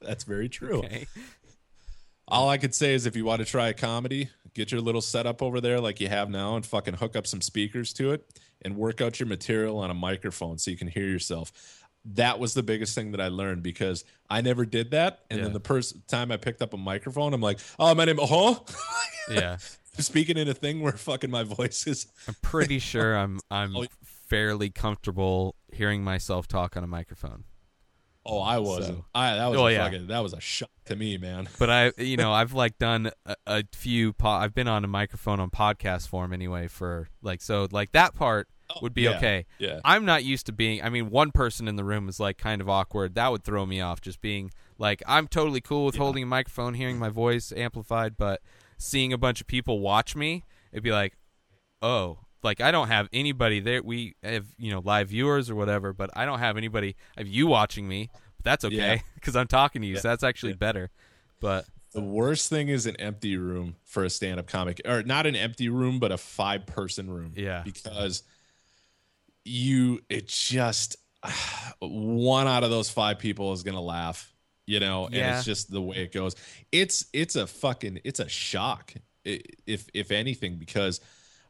That's 0.01 0.23
very 0.23 0.49
true. 0.49 0.79
Okay. 0.79 1.07
All 2.27 2.49
I 2.49 2.57
could 2.57 2.73
say 2.73 2.93
is 2.93 3.05
if 3.05 3.15
you 3.15 3.25
want 3.25 3.39
to 3.39 3.45
try 3.45 3.67
a 3.67 3.73
comedy, 3.73 4.29
get 4.53 4.71
your 4.71 4.79
little 4.79 5.01
setup 5.01 5.41
over 5.41 5.59
there 5.59 5.81
like 5.81 5.99
you 5.99 6.07
have 6.07 6.29
now 6.29 6.55
and 6.55 6.65
fucking 6.65 6.93
hook 6.95 7.15
up 7.15 7.27
some 7.27 7.41
speakers 7.41 7.91
to 7.93 8.11
it 8.11 8.25
and 8.61 8.77
work 8.77 9.01
out 9.01 9.19
your 9.19 9.27
material 9.27 9.79
on 9.79 9.91
a 9.91 9.93
microphone 9.93 10.57
so 10.57 10.71
you 10.71 10.77
can 10.77 10.87
hear 10.87 11.07
yourself. 11.07 11.80
That 12.05 12.39
was 12.39 12.53
the 12.55 12.63
biggest 12.63 12.95
thing 12.95 13.11
that 13.11 13.21
I 13.21 13.27
learned 13.27 13.61
because 13.63 14.03
I 14.29 14.41
never 14.41 14.65
did 14.65 14.91
that. 14.91 15.19
And 15.29 15.37
Yeah. 15.39 15.45
then 15.45 15.53
the 15.53 15.59
first 15.59 16.07
time 16.07 16.31
I 16.31 16.37
picked 16.37 16.61
up 16.61 16.73
a 16.73 16.77
microphone, 16.77 17.33
I'm 17.33 17.41
like, 17.41 17.59
oh, 17.77 17.93
my 17.93 18.05
name, 18.05 18.17
huh? 18.21 18.55
Yeah, 19.29 19.57
Speaking 19.99 20.37
in 20.37 20.47
a 20.47 20.53
thing 20.53 20.81
where 20.81 20.93
fucking 20.93 21.29
my 21.29 21.43
voice 21.43 21.85
is. 21.85 22.07
I'm 22.27 22.35
pretty 22.41 22.79
sure 22.79 23.15
I'm 23.15 23.39
I'm 23.51 23.75
Oh. 23.75 23.85
fairly 24.03 24.69
comfortable 24.71 25.55
hearing 25.71 26.03
myself 26.03 26.47
talk 26.47 26.75
on 26.75 26.83
a 26.83 26.87
microphone. 26.87 27.43
Oh, 28.25 28.39
I 28.39 28.59
wasn't. 28.59 28.99
So- 28.99 29.05
I 29.15 29.35
that 29.35 29.47
was 29.47 29.59
Oh, 29.59 29.67
a 29.67 29.71
yeah. 29.73 29.83
fucking 29.83 30.07
that 30.07 30.19
was 30.19 30.33
a 30.33 30.39
shock 30.39 30.69
to 30.85 30.95
me, 30.95 31.17
man. 31.17 31.47
But 31.59 31.69
I, 31.69 31.91
you 32.01 32.17
know, 32.17 32.31
I've 32.33 32.53
like 32.53 32.77
done 32.77 33.11
a, 33.25 33.35
a 33.45 33.63
few. 33.73 34.13
Po- 34.13 34.29
I've 34.29 34.53
been 34.55 34.67
on 34.67 34.83
a 34.83 34.87
microphone 34.87 35.39
on 35.39 35.49
podcast 35.49 36.07
form 36.07 36.31
anyway 36.33 36.67
for 36.67 37.09
like 37.21 37.41
so 37.41 37.67
like 37.71 37.91
that 37.91 38.15
part 38.15 38.47
Oh, 38.75 38.79
would 38.81 38.93
be 38.93 39.07
Oh, 39.07 39.11
yeah, 39.11 39.17
okay. 39.17 39.45
yeah. 39.59 39.79
I'm 39.83 40.05
not 40.05 40.23
used 40.23 40.45
to 40.47 40.51
being. 40.51 40.81
I 40.83 40.89
mean, 40.89 41.09
one 41.09 41.31
person 41.31 41.67
in 41.67 41.75
the 41.75 41.83
room 41.83 42.07
is 42.09 42.19
like 42.19 42.37
kind 42.37 42.61
of 42.61 42.69
awkward. 42.69 43.15
That 43.15 43.31
would 43.31 43.43
throw 43.43 43.65
me 43.65 43.81
off. 43.81 44.01
Just 44.01 44.21
being 44.21 44.51
like, 44.77 45.01
I'm 45.07 45.27
totally 45.27 45.61
cool 45.61 45.85
with 45.85 45.95
holding 45.95 46.23
a 46.23 46.25
microphone, 46.27 46.73
hearing 46.73 46.97
my 46.97 47.09
voice 47.09 47.51
amplified, 47.55 48.17
but 48.17 48.41
seeing 48.77 49.13
a 49.13 49.17
bunch 49.17 49.41
of 49.41 49.47
people 49.47 49.79
watch 49.79 50.15
me, 50.15 50.43
it'd 50.71 50.83
be 50.83 50.91
like, 50.91 51.17
oh. 51.81 52.19
Like 52.43 52.59
I 52.59 52.71
don't 52.71 52.87
have 52.87 53.07
anybody 53.13 53.59
there. 53.59 53.83
We 53.83 54.15
have 54.23 54.47
you 54.57 54.71
know 54.71 54.81
live 54.83 55.09
viewers 55.09 55.49
or 55.51 55.53
whatever, 55.55 55.93
but 55.93 56.09
I 56.15 56.25
don't 56.25 56.39
have 56.39 56.57
anybody. 56.57 56.95
I 57.15 57.19
have 57.19 57.27
you 57.27 57.45
watching 57.45 57.87
me. 57.87 58.09
But 58.37 58.45
that's 58.45 58.65
okay 58.65 59.03
because 59.13 59.35
I'm 59.35 59.45
talking 59.45 59.83
to 59.83 59.87
you, 59.87 59.97
so 59.97 60.07
that's 60.07 60.23
actually 60.23 60.53
better. 60.53 60.89
But 61.39 61.65
The 61.93 62.01
worst 62.01 62.49
thing 62.49 62.67
is 62.69 62.87
an 62.87 62.95
empty 62.95 63.37
room 63.37 63.75
for 63.83 64.03
a 64.03 64.09
stand-up 64.09 64.47
comic, 64.47 64.81
or 64.85 65.03
not 65.03 65.27
an 65.27 65.35
empty 65.35 65.69
room, 65.69 65.99
but 65.99 66.11
a 66.11 66.17
five-person 66.17 67.11
room. 67.11 67.33
Yeah. 67.35 67.61
because 67.63 68.23
you 69.45 69.99
it 70.09 70.27
just 70.27 70.97
one 71.79 72.47
out 72.47 72.63
of 72.63 72.69
those 72.69 72.89
five 72.89 73.19
people 73.19 73.53
is 73.53 73.63
gonna 73.63 73.81
laugh, 73.81 74.33
you 74.67 74.79
know, 74.79 75.05
and 75.05 75.15
Yeah. 75.15 75.35
it's 75.37 75.45
just 75.45 75.71
the 75.71 75.81
way 75.81 75.97
it 75.97 76.11
goes. 76.11 76.35
It's 76.71 77.05
it's 77.13 77.35
a 77.35 77.47
fucking 77.47 77.99
it's 78.03 78.19
a 78.19 78.29
shock, 78.29 78.93
if 79.25 79.87
if 79.93 80.11
anything, 80.11 80.57
because 80.57 80.99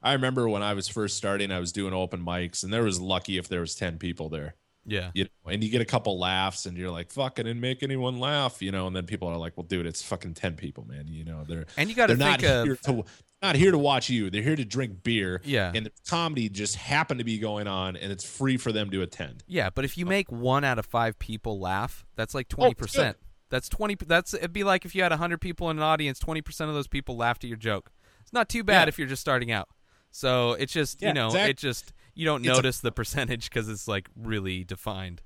I 0.03 0.13
remember 0.13 0.49
when 0.49 0.63
I 0.63 0.73
was 0.73 0.87
first 0.87 1.17
starting, 1.17 1.51
I 1.51 1.59
was 1.59 1.71
doing 1.71 1.93
open 1.93 2.23
mics, 2.25 2.63
and 2.63 2.73
there 2.73 2.83
was 2.83 2.99
lucky 2.99 3.37
if 3.37 3.47
there 3.47 3.61
was 3.61 3.75
ten 3.75 3.97
people 3.97 4.29
there 4.29 4.55
yeah, 4.83 5.11
you 5.13 5.25
know, 5.25 5.51
and 5.51 5.63
you 5.63 5.69
get 5.69 5.79
a 5.81 5.85
couple 5.85 6.17
laughs 6.17 6.65
and 6.65 6.75
you're 6.75 6.89
like, 6.89 7.11
fuck, 7.11 7.33
I 7.37 7.43
didn't 7.43 7.59
make 7.61 7.83
anyone 7.83 8.19
laugh, 8.19 8.63
you 8.63 8.71
know, 8.71 8.87
and 8.87 8.95
then 8.95 9.05
people 9.05 9.27
are 9.27 9.37
like, 9.37 9.55
well, 9.55 9.63
dude, 9.63 9.85
it's 9.85 10.01
fucking 10.01 10.33
10 10.33 10.55
people, 10.55 10.85
man. 10.87 11.05
You 11.07 11.23
know, 11.23 11.43
they're, 11.47 11.67
And 11.77 11.87
you 11.87 11.95
gotta 11.95 12.15
they're 12.15 12.27
not 12.27 12.41
think 12.41 12.51
of- 12.71 12.81
to, 12.81 13.05
not 13.41 13.55
here 13.55 13.71
to 13.71 13.77
watch 13.77 14.09
you. 14.09 14.29
They're 14.29 14.41
here 14.41 14.55
to 14.55 14.65
drink 14.65 15.03
beer. 15.03 15.41
Yeah. 15.43 15.71
And 15.73 15.85
the 15.85 15.91
comedy 16.07 16.49
just 16.49 16.75
happened 16.75 17.19
to 17.19 17.23
be 17.23 17.39
going 17.39 17.67
on 17.67 17.95
and 17.95 18.11
it's 18.11 18.23
free 18.23 18.57
for 18.57 18.71
them 18.71 18.89
to 18.91 19.01
attend. 19.01 19.43
Yeah, 19.47 19.69
but 19.69 19.85
if 19.85 19.97
you 19.97 20.05
oh. 20.05 20.09
make 20.09 20.31
one 20.31 20.63
out 20.63 20.79
of 20.79 20.85
five 20.85 21.17
people 21.19 21.59
laugh, 21.59 22.05
that's 22.15 22.35
like 22.35 22.47
oh, 22.53 22.55
twenty 22.55 22.73
percent. 22.75 23.17
That's 23.49 23.67
twenty. 23.67 23.95
That's 23.95 24.33
it'd 24.33 24.53
be 24.53 24.63
like 24.63 24.85
if 24.85 24.95
you 24.95 25.03
had 25.03 25.11
hundred 25.11 25.41
people 25.41 25.69
in 25.69 25.77
an 25.77 25.83
audience, 25.83 26.19
twenty 26.19 26.41
percent 26.41 26.69
of 26.69 26.75
those 26.75 26.87
people 26.87 27.17
laughed 27.17 27.43
at 27.43 27.47
your 27.47 27.57
joke. 27.57 27.91
It's 28.21 28.33
not 28.33 28.47
too 28.49 28.63
bad 28.63 28.83
Yeah. 28.83 28.87
if 28.89 28.99
you're 28.99 29.07
just 29.07 29.21
starting 29.21 29.51
out. 29.51 29.67
So 30.11 30.53
it's 30.53 30.73
just 30.73 31.01
Yeah, 31.01 31.09
you 31.09 31.13
know 31.13 31.27
exact- 31.27 31.49
it 31.49 31.57
just 31.57 31.93
you 32.13 32.25
don't 32.25 32.41
It's 32.41 32.49
a- 32.49 32.53
notice 32.53 32.79
the 32.79 32.91
percentage 32.91 33.49
because 33.49 33.69
it's 33.69 33.87
like 33.87 34.09
really 34.15 34.63
defined. 34.63 35.21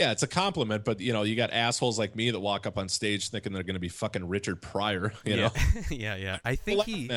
Yeah, 0.00 0.12
it's 0.12 0.22
a 0.22 0.26
compliment, 0.26 0.82
but 0.84 0.98
you 0.98 1.12
know, 1.12 1.24
you 1.24 1.36
got 1.36 1.52
assholes 1.52 1.98
like 1.98 2.16
me 2.16 2.30
that 2.30 2.40
walk 2.40 2.66
up 2.66 2.78
on 2.78 2.88
stage 2.88 3.28
thinking 3.28 3.52
they're 3.52 3.62
going 3.62 3.74
to 3.74 3.80
be 3.80 3.90
fucking 3.90 4.26
Richard 4.26 4.62
Pryor, 4.62 5.12
you 5.26 5.36
know. 5.36 5.50
yeah, 5.74 5.82
yeah, 5.90 6.16
yeah. 6.16 6.38
I 6.42 6.56
think 6.56 6.84
he. 6.84 7.10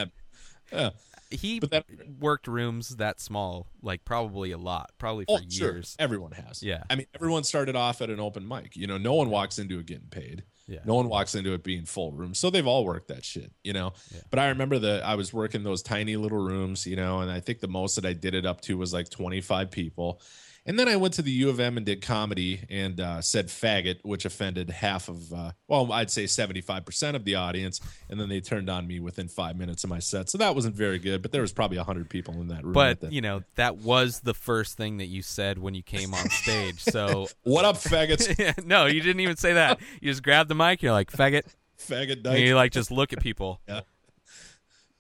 Yeah. 0.72 0.90
he 1.32 1.60
But 1.62 1.72
that- 1.72 1.86
worked 2.20 2.48
rooms 2.48 2.90
that 2.98 3.22
small, 3.22 3.68
like 3.82 4.04
probably 4.04 4.52
a 4.52 4.58
lot, 4.58 4.92
probably 4.98 5.24
for 5.26 5.40
Oh, 5.40 5.50
sure. 5.50 5.74
years. 5.76 5.96
Everyone 5.98 6.32
has. 6.34 6.62
Yeah. 6.62 6.84
I 6.90 6.96
mean, 6.96 7.08
everyone 7.16 7.44
started 7.44 7.76
off 7.78 8.02
at 8.02 8.10
an 8.10 8.20
open 8.20 8.46
mic. 8.48 8.76
You 8.76 8.88
know, 8.88 8.98
no 8.98 9.14
one 9.14 9.30
walks 9.30 9.60
into 9.60 9.80
it 9.80 9.86
getting 9.86 10.10
paid. 10.10 10.44
Yeah. 10.68 10.80
No 10.86 10.96
one 10.96 11.08
walks 11.10 11.36
into 11.36 11.54
it 11.54 11.64
being 11.64 11.86
full 11.86 12.12
room. 12.12 12.34
So 12.34 12.50
they've 12.50 12.66
all 12.68 12.86
worked 12.86 13.10
that 13.10 13.24
shit, 13.26 13.52
you 13.64 13.74
know. 13.74 13.94
But 14.30 14.40
I 14.40 14.48
remember 14.50 14.80
that 14.80 15.06
I 15.06 15.16
was 15.16 15.34
working 15.34 15.64
those 15.64 15.82
tiny 15.84 16.16
little 16.16 16.38
rooms, 16.40 16.86
you 16.88 16.96
know, 16.96 17.20
and 17.20 17.30
I 17.32 17.40
think 17.40 17.60
the 17.60 17.68
most 17.68 17.96
that 17.96 18.06
I 18.06 18.14
did 18.14 18.34
it 18.34 18.46
up 18.46 18.62
to 18.62 18.78
was 18.78 18.94
like 18.94 19.10
25 19.10 19.72
people. 19.72 20.22
And 20.66 20.80
then 20.80 20.88
I 20.88 20.96
went 20.96 21.14
to 21.16 21.22
the 21.22 21.32
U 21.32 21.50
of 21.50 21.60
M 21.60 21.76
and 21.76 21.86
did 21.86 22.02
comedy 22.02 22.62
and 22.70 23.00
uh, 23.02 23.22
said 23.22 23.48
faggot, 23.48 23.98
which 24.04 24.24
offended 24.24 24.70
half 24.70 25.10
of, 25.10 25.34
uh, 25.34 25.52
well, 25.68 25.92
I'd 25.92 26.10
say 26.10 26.24
75% 26.24 27.16
of 27.16 27.26
the 27.26 27.36
audience. 27.36 27.82
And 28.10 28.18
then 28.18 28.30
they 28.30 28.40
turned 28.40 28.70
on 28.70 28.88
me 28.88 29.02
within 29.02 29.28
five 29.28 29.58
minutes 29.58 29.84
of 29.84 29.90
my 29.90 30.00
set. 30.00 30.30
So 30.30 30.38
that 30.38 30.56
wasn't 30.56 30.76
very 30.76 31.00
good, 31.00 31.22
but 31.22 31.34
there 31.34 31.42
was 31.42 31.52
probably 31.52 31.78
100 31.78 32.10
people 32.10 32.36
in 32.36 32.48
that 32.48 32.64
room. 32.64 32.72
But 32.74 33.02
the- 33.02 33.12
you 33.14 33.20
know 33.20 33.44
that 33.56 33.78
was 33.78 34.22
the 34.22 34.34
first 34.34 34.78
thing 34.78 34.98
that 34.98 35.08
you 35.08 35.22
said 35.22 35.58
when 35.58 35.74
you 35.74 35.84
came 35.84 36.14
on 36.14 36.30
stage. 36.30 36.82
So 36.94 37.28
what 37.44 37.66
up, 37.66 37.76
faggots? 37.76 38.66
no, 38.66 38.86
you 38.86 39.02
didn't 39.02 39.20
even 39.22 39.36
say 39.36 39.54
that. 39.54 39.80
You 40.00 40.12
just 40.12 40.22
grab 40.24 40.48
the 40.48 40.54
mic. 40.56 40.82
You're 40.84 40.92
like 40.92 41.12
faggot, 41.12 41.44
Faggot 41.80 42.26
and 42.26 42.40
you 42.40 42.56
like 42.56 42.72
just 42.72 42.92
look 42.92 43.14
at 43.14 43.20
people. 43.20 43.60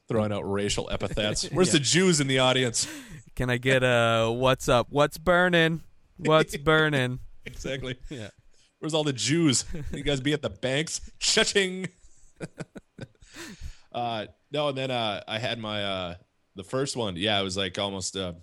Throwing 0.08 0.32
out 0.32 0.41
racial 0.49 0.89
epithets. 0.91 1.43
Where's 1.51 1.72
the 1.72 1.80
Jews 1.80 2.20
in 2.20 2.28
the 2.28 2.39
audience? 2.39 2.88
Can 3.36 3.49
I 3.49 3.58
get 3.58 3.84
a 3.84 4.32
what's 4.32 4.70
up? 4.70 4.88
What's 4.89 5.18
burning? 5.18 5.82
What's 6.18 6.56
burning? 6.58 7.20
Exactly. 7.45 7.97
Yeah. 8.10 8.30
Where's 8.80 8.93
all 8.93 9.04
the 9.04 9.14
Jews? 9.14 9.66
You 9.93 10.04
guys 10.04 10.20
be 10.20 10.34
at 10.34 10.41
the 10.41 10.49
banks? 10.49 10.99
Cha-ching. 11.20 11.88
uh, 13.93 14.26
no, 14.51 14.70
and 14.70 14.78
then 14.78 14.91
uh, 14.91 15.24
I 15.28 15.39
had 15.39 15.58
my 15.58 15.84
uh, 15.84 16.16
the 16.56 16.64
first 16.64 16.95
one. 16.95 17.16
Yeah, 17.16 17.39
it 17.39 17.43
was 17.43 17.58
like 17.58 17.80
almost. 17.80 18.18
Uh, 18.18 18.34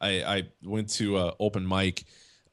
I, 0.00 0.22
I 0.22 0.42
went 0.62 0.90
to 0.94 1.18
a 1.18 1.34
open 1.40 1.66
mic 1.66 2.04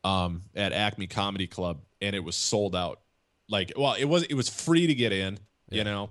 um, 0.03 0.43
at 0.55 0.72
Acme 0.72 1.07
Comedy 1.07 1.47
Club, 1.47 1.82
and 2.01 2.16
it 2.16 2.24
was 2.24 2.36
sold 2.36 2.76
out. 2.76 3.01
Like, 3.49 3.74
well, 3.78 3.93
it 3.93 4.05
was 4.05 4.24
it 4.24 4.34
was 4.34 4.49
free 4.49 4.88
to 4.88 4.95
get 4.95 5.11
in, 5.11 5.38
you 5.70 5.84
know, 5.84 6.09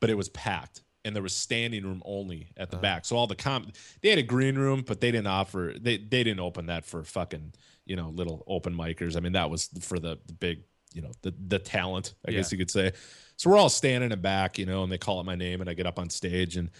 but 0.00 0.10
it 0.10 0.16
was 0.16 0.28
packed, 0.30 0.82
and 1.04 1.14
there 1.14 1.22
was 1.22 1.34
standing 1.34 1.84
room 1.84 2.02
only 2.04 2.48
at 2.56 2.70
the 2.70 2.76
uh-huh. 2.76 2.82
back. 2.82 3.04
So 3.04 3.16
all 3.16 3.26
the 3.26 3.36
com 3.36 3.72
they 4.02 4.10
had 4.10 4.18
a 4.18 4.22
green 4.22 4.56
room, 4.56 4.84
but 4.86 5.00
they 5.00 5.10
didn't 5.10 5.28
offer 5.28 5.74
they 5.78 5.96
they 5.96 6.24
didn't 6.24 6.40
open 6.40 6.66
that 6.66 6.84
for 6.84 7.02
fucking 7.02 7.52
you 7.86 7.96
know 7.96 8.10
little 8.10 8.44
open 8.46 8.74
micers. 8.74 9.16
I 9.16 9.20
mean, 9.20 9.32
that 9.32 9.50
was 9.50 9.68
for 9.80 9.98
the, 9.98 10.18
the 10.26 10.32
big 10.32 10.62
you 10.92 11.02
know 11.02 11.12
the 11.22 11.34
the 11.48 11.58
talent, 11.58 12.14
I 12.26 12.32
guess 12.32 12.52
you 12.52 12.58
could 12.58 12.70
say. 12.70 12.92
So 13.36 13.50
we're 13.50 13.56
all 13.56 13.70
standing 13.70 14.04
in 14.04 14.10
the 14.10 14.16
back, 14.16 14.58
you 14.58 14.66
know, 14.66 14.82
and 14.82 14.92
they 14.92 14.98
call 14.98 15.18
out 15.18 15.24
my 15.24 15.34
name, 15.34 15.60
and 15.60 15.70
I 15.70 15.74
get 15.74 15.86
up 15.86 15.98
on 15.98 16.10
stage, 16.10 16.56
and 16.56 16.70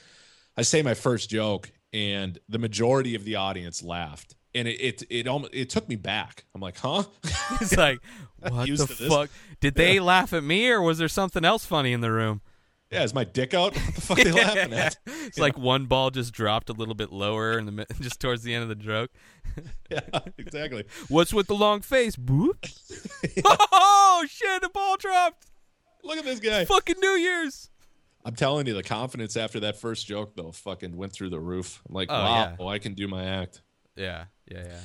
I 0.57 0.63
say 0.63 0.83
my 0.83 0.95
first 0.95 1.31
joke, 1.31 1.71
and 1.93 2.39
the 2.49 2.59
majority 2.59 3.15
of 3.15 3.25
the 3.25 3.37
audience 3.37 3.83
laughed, 3.83 4.37
and 4.55 4.69
it 4.69 4.79
it 4.81 5.03
it 5.11 5.27
almost 5.27 5.55
it 5.55 5.71
took 5.71 5.89
me 5.89 5.97
back. 5.97 6.45
I'm 6.55 6.61
like, 6.61 6.79
huh? 6.79 7.05
It's 7.61 7.77
like, 7.77 8.01
what 8.39 8.69
the 8.69 8.87
fuck? 8.87 9.31
Did 9.61 9.75
they 9.75 10.01
laugh 10.01 10.33
at 10.33 10.45
me, 10.45 10.69
or 10.69 10.83
was 10.83 10.99
there 10.99 11.09
something 11.09 11.45
else 11.45 11.65
funny 11.65 11.93
in 11.93 12.01
the 12.01 12.13
room? 12.13 12.41
Yeah, 12.91 13.03
is 13.05 13.15
my 13.15 13.25
dick 13.25 13.55
out? 13.55 13.75
What 13.75 13.95
the 13.95 14.01
fuck 14.01 14.19
are 14.19 14.25
they 14.25 14.33
laughing 14.45 14.73
at? 14.73 14.97
It's 15.07 15.39
like 15.39 15.57
one 15.57 15.87
ball 15.87 16.11
just 16.11 16.33
dropped 16.33 16.69
a 16.71 16.73
little 16.73 16.95
bit 16.95 17.13
lower 17.13 17.59
in 17.59 17.67
the 17.67 17.87
just 18.01 18.21
towards 18.21 18.43
the 18.43 18.55
end 18.55 18.63
of 18.65 18.69
the 18.69 18.75
joke. 18.75 19.11
Yeah, 19.91 20.01
exactly. 20.39 20.85
What's 21.09 21.35
with 21.35 21.49
the 21.49 21.57
long 21.57 21.81
face? 21.81 22.15
Boop. 22.15 22.55
Oh 23.73 24.25
shit! 24.29 24.63
The 24.63 24.69
ball 24.69 24.97
dropped. 24.97 25.47
Look 26.05 26.19
at 26.19 26.25
this 26.25 26.39
guy. 26.39 26.65
Fucking 26.65 26.95
New 27.01 27.17
Year's. 27.17 27.71
I'm 28.25 28.37
telling 28.37 28.69
you, 28.69 28.75
the 28.75 28.85
confidence 28.85 29.37
after 29.37 29.59
that 29.61 29.77
first 29.81 30.07
joke 30.07 30.37
though 30.37 30.53
fucking 30.53 30.97
went 30.97 31.13
through 31.13 31.31
the 31.31 31.41
roof. 31.41 31.83
I'm 31.89 31.95
like, 31.97 32.09
Oh, 32.11 32.15
wow, 32.15 32.35
yeah. 32.37 32.57
Oh, 32.61 32.69
I 32.69 32.79
can 32.79 32.95
do 32.95 33.09
my 33.09 33.25
act. 33.25 33.63
Yeah, 33.97 34.27
yeah, 34.47 34.63
yeah. 34.65 34.81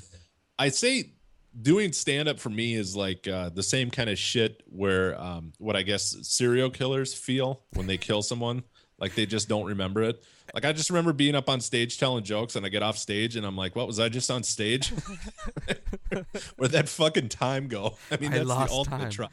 I'd 0.57 0.73
say 0.73 1.11
doing 1.61 1.93
stand 1.93 2.27
up 2.27 2.39
for 2.39 2.49
me 2.49 2.75
is 2.75 2.95
like 2.95 3.27
uh, 3.27 3.49
the 3.49 3.63
same 3.63 3.89
kind 3.89 4.09
of 4.09 4.17
shit 4.17 4.63
where 4.67 5.19
um, 5.19 5.53
what 5.57 5.75
I 5.75 5.81
guess 5.81 6.15
serial 6.21 6.69
killers 6.69 7.13
feel 7.13 7.61
when 7.73 7.87
they 7.87 7.97
kill 7.97 8.21
someone. 8.21 8.63
Like 8.97 9.15
they 9.15 9.25
just 9.25 9.49
don't 9.49 9.65
remember 9.65 10.03
it. 10.03 10.23
Like 10.53 10.63
I 10.63 10.71
just 10.71 10.89
remember 10.89 11.11
being 11.11 11.35
up 11.35 11.49
on 11.49 11.59
stage 11.59 11.97
telling 11.97 12.23
jokes, 12.23 12.55
and 12.55 12.65
I 12.65 12.69
get 12.69 12.81
off 12.81 12.97
stage, 12.97 13.35
and 13.35 13.45
I'm 13.45 13.57
like, 13.57 13.75
"What 13.75 13.87
was 13.87 13.99
I 13.99 14.07
just 14.07 14.31
on 14.31 14.43
stage? 14.43 14.89
Where'd 16.55 16.71
that 16.71 16.87
fucking 16.87 17.27
time 17.27 17.67
go?" 17.67 17.97
I 18.09 18.17
mean, 18.17 18.31
I 18.31 18.37
that's 18.37 18.47
the 18.47 18.67
ultimate 18.71 19.11
time. 19.11 19.29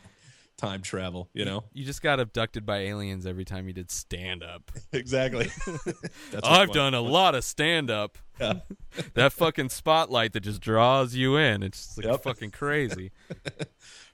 Time 0.58 0.82
travel. 0.82 1.28
You 1.34 1.44
know 1.44 1.64
You 1.72 1.84
just 1.84 2.02
got 2.02 2.20
abducted 2.20 2.64
by 2.64 2.78
aliens 2.78 3.26
every 3.26 3.44
time 3.44 3.66
you 3.66 3.72
did 3.72 3.90
stand 3.90 4.42
up. 4.42 4.70
exactly. 4.92 5.50
I've 6.44 6.72
done 6.72 6.94
a 6.94 7.00
lot 7.00 7.34
of 7.34 7.42
stand 7.44 7.90
up. 7.90 8.18
Yeah. 8.40 8.54
that 9.14 9.32
fucking 9.32 9.70
spotlight 9.70 10.32
that 10.34 10.40
just 10.40 10.60
draws 10.60 11.14
you 11.14 11.36
in. 11.36 11.62
It's 11.62 11.84
just 11.86 11.98
like 11.98 12.06
Yep. 12.06 12.22
fucking 12.22 12.50
crazy. 12.52 13.10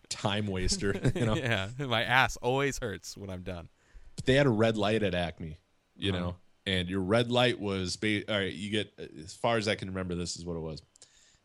time 0.09 0.47
waster. 0.47 0.99
You 1.14 1.26
know, 1.26 1.36
yeah, 1.36 1.68
my 1.78 2.03
ass 2.03 2.36
always 2.39 2.78
hurts 2.78 3.16
when 3.16 3.28
I'm 3.30 3.43
done. 3.43 3.68
But 4.16 4.24
they 4.24 4.34
had 4.34 4.47
a 4.47 4.51
red 4.51 4.76
light 4.76 5.03
at 5.03 5.14
Acme, 5.14 5.59
you 5.97 6.12
Uh-huh. 6.12 6.18
know, 6.20 6.36
and 6.66 6.89
your 6.89 7.01
red 7.01 7.30
light 7.30 7.61
was 7.61 7.97
ba- 7.97 8.24
all 8.28 8.39
right. 8.39 8.53
You 8.53 8.70
get 8.70 8.93
as 9.22 9.34
far 9.34 9.59
as 9.59 9.68
I 9.68 9.74
can 9.74 9.89
remember, 9.89 10.14
this 10.14 10.36
is 10.36 10.45
what 10.45 10.57
it 10.57 10.61
was. 10.61 10.82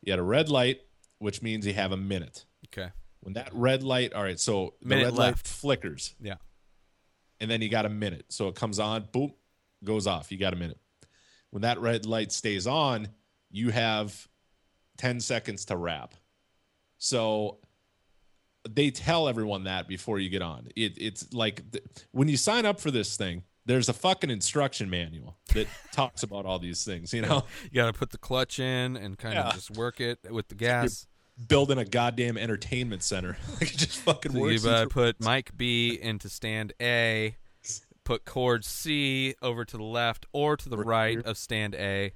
You 0.02 0.12
had 0.14 0.20
a 0.20 0.24
red 0.24 0.50
light, 0.50 0.82
which 1.20 1.42
means 1.42 1.68
you 1.68 1.74
have 1.74 1.92
a 1.92 1.98
minute. 1.98 2.46
Okay. 2.68 2.90
When 3.24 3.34
that 3.34 3.50
red 3.54 3.84
light, 3.84 4.14
all 4.14 4.22
right, 4.24 4.40
so 4.40 4.76
the 4.82 4.88
Minute 4.90 5.06
red 5.06 5.14
light 5.16 5.40
flickers, 5.40 6.14
Yeah. 6.22 6.36
and 7.40 7.50
then 7.50 7.62
you 7.62 7.70
got 7.70 7.86
a 7.86 7.90
minute. 7.90 8.26
So 8.30 8.48
it 8.50 8.56
comes 8.56 8.80
on, 8.80 9.08
boom, 9.12 9.34
goes 9.84 10.08
off. 10.08 10.32
You 10.32 10.38
got 10.38 10.54
a 10.54 10.58
minute. 10.58 10.78
When 11.50 11.62
that 11.62 11.80
red 11.80 12.06
light 12.06 12.32
stays 12.32 12.68
on, 12.68 13.08
you 13.50 13.70
have 13.70 14.28
10 14.98 15.20
seconds 15.22 15.66
to 15.66 15.78
wrap. 15.78 16.16
So 16.98 17.60
they 18.70 18.92
tell 18.92 19.28
everyone 19.28 19.66
that 19.66 19.88
before 19.88 20.20
you 20.20 20.30
get 20.30 20.42
on. 20.42 20.68
It, 20.76 20.94
it's 20.98 21.34
like 21.34 21.70
th- 21.72 21.84
when 22.12 22.28
you 22.28 22.38
sign 22.38 22.66
up 22.66 22.80
for 22.80 22.92
this 22.92 23.18
thing, 23.18 23.44
there's 23.66 23.88
a 23.90 23.94
fucking 23.94 24.30
instruction 24.30 24.90
manual 24.90 25.38
that 25.54 25.68
talks 25.94 26.24
about 26.24 26.46
all 26.46 26.60
these 26.60 26.84
things, 26.84 27.14
you 27.14 27.22
know, 27.22 27.44
You 27.72 27.76
got 27.76 27.88
to 27.88 27.94
put 27.98 28.10
the 28.12 28.18
clutch 28.18 28.60
in 28.60 28.98
and 28.98 29.18
kind 29.18 29.36
Yeah. 29.36 29.48
of 29.50 29.54
just 29.56 29.72
work 29.72 30.00
it 30.02 30.20
with 30.32 30.48
the 30.50 30.56
gas. 30.56 31.08
Building 31.48 31.80
a 31.80 31.86
goddamn 31.86 32.38
entertainment 32.38 33.02
center. 33.04 33.38
like 33.60 33.74
it 33.74 33.78
just 33.78 34.00
fucking 34.02 34.32
So 34.34 34.38
you 34.38 34.44
works. 34.44 34.64
gotta 34.64 34.84
into- 34.84 35.00
uh, 35.02 35.12
put 35.14 35.20
mic 35.20 35.58
B 35.58 35.98
into 36.00 36.30
stand 36.30 36.74
A, 36.82 37.36
put 38.04 38.24
cord 38.26 38.64
C 38.64 39.34
over 39.42 39.66
to 39.66 39.78
the 39.78 39.84
left 39.84 40.26
or 40.32 40.56
to 40.58 40.70
the 40.70 40.78
right 40.78 41.18
of 41.26 41.38
stand 41.38 41.74
A. 41.76 42.14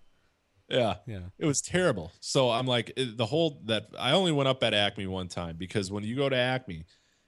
yeah. 0.69 0.95
Yeah. 1.07 1.19
It 1.39 1.45
was 1.47 1.61
terrible. 1.61 2.11
So 2.19 2.51
I'm 2.51 2.67
like, 2.67 2.93
the 2.95 3.25
whole 3.25 3.61
that 3.65 3.87
I 3.97 4.11
only 4.11 4.31
went 4.31 4.49
up 4.49 4.61
at 4.63 4.73
Acme 4.75 5.07
one 5.07 5.29
time 5.29 5.55
because 5.57 5.91
when 5.91 6.03
you 6.03 6.15
go 6.15 6.29
to 6.29 6.35
Acme, 6.35 6.85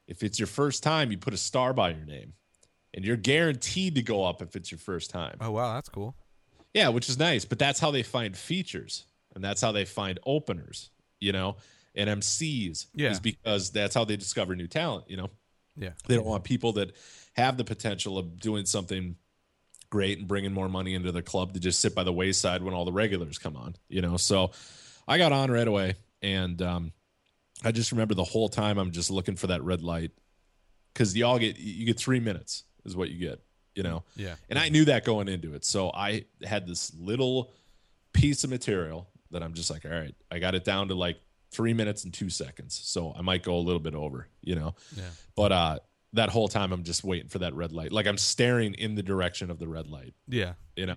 if 0.07 0.21
it's 0.23 0.37
your 0.39 0.47
first 0.47 0.83
time, 0.83 1.11
you 1.11 1.17
put 1.17 1.33
a 1.33 1.37
star 1.37 1.73
by 1.73 1.89
your 1.91 2.05
name, 2.05 2.33
and 2.93 3.03
you're 3.05 3.15
guaranteed 3.17 3.95
to 3.95 4.01
go 4.03 4.23
up 4.25 4.41
if 4.41 4.55
it's 4.55 4.71
your 4.71 4.79
first 4.79 5.09
time. 5.09 5.37
Oh 5.41 5.51
wow, 5.51 5.73
that's 5.73 5.89
cool. 5.89 6.15
Yeah, 6.73 6.89
which 6.89 7.09
is 7.09 7.17
nice, 7.17 7.45
but 7.45 7.57
that's 7.59 7.79
how 7.79 7.89
they 7.91 8.03
find 8.03 8.35
features, 8.37 9.05
and 9.35 9.43
that's 9.43 9.61
how 9.61 9.71
they 9.71 9.85
find 9.85 10.19
openers, 10.25 10.89
you 11.19 11.31
know, 11.31 11.57
and 11.95 12.09
MCs. 12.09 12.87
Yeah. 12.93 13.11
is 13.11 13.19
because 13.19 13.71
that's 13.71 13.95
how 13.95 14.05
they 14.05 14.15
discover 14.17 14.55
new 14.55 14.67
talent. 14.67 15.05
You 15.09 15.17
know, 15.17 15.29
Yeah. 15.77 15.91
they 16.07 16.15
don't 16.15 16.25
want 16.25 16.43
people 16.43 16.73
that 16.73 16.95
have 17.33 17.57
the 17.57 17.63
potential 17.63 18.17
of 18.17 18.39
doing 18.39 18.65
something 18.65 19.15
great 19.89 20.19
and 20.19 20.27
bringing 20.27 20.53
more 20.53 20.69
money 20.69 20.93
into 20.93 21.11
the 21.11 21.21
club 21.21 21.53
to 21.53 21.59
just 21.59 21.79
sit 21.79 21.95
by 21.95 22.03
the 22.03 22.13
wayside 22.13 22.61
when 22.61 22.73
all 22.73 22.85
the 22.85 22.91
regulars 22.91 23.37
come 23.39 23.55
on, 23.55 23.75
you 23.87 24.01
know. 24.01 24.17
So 24.17 24.51
I 25.07 25.17
got 25.17 25.31
on 25.31 25.49
right 25.49 25.67
away 25.67 25.95
and 26.21 26.61
um 26.61 26.91
I 27.63 27.71
just 27.71 27.91
remember 27.91 28.13
the 28.13 28.23
whole 28.23 28.49
time 28.49 28.77
I'm 28.77 28.91
just 28.91 29.09
looking 29.09 29.35
for 29.35 29.47
that 29.47 29.63
red 29.63 29.81
light 29.81 30.11
cuz 30.93 31.15
you 31.15 31.25
all 31.25 31.39
get 31.39 31.57
you 31.57 31.85
get 31.85 31.97
3 31.97 32.19
minutes 32.19 32.63
is 32.85 32.95
what 32.95 33.09
you 33.09 33.17
get, 33.17 33.41
you 33.75 33.81
know. 33.83 34.03
Yeah. 34.15 34.35
And 34.49 34.59
I 34.59 34.69
knew 34.69 34.85
that 34.85 35.03
going 35.05 35.27
into 35.27 35.53
it. 35.55 35.65
So 35.65 35.91
I 35.91 36.25
had 36.43 36.67
this 36.67 36.93
little 36.93 37.51
piece 38.13 38.43
of 38.43 38.49
material 38.49 39.09
that 39.31 39.41
I'm 39.43 39.53
just 39.53 39.69
like, 39.71 39.85
all 39.85 39.91
right, 39.91 40.15
I 40.31 40.39
got 40.39 40.55
it 40.55 40.63
down 40.65 40.87
to 40.89 40.95
like 40.95 41.19
3 41.51 41.73
minutes 41.73 42.03
and 42.03 42.13
2 42.13 42.29
seconds. 42.29 42.79
So 42.83 43.13
I 43.17 43.21
might 43.21 43.43
go 43.43 43.55
a 43.55 43.59
little 43.59 43.79
bit 43.79 43.95
over, 43.95 44.27
you 44.41 44.55
know. 44.55 44.75
Yeah. 44.95 45.03
But 45.35 45.51
uh 45.51 45.79
that 46.13 46.29
whole 46.29 46.47
time 46.47 46.71
I'm 46.71 46.83
just 46.83 47.03
waiting 47.03 47.29
for 47.29 47.39
that 47.39 47.53
red 47.53 47.71
light. 47.71 47.91
Like 47.91 48.07
I'm 48.07 48.17
staring 48.17 48.73
in 48.73 48.95
the 48.95 49.03
direction 49.03 49.51
of 49.51 49.59
the 49.59 49.67
red 49.67 49.87
light, 49.87 50.15
Yeah. 50.27 50.53
you 50.75 50.87
know. 50.87 50.95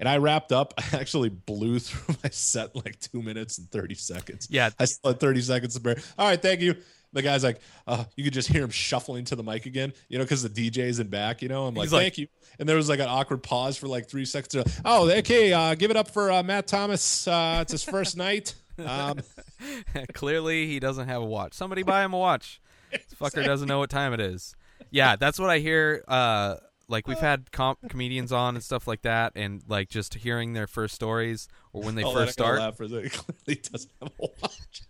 And 0.00 0.08
I 0.08 0.16
wrapped 0.16 0.50
up. 0.52 0.72
I 0.78 0.96
actually 0.96 1.28
blew 1.28 1.78
through 1.78 2.14
my 2.24 2.30
set 2.30 2.74
like 2.74 2.98
two 3.00 3.20
minutes 3.22 3.58
and 3.58 3.70
30 3.70 3.94
seconds. 3.96 4.48
Yeah. 4.50 4.70
I 4.78 4.86
still 4.86 5.10
had 5.12 5.20
30 5.20 5.42
seconds 5.42 5.74
to 5.74 5.80
bear. 5.80 5.96
All 6.18 6.26
right, 6.28 6.40
thank 6.40 6.60
you. 6.62 6.74
The 7.12 7.20
guy's 7.22 7.44
like, 7.44 7.60
uh, 7.86 8.04
you 8.16 8.24
could 8.24 8.32
just 8.32 8.48
hear 8.48 8.62
him 8.64 8.70
shuffling 8.70 9.24
to 9.26 9.36
the 9.36 9.42
mic 9.42 9.64
again, 9.66 9.92
you 10.08 10.18
know, 10.18 10.24
because 10.24 10.42
the 10.42 10.48
DJ's 10.50 11.00
in 11.00 11.08
back, 11.08 11.40
you 11.42 11.48
know. 11.48 11.66
I'm 11.66 11.74
like, 11.74 11.90
like- 11.92 12.02
thank 12.02 12.18
you. 12.18 12.26
And 12.58 12.66
there 12.68 12.76
was 12.76 12.88
like 12.88 12.98
an 13.00 13.08
awkward 13.08 13.42
pause 13.42 13.76
for 13.76 13.88
like 13.88 14.08
three 14.08 14.24
seconds. 14.24 14.80
Oh, 14.86 15.08
okay. 15.10 15.52
Uh, 15.52 15.74
give 15.74 15.90
it 15.90 15.96
up 15.98 16.10
for 16.10 16.30
uh, 16.32 16.42
Matt 16.42 16.66
Thomas. 16.66 17.28
Uh, 17.28 17.58
it's 17.62 17.72
his 17.72 17.84
first 17.84 18.16
night. 18.26 18.54
Um, 18.84 19.20
Clearly, 20.14 20.66
he 20.66 20.80
doesn't 20.80 21.08
have 21.08 21.22
a 21.22 21.24
watch. 21.24 21.54
Somebody 21.54 21.82
buy 21.82 22.04
him 22.04 22.12
a 22.12 22.18
watch. 22.18 22.60
This 22.90 23.14
fucker 23.20 23.44
doesn't 23.44 23.68
know 23.68 23.78
what 23.78 23.90
time 23.90 24.12
it 24.12 24.20
is. 24.20 24.54
Yeah, 24.90 25.16
that's 25.16 25.38
what 25.38 25.50
I 25.50 25.58
hear. 25.58 26.04
Uh, 26.06 26.56
like 26.88 27.08
we've 27.08 27.18
had 27.18 27.50
com- 27.50 27.76
comedians 27.88 28.32
on 28.32 28.54
and 28.54 28.62
stuff 28.62 28.86
like 28.86 29.02
that, 29.02 29.32
and 29.34 29.62
like 29.68 29.88
just 29.88 30.14
hearing 30.14 30.52
their 30.52 30.66
first 30.66 30.94
stories 30.94 31.48
or 31.72 31.82
when 31.82 31.94
they 31.94 32.04
oh, 32.04 32.12
first 32.12 32.32
start. 32.32 32.60
laugh 32.60 32.76
for. 32.76 32.86
Clearly 32.88 33.62
doesn't 33.62 33.90
have 34.00 34.12
a 34.20 34.26
watch. 34.42 34.82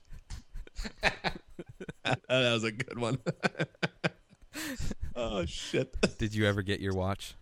that 2.03 2.21
was 2.29 2.65
a 2.65 2.73
good 2.73 2.99
one. 2.99 3.19
oh 5.15 5.45
shit! 5.47 5.97
Did 6.19 6.35
you 6.35 6.47
ever 6.47 6.63
get 6.63 6.81
your 6.81 6.95
watch? 6.95 7.35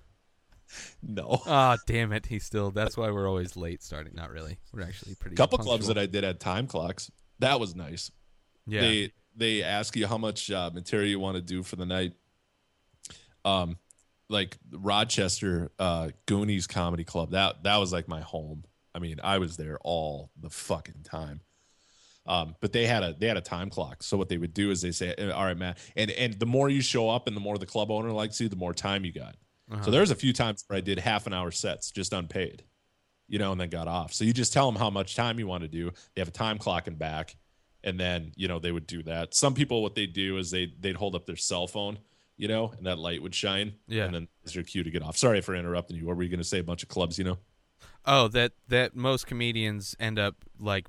No. 1.02 1.42
Ah, 1.46 1.76
damn 1.86 2.12
it. 2.12 2.26
He's 2.26 2.44
still. 2.44 2.70
That's 2.70 2.96
why 2.96 3.10
we're 3.10 3.28
always 3.28 3.56
late 3.56 3.82
starting. 3.82 4.14
Not 4.14 4.30
really. 4.30 4.58
We're 4.72 4.82
actually 4.82 5.14
pretty. 5.14 5.34
A 5.34 5.36
couple 5.36 5.58
clubs 5.58 5.86
that 5.88 5.98
I 5.98 6.06
did 6.06 6.24
had 6.24 6.40
time 6.40 6.66
clocks. 6.66 7.10
That 7.40 7.60
was 7.60 7.74
nice. 7.74 8.10
Yeah. 8.66 8.80
They 8.80 9.12
they 9.36 9.62
ask 9.62 9.96
you 9.96 10.06
how 10.06 10.18
much 10.18 10.50
uh, 10.50 10.70
material 10.72 11.08
you 11.08 11.20
want 11.20 11.36
to 11.36 11.42
do 11.42 11.62
for 11.62 11.76
the 11.76 11.86
night. 11.86 12.14
Um, 13.44 13.78
like 14.28 14.56
Rochester 14.72 15.70
uh, 15.78 16.10
Goonies 16.26 16.66
Comedy 16.66 17.04
Club. 17.04 17.32
That 17.32 17.62
that 17.64 17.76
was 17.76 17.92
like 17.92 18.08
my 18.08 18.20
home. 18.20 18.64
I 18.94 18.98
mean, 18.98 19.20
I 19.22 19.38
was 19.38 19.56
there 19.56 19.78
all 19.82 20.30
the 20.40 20.50
fucking 20.50 21.02
time. 21.04 21.40
Um, 22.26 22.56
but 22.60 22.72
they 22.72 22.86
had 22.86 23.02
a 23.02 23.14
they 23.18 23.26
had 23.26 23.36
a 23.36 23.42
time 23.42 23.68
clock. 23.68 24.02
So 24.02 24.16
what 24.16 24.28
they 24.28 24.38
would 24.38 24.54
do 24.54 24.70
is 24.70 24.80
they 24.80 24.92
say, 24.92 25.14
"Eh, 25.18 25.30
"All 25.30 25.44
right, 25.44 25.56
Matt," 25.56 25.78
and 25.94 26.10
and 26.12 26.34
the 26.34 26.46
more 26.46 26.70
you 26.70 26.80
show 26.80 27.10
up 27.10 27.26
and 27.26 27.36
the 27.36 27.40
more 27.40 27.58
the 27.58 27.66
club 27.66 27.90
owner 27.90 28.12
likes 28.12 28.40
you, 28.40 28.48
the 28.48 28.56
more 28.56 28.72
time 28.72 29.04
you 29.04 29.12
got. 29.12 29.36
Uh-huh. 29.70 29.82
So 29.82 29.90
there's 29.90 30.10
a 30.10 30.14
few 30.14 30.32
times 30.32 30.64
where 30.66 30.76
I 30.76 30.80
did 30.80 30.98
half 30.98 31.26
an 31.26 31.32
hour 31.32 31.50
sets 31.50 31.90
just 31.90 32.12
unpaid, 32.12 32.64
you 33.28 33.38
know, 33.38 33.52
and 33.52 33.60
then 33.60 33.70
got 33.70 33.88
off. 33.88 34.12
So 34.12 34.24
you 34.24 34.32
just 34.32 34.52
tell 34.52 34.70
them 34.70 34.78
how 34.78 34.90
much 34.90 35.16
time 35.16 35.38
you 35.38 35.46
want 35.46 35.62
to 35.62 35.68
do. 35.68 35.90
They 36.14 36.20
have 36.20 36.28
a 36.28 36.32
time 36.32 36.58
clock 36.58 36.86
in 36.86 36.96
back, 36.96 37.36
and 37.82 37.98
then 37.98 38.32
you 38.36 38.48
know 38.48 38.58
they 38.58 38.72
would 38.72 38.86
do 38.86 39.02
that. 39.04 39.34
Some 39.34 39.54
people 39.54 39.82
what 39.82 39.94
they 39.94 40.06
do 40.06 40.36
is 40.38 40.50
they 40.50 40.72
they'd 40.78 40.96
hold 40.96 41.14
up 41.14 41.24
their 41.26 41.36
cell 41.36 41.66
phone, 41.66 41.98
you 42.36 42.48
know, 42.48 42.72
and 42.76 42.86
that 42.86 42.98
light 42.98 43.22
would 43.22 43.34
shine. 43.34 43.74
Yeah. 43.86 44.04
and 44.04 44.14
then 44.14 44.28
it's 44.42 44.54
your 44.54 44.64
cue 44.64 44.82
to 44.84 44.90
get 44.90 45.02
off. 45.02 45.16
Sorry 45.16 45.40
for 45.40 45.54
interrupting 45.54 45.96
you. 45.96 46.06
What 46.06 46.16
were 46.16 46.22
you 46.22 46.28
going 46.30 46.38
to 46.38 46.44
say? 46.44 46.58
A 46.58 46.64
bunch 46.64 46.82
of 46.82 46.88
clubs, 46.88 47.18
you 47.18 47.24
know? 47.24 47.38
Oh, 48.04 48.28
that 48.28 48.52
that 48.68 48.94
most 48.94 49.26
comedians 49.26 49.96
end 49.98 50.18
up 50.18 50.34
like 50.58 50.88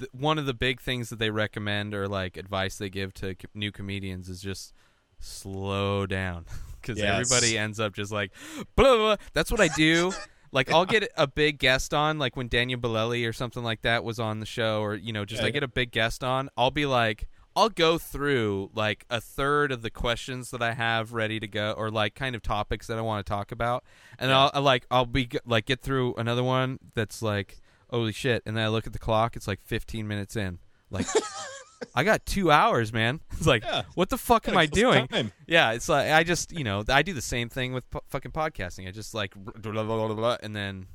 th- 0.00 0.10
one 0.12 0.36
of 0.38 0.46
the 0.46 0.54
big 0.54 0.80
things 0.80 1.10
that 1.10 1.20
they 1.20 1.30
recommend 1.30 1.94
or 1.94 2.08
like 2.08 2.36
advice 2.36 2.76
they 2.76 2.90
give 2.90 3.14
to 3.14 3.36
co- 3.36 3.48
new 3.54 3.70
comedians 3.70 4.28
is 4.28 4.40
just 4.42 4.72
slow 5.20 6.06
down 6.06 6.44
because 6.86 6.98
Yes. 6.98 7.08
everybody 7.32 7.56
ends 7.58 7.80
up 7.80 7.94
just 7.94 8.12
like 8.12 8.30
blah, 8.76 8.84
blah, 8.84 8.96
blah. 8.96 9.16
That's 9.32 9.50
what 9.50 9.60
I 9.60 9.68
do. 9.68 10.12
Like 10.52 10.70
I'll 10.70 10.86
get 10.86 11.10
a 11.16 11.26
big 11.26 11.58
guest 11.58 11.92
on, 11.92 12.20
like 12.20 12.36
when 12.36 12.46
Daniel 12.46 12.78
Bolelli 12.78 13.28
or 13.28 13.32
something 13.32 13.64
like 13.64 13.82
that 13.82 14.04
was 14.04 14.20
on 14.20 14.38
the 14.38 14.46
show, 14.46 14.82
or 14.82 14.94
you 14.94 15.12
know, 15.12 15.24
just 15.24 15.42
Yeah. 15.42 15.48
I 15.48 15.50
get 15.50 15.64
a 15.64 15.68
big 15.68 15.90
guest 15.90 16.22
on. 16.22 16.48
I'll 16.56 16.70
be 16.70 16.86
like, 16.86 17.26
I'll 17.56 17.70
go 17.70 17.98
through 17.98 18.70
like 18.72 19.04
a 19.10 19.20
third 19.20 19.72
of 19.72 19.82
the 19.82 19.90
questions 19.90 20.52
that 20.52 20.62
I 20.62 20.74
have 20.74 21.12
ready 21.12 21.40
to 21.40 21.48
go, 21.48 21.72
or 21.76 21.90
like 21.90 22.14
kind 22.14 22.36
of 22.36 22.42
topics 22.42 22.86
that 22.86 22.96
I 22.96 23.00
want 23.00 23.26
to 23.26 23.28
talk 23.28 23.50
about, 23.50 23.82
and 24.16 24.30
I'll 24.30 24.52
I, 24.54 24.60
like 24.60 24.86
I'll 24.92 25.06
be 25.06 25.28
like 25.44 25.66
get 25.66 25.80
through 25.80 26.14
another 26.18 26.44
one 26.44 26.78
that's 26.94 27.20
like 27.20 27.60
holy 27.90 28.12
shit, 28.12 28.40
and 28.46 28.56
then 28.56 28.62
I 28.64 28.68
look 28.68 28.86
at 28.86 28.92
the 28.92 29.00
clock, 29.00 29.34
it's 29.34 29.48
like 29.48 29.60
15 29.60 30.06
minutes 30.06 30.36
in, 30.36 30.60
like. 30.88 31.06
I 31.94 32.04
got 32.04 32.24
two 32.26 32.50
hours, 32.50 32.92
man. 32.92 33.20
It's 33.32 33.46
like, 33.46 33.64
Yeah. 33.64 33.82
what 33.94 34.08
the 34.10 34.18
fuck 34.18 34.48
am 34.48 34.56
I 34.56 34.66
doing? 34.66 35.06
time. 35.08 35.32
Yeah, 35.46 35.72
it's 35.72 35.88
like 35.88 36.10
I 36.10 36.22
just 36.24 36.52
you 36.52 36.64
know 36.64 36.84
I 36.88 37.02
do 37.02 37.12
the 37.12 37.22
same 37.22 37.48
thing 37.48 37.72
with 37.72 37.88
po- 37.90 38.02
fucking 38.08 38.32
podcasting. 38.32 38.86
I 38.88 38.90
just 38.92 39.14
like 39.14 39.34
blah, 39.34 39.82
blah, 39.82 40.14
blah, 40.14 40.36
and 40.42 40.54
then 40.54 40.86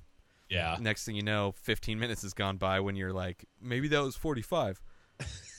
Yeah. 0.49 0.77
next 0.79 1.05
thing 1.05 1.15
you 1.15 1.23
know, 1.23 1.53
15 1.63 1.99
minutes 1.99 2.21
has 2.23 2.33
gone 2.33 2.57
by 2.57 2.79
when 2.79 2.95
you're 2.95 3.13
like 3.13 3.45
maybe 3.61 3.87
that 3.89 4.01
was 4.01 4.15
45, 4.15 4.79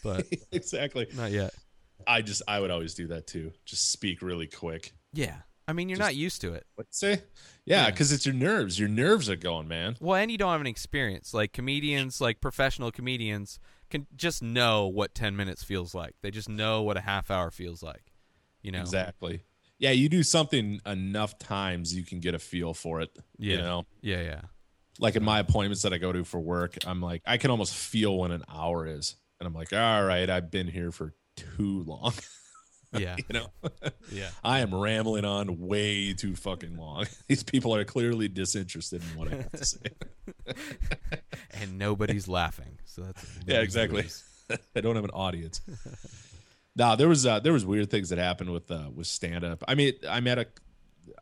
but 0.03 0.27
exactly. 0.53 1.07
not 1.15 1.31
yet. 1.31 1.55
I 2.07 2.23
just 2.23 2.43
I 2.49 2.61
would 2.61 2.71
always 2.71 2.95
do 2.95 3.09
that 3.09 3.27
too. 3.27 3.53
Just 3.67 3.93
speak 3.93 4.23
really 4.23 4.47
quick. 4.47 4.93
Yeah, 5.13 5.37
I 5.69 5.73
mean 5.75 5.89
you're 5.89 5.99
Just- 5.99 6.09
not 6.09 6.17
used 6.17 6.41
to 6.43 6.55
it. 6.55 6.67
What 6.77 6.87
say? 6.91 7.23
Yeah, 7.71 7.85
Yeah. 7.85 7.91
because 7.91 8.13
it's 8.13 8.27
your 8.27 8.35
nerves. 8.35 8.79
Your 8.79 8.89
nerves 8.89 9.31
are 9.31 9.37
going, 9.37 9.69
man. 9.69 9.97
Well, 10.01 10.17
and 10.17 10.31
you 10.31 10.37
don't 10.39 10.53
have 10.53 10.61
an 10.61 10.67
experience. 10.67 11.33
Like 11.33 11.53
comedians, 11.53 12.21
like 12.21 12.41
professional 12.41 12.91
comedians, 12.91 13.59
can 13.91 14.07
just 14.17 14.43
know 14.43 14.87
what 14.87 15.15
10 15.15 15.35
minutes 15.37 15.65
feels 15.65 15.95
like. 15.95 16.15
They 16.23 16.31
just 16.31 16.49
know 16.49 16.83
what 16.83 16.97
a 16.97 17.01
half 17.01 17.31
hour 17.31 17.51
feels 17.51 17.83
like. 17.83 18.13
You 18.63 18.73
know, 18.73 18.81
Exactly. 18.81 19.43
Yeah, 19.79 19.93
you 19.93 20.09
do 20.11 20.23
something 20.23 20.81
enough 20.85 21.39
times, 21.39 21.95
you 21.95 22.03
can 22.05 22.21
get 22.21 22.35
a 22.35 22.39
feel 22.39 22.75
for 22.75 23.01
it. 23.01 23.11
Yeah. 23.39 23.53
You 23.57 23.63
know, 23.63 23.87
Yeah, 24.03 24.21
yeah. 24.21 24.41
like 24.99 25.17
in 25.17 25.25
my 25.25 25.39
appointments 25.41 25.83
that 25.83 25.93
I 25.95 25.99
go 25.99 26.13
to 26.13 26.23
for 26.25 26.39
work, 26.39 26.77
I'm 26.87 27.01
like, 27.01 27.23
I 27.27 27.39
can 27.39 27.51
almost 27.51 27.75
feel 27.75 28.19
when 28.19 28.31
an 28.31 28.45
hour 28.49 28.87
is, 28.87 29.17
and 29.41 29.47
I'm 29.47 29.55
like, 29.55 29.73
all 29.73 30.05
right, 30.05 30.29
I've 30.29 30.51
been 30.51 30.69
here 30.69 30.93
for 30.93 31.15
too 31.37 31.83
long. 31.87 32.13
Yeah. 32.93 33.17
you 33.29 33.33
know, 33.33 33.47
Yeah. 34.11 34.31
I 34.43 34.61
am 34.61 34.75
rambling 34.75 35.25
on 35.25 35.61
way 35.61 36.13
too 36.13 36.35
fucking 36.35 36.77
long. 36.77 37.07
These 37.29 37.43
people 37.43 37.75
are 37.75 37.85
clearly 37.85 38.29
disinterested 38.29 39.03
in 39.03 39.19
what 39.19 39.33
I 39.33 39.37
have 39.37 39.53
to 39.53 39.65
say. 39.65 39.79
and 41.53 41.79
nobody's 41.79 42.29
laughing. 42.29 42.79
So 42.85 43.03
that's 43.03 43.25
yeah, 43.47 43.61
exactly. 43.61 44.05
I 44.75 44.81
don't 44.81 44.97
have 44.97 45.05
an 45.05 45.11
audience. 45.11 45.61
nah, 46.75 46.97
there 46.97 47.09
was 47.09 47.25
uh, 47.27 47.41
there 47.41 47.53
was 47.53 47.65
weird 47.65 47.91
things 47.91 48.09
that 48.09 48.19
happened 48.19 48.51
with 48.51 48.71
uh, 48.71 48.91
with 48.93 49.07
stand 49.07 49.45
up. 49.45 49.63
I 49.69 49.75
mean, 49.75 49.95
I 50.09 50.21
met 50.21 50.39
a 50.39 50.47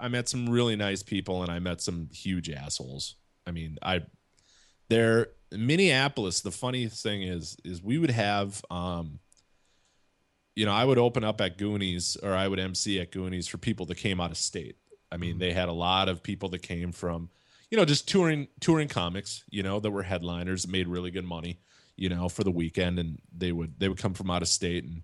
I 0.01 0.09
met 0.09 0.29
some 0.29 0.49
really 0.49 0.77
nice 0.77 1.03
people 1.03 1.43
and 1.43 1.51
I 1.51 1.59
met 1.59 1.81
some 1.81 2.09
huge 2.13 2.51
assholes. 2.51 3.17
I 3.47 3.51
mean, 3.51 3.79
I 3.83 4.03
there 4.89 5.29
Minneapolis, 5.53 6.41
the 6.41 6.51
funny 6.51 6.89
thing 6.89 7.23
is 7.23 7.57
is 7.65 7.83
we 7.83 7.99
would 7.99 8.11
have 8.11 8.63
um 8.71 9.19
you 10.59 10.67
know, 10.67 10.73
I 10.73 10.85
would 10.85 10.99
open 10.99 11.23
up 11.23 11.41
at 11.41 11.57
Goonies 11.57 12.17
or 12.21 12.35
I 12.35 12.49
would 12.49 12.59
MC 12.59 12.99
at 12.99 13.13
Goonies 13.13 13.47
for 13.47 13.59
people 13.59 13.87
that 13.87 13.95
came 13.95 14.21
out 14.21 14.33
of 14.33 14.37
state. 14.37 14.75
I 15.13 15.17
mean, 15.17 15.39
they 15.39 15.53
had 15.53 15.69
a 15.69 15.73
lot 15.73 16.09
of 16.09 16.21
people 16.21 16.49
that 16.49 16.63
came 16.63 16.91
from, 16.91 17.31
you 17.71 17.79
know, 17.79 17.85
just 17.85 18.09
touring 18.09 18.49
touring 18.59 18.89
comics, 18.89 19.45
you 19.51 19.63
know, 19.63 19.79
that 19.79 19.93
were 19.93 20.03
headliners, 20.03 20.67
made 20.67 20.89
really 20.89 21.13
good 21.13 21.25
money, 21.25 21.61
you 21.95 22.09
know, 22.09 22.29
for 22.29 22.43
the 22.43 22.51
weekend, 22.51 22.99
and 22.99 23.21
they 23.33 23.53
would 23.53 23.79
they 23.79 23.89
would 23.89 23.99
come 23.99 24.15
from 24.15 24.33
out 24.33 24.43
of 24.43 24.49
state, 24.49 24.83
and 24.83 25.03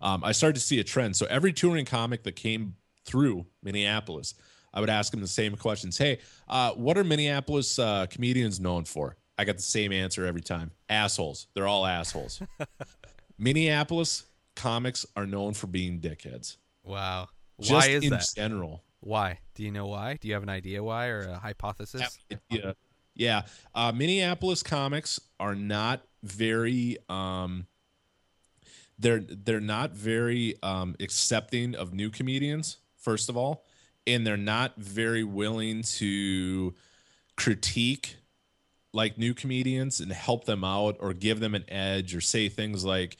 um, 0.00 0.24
I 0.24 0.32
started 0.32 0.54
to 0.54 0.66
see 0.66 0.80
a 0.80 0.84
trend. 0.84 1.14
So 1.14 1.26
every 1.26 1.52
touring 1.52 1.84
comic 1.84 2.22
that 2.22 2.34
came 2.34 2.76
through 3.04 3.44
Minneapolis, 3.62 4.32
I 4.72 4.80
would 4.80 4.88
ask 4.88 5.10
them 5.10 5.20
the 5.20 5.28
same 5.28 5.56
questions. 5.56 5.98
Hey, 5.98 6.20
uh, 6.48 6.70
what 6.72 6.96
are 6.96 7.04
Minneapolis 7.04 7.78
uh, 7.78 8.06
comedians 8.08 8.60
known 8.60 8.86
for? 8.86 9.18
I 9.36 9.44
got 9.44 9.56
the 9.56 9.62
same 9.62 9.92
answer 9.92 10.24
every 10.24 10.40
time. 10.40 10.70
Assholes. 10.88 11.48
They're 11.52 11.68
all 11.68 11.84
assholes. 11.84 12.40
Minneapolis 13.38 14.24
comics 14.58 15.06
are 15.16 15.26
known 15.26 15.54
for 15.54 15.66
being 15.68 16.00
dickheads. 16.00 16.56
Wow. 16.84 17.28
Just 17.60 17.72
Why 17.72 17.94
is 17.94 18.04
in 18.04 18.10
that? 18.10 18.26
general. 18.36 18.82
Why? 19.00 19.38
Do 19.54 19.62
you 19.62 19.70
know 19.70 19.86
why? 19.86 20.18
Do 20.20 20.28
you 20.28 20.34
have 20.34 20.42
an 20.42 20.48
idea 20.48 20.82
why 20.82 21.06
or 21.06 21.20
a 21.20 21.38
hypothesis? 21.38 22.18
Yeah. 22.50 22.72
Yeah. 23.14 23.42
Uh, 23.74 23.92
Minneapolis 23.92 24.62
comics 24.62 25.20
are 25.40 25.54
not 25.54 26.02
very 26.22 26.98
um 27.08 27.66
they're 28.98 29.20
they're 29.20 29.60
not 29.60 29.92
very 29.92 30.54
um 30.62 30.96
accepting 31.00 31.74
of 31.74 31.94
new 31.94 32.10
comedians, 32.10 32.78
first 32.96 33.28
of 33.28 33.36
all, 33.36 33.64
and 34.06 34.26
they're 34.26 34.36
not 34.36 34.76
very 34.76 35.24
willing 35.24 35.82
to 35.82 36.74
critique 37.36 38.16
like 38.92 39.18
new 39.18 39.34
comedians 39.34 40.00
and 40.00 40.10
help 40.12 40.44
them 40.44 40.64
out 40.64 40.96
or 40.98 41.12
give 41.12 41.38
them 41.40 41.54
an 41.54 41.64
edge 41.68 42.14
or 42.14 42.20
say 42.20 42.48
things 42.48 42.84
like 42.84 43.16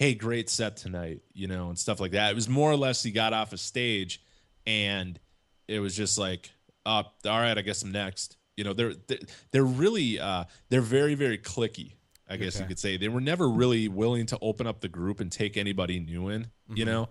hey 0.00 0.14
great 0.14 0.48
set 0.48 0.76
tonight 0.78 1.20
you 1.32 1.46
know 1.46 1.68
and 1.68 1.78
stuff 1.78 2.00
like 2.00 2.10
that. 2.12 2.32
It 2.32 2.34
was 2.34 2.48
more 2.48 2.70
or 2.70 2.76
less 2.76 3.02
he 3.02 3.12
got 3.12 3.32
off 3.32 3.52
a 3.52 3.56
stage 3.56 4.22
and 4.66 5.20
it 5.68 5.78
was 5.78 5.94
just 5.94 6.18
like 6.18 6.50
uh, 6.86 7.04
all 7.26 7.38
right 7.38 7.56
i 7.56 7.60
guess 7.60 7.82
i'm 7.82 7.92
next. 7.92 8.36
You 8.56 8.64
know 8.64 8.72
they're 8.72 8.94
they're, 9.06 9.18
they're 9.52 9.64
really 9.64 10.18
uh, 10.18 10.44
they're 10.70 10.80
very 10.80 11.14
very 11.14 11.38
clicky 11.38 11.92
i 12.28 12.36
guess 12.36 12.58
you 12.58 12.66
could 12.66 12.78
say. 12.78 12.96
They 12.96 13.08
were 13.08 13.20
never 13.20 13.48
really 13.48 13.86
willing 13.88 14.26
to 14.26 14.38
open 14.42 14.66
up 14.66 14.80
the 14.80 14.88
group 14.88 15.20
and 15.20 15.30
take 15.30 15.56
anybody 15.56 16.00
new 16.00 16.28
in 16.28 16.48
you 16.74 16.84
know? 16.84 17.08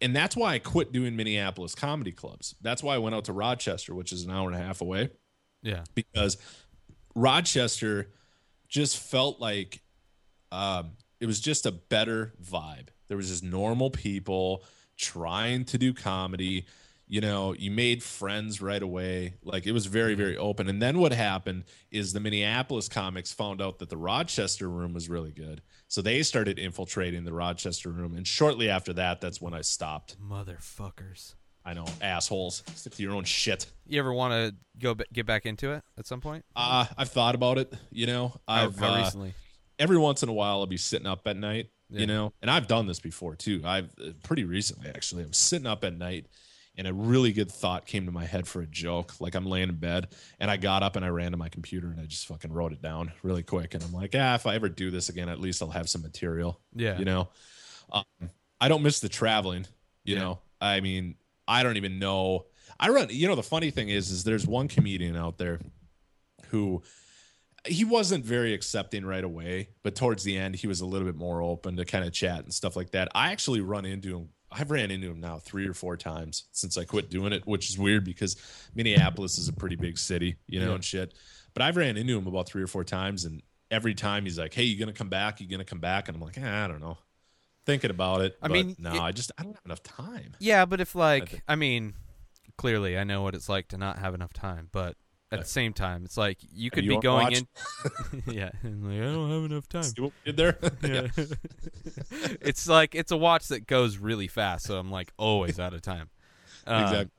And 0.00 0.14
that's 0.14 0.36
why 0.36 0.54
i 0.54 0.58
quit 0.58 0.92
doing 0.92 1.14
minneapolis 1.14 1.74
comedy 1.74 2.12
clubs. 2.12 2.56
That's 2.60 2.82
why 2.82 2.96
i 2.96 2.98
went 2.98 3.14
out 3.14 3.26
to 3.26 3.32
rochester 3.32 3.94
which 3.94 4.12
is 4.12 4.24
an 4.24 4.32
hour 4.32 4.50
and 4.50 4.60
a 4.60 4.62
half 4.62 4.80
away. 4.80 5.10
Yeah. 5.62 5.84
because 5.94 6.36
Rochester 7.16 8.12
just 8.68 8.98
felt 8.98 9.40
like 9.40 9.80
um, 10.52 10.92
it 11.24 11.26
was 11.26 11.40
just 11.40 11.64
a 11.64 11.72
better 11.72 12.34
vibe. 12.44 12.88
There 13.08 13.16
was 13.16 13.30
just 13.30 13.42
normal 13.42 13.88
people 13.88 14.62
trying 14.98 15.64
to 15.64 15.78
do 15.78 15.94
comedy. 15.94 16.66
You 17.08 17.22
know, 17.22 17.54
you 17.54 17.70
made 17.70 18.02
friends 18.02 18.60
right 18.60 18.82
away. 18.82 19.36
Like 19.42 19.64
it 19.66 19.72
was 19.72 19.86
very, 19.86 20.14
very 20.14 20.36
open. 20.36 20.68
And 20.68 20.82
then 20.82 20.98
what 20.98 21.12
happened 21.14 21.64
is 21.90 22.12
the 22.12 22.20
Minneapolis 22.20 22.90
comics 22.90 23.32
found 23.32 23.62
out 23.62 23.78
that 23.78 23.88
the 23.88 23.96
Rochester 23.96 24.68
room 24.68 24.92
was 24.92 25.08
really 25.08 25.32
good. 25.32 25.62
So 25.88 26.02
they 26.02 26.22
started 26.22 26.58
infiltrating 26.58 27.24
the 27.24 27.32
Rochester 27.32 27.88
room. 27.88 28.14
And 28.14 28.26
shortly 28.26 28.68
after 28.68 28.92
that, 28.92 29.22
that's 29.22 29.40
when 29.40 29.54
I 29.54 29.62
stopped. 29.62 30.18
Motherfuckers. 30.20 31.36
I 31.64 31.72
know, 31.72 31.86
assholes. 32.02 32.62
Stick 32.74 32.96
to 32.96 33.02
your 33.02 33.14
own 33.14 33.24
shit. 33.24 33.64
You 33.86 33.98
ever 33.98 34.12
want 34.12 34.32
to 34.32 34.54
go 34.78 34.94
b- 34.94 35.06
get 35.10 35.24
back 35.24 35.46
into 35.46 35.72
it 35.72 35.82
at 35.96 36.06
some 36.06 36.20
point? 36.20 36.44
Uh, 36.54 36.84
I've 36.98 37.08
thought 37.08 37.34
about 37.34 37.56
it, 37.56 37.72
you 37.90 38.06
know. 38.06 38.38
I've 38.46 38.78
how 38.78 38.92
uh, 38.92 38.98
recently? 38.98 39.34
Every 39.78 39.98
once 39.98 40.22
in 40.22 40.28
a 40.28 40.32
while 40.32 40.60
I'll 40.60 40.66
be 40.66 40.76
sitting 40.76 41.06
up 41.06 41.26
at 41.26 41.36
night, 41.36 41.70
Yeah. 41.90 42.00
you 42.00 42.06
know, 42.06 42.32
and 42.42 42.50
I've 42.50 42.66
done 42.66 42.86
this 42.86 43.00
before 43.00 43.36
too. 43.36 43.62
I've 43.64 43.90
uh, 44.00 44.10
pretty 44.22 44.44
recently 44.44 44.88
actually. 44.88 45.24
I'm 45.24 45.32
sitting 45.32 45.66
up 45.66 45.84
at 45.84 45.96
night 45.96 46.26
and 46.76 46.88
a 46.88 46.92
really 46.92 47.32
good 47.32 47.50
thought 47.50 47.86
came 47.86 48.04
to 48.06 48.12
my 48.12 48.24
head 48.24 48.48
for 48.48 48.60
a 48.60 48.66
joke. 48.66 49.20
Like 49.20 49.34
I'm 49.36 49.46
laying 49.46 49.68
in 49.68 49.76
bed 49.76 50.08
and 50.40 50.50
I 50.50 50.56
got 50.56 50.82
up 50.82 50.96
and 50.96 51.04
I 51.04 51.08
ran 51.08 51.30
to 51.30 51.36
my 51.36 51.48
computer 51.48 51.88
and 51.88 52.00
I 52.00 52.04
just 52.06 52.26
fucking 52.26 52.52
wrote 52.52 52.72
it 52.72 52.82
down 52.82 53.12
really 53.22 53.42
quick. 53.44 53.74
And 53.74 53.82
I'm 53.84 53.92
like, 53.92 54.14
ah, 54.18 54.34
if 54.34 54.46
I 54.46 54.54
ever 54.56 54.68
do 54.68 54.90
this 54.90 55.08
again, 55.08 55.28
at 55.28 55.40
least 55.40 55.62
I'll 55.62 55.70
have 55.70 55.88
some 55.88 56.02
material. 56.02 56.60
Yeah. 56.74 56.98
You 56.98 57.04
know, 57.04 57.28
um, 57.92 58.04
I 58.60 58.68
don't 58.68 58.82
miss 58.82 58.98
the 59.00 59.08
traveling, 59.08 59.66
you 60.04 60.16
Yeah. 60.16 60.22
know, 60.22 60.38
I 60.60 60.80
mean, 60.80 61.14
I 61.46 61.62
don't 61.62 61.76
even 61.76 61.98
know. 61.98 62.46
I 62.80 62.88
run, 62.88 63.08
you 63.10 63.28
know, 63.28 63.34
the 63.36 63.42
funny 63.42 63.70
thing 63.70 63.88
is, 63.90 64.10
is 64.10 64.24
there's 64.24 64.46
one 64.46 64.66
comedian 64.66 65.16
out 65.16 65.38
there 65.38 65.60
who 66.48 66.82
he 67.66 67.84
wasn't 67.84 68.24
very 68.24 68.52
accepting 68.52 69.04
right 69.06 69.24
away, 69.24 69.68
but 69.82 69.94
towards 69.94 70.22
the 70.24 70.36
end, 70.36 70.56
he 70.56 70.66
was 70.66 70.80
a 70.80 70.86
little 70.86 71.06
bit 71.06 71.16
more 71.16 71.40
open 71.42 71.76
to 71.76 71.84
kind 71.84 72.04
of 72.04 72.12
chat 72.12 72.44
and 72.44 72.52
stuff 72.52 72.76
like 72.76 72.90
that. 72.90 73.08
I 73.14 73.32
actually 73.32 73.60
run 73.60 73.84
into 73.86 74.16
him. 74.16 74.28
I've 74.50 74.70
ran 74.70 74.90
into 74.90 75.10
him 75.10 75.20
now 75.20 75.38
three 75.38 75.66
or 75.66 75.74
four 75.74 75.96
times 75.96 76.44
since 76.52 76.76
I 76.78 76.84
quit 76.84 77.10
doing 77.10 77.32
it, 77.32 77.46
which 77.46 77.68
is 77.70 77.78
weird 77.78 78.04
because 78.04 78.36
Minneapolis 78.74 79.38
is 79.38 79.48
a 79.48 79.52
pretty 79.52 79.76
big 79.76 79.98
city, 79.98 80.36
you 80.46 80.60
know, 80.60 80.68
Yeah. 80.68 80.74
and 80.76 80.84
shit. 80.84 81.14
But 81.54 81.62
I've 81.62 81.76
ran 81.76 81.96
into 81.96 82.16
him 82.16 82.26
about 82.26 82.46
three 82.48 82.62
or 82.62 82.66
four 82.66 82.84
times, 82.84 83.24
and 83.24 83.42
every 83.70 83.94
time 83.94 84.24
he's 84.24 84.38
like, 84.38 84.52
"Hey, 84.54 84.64
you 84.64 84.78
gonna 84.78 84.92
come 84.92 85.08
back? 85.08 85.40
You 85.40 85.48
gonna 85.48 85.64
come 85.64 85.80
back?" 85.80 86.08
And 86.08 86.16
I'm 86.16 86.20
like, 86.22 86.38
eh, 86.38 86.64
"I 86.64 86.68
don't 86.68 86.80
know." 86.80 86.98
Thinking 87.66 87.90
about 87.90 88.20
it. 88.20 88.36
I 88.42 88.48
but 88.48 88.54
mean, 88.54 88.76
no, 88.78 88.94
it- 88.94 89.00
I 89.00 89.10
just 89.12 89.32
I 89.38 89.42
don't 89.42 89.54
have 89.54 89.64
enough 89.64 89.82
time. 89.82 90.36
Yeah, 90.38 90.66
but 90.66 90.80
if 90.80 90.94
like 90.94 91.30
think- 91.30 91.42
I 91.48 91.56
mean, 91.56 91.94
clearly 92.58 92.98
I 92.98 93.04
know 93.04 93.22
what 93.22 93.34
it's 93.34 93.48
like 93.48 93.68
to 93.68 93.78
not 93.78 93.98
have 93.98 94.14
enough 94.14 94.32
time, 94.32 94.68
but 94.70 94.96
at 95.34 95.40
the 95.40 95.50
same 95.50 95.72
time, 95.72 96.04
it's 96.04 96.16
like 96.16 96.38
you 96.52 96.70
could 96.70 96.84
you 96.84 96.90
be 96.90 96.98
going 97.00 97.24
watch? 97.24 97.38
in. 97.38 98.22
yeah, 98.34 98.50
and 98.62 98.84
like 98.84 99.00
I 99.08 99.12
don't 99.12 99.30
have 99.30 99.50
enough 99.50 99.68
time. 99.68 99.82
See 99.82 100.00
what 100.00 100.12
we 100.24 100.32
did 100.32 100.36
there? 100.36 100.58
Yeah. 100.82 101.08
it's 102.40 102.68
like 102.68 102.94
it's 102.94 103.10
a 103.12 103.16
watch 103.16 103.48
that 103.48 103.66
goes 103.66 103.98
really 103.98 104.28
fast, 104.28 104.66
so 104.66 104.78
I'm 104.78 104.90
like 104.90 105.12
always 105.18 105.58
out 105.60 105.74
of 105.74 105.82
time. 105.82 106.10
Um, 106.66 107.10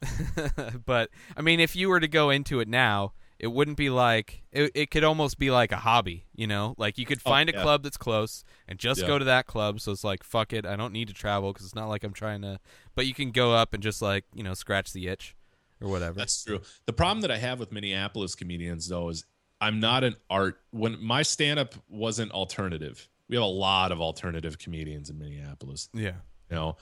but 0.86 1.10
I 1.38 1.42
mean, 1.42 1.60
if 1.60 1.76
you 1.76 1.90
were 1.90 2.00
to 2.00 2.08
go 2.08 2.30
into 2.30 2.60
it 2.60 2.68
now 2.68 3.14
it 3.38 3.48
wouldn't 3.48 3.76
be 3.76 3.90
like 3.90 4.44
it, 4.54 4.72
it 4.74 4.90
could 4.92 5.04
almost 5.04 5.38
be 5.38 5.52
like 5.52 5.72
a 5.74 5.78
hobby, 5.78 6.26
you 6.34 6.48
know? 6.48 6.74
Like 6.78 6.98
you 6.98 7.06
could 7.06 7.22
find 7.22 7.50
Oh, 7.50 7.54
yeah. 7.54 7.60
a 7.60 7.64
club 7.64 7.84
that's 7.84 7.98
close 7.98 8.46
and 8.66 8.80
just 8.80 9.02
Yeah. 9.02 9.08
go 9.08 9.20
to 9.20 9.26
that 9.26 9.46
club. 9.46 9.82
So 9.82 9.92
it's 9.92 10.06
like 10.06 10.24
fuck 10.24 10.54
it, 10.54 10.66
I 10.66 10.76
don't 10.78 10.94
need 10.94 11.10
to 11.10 11.14
travel 11.14 11.52
because 11.52 11.66
it's 11.66 11.76
not 11.76 11.90
like 11.90 12.04
I'm 12.06 12.14
trying 12.14 12.42
to. 12.44 12.60
But 12.96 13.08
you 13.08 13.14
can 13.14 13.32
go 13.32 13.54
up 13.54 13.74
and 13.74 13.84
just 13.84 14.02
like 14.02 14.24
you 14.34 14.42
know 14.42 14.54
scratch 14.54 14.94
the 14.94 15.08
itch 15.10 15.36
or 15.82 15.90
whatever. 15.90 16.16
That's 16.16 16.44
true. 16.44 16.62
The 16.86 16.94
problem 16.94 17.22
that 17.22 17.32
I 17.32 17.38
have 17.38 17.60
with 17.60 17.72
Minneapolis 17.72 18.36
comedians 18.36 18.88
though 18.88 19.10
is 19.10 19.26
I'm 19.62 19.80
not 19.80 20.04
an 20.04 20.16
art 20.30 20.60
when 20.72 21.02
my 21.04 21.22
stand 21.22 21.60
up 21.60 21.76
wasn't 21.88 22.32
alternative. 22.32 23.08
We 23.30 23.36
have 23.36 23.44
a 23.44 23.48
lot 23.48 23.92
of 23.92 24.02
alternative 24.02 24.58
comedians 24.60 25.10
in 25.10 25.18
Minneapolis. 25.18 25.90
yeah, 25.94 26.14
You 26.50 26.56
know, 26.56 26.78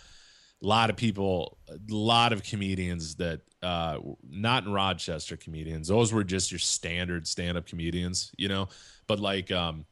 a 0.62 0.68
lot 0.68 0.90
of 0.90 0.98
people, 0.98 1.58
a 1.70 1.78
lot 1.94 2.34
of 2.34 2.44
comedians 2.44 3.16
that 3.16 3.42
uh 3.62 4.00
not 4.30 4.66
in 4.66 4.74
Rochester 4.74 5.38
comedians. 5.38 5.88
Those 5.88 6.12
were 6.12 6.24
just 6.24 6.52
your 6.52 6.60
standard 6.60 7.28
stand 7.28 7.58
up 7.58 7.66
comedians, 7.66 8.32
you 8.38 8.50
know. 8.50 8.68
But 9.08 9.20
like 9.20 9.52
um 9.52 9.86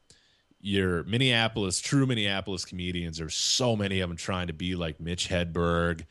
your 0.60 1.02
Minneapolis, 1.04 1.80
true 1.80 2.06
Minneapolis 2.06 2.64
comedians, 2.64 3.18
there's 3.18 3.34
so 3.34 3.74
many 3.74 4.00
of 4.00 4.08
them 4.08 4.16
trying 4.16 4.46
to 4.46 4.52
be 4.52 4.76
like 4.76 5.00
Mitch 5.00 5.28
Hedberg 5.28 6.04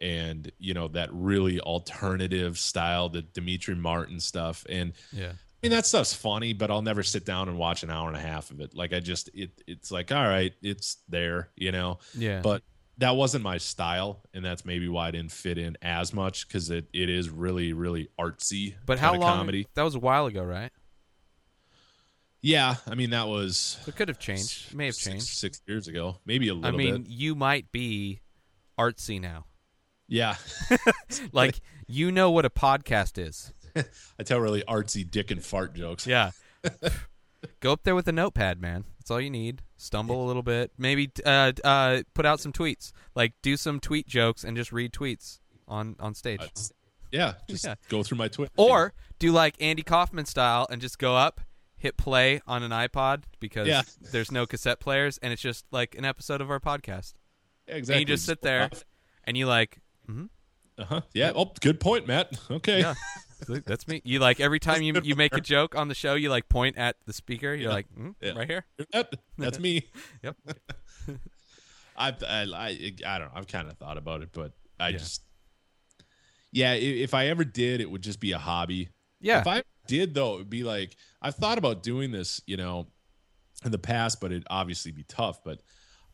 and 0.00 0.50
you 0.58 0.74
know 0.74 0.88
that 0.88 1.08
really 1.12 1.60
alternative 1.60 2.58
style, 2.58 3.08
the 3.08 3.22
Demetri 3.22 3.74
Martin 3.74 4.20
stuff. 4.20 4.64
And 4.68 4.92
yeah, 5.12 5.30
I 5.32 5.56
mean 5.62 5.72
that 5.72 5.86
stuff's 5.86 6.14
funny, 6.14 6.52
but 6.52 6.70
I'll 6.70 6.82
never 6.82 7.02
sit 7.02 7.24
down 7.24 7.48
and 7.48 7.58
watch 7.58 7.82
an 7.82 7.90
hour 7.90 8.08
and 8.08 8.16
a 8.16 8.20
half 8.20 8.50
of 8.50 8.60
it. 8.60 8.74
Like 8.74 8.92
I 8.92 9.00
just 9.00 9.30
it 9.34 9.50
it's 9.66 9.90
like 9.90 10.12
all 10.12 10.24
right, 10.26 10.52
it's 10.62 10.98
there, 11.08 11.50
you 11.56 11.72
know. 11.72 11.98
yeah. 12.14 12.40
But 12.42 12.62
that 12.98 13.14
wasn't 13.14 13.44
my 13.44 13.58
style, 13.58 14.22
and 14.34 14.44
that's 14.44 14.64
maybe 14.64 14.88
why 14.88 15.06
I 15.06 15.10
didn't 15.12 15.30
fit 15.30 15.56
in 15.56 15.78
as 15.82 16.12
much 16.12 16.48
because 16.48 16.68
it, 16.70 16.86
it 16.92 17.08
is 17.08 17.30
really 17.30 17.72
really 17.72 18.08
artsy. 18.18 18.74
but 18.86 18.98
how 18.98 19.12
long? 19.14 19.36
Comedy. 19.38 19.68
That 19.74 19.82
was 19.84 19.94
a 19.94 20.00
while 20.00 20.26
ago, 20.26 20.42
right? 20.42 20.72
Yeah, 22.40 22.76
I 22.86 22.94
mean 22.94 23.10
that 23.10 23.26
was 23.26 23.78
It 23.86 23.96
could 23.96 24.08
have 24.08 24.18
changed. 24.18 24.70
It 24.70 24.76
may 24.76 24.86
have 24.86 24.94
six, 24.94 25.06
changed. 25.12 25.26
six 25.26 25.60
years 25.66 25.88
ago, 25.88 26.18
maybe 26.24 26.48
a 26.48 26.54
little 26.54 26.72
I 26.72 26.76
mean, 26.76 27.02
bit. 27.02 27.10
you 27.10 27.34
might 27.34 27.70
be 27.72 28.20
artsy 28.78 29.20
now. 29.20 29.46
Yeah, 30.08 30.36
Like 31.32 31.60
you 31.86 32.10
know 32.12 32.30
what 32.30 32.44
a 32.44 32.50
podcast 32.50 33.18
is. 33.18 33.52
I 34.18 34.22
tell 34.24 34.40
really 34.40 34.62
artsy 34.68 35.08
dick 35.08 35.30
and 35.30 35.44
fart 35.44 35.74
jokes. 35.74 36.06
Yeah. 36.06 36.30
Go 37.60 37.72
up 37.72 37.82
there 37.84 37.94
with 37.94 38.08
a 38.08 38.12
notepad, 38.12 38.60
man. 38.60 38.84
That's 38.98 39.10
all 39.10 39.20
you 39.20 39.30
need. 39.30 39.62
Stumble 39.76 40.24
a 40.24 40.26
little 40.26 40.42
bit. 40.42 40.72
Maybe 40.76 41.10
uh, 41.24 41.52
uh, 41.62 42.02
put 42.14 42.26
out 42.26 42.40
some 42.40 42.52
tweets. 42.52 42.90
Like 43.14 43.34
do 43.42 43.56
some 43.56 43.78
tweet 43.80 44.08
jokes 44.08 44.42
and 44.44 44.56
just 44.56 44.72
read 44.72 44.92
tweets 44.92 45.38
on 45.68 45.94
on 46.00 46.14
stage. 46.14 46.40
That's- 46.40 46.72
yeah, 47.10 47.34
just 47.48 47.64
Yeah. 47.64 47.76
go 47.88 48.02
through 48.02 48.18
my 48.18 48.28
Twitter. 48.28 48.52
Or 48.58 48.92
do 49.18 49.32
like 49.32 49.54
Andy 49.60 49.82
Kaufman 49.82 50.26
style 50.26 50.66
and 50.70 50.78
just 50.80 50.98
go 50.98 51.16
up, 51.16 51.40
hit 51.76 51.96
play 51.96 52.40
on 52.46 52.62
an 52.62 52.70
iPod 52.70 53.22
because 53.40 53.66
Yeah. 53.66 53.82
there's 54.12 54.30
no 54.30 54.46
cassette 54.46 54.78
players 54.78 55.16
and 55.18 55.32
it's 55.32 55.40
just 55.40 55.64
like 55.70 55.94
an 55.94 56.04
episode 56.04 56.40
of 56.42 56.50
our 56.50 56.60
podcast. 56.60 57.14
Yeah, 57.66 57.76
exactly. 57.76 57.94
And 58.02 58.08
you 58.08 58.14
just 58.14 58.26
sit 58.26 58.42
there 58.42 58.68
and 59.24 59.36
you 59.38 59.46
like, 59.46 59.78
mm-hmm, 60.08 60.24
Uh 60.78 60.84
huh. 60.84 61.00
Yeah. 61.14 61.32
Oh, 61.34 61.52
good 61.60 61.80
point, 61.80 62.06
Matt. 62.06 62.32
Okay. 62.50 62.80
yeah. 62.80 62.94
That's 63.66 63.86
me. 63.86 64.00
You 64.04 64.18
like 64.18 64.40
every 64.40 64.58
time 64.58 64.82
you 64.82 65.00
you 65.04 65.14
make 65.14 65.32
a 65.36 65.40
joke 65.40 65.76
on 65.76 65.86
the 65.88 65.94
show, 65.94 66.14
you 66.14 66.28
like 66.28 66.48
point 66.48 66.76
at 66.76 66.96
the 67.06 67.12
speaker. 67.12 67.54
You're 67.54 67.68
Yeah. 67.70 67.74
like, 67.74 67.86
mm, 67.96 68.14
Yeah. 68.20 68.32
right 68.32 68.48
here. 68.48 68.64
That, 68.92 69.14
that's 69.36 69.58
me. 69.60 69.84
Yep. 70.24 70.36
I, 71.96 72.08
I, 72.08 72.42
I, 72.54 72.92
I 73.06 73.18
don't 73.18 73.28
know. 73.28 73.32
I've 73.34 73.46
kind 73.46 73.68
of 73.68 73.76
thought 73.78 73.96
about 73.98 74.22
it, 74.22 74.30
but 74.32 74.52
I 74.80 74.88
Yeah. 74.90 74.98
just, 74.98 75.22
yeah. 76.52 76.74
If 76.74 77.14
I 77.14 77.26
ever 77.28 77.44
did, 77.44 77.80
it 77.80 77.90
would 77.90 78.02
just 78.02 78.20
be 78.20 78.32
a 78.32 78.38
hobby. 78.38 78.88
Yeah. 79.20 79.40
If 79.40 79.46
I 79.46 79.62
did, 79.86 80.14
though, 80.14 80.34
it 80.34 80.38
would 80.38 80.50
be 80.50 80.62
like 80.64 80.96
I've 81.22 81.34
thought 81.36 81.58
about 81.58 81.82
doing 81.82 82.10
this, 82.12 82.40
you 82.46 82.56
know, 82.56 82.86
in 83.64 83.70
the 83.72 83.78
past, 83.78 84.20
but 84.20 84.30
it'd 84.32 84.46
obviously 84.50 84.92
be 84.92 85.02
tough. 85.04 85.42
But 85.44 85.60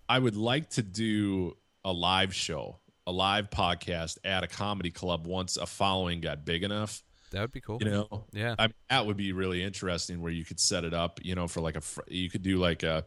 I 0.09 0.19
would 0.19 0.37
like 0.37 0.71
to 0.71 0.83
do 0.83 1.57
a 1.85 1.93
live 1.93 2.35
show, 2.35 2.81
a 3.07 3.13
live 3.13 3.51
podcast 3.51 4.19
at 4.25 4.43
a 4.45 4.47
comedy 4.47 4.91
club 4.91 5.27
once 5.27 5.57
a 5.57 5.67
following 5.67 6.21
got 6.21 6.45
big 6.45 6.63
enough. 6.63 7.03
That 7.31 7.41
would 7.41 7.53
be 7.53 7.61
cool. 7.61 7.79
You 7.83 7.91
know, 7.91 8.25
Yeah. 8.33 8.55
I 8.59 8.69
mean, 8.69 8.75
that 8.91 9.07
would 9.07 9.17
be 9.17 9.33
really 9.33 9.63
interesting 9.63 10.21
where 10.23 10.31
you 10.33 10.45
could 10.45 10.61
set 10.61 10.85
it 10.85 10.95
up, 10.95 11.19
you 11.23 11.35
know, 11.35 11.49
for 11.49 11.61
like 11.61 11.77
a, 11.77 11.83
you 12.09 12.31
could 12.31 12.43
do 12.43 12.59
like 12.59 12.83
a 12.83 13.05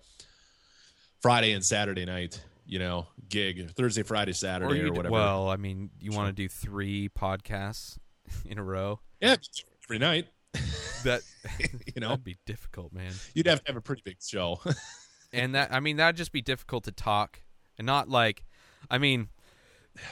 Friday 1.21 1.53
and 1.53 1.63
Saturday 1.63 2.05
night, 2.05 2.43
you 2.65 2.77
know, 2.79 3.07
gig, 3.29 3.71
Thursday, 3.71 4.03
Friday, 4.03 4.33
Saturday, 4.33 4.81
or, 4.81 4.85
d- 4.85 4.89
whatever. 4.91 5.13
Well, 5.13 5.49
I 5.49 5.55
mean, 5.55 5.89
you 5.99 6.11
want 6.11 6.27
to 6.27 6.33
do 6.33 6.47
three 6.49 7.09
podcasts 7.09 7.97
in 8.45 8.57
a 8.57 8.63
row? 8.63 8.99
yeah, 9.21 9.35
every 9.85 9.99
night, 9.99 10.27
That 11.03 11.21
you 11.59 12.01
know, 12.01 12.09
that'd 12.09 12.23
be 12.23 12.37
difficult, 12.45 12.91
man. 12.91 13.11
you'd 13.33 13.47
have 13.47 13.63
to 13.63 13.67
have 13.71 13.77
a 13.77 13.81
pretty 13.81 14.01
big 14.03 14.17
show. 14.21 14.59
And 15.31 15.55
that 15.55 15.71
I 15.73 15.79
mean, 15.79 15.97
that'd 15.97 16.17
just 16.17 16.31
be 16.31 16.41
difficult 16.41 16.83
to 16.85 16.91
talk 16.91 17.41
and 17.77 17.85
not 17.85 18.09
like, 18.09 18.43
I 18.89 18.97
mean, 18.97 19.29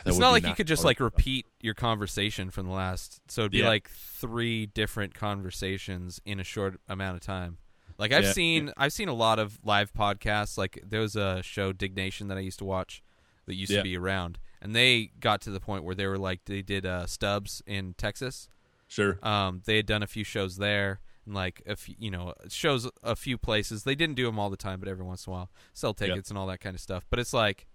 it's 0.05 0.17
not 0.17 0.31
like 0.31 0.45
you 0.45 0.53
could 0.53 0.67
just 0.67 0.83
like 0.83 0.99
repeat 0.99 1.45
your 1.61 1.73
conversation 1.73 2.49
from 2.51 2.65
the 2.67 2.71
last. 2.73 3.19
So 3.27 3.41
it'd 3.41 3.51
be 3.51 3.59
Yeah. 3.59 3.67
like 3.67 3.89
three 3.89 4.65
different 4.65 5.13
conversations 5.13 6.19
in 6.25 6.39
a 6.39 6.43
short 6.43 6.79
amount 6.87 7.15
of 7.17 7.21
time. 7.21 7.57
Like 7.97 8.11
I've 8.11 8.25
Yeah. 8.25 8.31
seen, 8.33 8.73
I've 8.77 8.93
seen 8.93 9.07
a 9.07 9.13
lot 9.13 9.39
of 9.39 9.59
live 9.63 9.93
podcasts. 9.93 10.57
Like 10.57 10.79
there 10.83 11.01
was 11.01 11.15
a 11.15 11.41
show, 11.43 11.71
Diggnation, 11.71 12.27
that 12.27 12.37
I 12.37 12.41
used 12.41 12.59
to 12.59 12.65
watch 12.65 13.01
that 13.45 13.55
used 13.55 13.71
Yeah. 13.71 13.77
to 13.79 13.83
be 13.83 13.95
around, 13.97 14.39
and 14.61 14.75
they 14.75 15.11
got 15.19 15.39
to 15.41 15.51
the 15.51 15.59
point 15.59 15.83
where 15.83 15.95
they 15.95 16.07
were 16.07 16.17
like 16.17 16.45
they 16.45 16.61
did 16.61 16.85
uh, 16.85 17.05
Stubbs 17.05 17.61
in 17.65 17.93
Texas. 17.93 18.49
Sure. 18.87 19.19
Um, 19.25 19.61
they 19.65 19.77
had 19.77 19.85
done 19.85 20.03
a 20.03 20.07
few 20.07 20.23
shows 20.23 20.57
there, 20.57 20.99
and 21.25 21.33
like 21.33 21.61
a 21.65 21.75
few, 21.75 21.95
you 21.97 22.11
know, 22.11 22.33
shows 22.49 22.89
a 23.03 23.15
few 23.15 23.37
places. 23.37 23.83
They 23.83 23.95
didn't 23.95 24.15
do 24.15 24.25
them 24.25 24.37
all 24.39 24.49
the 24.49 24.57
time, 24.57 24.79
but 24.79 24.89
every 24.89 25.05
once 25.05 25.25
in 25.25 25.31
a 25.31 25.35
while, 25.35 25.51
sell 25.73 25.93
tickets 25.93 26.29
and 26.29 26.37
all 26.37 26.47
that 26.47 26.59
kind 26.59 26.73
of 26.75 26.81
stuff. 26.81 27.05
But 27.09 27.19
it's 27.19 27.33
like, 27.33 27.65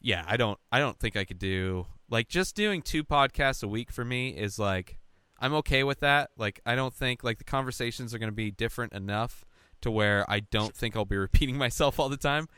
yeah, 0.00 0.24
I 0.26 0.36
don't, 0.36 0.58
I 0.70 0.78
don't 0.78 0.98
think 0.98 1.16
I 1.16 1.24
could 1.24 1.38
do 1.38 1.86
like 2.10 2.28
just 2.28 2.56
doing 2.56 2.82
two 2.82 3.04
podcasts 3.04 3.62
a 3.62 3.68
week 3.68 3.90
for 3.90 4.04
me 4.04 4.30
is 4.30 4.58
like, 4.58 4.98
I'm 5.38 5.54
okay 5.54 5.84
with 5.84 6.00
that. 6.00 6.30
Like, 6.36 6.60
I 6.66 6.74
don't 6.74 6.92
think 6.92 7.24
like 7.24 7.38
the 7.38 7.44
conversations 7.44 8.12
are 8.12 8.18
going 8.18 8.30
to 8.30 8.36
be 8.36 8.50
different 8.50 8.92
enough 8.92 9.46
to 9.80 9.90
where 9.90 10.28
I 10.30 10.40
don't 10.40 10.74
think 10.74 10.96
I'll 10.96 11.04
be 11.04 11.16
repeating 11.28 11.56
myself 11.56 11.98
all 11.98 12.08
the 12.08 12.16
time. 12.16 12.48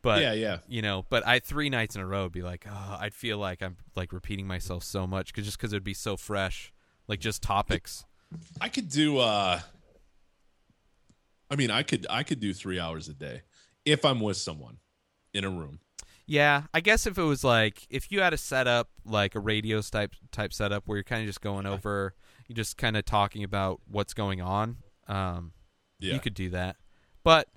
But 0.00 0.20
yeah, 0.20 0.34
yeah. 0.34 0.58
you 0.68 0.82
know, 0.82 1.06
but 1.08 1.26
I 1.26 1.38
three 1.38 1.70
nights 1.70 1.96
in 1.96 2.02
a 2.02 2.06
row 2.06 2.24
would 2.24 2.32
be 2.32 2.42
like, 2.42 2.66
oh, 2.70 2.96
I'd 3.00 3.14
feel 3.14 3.38
like 3.38 3.62
I'm 3.62 3.76
like 3.96 4.12
repeating 4.12 4.46
myself 4.46 4.84
so 4.84 5.06
much 5.06 5.32
cause 5.32 5.46
just 5.46 5.56
because 5.56 5.72
it'd 5.72 5.82
be 5.82 5.94
so 5.94 6.18
fresh, 6.18 6.72
like 7.08 7.20
just 7.20 7.42
topics. 7.42 8.04
I 8.60 8.68
could 8.68 8.88
do. 8.88 9.18
uh 9.18 9.60
I 11.50 11.56
mean, 11.56 11.70
I 11.70 11.82
could, 11.82 12.06
I 12.10 12.22
could 12.22 12.40
do 12.40 12.52
three 12.52 12.80
hours 12.80 13.08
a 13.08 13.14
day 13.14 13.42
if 13.84 14.04
I'm 14.04 14.20
with 14.20 14.36
someone 14.36 14.78
in 15.32 15.44
a 15.44 15.50
room. 15.50 15.78
Yeah, 16.26 16.62
I 16.72 16.80
guess 16.80 17.06
if 17.06 17.18
it 17.18 17.22
was 17.22 17.44
like 17.44 17.86
if 17.90 18.10
you 18.10 18.20
had 18.20 18.32
a 18.32 18.38
setup 18.38 18.88
like 19.04 19.34
a 19.34 19.40
radio 19.40 19.80
type 19.82 20.14
type 20.32 20.52
setup 20.52 20.84
where 20.86 20.96
you're 20.96 21.04
kind 21.04 21.20
of 21.22 21.26
just 21.26 21.40
going 21.42 21.66
over, 21.66 22.14
you're 22.48 22.54
just 22.56 22.76
kind 22.78 22.96
of 22.96 23.04
talking 23.04 23.44
about 23.44 23.80
what's 23.86 24.14
going 24.14 24.40
on. 24.40 24.78
Um, 25.06 25.52
Yeah. 26.00 26.14
you 26.14 26.20
could 26.20 26.34
do 26.34 26.50
that, 26.50 26.76
but 27.22 27.48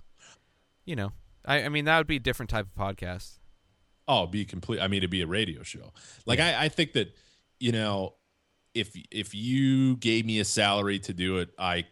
you 0.85 0.95
know, 0.95 1.13
I, 1.45 1.63
I 1.63 1.69
mean 1.69 1.85
that 1.85 1.97
would 1.97 2.07
be 2.07 2.17
a 2.17 2.19
different 2.19 2.49
type 2.49 2.65
of 2.67 2.75
podcast. 2.75 3.39
Oh, 4.07 4.25
be 4.27 4.43
complete. 4.45 4.79
I 4.81 4.87
mean, 4.87 4.97
it'd 4.99 5.09
be 5.09 5.21
a 5.21 5.27
radio 5.27 5.63
show. 5.63 5.91
Like 6.25 6.39
I, 6.39 6.65
I 6.65 6.69
think 6.69 6.93
that 6.93 7.13
you 7.59 7.71
know, 7.71 8.15
if 8.73 8.91
if 9.11 9.33
you 9.33 9.95
gave 9.97 10.25
me 10.25 10.39
a 10.39 10.45
salary 10.45 10.99
to 10.99 11.13
do 11.13 11.37
it, 11.37 11.49
I 11.57 11.85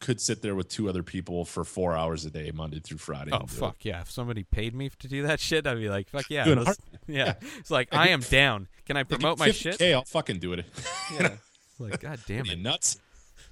could 0.00 0.20
sit 0.20 0.42
there 0.42 0.54
with 0.54 0.68
two 0.68 0.88
other 0.88 1.02
people 1.02 1.44
for 1.44 1.64
four 1.64 1.94
hours 1.96 2.24
a 2.24 2.30
day, 2.30 2.50
Monday 2.54 2.80
through 2.80 2.98
Friday. 2.98 3.30
Oh 3.32 3.38
do 3.38 3.44
it. 3.44 3.50
fuck 3.50 3.84
yeah! 3.84 4.00
If 4.00 4.10
somebody 4.10 4.44
paid 4.44 4.74
me 4.74 4.90
to 4.98 5.08
do 5.08 5.22
that 5.26 5.40
shit, 5.48 5.66
I'd 5.66 5.78
be 5.78 5.88
like, 5.88 6.08
fuck 6.08 6.28
yeah, 6.30 6.44
Do 6.44 6.64
yeah. 7.06 7.34
It's 7.58 7.70
like 7.70 7.88
I 7.92 8.08
am 8.08 8.20
down. 8.20 8.68
Can 8.86 8.96
I 8.96 9.02
promote 9.02 9.38
my 9.38 9.50
shit? 9.50 9.78
Hey, 9.78 9.94
I'll 9.94 10.04
fucking 10.04 10.38
do 10.38 10.52
it. 10.54 10.64
Yeah. 11.12 11.32
It's 11.70 11.80
like 11.80 12.00
god 12.00 12.20
damn 12.26 12.46
it. 12.46 12.58
nuts? 12.58 12.98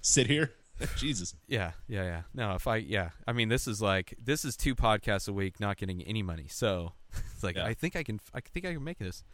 Sit 0.01 0.27
here, 0.28 0.52
Jesus. 0.97 1.35
Yeah, 1.48 1.73
yeah, 1.89 2.05
yeah. 2.05 2.23
No, 2.35 2.55
if 2.55 2.66
I 2.66 2.77
yeah, 2.77 3.10
I 3.27 3.32
mean 3.32 3.48
this 3.48 3.66
is 3.66 3.82
like 3.82 4.14
this 4.23 4.44
is 4.44 4.56
two 4.56 4.74
podcasts 4.74 5.28
a 5.28 5.32
week, 5.32 5.60
not 5.60 5.77
getting 5.77 6.02
any 6.02 6.23
money. 6.23 6.47
So 6.48 6.93
it's 7.35 7.43
like 7.43 7.56
Yeah. 7.56 7.66
I 7.66 7.74
think 7.74 7.97
I 7.97 8.02
can 8.02 8.20
I 8.32 8.40
think 8.40 8.66
I 8.66 8.73
can 8.73 8.85
make 8.85 8.98
this. 8.98 9.24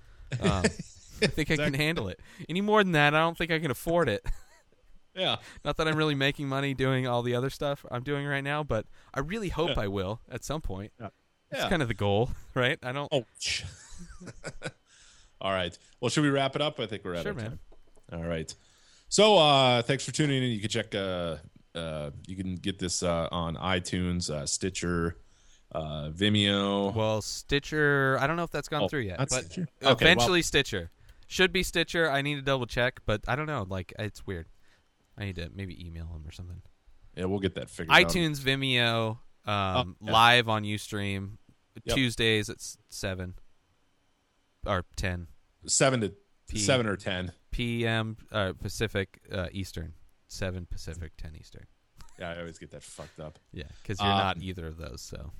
Um, 0.40 0.62
I 1.22 1.26
think 1.26 1.51
I 1.51 1.56
can 1.56 1.74
handle 1.74 2.09
it. 2.09 2.18
Any 2.48 2.62
more 2.62 2.82
than 2.82 2.93
that, 2.93 3.14
I 3.14 3.20
don't 3.20 3.36
think 3.36 3.51
I 3.52 3.59
can 3.59 3.70
afford 3.70 4.09
it. 4.09 4.24
Yeah, 5.14 5.36
Not 5.64 5.76
that 5.76 5.86
I'm 5.89 5.97
really 5.97 6.14
making 6.14 6.48
money 6.48 6.72
doing 6.74 7.06
all 7.06 7.22
the 7.22 7.34
other 7.34 7.51
stuff 7.51 7.84
I'm 7.90 8.02
doing 8.02 8.26
right 8.26 8.40
now, 8.43 8.62
but 8.62 8.86
I 9.12 9.20
really 9.20 9.51
hope 9.51 9.76
I 9.76 9.86
will 9.89 10.20
at 10.30 10.43
some 10.44 10.60
point. 10.62 10.93
That's 10.98 11.12
Yeah. 11.52 11.68
kind 11.68 11.82
of 11.82 11.89
the 11.89 11.94
goal, 11.94 12.30
right? 12.55 12.78
I 12.82 12.93
don't. 12.93 13.09
Oh. 13.12 13.24
All 15.40 15.52
right. 15.52 15.76
Well, 16.01 16.09
should 16.09 16.22
we 16.22 16.30
wrap 16.30 16.55
it 16.56 16.62
up? 16.62 16.78
I 16.78 16.86
think 16.86 17.05
we're 17.05 17.16
out 17.16 17.22
Sure, 17.24 17.32
of 17.32 17.36
man. 17.36 17.47
time. 17.48 17.59
All 18.12 18.24
right. 18.24 18.55
So, 19.09 19.36
uh, 19.39 19.82
thanks 19.82 20.05
for 20.05 20.12
tuning 20.12 20.43
in. 20.43 20.51
You 20.51 20.60
can 20.60 20.70
check. 20.70 20.94
Uh, 20.94 21.36
uh, 21.74 22.10
you 22.26 22.36
can 22.36 22.55
get 22.56 22.78
this 22.78 23.02
uh, 23.02 23.28
on 23.32 23.56
iTunes, 23.56 24.30
uh, 24.30 24.47
Stitcher, 24.47 25.16
uh, 25.72 26.10
Vimeo. 26.10 26.94
Well, 26.94 27.22
Stitcher, 27.22 28.18
I 28.20 28.26
don't 28.26 28.36
know 28.36 28.44
if 28.44 28.51
that's 28.51 28.68
gone 28.68 28.82
Oh, 28.82 28.89
through 28.89 29.01
yet, 29.01 29.18
but 29.18 29.30
Stitcher? 29.30 29.68
Okay, 29.82 30.05
eventually 30.05 30.43
Stitcher 30.43 30.90
should 31.26 31.52
be 31.52 31.62
Stitcher. 31.62 32.10
I 32.10 32.22
need 32.22 32.36
to 32.36 32.43
double 32.43 32.66
check, 32.66 33.01
but 33.05 33.22
I 33.26 33.36
don't 33.36 33.47
know. 33.47 33.66
Like 33.68 33.93
it's 33.98 34.26
weird. 34.26 34.47
I 35.18 35.24
need 35.26 35.36
to 35.36 35.51
maybe 35.55 35.84
email 35.86 36.06
him 36.06 36.22
or 36.26 36.32
something. 36.32 36.62
Yeah, 37.16 37.26
we'll 37.26 37.40
get 37.40 37.55
that 37.56 37.68
figured 37.68 37.94
out. 37.97 38.09
iTunes, 38.09 38.40
Vimeo, 38.40 39.18
um, 39.44 39.97
Oh, 40.01 40.06
yeah. 40.06 40.12
live 40.12 40.48
on 40.48 40.62
UStream, 40.64 41.32
Yep. 41.84 41.97
Tuesdays 41.97 42.48
at 42.51 42.56
seven 42.90 43.34
or 44.66 44.84
ten 44.97 45.26
seven 45.66 46.01
to 46.02 46.12
P- 46.48 46.59
seven 46.59 46.86
or 46.86 46.97
ten. 46.97 47.32
p.m. 47.51 48.16
Uh, 48.30 48.52
Pacific 48.52 49.20
uh, 49.32 49.48
Eastern, 49.52 49.94
seven 50.28 50.66
Pacific, 50.70 51.12
ten 51.16 51.34
Eastern. 51.34 51.66
Yeah, 52.18 52.30
I 52.32 52.39
always 52.40 52.59
get 52.59 52.70
that 52.72 52.82
fucked 52.82 53.20
up. 53.20 53.39
Yeah, 53.52 53.64
because 53.82 53.98
you're 54.01 54.09
Um, 54.10 54.18
not 54.18 54.39
either 54.43 54.66
of 54.66 54.76
those. 54.76 55.01
So 55.01 55.32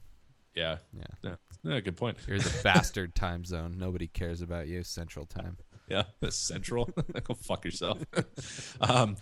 Yeah, 0.55 0.79
yeah, 0.93 1.05
yeah, 1.23 1.35
yeah 1.63 1.81
good 1.81 1.97
point. 1.97 2.17
you're 2.27 2.39
the 2.39 2.61
bastard 2.65 3.15
time 3.15 3.45
zone. 3.45 3.77
Nobody 3.79 4.09
cares 4.09 4.41
about 4.43 4.69
you. 4.69 4.83
Central 4.83 5.27
Time. 5.27 5.59
Yeah, 5.89 6.05
central. 6.31 6.87
Go 7.25 7.35
fuck 7.35 7.65
yourself. 7.65 7.99
um, 8.81 9.17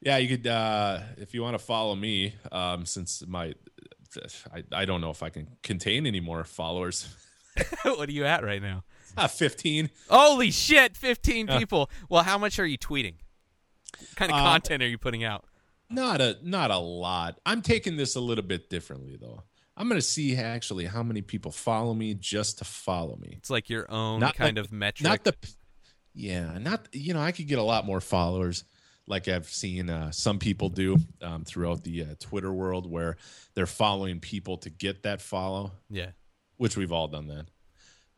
yeah, 0.00 0.16
you 0.18 0.36
could 0.36 0.46
uh, 0.46 1.00
if 1.16 1.34
you 1.34 1.42
want 1.42 1.58
to 1.58 1.64
follow 1.64 1.94
me. 1.94 2.34
Um, 2.52 2.86
since 2.86 3.24
my, 3.26 3.54
I, 4.52 4.64
I 4.72 4.84
don't 4.84 5.00
know 5.00 5.10
if 5.10 5.22
I 5.22 5.28
can 5.30 5.48
contain 5.62 6.06
any 6.06 6.20
more 6.20 6.44
followers. 6.44 7.14
what 7.82 8.08
are 8.08 8.12
you 8.12 8.24
at 8.24 8.44
right 8.44 8.62
now? 8.62 8.84
Ah, 9.16 9.26
Fifteen. 9.26 9.90
Holy 10.08 10.50
shit, 10.50 10.96
15 10.96 11.48
Yeah. 11.48 11.58
people. 11.58 11.90
Well, 12.08 12.22
how 12.22 12.38
much 12.38 12.58
are 12.58 12.66
you 12.66 12.78
tweeting? 12.78 13.14
What 13.98 14.16
kind 14.16 14.30
of 14.30 14.38
Uh, 14.38 14.42
content 14.44 14.82
are 14.82 14.88
you 14.88 14.98
putting 14.98 15.24
out? 15.24 15.44
Not 15.90 16.20
a 16.20 16.36
not 16.42 16.70
a 16.70 16.78
lot. 16.78 17.40
I'm 17.46 17.62
taking 17.62 17.96
this 17.96 18.14
a 18.14 18.20
little 18.20 18.44
bit 18.44 18.68
differently 18.70 19.16
though. 19.20 19.42
I'm 19.76 19.88
gonna 19.88 20.02
see 20.02 20.36
actually 20.36 20.84
how 20.86 21.02
many 21.02 21.22
people 21.22 21.50
follow 21.50 21.94
me 21.94 22.14
just 22.14 22.58
to 22.58 22.64
follow 22.64 23.16
me. 23.16 23.34
It's 23.38 23.48
like 23.50 23.70
your 23.70 23.90
own 23.90 24.20
Not 24.20 24.34
kind 24.34 24.58
of 24.58 24.70
metric. 24.70 25.08
Not 25.08 25.24
the, 25.24 25.34
yeah, 26.14 26.58
not 26.58 26.88
you 26.92 27.14
know 27.14 27.20
I 27.20 27.32
could 27.32 27.48
get 27.48 27.58
a 27.58 27.62
lot 27.62 27.86
more 27.86 28.00
followers, 28.00 28.64
like 29.08 29.28
I've 29.28 29.48
seen 29.48 29.90
uh, 29.90 30.10
some 30.10 30.38
people 30.38 30.68
do 30.68 30.96
um, 31.22 31.44
throughout 31.44 31.84
the 31.84 32.02
uh, 32.02 32.06
Twitter 32.20 32.52
world, 32.52 32.90
where 32.90 33.16
they're 33.54 33.66
following 33.66 34.20
people 34.20 34.58
to 34.58 34.70
get 34.70 35.02
that 35.02 35.20
follow, 35.20 35.72
yeah. 35.90 36.10
which 36.56 36.76
we've 36.76 36.92
all 36.92 37.08
done 37.08 37.28
that. 37.28 37.46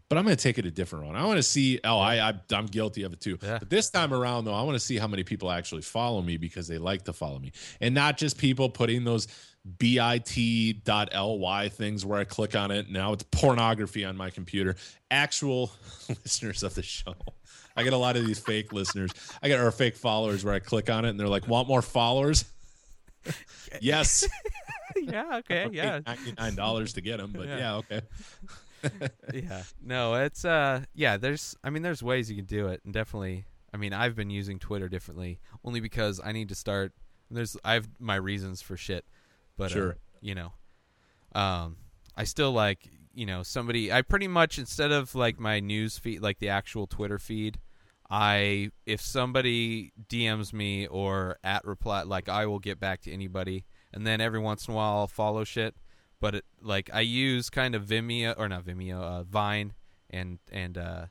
But 0.09 0.19
I'm 0.19 0.25
going 0.25 0.37
to 0.37 0.43
take 0.43 0.59
it 0.59 0.67
a 0.67 0.73
different 0.73 1.05
route. 1.05 1.15
I 1.15 1.25
want 1.25 1.37
to 1.37 1.43
see. 1.43 1.79
Oh, 1.85 1.99
I, 1.99 2.31
I 2.31 2.35
I'm 2.53 2.67
guilty 2.67 3.05
of 3.05 3.12
it 3.12 3.21
too. 3.21 3.39
Yeah. 3.41 3.59
But 3.61 3.71
this 3.71 3.91
time 3.91 4.12
around, 4.12 4.45
though, 4.45 4.55
I 4.55 4.62
want 4.62 4.75
to 4.75 4.85
see 4.85 4.99
how 4.99 5.07
many 5.07 5.23
people 5.23 5.53
actually 5.53 5.83
follow 5.83 6.21
me 6.21 6.37
because 6.37 6.67
they 6.67 6.79
like 6.79 7.05
to 7.05 7.12
follow 7.12 7.39
me, 7.39 7.53
and 7.81 7.95
not 7.95 8.19
just 8.19 8.37
people 8.37 8.69
putting 8.69 9.05
those 9.05 9.29
bit.ly 9.79 11.69
things 11.69 12.05
where 12.07 12.19
I 12.19 12.25
click 12.25 12.57
on 12.57 12.71
it. 12.71 12.91
Now 12.91 13.12
it's 13.12 13.23
pornography 13.31 14.05
on 14.05 14.17
my 14.17 14.31
computer. 14.31 14.75
Actual 15.11 15.71
listeners 16.09 16.62
of 16.62 16.75
the 16.75 16.83
show. 16.83 17.15
I 17.81 17.85
get 17.85 17.93
a 17.93 17.97
lot 17.98 18.16
of 18.16 18.27
these 18.27 18.39
fake 18.39 18.73
listeners. 18.73 19.11
I 19.43 19.48
get 19.48 19.59
our 19.59 19.70
fake 19.70 19.97
followers 19.97 20.44
where 20.44 20.55
I 20.55 20.59
click 20.61 20.89
on 20.90 21.05
it 21.05 21.11
and 21.11 21.19
they're 21.19 21.28
like, 21.28 21.48
"Want 21.48 21.66
more 21.69 21.82
followers?" 21.82 22.44
yes. 23.81 24.27
yeah, 24.97 25.39
okay, 25.39 25.69
yeah. 25.73 26.01
Ninety 26.07 26.32
nine 26.39 26.55
dollars 26.55 26.93
to 26.94 27.01
get 27.01 27.19
them, 27.19 27.32
but 27.36 27.47
Yeah. 27.47 27.59
yeah, 27.59 27.74
okay. 27.77 28.01
yeah. 29.35 29.62
No, 29.82 30.15
it's 30.15 30.44
uh 30.44 30.82
yeah, 30.94 31.16
there's 31.16 31.57
I 31.62 31.70
mean 31.70 31.82
there's 31.82 32.02
ways 32.02 32.31
you 32.31 32.36
can 32.36 32.47
do 32.47 32.69
it 32.69 32.81
and 32.85 32.93
definitely 32.94 33.44
I 33.74 33.77
mean 33.77 33.93
I've 33.93 34.16
been 34.16 34.31
using 34.31 34.59
Twitter 34.59 34.89
differently 34.89 35.39
only 35.65 35.81
because 35.81 36.20
I 36.24 36.32
need 36.32 36.48
to 36.48 36.55
start 36.55 36.93
there's 37.31 37.57
I 37.65 37.74
have 37.74 37.89
my 37.98 38.16
reasons 38.16 38.62
for 38.62 38.77
shit. 38.77 39.05
But 39.57 39.70
uh, 39.73 39.74
Sure. 39.74 39.97
you 40.20 40.35
know. 40.35 40.52
Um 41.35 41.77
I 42.16 42.24
still 42.24 42.52
like, 42.52 42.89
you 43.15 43.27
know, 43.27 43.43
somebody 43.43 43.93
I 43.93 44.01
pretty 44.02 44.28
much 44.28 44.59
instead 44.59 44.93
of 44.93 45.15
like 45.15 45.39
my 45.39 45.61
news 45.61 45.98
feed 45.98 46.23
like 46.23 46.39
the 46.39 46.48
actual 46.48 46.86
Twitter 46.86 47.19
feed, 47.19 47.59
I 48.11 48.70
if 48.87 49.01
somebody 49.01 49.93
DMs 50.09 50.53
me 50.53 50.87
or 50.87 51.39
at 51.45 51.65
reply 51.65 52.03
like 52.03 52.28
I 52.28 52.47
will 52.47 52.59
get 52.59 52.81
back 52.81 53.03
to 53.03 53.12
anybody 53.12 53.65
and 53.93 54.07
then 54.07 54.20
every 54.20 54.41
once 54.41 54.66
in 54.66 54.74
a 54.74 54.77
while 54.77 54.99
I'll 54.99 55.07
follow 55.07 55.45
shit 55.45 55.77
but 56.20 56.35
it, 56.37 56.45
like 56.61 56.91
I 56.93 57.01
use 57.01 57.51
kind 57.51 57.74
of 57.74 57.85
Vimeo 57.85 58.35
or 58.39 58.49
not 58.49 58.65
Vimeo, 58.65 59.01
uh, 59.01 59.23
Vine 59.24 59.73
and 60.11 60.39
and 60.53 60.77
uh, 60.77 61.07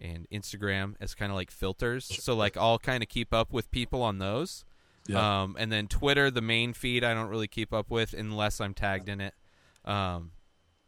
and 0.00 0.26
Instagram 0.30 0.94
as 1.00 1.14
kind 1.14 1.30
of 1.30 1.36
like 1.36 1.50
filters. 1.50 2.04
So 2.04 2.34
like 2.34 2.56
I'll 2.56 2.78
kind 2.78 3.02
of 3.02 3.08
keep 3.08 3.34
up 3.34 3.52
with 3.52 3.70
people 3.70 4.02
on 4.02 4.18
those. 4.18 4.64
Yeah. 5.06 5.42
Um, 5.42 5.56
and 5.58 5.72
then 5.72 5.88
Twitter, 5.88 6.30
the 6.30 6.42
main 6.42 6.72
feed, 6.72 7.02
I 7.02 7.14
don't 7.14 7.28
really 7.28 7.48
keep 7.48 7.72
up 7.72 7.90
with 7.90 8.12
unless 8.12 8.60
I'm 8.60 8.74
tagged 8.74 9.08
in 9.08 9.20
it, 9.20 9.34
um, 9.84 10.32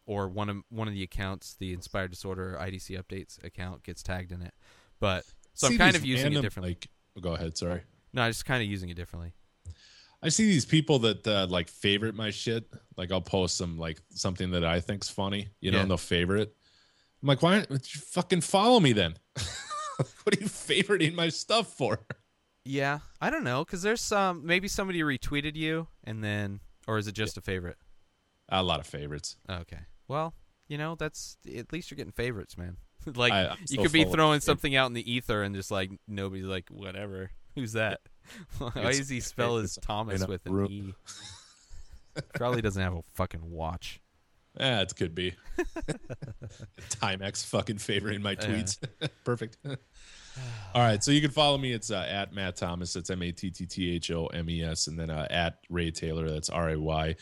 or 0.07 0.29
one 0.29 0.49
of 0.49 0.59
one 0.69 0.87
of 0.87 0.95
the 0.95 1.03
accounts, 1.03 1.55
the 1.55 1.73
Inspired 1.73 2.13
Disorder 2.13 2.57
IDC 2.61 3.01
updates 3.03 3.43
account, 3.45 3.83
gets 3.83 4.03
tagged 4.03 4.31
in 4.31 4.43
it. 4.43 4.55
But 5.03 5.25
so 5.55 5.67
I'm 5.67 5.77
kind 5.79 5.97
of 5.97 6.05
using 6.05 6.27
random, 6.27 6.39
it 6.39 6.43
differently. 6.43 6.79
Like, 7.17 7.23
go 7.23 7.35
ahead. 7.35 7.59
Sorry. 7.59 7.81
No, 8.13 8.23
I'm 8.23 8.31
just 8.31 8.47
kind 8.47 8.63
of 8.63 8.69
using 8.69 8.89
it 8.89 8.95
differently. 8.95 9.33
I 10.23 10.29
see 10.29 10.45
these 10.45 10.65
people 10.65 11.01
that 11.01 11.27
uh, 11.27 11.49
like 11.51 11.69
favorite 11.69 12.15
my 12.15 12.31
shit. 12.31 12.65
Like 12.97 13.11
I'll 13.11 13.21
post 13.21 13.57
some 13.57 13.79
like 13.79 13.99
something 14.11 14.53
that 14.53 14.65
I 14.65 14.79
think's 14.79 15.09
funny, 15.09 15.49
you 15.61 15.73
know, 15.73 15.79
Yeah. 15.79 15.83
and 15.83 15.91
they'll 15.91 15.99
favorite. 15.99 16.55
I'm 17.21 17.27
like, 17.27 17.43
why 17.43 17.57
don't 17.63 17.95
you 17.95 18.01
fucking 18.01 18.43
follow 18.43 18.79
me 18.79 18.93
then? 18.93 19.17
what 20.23 20.37
are 20.37 20.41
you 20.41 20.47
favoriting 20.47 21.15
my 21.15 21.29
stuff 21.31 21.73
for? 21.77 21.99
Yeah, 22.65 23.01
I 23.21 23.31
don't 23.31 23.43
know 23.43 23.65
because 23.65 23.83
there's 23.83 24.01
some 24.01 24.47
maybe 24.47 24.69
somebody 24.69 25.01
retweeted 25.01 25.57
you 25.57 25.89
and 26.05 26.23
then 26.23 26.61
or 26.87 26.99
is 26.99 27.09
it 27.09 27.17
just 27.17 27.37
a 27.37 27.41
favorite? 27.41 27.77
A 28.51 28.63
lot 28.63 28.79
of 28.79 28.87
favorites. 28.87 29.37
Okay. 29.51 29.81
Well, 30.07 30.35
you 30.69 30.79
know, 30.79 30.95
that's 30.95 31.39
at 31.59 31.73
least 31.73 31.91
you're 31.91 31.97
getting 31.97 32.13
favorites, 32.13 32.57
man. 32.57 32.77
like 33.15 33.33
I- 33.33 33.57
you 33.69 33.79
could 33.79 33.93
be 33.93 34.05
throwing 34.05 34.41
something 34.41 34.75
out 34.75 34.87
in 34.87 34.93
the 34.93 35.13
ether 35.13 35.43
and 35.43 35.55
just 35.55 35.71
like 35.71 35.91
nobody's 36.07 36.45
like 36.47 36.69
whatever. 36.71 37.31
Who's 37.55 37.73
that? 37.73 38.01
Why 38.59 38.93
does 38.93 39.09
he 39.09 39.21
spell 39.21 39.59
his 39.59 39.79
Thomas 39.83 40.27
with 40.27 40.47
an 40.47 40.53
room. 40.53 40.95
E? 42.17 42.21
Probably 42.35 42.63
doesn't 42.63 42.83
have 42.83 42.95
a 42.95 43.03
fucking 43.15 43.51
watch. 43.51 44.01
Yeah, 44.59 44.83
it 44.83 44.95
could 44.95 45.15
be. 45.15 45.35
Timex 46.91 47.45
fucking 47.47 47.79
favoring 47.79 48.23
my 48.23 48.37
tweets. 48.37 48.79
Perfect. 49.25 49.57
All 50.75 50.83
right, 50.83 51.03
so 51.03 51.11
you 51.11 51.21
can 51.21 51.31
follow 51.31 51.59
me. 51.59 51.73
It's 51.73 51.91
uh, 51.91 52.07
at 52.09 52.33
Matt 52.33 52.57
Thomas. 52.57 52.97
It's 52.97 53.11
M 53.11 53.23
A 53.23 53.33
T 53.33 53.51
T 53.51 53.67
T 53.67 53.95
H 53.95 54.11
O 54.11 54.27
M 54.27 54.49
E 54.49 54.63
S, 54.63 54.87
and 54.87 54.99
then 54.99 55.11
uh, 55.11 55.27
at 55.31 55.59
Ray 55.69 55.91
Taylor. 55.91 56.31
That's 56.31 56.49
R 56.49 56.71
A 56.71 56.79
Y 56.79 57.17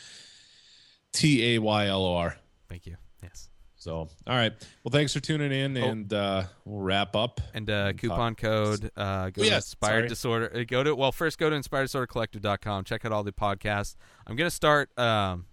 T 1.12 1.54
A 1.54 1.58
Y 1.58 1.86
L 1.86 2.04
O 2.04 2.14
R. 2.16 2.36
Thank 2.68 2.86
you. 2.86 2.96
Yes. 3.22 3.48
So, 3.80 3.94
all 3.96 4.08
right. 4.26 4.52
Well, 4.84 4.90
thanks 4.92 5.14
for 5.14 5.20
tuning 5.20 5.52
in, 5.52 5.74
Oh. 5.78 5.84
and 5.88 6.12
uh, 6.12 6.42
we'll 6.66 6.82
wrap 6.82 7.16
up. 7.16 7.40
And 7.54 7.70
uh, 7.70 7.94
coupon 7.94 8.34
code 8.34 8.90
uh, 8.94 9.30
go 9.30 9.40
Oh, 9.40 9.42
to 9.42 9.46
yes, 9.46 9.68
Inspired 9.68 9.92
sorry. 10.00 10.08
Disorder. 10.08 10.52
uh, 10.54 10.64
Go 10.68 10.82
to 10.84 10.94
well 10.94 11.12
first 11.12 11.38
go 11.38 11.48
to 11.48 11.56
inspireddisordercollective.com. 11.56 12.84
Check 12.84 13.06
out 13.06 13.12
all 13.12 13.22
the 13.24 13.32
podcasts. 13.32 13.96
I'm 14.26 14.36
gonna 14.36 14.50
start. 14.50 14.96
Um, 14.98 15.46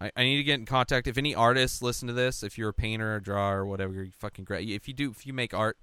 I, 0.00 0.10
I 0.16 0.24
need 0.24 0.38
to 0.38 0.42
get 0.42 0.58
in 0.58 0.64
contact. 0.64 1.06
If 1.06 1.18
any 1.18 1.34
artists 1.34 1.82
listen 1.82 2.08
to 2.08 2.14
this, 2.14 2.42
if 2.42 2.56
you're 2.56 2.70
a 2.70 2.74
painter, 2.74 3.16
or 3.16 3.20
drawer, 3.20 3.58
or 3.58 3.66
whatever, 3.66 3.92
you're 3.92 4.06
fucking 4.18 4.46
great. 4.46 4.66
If 4.70 4.88
you 4.88 4.94
do, 4.94 5.10
if 5.10 5.26
you 5.26 5.34
make 5.34 5.52
art, 5.52 5.76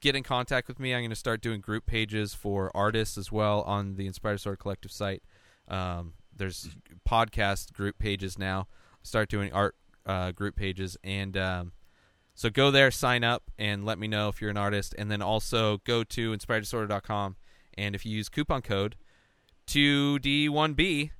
get 0.00 0.16
in 0.16 0.24
contact 0.24 0.66
with 0.66 0.80
me. 0.80 0.92
I'm 0.92 1.04
gonna 1.04 1.14
start 1.14 1.40
doing 1.40 1.60
group 1.60 1.86
pages 1.86 2.34
for 2.34 2.76
artists 2.76 3.16
as 3.16 3.30
well 3.30 3.62
on 3.62 3.94
the 3.94 4.08
Inspired 4.08 4.34
Disorder 4.38 4.56
Collective 4.56 4.90
site. 4.90 5.22
Um, 5.68 6.14
there's 6.34 6.70
podcast 7.08 7.72
group 7.72 7.98
pages 8.00 8.36
now. 8.40 8.66
Start 9.04 9.28
doing 9.28 9.52
art 9.52 9.76
uh, 10.06 10.32
group 10.32 10.56
pages 10.56 10.96
and. 11.02 11.36
Um, 11.36 11.72
so 12.34 12.48
go 12.48 12.70
there, 12.70 12.90
sign 12.90 13.24
up, 13.24 13.50
and 13.58 13.84
let 13.84 13.98
me 13.98 14.08
know 14.08 14.28
if 14.28 14.40
you're 14.40 14.50
an 14.50 14.56
artist. 14.56 14.94
And 14.96 15.10
then 15.10 15.20
also 15.20 15.78
go 15.84 16.02
to 16.04 16.32
inspireddisorder.com. 16.32 17.36
And 17.76 17.94
if 17.94 18.06
you 18.06 18.16
use 18.16 18.28
coupon 18.28 18.62
code 18.62 18.96
2D1B, 19.66 21.10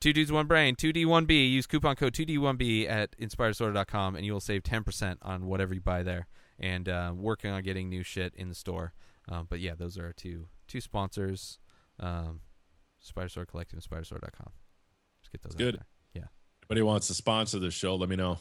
two 0.00 0.12
dudes, 0.12 0.32
one 0.32 0.46
brain, 0.46 0.76
2D1B, 0.76 1.50
use 1.50 1.66
coupon 1.66 1.96
code 1.96 2.14
2D1B 2.14 2.88
at 2.88 3.18
inspireddisorder.com, 3.18 4.16
and 4.16 4.24
you 4.24 4.32
will 4.32 4.40
save 4.40 4.62
10% 4.62 5.16
on 5.22 5.46
whatever 5.46 5.74
you 5.74 5.80
buy 5.80 6.02
there. 6.02 6.28
And 6.60 6.88
uh, 6.88 7.12
working 7.14 7.52
on 7.52 7.62
getting 7.62 7.88
new 7.88 8.02
shit 8.02 8.34
in 8.34 8.48
the 8.48 8.54
store. 8.54 8.92
Um, 9.28 9.46
but 9.48 9.60
yeah, 9.60 9.74
those 9.76 9.98
are 9.98 10.06
our 10.06 10.12
two 10.12 10.48
two 10.66 10.80
sponsors 10.80 11.58
um, 12.00 12.40
Inspired 13.00 13.28
Disorder 13.28 13.46
Collective 13.46 13.78
and 13.78 13.82
inspireddisorder.com. 13.82 14.52
Just 15.20 15.32
get 15.32 15.42
those 15.42 15.52
out 15.52 15.58
Good. 15.58 15.74
there. 15.76 15.86
Anybody 16.70 16.82
wants 16.82 17.06
to 17.06 17.14
sponsor 17.14 17.58
the 17.58 17.70
show, 17.70 17.96
let 17.96 18.10
me 18.10 18.16
know. 18.16 18.38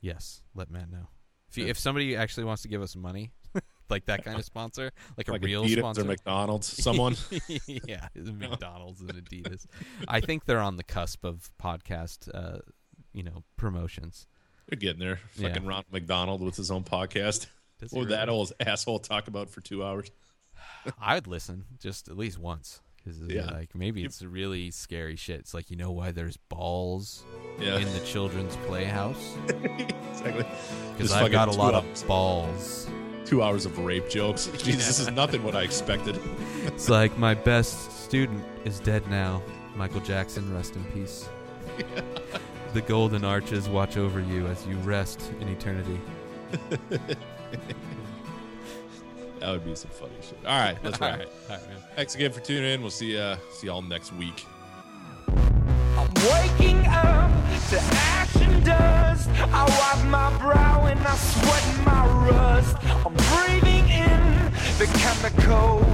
Yes, 0.00 0.40
let 0.54 0.70
Matt 0.70 0.90
know. 0.90 1.08
If 1.50 1.58
you, 1.58 1.66
if 1.66 1.78
somebody 1.78 2.16
actually 2.16 2.44
wants 2.44 2.62
to 2.62 2.68
give 2.68 2.80
us 2.80 2.96
money, 2.96 3.32
like 3.90 4.06
that 4.06 4.24
kind 4.24 4.38
of 4.38 4.46
sponsor, 4.46 4.92
like 5.18 5.28
a 5.28 5.38
real 5.38 5.64
Adidas 5.64 5.78
sponsor, 5.78 6.02
or 6.02 6.04
McDonald's, 6.04 6.66
someone. 6.82 7.16
yeah, 7.66 8.08
McDonald's 8.14 9.02
and 9.02 9.10
Adidas. 9.12 9.66
I 10.06 10.20
think 10.20 10.46
they're 10.46 10.60
on 10.60 10.76
the 10.76 10.84
cusp 10.84 11.22
of 11.22 11.50
podcast, 11.62 12.30
uh, 12.32 12.60
you 13.12 13.22
know, 13.22 13.44
promotions. 13.58 14.26
They're 14.66 14.78
getting 14.78 15.00
there. 15.00 15.20
Yeah. 15.36 15.48
Fucking 15.48 15.66
Ronald 15.66 15.86
McDonald 15.92 16.40
with 16.40 16.56
his 16.56 16.70
own 16.70 16.84
podcast. 16.84 17.46
Does 17.78 17.92
he 17.92 18.06
that 18.06 18.30
old 18.30 18.52
asshole 18.58 19.00
talk 19.00 19.28
about 19.28 19.50
for 19.50 19.60
two 19.60 19.84
hours? 19.84 20.10
I 20.98 21.16
would 21.16 21.26
listen 21.26 21.64
just 21.78 22.08
at 22.08 22.16
least 22.16 22.38
once. 22.38 22.80
Because 23.16 23.22
Yeah. 23.34 23.46
like 23.56 23.74
maybe 23.74 24.04
it's 24.04 24.22
really 24.22 24.70
scary 24.70 25.16
shit. 25.16 25.40
It's 25.40 25.54
like 25.54 25.70
you 25.70 25.76
know 25.76 25.90
why 25.92 26.12
there's 26.12 26.36
balls 26.36 27.22
Yeah, 27.60 27.76
in 27.78 27.90
the 27.92 28.00
children's 28.00 28.54
playhouse 28.66 29.34
exactly. 29.48 30.44
because 30.92 31.12
I 31.12 31.28
got 31.28 31.48
a 31.48 31.52
lot 31.52 31.74
hours. 31.74 32.02
of 32.02 32.08
balls. 32.08 32.88
Two 33.24 33.42
hours 33.42 33.64
of 33.66 33.78
rape 33.78 34.08
jokes. 34.10 34.46
Jeez, 34.54 34.76
this 34.76 34.98
is 34.98 35.10
nothing 35.10 35.42
what 35.42 35.54
I 35.54 35.62
expected. 35.62 36.18
it's 36.66 36.88
like 36.88 37.16
my 37.18 37.34
best 37.34 38.04
student 38.04 38.44
is 38.64 38.80
dead 38.80 39.06
now. 39.10 39.42
Michael 39.76 40.00
Jackson, 40.00 40.52
rest 40.54 40.76
in 40.76 40.84
peace. 40.86 41.28
the 42.74 42.80
golden 42.82 43.24
arches 43.24 43.68
watch 43.68 43.96
over 43.96 44.20
you 44.20 44.46
as 44.48 44.66
you 44.66 44.76
rest 44.78 45.30
in 45.40 45.48
eternity. 45.48 45.98
That 49.40 49.50
would 49.52 49.64
be 49.64 49.74
some 49.76 49.90
funny 49.92 50.12
shit. 50.20 50.38
All 50.44 50.58
right, 50.58 50.76
let's 50.82 51.00
wrap. 51.00 51.20
it. 51.20 51.32
All 51.48 51.56
right, 51.56 51.68
man. 51.68 51.76
Thanks 51.98 52.14
again 52.14 52.30
for 52.30 52.38
tuning 52.38 52.74
in. 52.74 52.80
We'll 52.80 52.92
see 52.92 53.18
uh 53.18 53.38
see 53.50 53.66
y'all 53.66 53.82
next 53.82 54.12
week. 54.12 54.46
I'm 55.26 56.08
waking 56.30 56.86
up 56.86 57.28
to 57.70 57.80
ash 57.80 58.36
and 58.36 58.64
dust. 58.64 59.28
I 59.52 59.64
wipe 59.64 60.06
my 60.06 60.38
brow 60.38 60.86
and 60.86 61.00
I 61.00 61.16
sweat 61.16 61.84
my 61.84 62.06
rust. 62.30 62.76
I'm 63.04 63.14
breathing 63.34 63.88
in 63.88 64.52
the 64.78 64.86
chemicals. 64.94 65.88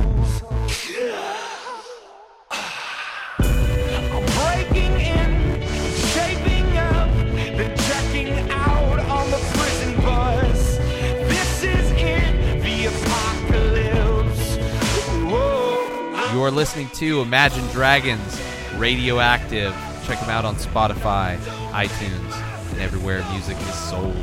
Whoa. 16.44 16.50
You 16.50 16.54
are 16.54 16.56
listening 16.56 16.90
to 16.90 17.22
Imagine 17.22 17.66
Dragons 17.68 18.38
Radioactive. 18.76 19.72
Check 20.04 20.20
them 20.20 20.28
out 20.28 20.44
on 20.44 20.56
Spotify, 20.56 21.38
iTunes, 21.70 22.70
and 22.70 22.80
everywhere 22.82 23.24
music 23.32 23.56
is 23.56 23.74
sold. 23.74 24.14